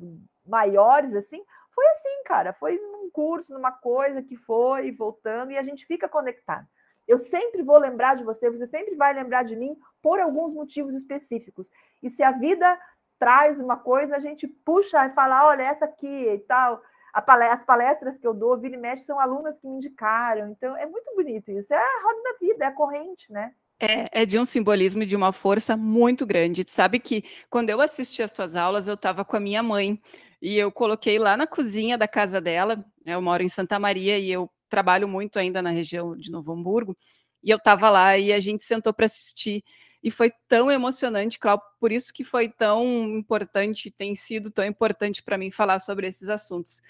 maiores 0.46 1.14
assim, 1.14 1.42
foi 1.74 1.86
assim, 1.88 2.22
cara. 2.24 2.52
Foi 2.52 2.78
num 2.78 3.10
curso, 3.10 3.52
numa 3.52 3.72
coisa 3.72 4.22
que 4.22 4.36
foi 4.36 4.92
voltando 4.92 5.50
e 5.50 5.58
a 5.58 5.62
gente 5.62 5.86
fica 5.86 6.08
conectado. 6.08 6.66
Eu 7.06 7.18
sempre 7.18 7.62
vou 7.62 7.78
lembrar 7.78 8.14
de 8.14 8.24
você, 8.24 8.48
você 8.48 8.66
sempre 8.66 8.94
vai 8.94 9.12
lembrar 9.12 9.42
de 9.42 9.56
mim 9.56 9.76
por 10.00 10.20
alguns 10.20 10.54
motivos 10.54 10.94
específicos. 10.94 11.70
E 12.02 12.08
se 12.08 12.22
a 12.22 12.30
vida 12.30 12.78
traz 13.18 13.58
uma 13.58 13.76
coisa, 13.76 14.16
a 14.16 14.20
gente 14.20 14.46
puxa 14.46 15.04
e 15.06 15.10
fala: 15.10 15.46
olha, 15.46 15.62
essa 15.62 15.84
aqui 15.84 16.28
e 16.28 16.38
tal. 16.40 16.82
As 17.14 17.62
palestras 17.62 18.16
que 18.16 18.26
eu 18.26 18.32
dou, 18.32 18.56
vira 18.56 18.74
e 18.74 18.78
mexe, 18.78 19.04
são 19.04 19.20
alunas 19.20 19.58
que 19.58 19.66
me 19.66 19.76
indicaram. 19.76 20.48
Então, 20.48 20.74
é 20.78 20.86
muito 20.86 21.14
bonito 21.14 21.50
isso. 21.50 21.74
É 21.74 21.76
a 21.76 22.02
roda 22.02 22.22
da 22.22 22.38
vida, 22.40 22.64
é 22.64 22.68
a 22.68 22.72
corrente, 22.72 23.30
né? 23.30 23.54
É, 23.80 24.22
é, 24.22 24.26
de 24.26 24.38
um 24.38 24.44
simbolismo 24.44 25.02
e 25.02 25.06
de 25.06 25.16
uma 25.16 25.32
força 25.32 25.76
muito 25.76 26.24
grande. 26.24 26.64
Tu 26.64 26.70
sabe 26.70 27.00
que 27.00 27.24
quando 27.50 27.68
eu 27.70 27.80
assisti 27.80 28.22
as 28.22 28.32
tuas 28.32 28.54
aulas, 28.54 28.86
eu 28.86 28.94
estava 28.94 29.24
com 29.24 29.36
a 29.36 29.40
minha 29.40 29.60
mãe 29.60 30.00
e 30.40 30.56
eu 30.56 30.70
coloquei 30.70 31.18
lá 31.18 31.36
na 31.36 31.46
cozinha 31.48 31.98
da 31.98 32.06
casa 32.06 32.40
dela. 32.40 32.76
Né, 33.04 33.14
eu 33.14 33.22
moro 33.22 33.42
em 33.42 33.48
Santa 33.48 33.78
Maria 33.80 34.18
e 34.18 34.30
eu 34.30 34.48
trabalho 34.68 35.08
muito 35.08 35.38
ainda 35.38 35.60
na 35.60 35.70
região 35.70 36.16
de 36.16 36.30
Novo 36.30 36.52
Hamburgo. 36.52 36.96
E 37.42 37.50
eu 37.50 37.56
estava 37.56 37.90
lá 37.90 38.16
e 38.16 38.32
a 38.32 38.38
gente 38.40 38.62
sentou 38.62 38.92
para 38.94 39.06
assistir. 39.06 39.64
E 40.02 40.10
foi 40.10 40.32
tão 40.48 40.70
emocionante, 40.70 41.38
Cláudio, 41.38 41.64
por 41.78 41.92
isso 41.92 42.12
que 42.12 42.24
foi 42.24 42.48
tão 42.48 42.84
importante, 43.16 43.90
tem 43.90 44.16
sido 44.16 44.50
tão 44.50 44.64
importante 44.64 45.22
para 45.22 45.38
mim 45.38 45.50
falar 45.50 45.78
sobre 45.78 46.08
esses 46.08 46.28
assuntos. 46.28 46.82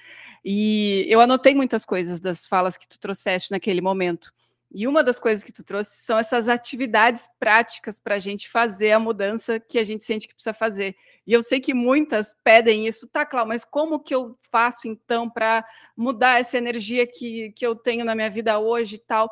E 0.42 1.04
eu 1.08 1.20
anotei 1.20 1.54
muitas 1.54 1.84
coisas 1.84 2.20
das 2.20 2.46
falas 2.46 2.76
que 2.76 2.88
tu 2.88 2.98
trouxeste 2.98 3.50
naquele 3.50 3.82
momento. 3.82 4.32
E 4.74 4.88
uma 4.88 5.04
das 5.04 5.18
coisas 5.18 5.44
que 5.44 5.52
tu 5.52 5.62
trouxe 5.62 6.02
são 6.02 6.18
essas 6.18 6.48
atividades 6.48 7.28
práticas 7.38 8.00
para 8.00 8.14
a 8.14 8.18
gente 8.18 8.48
fazer 8.48 8.92
a 8.92 8.98
mudança 8.98 9.60
que 9.60 9.78
a 9.78 9.84
gente 9.84 10.02
sente 10.02 10.26
que 10.26 10.34
precisa 10.34 10.54
fazer. 10.54 10.96
E 11.26 11.32
eu 11.32 11.42
sei 11.42 11.60
que 11.60 11.74
muitas 11.74 12.34
pedem 12.42 12.86
isso, 12.86 13.06
tá, 13.06 13.26
Cláudia, 13.26 13.48
mas 13.48 13.64
como 13.64 14.00
que 14.00 14.14
eu 14.14 14.38
faço 14.50 14.88
então 14.88 15.28
para 15.28 15.64
mudar 15.94 16.40
essa 16.40 16.56
energia 16.56 17.06
que, 17.06 17.52
que 17.52 17.66
eu 17.66 17.76
tenho 17.76 18.04
na 18.04 18.14
minha 18.14 18.30
vida 18.30 18.58
hoje 18.58 18.96
e 18.96 18.98
tal? 18.98 19.30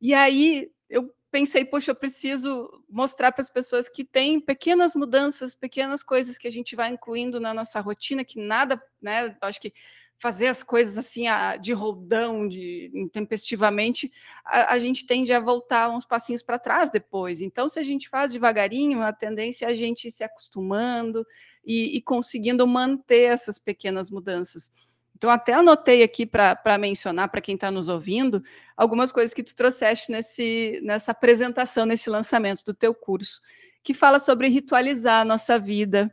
E 0.00 0.14
aí 0.14 0.70
eu 0.88 1.12
pensei, 1.32 1.64
poxa, 1.64 1.90
eu 1.90 1.96
preciso 1.96 2.70
mostrar 2.88 3.32
para 3.32 3.42
as 3.42 3.50
pessoas 3.50 3.88
que 3.88 4.04
tem 4.04 4.40
pequenas 4.40 4.94
mudanças, 4.94 5.54
pequenas 5.54 6.02
coisas 6.02 6.38
que 6.38 6.46
a 6.46 6.50
gente 6.50 6.76
vai 6.76 6.90
incluindo 6.90 7.40
na 7.40 7.52
nossa 7.52 7.80
rotina, 7.80 8.24
que 8.24 8.40
nada, 8.40 8.80
né? 9.02 9.36
Acho 9.42 9.60
que 9.60 9.72
fazer 10.18 10.46
as 10.46 10.62
coisas 10.62 10.96
assim 10.96 11.24
de 11.60 11.72
roldão, 11.72 12.48
de 12.48 12.90
intempestivamente, 12.94 14.10
a, 14.44 14.72
a, 14.72 14.78
gente 14.78 15.06
tende 15.06 15.32
a 15.32 15.40
voltar 15.40 15.90
uns 15.90 16.06
passinhos 16.06 16.42
para 16.42 16.58
trás 16.58 16.90
depois. 16.90 17.42
Então, 17.42 17.68
se 17.68 17.78
a 17.78 17.82
gente 17.82 18.08
faz 18.08 18.32
devagarinho, 18.32 19.02
a 19.02 19.12
tendência 19.12 19.66
é 19.66 19.68
a 19.68 19.74
gente 19.74 20.10
se 20.10 20.24
acostumando 20.24 21.26
e, 21.64 21.96
e 21.96 22.02
conseguindo 22.02 22.66
manter 22.66 23.30
essas 23.30 23.58
pequenas 23.58 24.10
mudanças. 24.10 24.72
Então, 25.14 25.30
até 25.30 25.54
anotei 25.54 26.02
aqui 26.02 26.26
para 26.26 26.78
mencionar 26.78 27.30
para 27.30 27.40
quem 27.40 27.54
está 27.54 27.70
nos 27.70 27.88
ouvindo 27.88 28.42
algumas 28.76 29.10
coisas 29.10 29.32
que 29.32 29.42
tu 29.42 29.54
trouxeste 29.54 30.12
nesse, 30.12 30.78
nessa 30.82 31.12
apresentação, 31.12 31.86
nesse 31.86 32.10
lançamento 32.10 32.62
do 32.64 32.74
teu 32.74 32.94
curso, 32.94 33.40
que 33.82 33.94
fala 33.94 34.18
sobre 34.18 34.48
ritualizar 34.48 35.22
a 35.22 35.24
nossa 35.24 35.58
vida, 35.58 36.10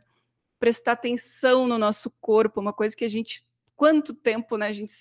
prestar 0.58 0.92
atenção 0.92 1.66
no 1.66 1.76
nosso 1.76 2.10
corpo, 2.18 2.60
uma 2.60 2.72
coisa 2.72 2.96
que 2.96 3.04
a 3.04 3.08
gente 3.08 3.44
quanto 3.76 4.14
tempo 4.14 4.56
né, 4.56 4.68
a 4.68 4.72
gente 4.72 4.92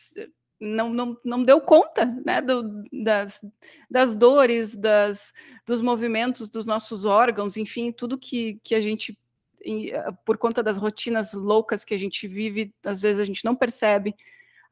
não, 0.60 0.94
não, 0.94 1.18
não 1.24 1.44
deu 1.44 1.60
conta 1.60 2.06
né, 2.26 2.42
do, 2.42 2.84
das, 2.92 3.44
das 3.90 4.16
dores, 4.16 4.76
das, 4.76 5.34
dos 5.66 5.82
movimentos 5.82 6.50
dos 6.50 6.66
nossos 6.66 7.06
órgãos, 7.06 7.58
enfim, 7.58 7.92
tudo 7.92 8.18
que, 8.18 8.60
que 8.64 8.74
a 8.74 8.80
gente, 8.80 9.18
por 10.26 10.38
conta 10.38 10.64
das 10.64 10.78
rotinas 10.78 11.34
loucas 11.34 11.84
que 11.84 11.94
a 11.94 12.00
gente 12.00 12.28
vive, 12.28 12.74
às 12.84 13.00
vezes 13.00 13.20
a 13.20 13.26
gente 13.26 13.44
não 13.44 13.56
percebe. 13.56 14.16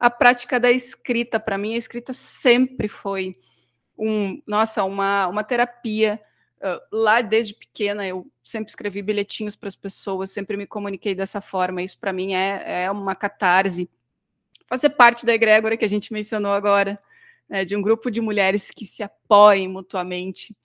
A 0.00 0.10
prática 0.10 0.58
da 0.58 0.70
escrita, 0.70 1.38
para 1.38 1.58
mim, 1.58 1.74
a 1.74 1.78
escrita 1.78 2.12
sempre 2.12 2.88
foi 2.88 3.36
um, 3.96 4.42
nossa, 4.46 4.82
uma, 4.84 5.28
uma 5.28 5.44
terapia. 5.44 6.20
Uh, 6.62 6.80
lá 6.92 7.20
desde 7.20 7.54
pequena 7.54 8.06
eu 8.06 8.30
sempre 8.40 8.70
escrevi 8.70 9.02
bilhetinhos 9.02 9.56
para 9.56 9.68
as 9.68 9.74
pessoas, 9.74 10.30
sempre 10.30 10.56
me 10.56 10.66
comuniquei 10.66 11.12
dessa 11.12 11.40
forma. 11.40 11.82
Isso 11.82 11.98
para 11.98 12.12
mim 12.12 12.34
é, 12.34 12.84
é 12.84 12.90
uma 12.90 13.16
catarse. 13.16 13.90
Fazer 14.66 14.90
parte 14.90 15.26
da 15.26 15.34
egrégora 15.34 15.76
que 15.76 15.84
a 15.84 15.88
gente 15.88 16.12
mencionou 16.12 16.52
agora, 16.52 16.98
né, 17.48 17.64
de 17.64 17.74
um 17.76 17.82
grupo 17.82 18.10
de 18.10 18.20
mulheres 18.20 18.70
que 18.70 18.86
se 18.86 19.02
apoiem 19.02 19.68
mutuamente 19.68 20.56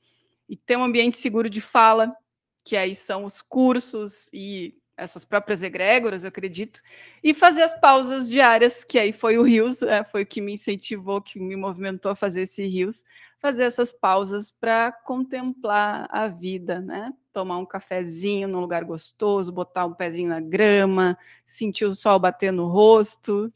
e 0.47 0.55
ter 0.55 0.77
um 0.77 0.83
ambiente 0.83 1.17
seguro 1.17 1.49
de 1.49 1.59
fala, 1.59 2.15
que 2.63 2.77
aí 2.77 2.93
são 2.93 3.25
os 3.25 3.41
cursos 3.41 4.29
e 4.31 4.75
essas 4.97 5.23
próprias 5.23 5.61
egrégoras, 5.61 6.23
eu 6.23 6.29
acredito, 6.29 6.81
e 7.23 7.33
fazer 7.33 7.61
as 7.61 7.79
pausas 7.79 8.27
diárias, 8.27 8.83
que 8.83 8.97
aí 8.97 9.13
foi 9.13 9.37
o 9.37 9.43
Rios, 9.43 9.83
é, 9.83 10.03
foi 10.03 10.23
o 10.23 10.25
que 10.25 10.41
me 10.41 10.53
incentivou, 10.53 11.21
que 11.21 11.39
me 11.39 11.55
movimentou 11.55 12.11
a 12.11 12.15
fazer 12.15 12.41
esse 12.41 12.65
Rios, 12.65 13.05
fazer 13.37 13.63
essas 13.63 13.91
pausas 13.91 14.51
para 14.51 14.91
contemplar 14.91 16.07
a 16.09 16.27
vida, 16.27 16.81
né? 16.81 17.13
Tomar 17.31 17.59
um 17.59 17.65
cafezinho 17.65 18.47
num 18.47 18.59
lugar 18.59 18.83
gostoso, 18.83 19.51
botar 19.51 19.85
um 19.85 19.93
pezinho 19.93 20.29
na 20.29 20.39
grama, 20.39 21.15
sentir 21.45 21.85
o 21.85 21.95
sol 21.95 22.17
bater 22.17 22.51
no 22.51 22.67
rosto. 22.67 23.53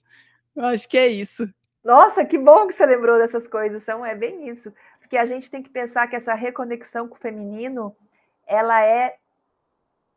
Eu 0.55 0.65
acho 0.65 0.87
que 0.87 0.97
é 0.97 1.07
isso. 1.07 1.49
Nossa, 1.83 2.23
que 2.23 2.37
bom 2.37 2.67
que 2.67 2.73
você 2.73 2.85
lembrou 2.85 3.17
dessas 3.17 3.47
coisas, 3.47 3.81
são 3.83 4.05
é 4.05 4.13
bem 4.13 4.47
isso, 4.47 4.71
porque 4.99 5.17
a 5.17 5.25
gente 5.25 5.49
tem 5.49 5.63
que 5.63 5.69
pensar 5.69 6.07
que 6.07 6.15
essa 6.15 6.35
reconexão 6.35 7.07
com 7.07 7.15
o 7.15 7.19
feminino, 7.19 7.95
ela 8.45 8.85
é 8.85 9.15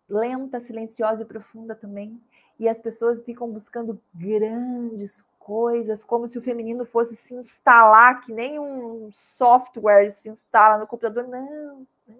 lenta, 0.08 0.60
silenciosa 0.60 1.22
e 1.22 1.26
profunda 1.26 1.74
também. 1.74 2.20
E 2.58 2.68
as 2.68 2.78
pessoas 2.78 3.20
ficam 3.20 3.50
buscando 3.50 4.00
grandes 4.14 5.24
coisas, 5.38 6.02
como 6.02 6.26
se 6.26 6.38
o 6.38 6.42
feminino 6.42 6.86
fosse 6.86 7.14
se 7.16 7.34
instalar, 7.34 8.22
que 8.22 8.32
nem 8.32 8.58
um 8.58 9.10
software 9.12 10.10
se 10.10 10.28
instala 10.28 10.78
no 10.78 10.86
computador. 10.86 11.26
Não, 11.28 11.86
não 12.06 12.16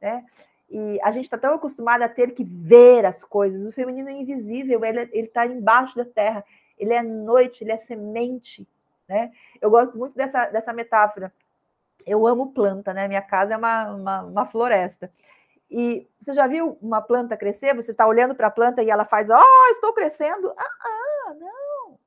né? 0.00 0.24
E 0.68 0.98
a 1.02 1.10
gente 1.10 1.24
está 1.24 1.38
tão 1.38 1.54
acostumado 1.54 2.02
a 2.02 2.08
ter 2.08 2.34
que 2.34 2.42
ver 2.42 3.04
as 3.04 3.22
coisas. 3.22 3.66
O 3.66 3.72
feminino 3.72 4.08
é 4.08 4.12
invisível, 4.12 4.84
ele 4.84 5.08
está 5.12 5.46
embaixo 5.46 5.96
da 5.96 6.04
terra, 6.04 6.44
ele 6.78 6.92
é 6.92 7.02
noite, 7.02 7.62
ele 7.62 7.72
é 7.72 7.78
semente. 7.78 8.66
Né? 9.06 9.30
Eu 9.60 9.70
gosto 9.70 9.96
muito 9.98 10.14
dessa, 10.14 10.46
dessa 10.46 10.72
metáfora. 10.72 11.32
Eu 12.06 12.26
amo 12.26 12.52
planta, 12.52 12.92
né? 12.92 13.06
Minha 13.06 13.22
casa 13.22 13.54
é 13.54 13.56
uma, 13.56 13.94
uma, 13.94 14.22
uma 14.22 14.46
floresta. 14.46 15.12
E 15.72 16.06
você 16.20 16.34
já 16.34 16.46
viu 16.46 16.76
uma 16.82 17.00
planta 17.00 17.34
crescer? 17.34 17.74
Você 17.74 17.92
está 17.92 18.06
olhando 18.06 18.34
para 18.34 18.48
a 18.48 18.50
planta 18.50 18.82
e 18.82 18.90
ela 18.90 19.06
faz, 19.06 19.30
ó, 19.30 19.38
oh, 19.38 19.70
estou 19.70 19.94
crescendo. 19.94 20.50
Ah, 20.50 20.76
ah, 20.84 21.34
não. 21.34 21.98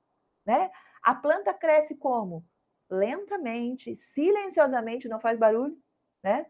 Né? 0.46 0.70
A 1.02 1.16
planta 1.16 1.52
cresce 1.52 1.96
como? 1.96 2.46
Lentamente, 2.88 3.96
silenciosamente, 3.96 5.08
não 5.08 5.20
faz 5.20 5.40
barulho, 5.40 5.76
né? 6.24 6.46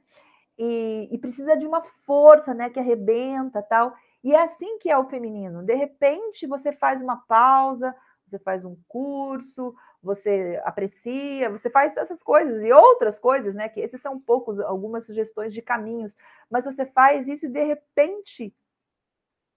E, 0.57 1.07
e, 1.09 1.17
precisa 1.17 1.55
de 1.55 1.65
uma 1.65 1.81
força, 1.81 2.53
né, 2.53 2.69
que 2.69 2.79
arrebenta, 2.79 3.61
tal. 3.61 3.93
E 4.21 4.33
é 4.33 4.41
assim 4.41 4.77
que 4.79 4.89
é 4.89 4.97
o 4.97 5.07
feminino. 5.09 5.63
De 5.63 5.73
repente, 5.73 6.45
você 6.47 6.73
faz 6.73 7.01
uma 7.01 7.17
pausa, 7.27 7.95
você 8.25 8.39
faz 8.39 8.65
um 8.65 8.75
curso, 8.87 9.73
você 10.05 10.61
aprecia, 10.63 11.49
você 11.49 11.69
faz 11.69 11.97
essas 11.97 12.21
coisas 12.21 12.63
e 12.63 12.71
outras 12.71 13.19
coisas, 13.19 13.55
né? 13.55 13.67
Que 13.67 13.79
esses 13.81 13.99
são 14.01 14.19
poucos, 14.19 14.59
algumas 14.59 15.05
sugestões 15.05 15.53
de 15.53 15.61
caminhos, 15.61 16.15
mas 16.49 16.65
você 16.65 16.85
faz 16.85 17.27
isso 17.27 17.47
e 17.47 17.49
de 17.49 17.63
repente 17.63 18.55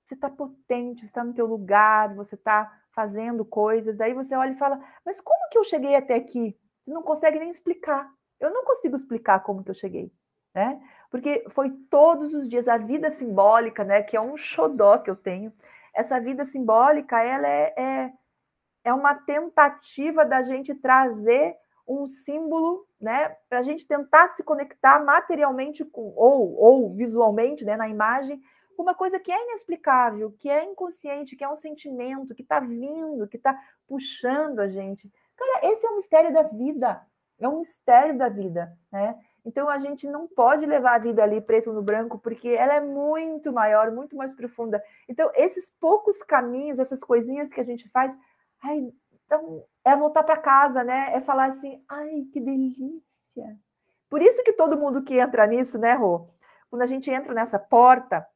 você 0.05 0.15
está 0.15 0.31
potente, 0.31 1.01
você 1.01 1.07
está 1.07 1.23
no 1.23 1.35
teu 1.35 1.47
lugar, 1.47 2.15
você 2.15 2.35
está 2.35 2.73
fazendo 2.93 3.45
coisas, 3.45 3.97
daí 3.97 4.15
você 4.15 4.35
olha 4.35 4.53
e 4.53 4.59
fala, 4.59 4.83
mas 5.05 5.21
como 5.21 5.51
que 5.51 5.59
eu 5.59 5.65
cheguei 5.65 5.95
até 5.95 6.15
aqui? 6.15 6.59
Você 6.83 6.91
não 6.91 7.03
consegue 7.03 7.39
nem 7.39 7.51
explicar. 7.51 8.11
Eu 8.41 8.51
não 8.51 8.65
consigo 8.65 8.97
explicar 8.97 9.41
como 9.41 9.63
que 9.63 9.71
eu 9.71 9.75
cheguei, 9.75 10.11
né? 10.55 10.81
Porque 11.11 11.45
foi 11.51 11.71
todos 11.91 12.33
os 12.33 12.49
dias 12.49 12.67
a 12.69 12.79
vida 12.79 13.11
simbólica, 13.11 13.85
né? 13.85 14.03
Que 14.03 14.17
é 14.17 14.21
um 14.21 14.37
xodó 14.37 14.97
que 14.99 15.11
eu 15.11 15.17
tenho. 15.17 15.53
Essa 15.95 16.19
vida 16.19 16.45
simbólica, 16.47 17.21
ela 17.23 17.47
é, 17.47 17.75
é 17.77 18.13
é 18.89 18.93
uma 18.93 19.15
tentativa 19.15 20.25
da 20.25 20.43
gente 20.43 20.75
trazer 20.75 21.57
um 21.87 22.07
símbolo, 22.07 22.87
né, 23.01 23.37
para 23.49 23.61
a 23.61 23.63
gente 23.63 23.87
tentar 23.87 24.29
se 24.29 24.43
conectar 24.43 25.03
materialmente 25.03 25.85
com, 25.85 26.13
ou, 26.17 26.55
ou 26.57 26.93
visualmente, 26.93 27.65
né, 27.65 27.77
na 27.77 27.89
imagem, 27.89 28.41
uma 28.77 28.95
coisa 28.95 29.19
que 29.19 29.33
é 29.33 29.45
inexplicável, 29.45 30.33
que 30.39 30.49
é 30.49 30.65
inconsciente, 30.65 31.35
que 31.35 31.43
é 31.43 31.49
um 31.49 31.57
sentimento 31.57 32.35
que 32.35 32.43
está 32.43 32.61
vindo, 32.61 33.27
que 33.27 33.37
está 33.37 33.59
puxando 33.87 34.61
a 34.61 34.69
gente. 34.69 35.11
Cara, 35.37 35.73
esse 35.73 35.85
é 35.85 35.91
o 35.91 35.97
mistério 35.97 36.33
da 36.33 36.43
vida. 36.43 37.01
É 37.41 37.49
um 37.49 37.59
mistério 37.59 38.17
da 38.17 38.29
vida, 38.29 38.73
né? 38.93 39.19
Então 39.45 39.69
a 39.69 39.79
gente 39.79 40.07
não 40.07 40.29
pode 40.29 40.67
levar 40.67 40.95
a 40.95 40.99
vida 40.99 41.23
ali 41.23 41.41
preto 41.41 41.73
no 41.73 41.83
branco, 41.83 42.19
porque 42.19 42.49
ela 42.49 42.75
é 42.75 42.81
muito 42.81 43.53
maior, 43.53 43.91
muito 43.91 44.17
mais 44.17 44.33
profunda. 44.33 44.83
Então, 45.09 45.31
esses 45.35 45.73
poucos 45.81 46.23
caminhos, 46.23 46.79
essas 46.79 47.03
coisinhas 47.03 47.49
que 47.49 47.61
a 47.61 47.65
gente 47.65 47.89
faz, 47.89 48.17
então, 49.25 49.65
é 49.85 49.95
voltar 49.97 50.23
para 50.23 50.37
casa, 50.37 50.83
né? 50.83 51.13
É 51.15 51.21
falar 51.21 51.47
assim, 51.47 51.83
ai, 51.89 52.27
que 52.33 52.41
delícia. 52.41 53.59
Por 54.09 54.23
isso 54.23 54.43
que 54.43 54.53
todo 54.53 54.77
mundo 54.77 55.03
que 55.03 55.19
entra 55.19 55.47
nisso, 55.47 55.79
né, 55.79 55.93
Rô? 55.93 56.29
Quando 56.71 56.83
a 56.83 56.87
gente 56.87 57.11
entra 57.11 57.35
nessa 57.35 57.59
porta, 57.59 58.27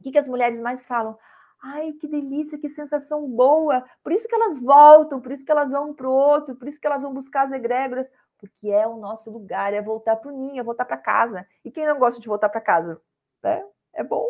o 0.00 0.02
que, 0.02 0.12
que 0.12 0.18
as 0.18 0.28
mulheres 0.28 0.60
mais 0.60 0.86
falam? 0.86 1.16
Ai, 1.62 1.92
que 1.92 2.08
delícia, 2.08 2.58
que 2.58 2.68
sensação 2.68 3.28
boa. 3.28 3.84
Por 4.02 4.12
isso 4.12 4.26
que 4.26 4.34
elas 4.34 4.58
voltam, 4.58 5.20
por 5.20 5.30
isso 5.30 5.44
que 5.44 5.52
elas 5.52 5.70
vão 5.70 5.94
para 5.94 6.08
o 6.08 6.12
outro, 6.12 6.56
por 6.56 6.66
isso 6.66 6.80
que 6.80 6.86
elas 6.86 7.02
vão 7.02 7.12
buscar 7.12 7.42
as 7.42 7.52
egrégoras, 7.52 8.10
porque 8.38 8.68
é 8.68 8.86
o 8.86 8.96
nosso 8.96 9.30
lugar, 9.30 9.72
é 9.72 9.80
voltar 9.80 10.16
para 10.16 10.32
o 10.32 10.36
ninho, 10.36 10.58
é 10.58 10.64
voltar 10.64 10.84
para 10.84 10.96
casa. 10.96 11.46
E 11.64 11.70
quem 11.70 11.86
não 11.86 11.98
gosta 11.98 12.20
de 12.20 12.26
voltar 12.26 12.48
para 12.48 12.60
casa? 12.60 13.00
Né? 13.42 13.64
É 13.92 14.02
bom. 14.02 14.26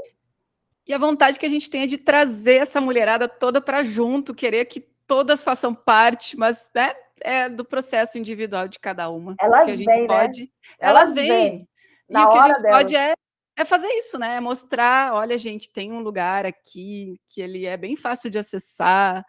E 0.86 0.92
a 0.92 0.98
vontade 0.98 1.38
que 1.38 1.46
a 1.46 1.48
gente 1.48 1.70
tem 1.70 1.82
é 1.82 1.86
de 1.86 1.96
trazer 1.96 2.56
essa 2.56 2.80
mulherada 2.80 3.28
toda 3.28 3.60
para 3.60 3.82
junto, 3.82 4.34
querer 4.34 4.66
que 4.66 4.91
todas 5.12 5.42
façam 5.42 5.74
parte, 5.74 6.38
mas 6.38 6.70
né, 6.74 6.94
é 7.20 7.46
do 7.46 7.66
processo 7.66 8.16
individual 8.16 8.66
de 8.66 8.78
cada 8.78 9.10
uma. 9.10 9.34
Elas 9.38 9.66
que 9.66 9.70
a 9.72 9.76
gente 9.76 9.84
vêm, 9.84 10.06
pode, 10.06 10.40
né? 10.40 10.48
Elas, 10.80 11.10
elas 11.10 11.12
vêm. 11.12 11.68
E 12.08 12.16
o 12.16 12.28
que 12.30 12.38
a 12.38 12.42
gente 12.46 12.62
delas. 12.62 12.78
pode 12.78 12.96
é 12.96 13.12
é 13.54 13.64
fazer 13.66 13.88
isso, 13.88 14.18
né? 14.18 14.36
É 14.36 14.40
mostrar, 14.40 15.12
olha, 15.12 15.36
gente, 15.36 15.70
tem 15.70 15.92
um 15.92 16.00
lugar 16.00 16.46
aqui 16.46 17.20
que 17.28 17.42
ele 17.42 17.66
é 17.66 17.76
bem 17.76 17.94
fácil 17.94 18.30
de 18.30 18.38
acessar, 18.38 19.22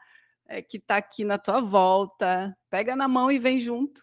é, 0.47 0.61
que 0.61 0.77
está 0.77 0.95
aqui 0.95 1.25
na 1.25 1.37
tua 1.37 1.59
volta. 1.59 2.55
Pega 2.69 2.95
na 2.95 3.09
mão 3.09 3.29
e 3.29 3.37
vem 3.37 3.59
junto. 3.59 4.01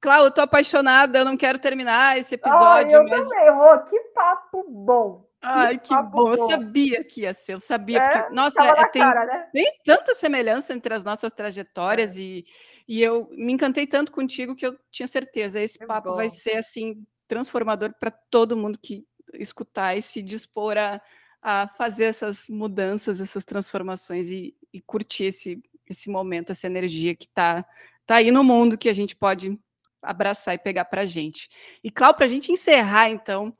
Cláudia, 0.00 0.26
eu 0.26 0.32
tô 0.32 0.40
apaixonada, 0.40 1.20
eu 1.20 1.24
não 1.24 1.36
quero 1.36 1.60
terminar 1.60 2.18
esse 2.18 2.34
episódio. 2.34 2.98
Oh, 2.98 3.02
eu 3.02 3.08
mas... 3.08 3.28
também, 3.28 3.50
Rô, 3.50 3.78
que 3.84 4.00
papo 4.12 4.64
bom. 4.68 5.24
Ai, 5.42 5.78
que, 5.78 5.94
bom. 6.02 6.32
Eu 6.32 6.48
sabia 6.48 7.04
que 7.04 7.22
ia 7.22 7.32
ser, 7.32 7.54
eu 7.54 7.58
sabia. 7.58 7.98
É, 7.98 8.18
porque, 8.18 8.34
nossa, 8.34 8.64
é, 8.64 8.88
tem, 8.88 9.02
cara, 9.02 9.24
né? 9.24 9.48
tem 9.52 9.78
tanta 9.84 10.14
semelhança 10.14 10.72
entre 10.74 10.92
as 10.92 11.04
nossas 11.04 11.32
trajetórias 11.32 12.16
é. 12.16 12.20
e, 12.20 12.46
e 12.88 13.02
eu 13.02 13.28
me 13.30 13.52
encantei 13.52 13.86
tanto 13.86 14.12
contigo 14.12 14.56
que 14.56 14.66
eu 14.66 14.76
tinha 14.90 15.06
certeza, 15.06 15.60
esse 15.60 15.78
que 15.78 15.86
papo 15.86 16.10
bom. 16.10 16.16
vai 16.16 16.28
ser 16.28 16.56
assim 16.56 17.06
transformador 17.28 17.92
para 17.98 18.10
todo 18.10 18.56
mundo 18.56 18.78
que 18.80 19.04
escutar 19.34 19.96
e 19.96 20.02
se 20.02 20.22
dispor 20.22 20.76
a, 20.78 21.00
a 21.42 21.68
fazer 21.68 22.04
essas 22.04 22.48
mudanças, 22.48 23.20
essas 23.20 23.44
transformações 23.44 24.30
e, 24.30 24.54
e 24.72 24.80
curtir 24.80 25.26
esse, 25.26 25.62
esse 25.88 26.10
momento, 26.10 26.52
essa 26.52 26.66
energia 26.66 27.14
que 27.14 27.26
está 27.26 27.64
tá 28.04 28.16
aí 28.16 28.30
no 28.30 28.42
mundo 28.42 28.78
que 28.78 28.88
a 28.88 28.92
gente 28.92 29.14
pode 29.14 29.58
abraçar 30.02 30.54
e 30.54 30.58
pegar 30.58 30.84
para 30.86 31.02
a 31.02 31.06
gente. 31.06 31.48
E, 31.82 31.90
Cláudio, 31.90 32.16
para 32.16 32.26
a 32.26 32.28
gente 32.28 32.52
encerrar, 32.52 33.10
então, 33.10 33.56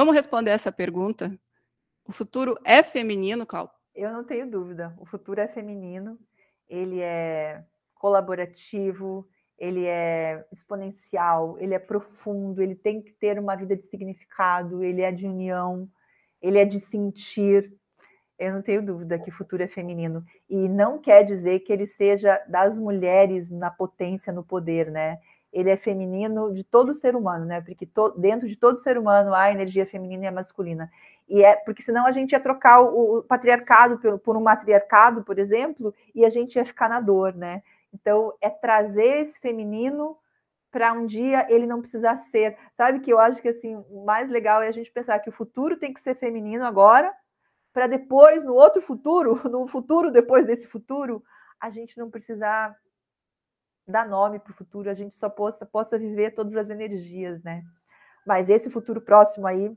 vamos 0.00 0.14
responder 0.14 0.50
essa 0.50 0.72
pergunta. 0.72 1.30
O 2.06 2.12
futuro 2.12 2.58
é 2.64 2.82
feminino, 2.82 3.44
Cláudio? 3.44 3.74
Eu 3.94 4.10
não 4.10 4.24
tenho 4.24 4.50
dúvida. 4.50 4.94
O 4.98 5.04
futuro 5.04 5.38
é 5.38 5.46
feminino, 5.46 6.18
ele 6.66 7.00
é 7.00 7.62
colaborativo, 7.94 9.28
ele 9.58 9.84
é 9.84 10.42
exponencial, 10.50 11.58
ele 11.58 11.74
é 11.74 11.78
profundo, 11.78 12.62
ele 12.62 12.74
tem 12.74 13.02
que 13.02 13.12
ter 13.12 13.38
uma 13.38 13.54
vida 13.54 13.76
de 13.76 13.82
significado, 13.82 14.82
ele 14.82 15.02
é 15.02 15.12
de 15.12 15.26
união, 15.26 15.86
ele 16.40 16.58
é 16.58 16.64
de 16.64 16.80
sentir. 16.80 17.70
Eu 18.38 18.54
não 18.54 18.62
tenho 18.62 18.82
dúvida 18.82 19.18
que 19.18 19.28
o 19.28 19.34
futuro 19.34 19.62
é 19.62 19.68
feminino. 19.68 20.24
E 20.48 20.66
não 20.66 20.98
quer 20.98 21.24
dizer 21.24 21.60
que 21.60 21.70
ele 21.70 21.86
seja 21.86 22.42
das 22.48 22.78
mulheres 22.78 23.50
na 23.50 23.70
potência, 23.70 24.32
no 24.32 24.42
poder, 24.42 24.90
né? 24.90 25.18
Ele 25.52 25.70
é 25.70 25.76
feminino 25.76 26.52
de 26.52 26.62
todo 26.62 26.94
ser 26.94 27.16
humano, 27.16 27.44
né? 27.44 27.60
Porque 27.60 27.86
to, 27.86 28.10
dentro 28.16 28.48
de 28.48 28.56
todo 28.56 28.78
ser 28.78 28.96
humano 28.96 29.34
há 29.34 29.50
energia 29.50 29.86
feminina 29.86 30.26
e 30.26 30.30
masculina. 30.30 30.90
E 31.28 31.44
é 31.44 31.56
porque 31.56 31.82
senão 31.82 32.06
a 32.06 32.12
gente 32.12 32.32
ia 32.32 32.40
trocar 32.40 32.80
o, 32.80 33.18
o 33.18 33.22
patriarcado 33.22 33.98
por, 33.98 34.18
por 34.18 34.36
um 34.36 34.40
matriarcado, 34.40 35.22
por 35.22 35.38
exemplo, 35.38 35.94
e 36.14 36.24
a 36.24 36.28
gente 36.28 36.56
ia 36.56 36.64
ficar 36.64 36.88
na 36.88 37.00
dor, 37.00 37.34
né? 37.34 37.62
Então, 37.92 38.32
é 38.40 38.48
trazer 38.48 39.22
esse 39.22 39.40
feminino 39.40 40.16
para 40.70 40.92
um 40.92 41.06
dia 41.06 41.46
ele 41.48 41.66
não 41.66 41.80
precisar 41.80 42.16
ser. 42.16 42.56
Sabe 42.72 43.00
que 43.00 43.12
eu 43.12 43.18
acho 43.18 43.42
que 43.42 43.48
assim, 43.48 43.76
o 43.90 44.04
mais 44.04 44.28
legal 44.28 44.62
é 44.62 44.68
a 44.68 44.72
gente 44.72 44.90
pensar 44.90 45.18
que 45.18 45.28
o 45.28 45.32
futuro 45.32 45.76
tem 45.76 45.92
que 45.92 46.00
ser 46.00 46.14
feminino 46.14 46.64
agora, 46.64 47.12
para 47.72 47.86
depois, 47.86 48.44
no 48.44 48.54
outro 48.54 48.80
futuro, 48.80 49.40
no 49.48 49.66
futuro 49.66 50.10
depois 50.10 50.46
desse 50.46 50.66
futuro, 50.66 51.22
a 51.60 51.70
gente 51.70 51.96
não 51.98 52.10
precisar 52.10 52.74
dar 53.90 54.08
nome 54.08 54.38
para 54.38 54.52
o 54.52 54.54
futuro, 54.54 54.88
a 54.88 54.94
gente 54.94 55.14
só 55.14 55.28
possa, 55.28 55.66
possa 55.66 55.98
viver 55.98 56.32
todas 56.32 56.54
as 56.56 56.70
energias, 56.70 57.42
né? 57.42 57.62
Mas 58.26 58.48
esse 58.48 58.70
futuro 58.70 59.00
próximo 59.00 59.46
aí, 59.46 59.70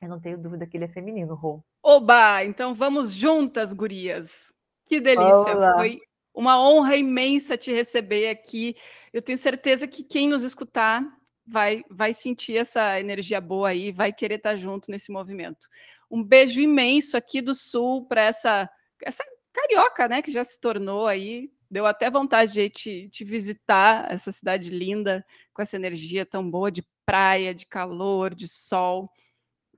eu 0.00 0.08
não 0.08 0.20
tenho 0.20 0.38
dúvida 0.38 0.66
que 0.66 0.76
ele 0.76 0.84
é 0.84 0.88
feminino, 0.88 1.34
Rô. 1.34 1.62
Oba! 1.82 2.44
Então 2.44 2.74
vamos 2.74 3.12
juntas, 3.12 3.72
gurias. 3.72 4.52
Que 4.86 5.00
delícia! 5.00 5.56
Olá. 5.56 5.74
Foi 5.74 6.00
uma 6.34 6.60
honra 6.60 6.96
imensa 6.96 7.56
te 7.56 7.72
receber 7.72 8.28
aqui. 8.28 8.74
Eu 9.12 9.22
tenho 9.22 9.38
certeza 9.38 9.86
que 9.86 10.02
quem 10.02 10.28
nos 10.28 10.42
escutar 10.42 11.04
vai, 11.46 11.84
vai 11.90 12.14
sentir 12.14 12.56
essa 12.56 12.98
energia 12.98 13.40
boa 13.40 13.68
aí, 13.68 13.92
vai 13.92 14.12
querer 14.12 14.36
estar 14.36 14.56
junto 14.56 14.90
nesse 14.90 15.10
movimento. 15.10 15.68
Um 16.10 16.22
beijo 16.22 16.60
imenso 16.60 17.16
aqui 17.16 17.40
do 17.40 17.54
Sul 17.54 18.06
para 18.06 18.22
essa, 18.22 18.68
essa 19.02 19.24
carioca, 19.52 20.08
né, 20.08 20.22
que 20.22 20.30
já 20.30 20.44
se 20.44 20.58
tornou 20.60 21.06
aí. 21.06 21.50
Deu 21.72 21.86
até 21.86 22.10
vontade 22.10 22.52
de 22.52 22.68
te, 22.68 23.08
te 23.08 23.24
visitar 23.24 24.12
essa 24.12 24.30
cidade 24.30 24.68
linda, 24.68 25.24
com 25.54 25.62
essa 25.62 25.74
energia 25.74 26.26
tão 26.26 26.50
boa 26.50 26.70
de 26.70 26.86
praia, 27.06 27.54
de 27.54 27.64
calor, 27.64 28.34
de 28.34 28.46
sol. 28.46 29.08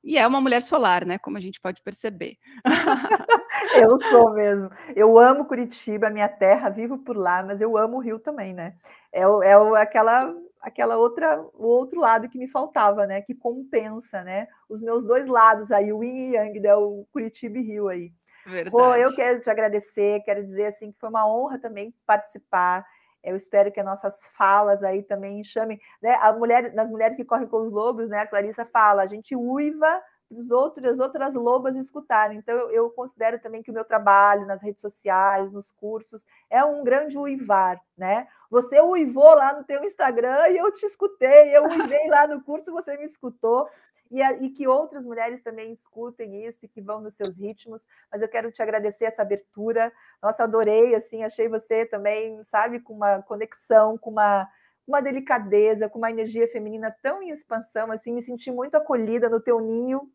E 0.02 0.18
é 0.18 0.26
uma 0.26 0.40
mulher 0.40 0.60
solar, 0.60 1.06
né? 1.06 1.18
Como 1.18 1.36
a 1.36 1.40
gente 1.40 1.60
pode 1.60 1.80
perceber. 1.84 2.36
eu 3.80 3.96
sou 4.10 4.34
mesmo. 4.34 4.68
Eu 4.96 5.16
amo 5.16 5.44
Curitiba, 5.44 6.10
minha 6.10 6.28
terra, 6.28 6.68
vivo 6.68 6.98
por 6.98 7.16
lá, 7.16 7.44
mas 7.44 7.60
eu 7.60 7.76
amo 7.78 7.98
o 7.98 8.00
Rio 8.00 8.18
também, 8.18 8.52
né? 8.52 8.74
É, 9.12 9.20
é 9.20 9.54
aquela 9.80 10.34
aquela 10.60 10.96
outra 10.96 11.40
o 11.54 11.64
outro 11.64 12.00
lado 12.00 12.28
que 12.28 12.38
me 12.38 12.48
faltava, 12.48 13.06
né? 13.06 13.22
Que 13.22 13.36
compensa, 13.36 14.24
né? 14.24 14.48
Os 14.68 14.82
meus 14.82 15.04
dois 15.04 15.28
lados 15.28 15.70
aí, 15.70 15.92
o 15.92 16.02
Yin 16.02 16.30
e 16.30 16.34
Yang, 16.34 16.58
né? 16.60 16.74
o 16.74 17.06
Curitiba 17.12 17.56
e 17.56 17.62
Rio 17.62 17.86
aí. 17.86 18.10
Verdade. 18.46 18.70
Pô, 18.70 18.94
eu 18.94 19.14
quero 19.14 19.40
te 19.40 19.50
agradecer, 19.50 20.22
quero 20.24 20.44
dizer 20.44 20.66
assim 20.66 20.92
que 20.92 20.98
foi 20.98 21.08
uma 21.08 21.26
honra 21.26 21.58
também 21.58 21.94
participar. 22.06 22.84
Eu 23.22 23.36
espero 23.36 23.72
que 23.72 23.80
as 23.80 23.86
nossas 23.86 24.26
falas 24.36 24.82
aí 24.82 25.02
também 25.02 25.42
chamem, 25.42 25.80
né? 26.02 26.14
A 26.20 26.32
mulher, 26.32 26.74
nas 26.74 26.90
mulheres 26.90 27.16
que 27.16 27.24
correm 27.24 27.48
com 27.48 27.62
os 27.62 27.72
lobos, 27.72 28.08
né? 28.08 28.20
A 28.20 28.26
Clarissa 28.26 28.66
fala, 28.66 29.02
a 29.02 29.06
gente 29.06 29.34
uiva 29.34 30.02
os 30.30 30.50
outros, 30.50 30.84
as 30.86 31.00
outras 31.00 31.34
lobas 31.34 31.76
escutarem. 31.76 32.38
Então, 32.38 32.54
eu, 32.54 32.70
eu, 32.70 32.90
considero 32.90 33.38
também 33.38 33.62
que 33.62 33.70
o 33.70 33.74
meu 33.74 33.84
trabalho 33.84 34.46
nas 34.46 34.62
redes 34.62 34.80
sociais, 34.80 35.52
nos 35.52 35.70
cursos, 35.70 36.26
é 36.50 36.62
um 36.64 36.82
grande 36.82 37.16
uivar, 37.16 37.80
né? 37.96 38.26
Você 38.50 38.80
uivou 38.80 39.34
lá 39.34 39.54
no 39.54 39.64
teu 39.64 39.82
Instagram 39.84 40.48
e 40.48 40.58
eu 40.58 40.70
te 40.72 40.84
escutei, 40.84 41.56
eu 41.56 41.64
uivei 41.64 42.08
lá 42.08 42.26
no 42.26 42.42
curso, 42.42 42.72
você 42.72 42.96
me 42.96 43.04
escutou 43.04 43.68
e, 44.10 44.22
a, 44.22 44.32
e, 44.34 44.50
que 44.50 44.66
outras 44.68 45.04
mulheres 45.04 45.42
também 45.42 45.72
escutem 45.72 46.46
isso 46.46 46.64
e 46.64 46.68
que 46.68 46.80
vão 46.80 47.00
nos 47.00 47.14
seus 47.14 47.36
ritmos. 47.36 47.86
Mas 48.10 48.22
eu 48.22 48.28
quero 48.28 48.52
te 48.52 48.62
agradecer 48.62 49.06
essa 49.06 49.22
abertura. 49.22 49.92
Nossa, 50.22 50.44
adorei, 50.44 50.94
assim, 50.94 51.24
achei 51.24 51.48
você 51.48 51.84
também, 51.86 52.42
sabe, 52.44 52.80
com 52.80 52.94
uma 52.94 53.22
conexão, 53.22 53.98
com 53.98 54.10
uma, 54.10 54.48
uma 54.86 55.00
delicadeza, 55.00 55.88
com 55.88 55.98
uma 55.98 56.10
energia 56.10 56.46
feminina 56.48 56.94
tão 57.02 57.22
em 57.22 57.30
expansão, 57.30 57.90
assim, 57.90 58.12
me 58.12 58.22
senti 58.22 58.50
muito 58.50 58.76
acolhida 58.76 59.28
no 59.28 59.40
teu 59.40 59.60
ninho. 59.60 60.08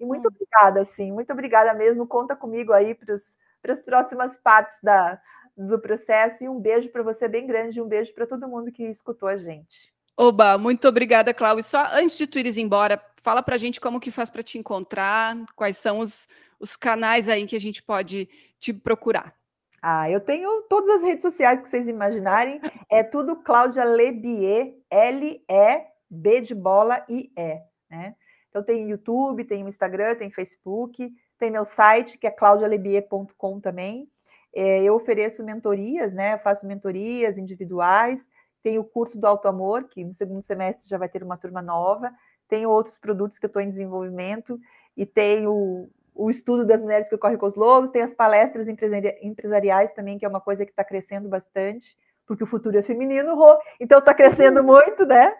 E 0.00 0.04
muito 0.04 0.26
hum. 0.26 0.30
obrigada, 0.34 0.80
assim, 0.80 1.12
muito 1.12 1.32
obrigada 1.32 1.72
mesmo. 1.74 2.06
Conta 2.06 2.34
comigo 2.34 2.72
aí 2.72 2.94
para 2.94 3.14
as 3.14 3.82
próximas 3.84 4.36
partes 4.38 4.78
da, 4.82 5.20
do 5.56 5.78
processo 5.78 6.42
e 6.42 6.48
um 6.48 6.58
beijo 6.58 6.90
para 6.90 7.02
você 7.02 7.28
bem 7.28 7.46
grande, 7.46 7.80
um 7.80 7.86
beijo 7.86 8.12
para 8.14 8.26
todo 8.26 8.48
mundo 8.48 8.72
que 8.72 8.82
escutou 8.84 9.28
a 9.28 9.36
gente. 9.36 9.93
Oba, 10.16 10.56
muito 10.56 10.86
obrigada, 10.86 11.34
Cláudia. 11.34 11.62
Só 11.62 11.86
antes 11.92 12.16
de 12.16 12.26
tu 12.26 12.38
ires 12.38 12.56
embora, 12.56 13.02
fala 13.20 13.42
para 13.42 13.56
a 13.56 13.58
gente 13.58 13.80
como 13.80 13.98
que 13.98 14.12
faz 14.12 14.30
para 14.30 14.44
te 14.44 14.58
encontrar, 14.58 15.36
quais 15.56 15.76
são 15.76 15.98
os, 15.98 16.28
os 16.60 16.76
canais 16.76 17.28
aí 17.28 17.46
que 17.46 17.56
a 17.56 17.60
gente 17.60 17.82
pode 17.82 18.28
te 18.60 18.72
procurar. 18.72 19.34
Ah, 19.82 20.08
eu 20.08 20.20
tenho 20.20 20.62
todas 20.62 20.96
as 20.96 21.02
redes 21.02 21.22
sociais 21.22 21.60
que 21.60 21.68
vocês 21.68 21.88
imaginarem. 21.88 22.60
É 22.88 23.02
tudo 23.02 23.36
Cláudia 23.36 23.84
Lebier, 23.84 24.74
L-E-B 24.88 26.40
de 26.40 26.54
bola 26.54 27.04
e 27.08 27.30
E, 27.36 27.60
né? 27.90 28.14
Então 28.48 28.62
tem 28.62 28.88
YouTube, 28.88 29.44
tem 29.44 29.68
Instagram, 29.68 30.14
tem 30.14 30.30
Facebook, 30.30 31.12
tem 31.38 31.50
meu 31.50 31.64
site, 31.64 32.16
que 32.18 32.26
é 32.26 32.30
claudialebier.com 32.30 33.60
também. 33.60 34.08
É, 34.54 34.84
eu 34.84 34.94
ofereço 34.94 35.44
mentorias, 35.44 36.14
né? 36.14 36.34
Eu 36.34 36.38
faço 36.38 36.66
mentorias 36.66 37.36
individuais 37.36 38.28
tem 38.64 38.78
o 38.78 38.84
curso 38.84 39.20
do 39.20 39.26
Alto 39.26 39.46
Amor, 39.46 39.84
que 39.84 40.02
no 40.02 40.14
segundo 40.14 40.42
semestre 40.42 40.88
já 40.88 40.96
vai 40.96 41.08
ter 41.08 41.22
uma 41.22 41.36
turma 41.36 41.60
nova, 41.60 42.10
tenho 42.48 42.70
outros 42.70 42.98
produtos 42.98 43.38
que 43.38 43.44
eu 43.44 43.48
estou 43.48 43.60
em 43.60 43.68
desenvolvimento, 43.68 44.58
e 44.96 45.04
tenho 45.04 45.86
o 46.14 46.30
estudo 46.30 46.64
das 46.64 46.80
mulheres 46.80 47.08
que 47.08 47.14
ocorre 47.14 47.36
com 47.36 47.44
os 47.44 47.54
lobos, 47.54 47.90
tem 47.90 48.00
as 48.00 48.14
palestras 48.14 48.66
empresariais 48.66 49.92
também, 49.92 50.16
que 50.16 50.24
é 50.24 50.28
uma 50.28 50.40
coisa 50.40 50.64
que 50.64 50.72
está 50.72 50.82
crescendo 50.82 51.28
bastante, 51.28 51.94
porque 52.26 52.42
o 52.42 52.46
futuro 52.46 52.78
é 52.78 52.82
feminino, 52.82 53.34
Rô, 53.34 53.58
então 53.78 53.98
está 53.98 54.14
crescendo 54.14 54.60
uhum. 54.60 54.66
muito, 54.66 55.04
né? 55.04 55.34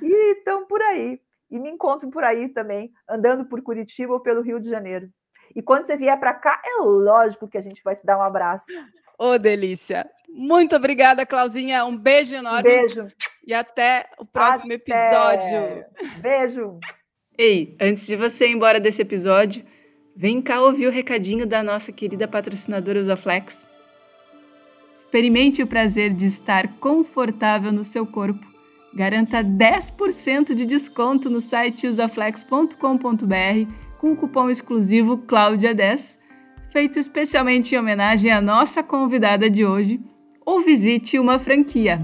E 0.00 0.32
então 0.32 0.66
por 0.66 0.80
aí. 0.80 1.20
E 1.50 1.58
me 1.58 1.68
encontro 1.68 2.08
por 2.08 2.24
aí 2.24 2.48
também, 2.48 2.90
andando 3.06 3.44
por 3.44 3.60
Curitiba 3.60 4.14
ou 4.14 4.20
pelo 4.20 4.40
Rio 4.40 4.58
de 4.58 4.70
Janeiro. 4.70 5.10
E 5.54 5.60
quando 5.60 5.84
você 5.84 5.94
vier 5.94 6.18
para 6.18 6.32
cá, 6.32 6.62
é 6.64 6.80
lógico 6.80 7.46
que 7.46 7.58
a 7.58 7.62
gente 7.62 7.82
vai 7.82 7.94
se 7.94 8.06
dar 8.06 8.16
um 8.16 8.22
abraço. 8.22 8.72
Ô, 9.18 9.30
oh, 9.30 9.38
delícia! 9.38 10.08
Muito 10.28 10.74
obrigada, 10.74 11.26
Clauzinha. 11.26 11.84
Um 11.84 11.96
beijo 11.96 12.34
enorme. 12.34 12.62
Beijo. 12.62 13.06
E 13.46 13.52
até 13.52 14.06
o 14.18 14.24
próximo 14.24 14.72
até. 14.72 14.92
episódio. 14.92 15.84
Beijo. 16.20 16.80
Ei, 17.36 17.76
antes 17.80 18.06
de 18.06 18.16
você 18.16 18.46
ir 18.46 18.52
embora 18.52 18.80
desse 18.80 19.02
episódio, 19.02 19.64
vem 20.16 20.40
cá 20.40 20.60
ouvir 20.60 20.86
o 20.86 20.90
recadinho 20.90 21.46
da 21.46 21.62
nossa 21.62 21.92
querida 21.92 22.26
patrocinadora 22.26 23.00
Usaflex. 23.00 23.56
Experimente 24.94 25.62
o 25.62 25.66
prazer 25.66 26.14
de 26.14 26.26
estar 26.26 26.78
confortável 26.78 27.72
no 27.72 27.84
seu 27.84 28.06
corpo. 28.06 28.46
Garanta 28.94 29.42
10% 29.42 30.54
de 30.54 30.64
desconto 30.64 31.28
no 31.28 31.40
site 31.40 31.86
usaflex.com.br 31.86 32.76
com 33.98 34.12
o 34.12 34.16
cupom 34.16 34.50
exclusivo 34.50 35.18
Cláudia10, 35.18 36.18
feito 36.72 36.98
especialmente 36.98 37.74
em 37.74 37.78
homenagem 37.78 38.32
à 38.32 38.40
nossa 38.40 38.82
convidada 38.82 39.50
de 39.50 39.62
hoje 39.62 40.00
ou 40.44 40.64
visite 40.64 41.18
uma 41.18 41.38
franquia. 41.38 42.00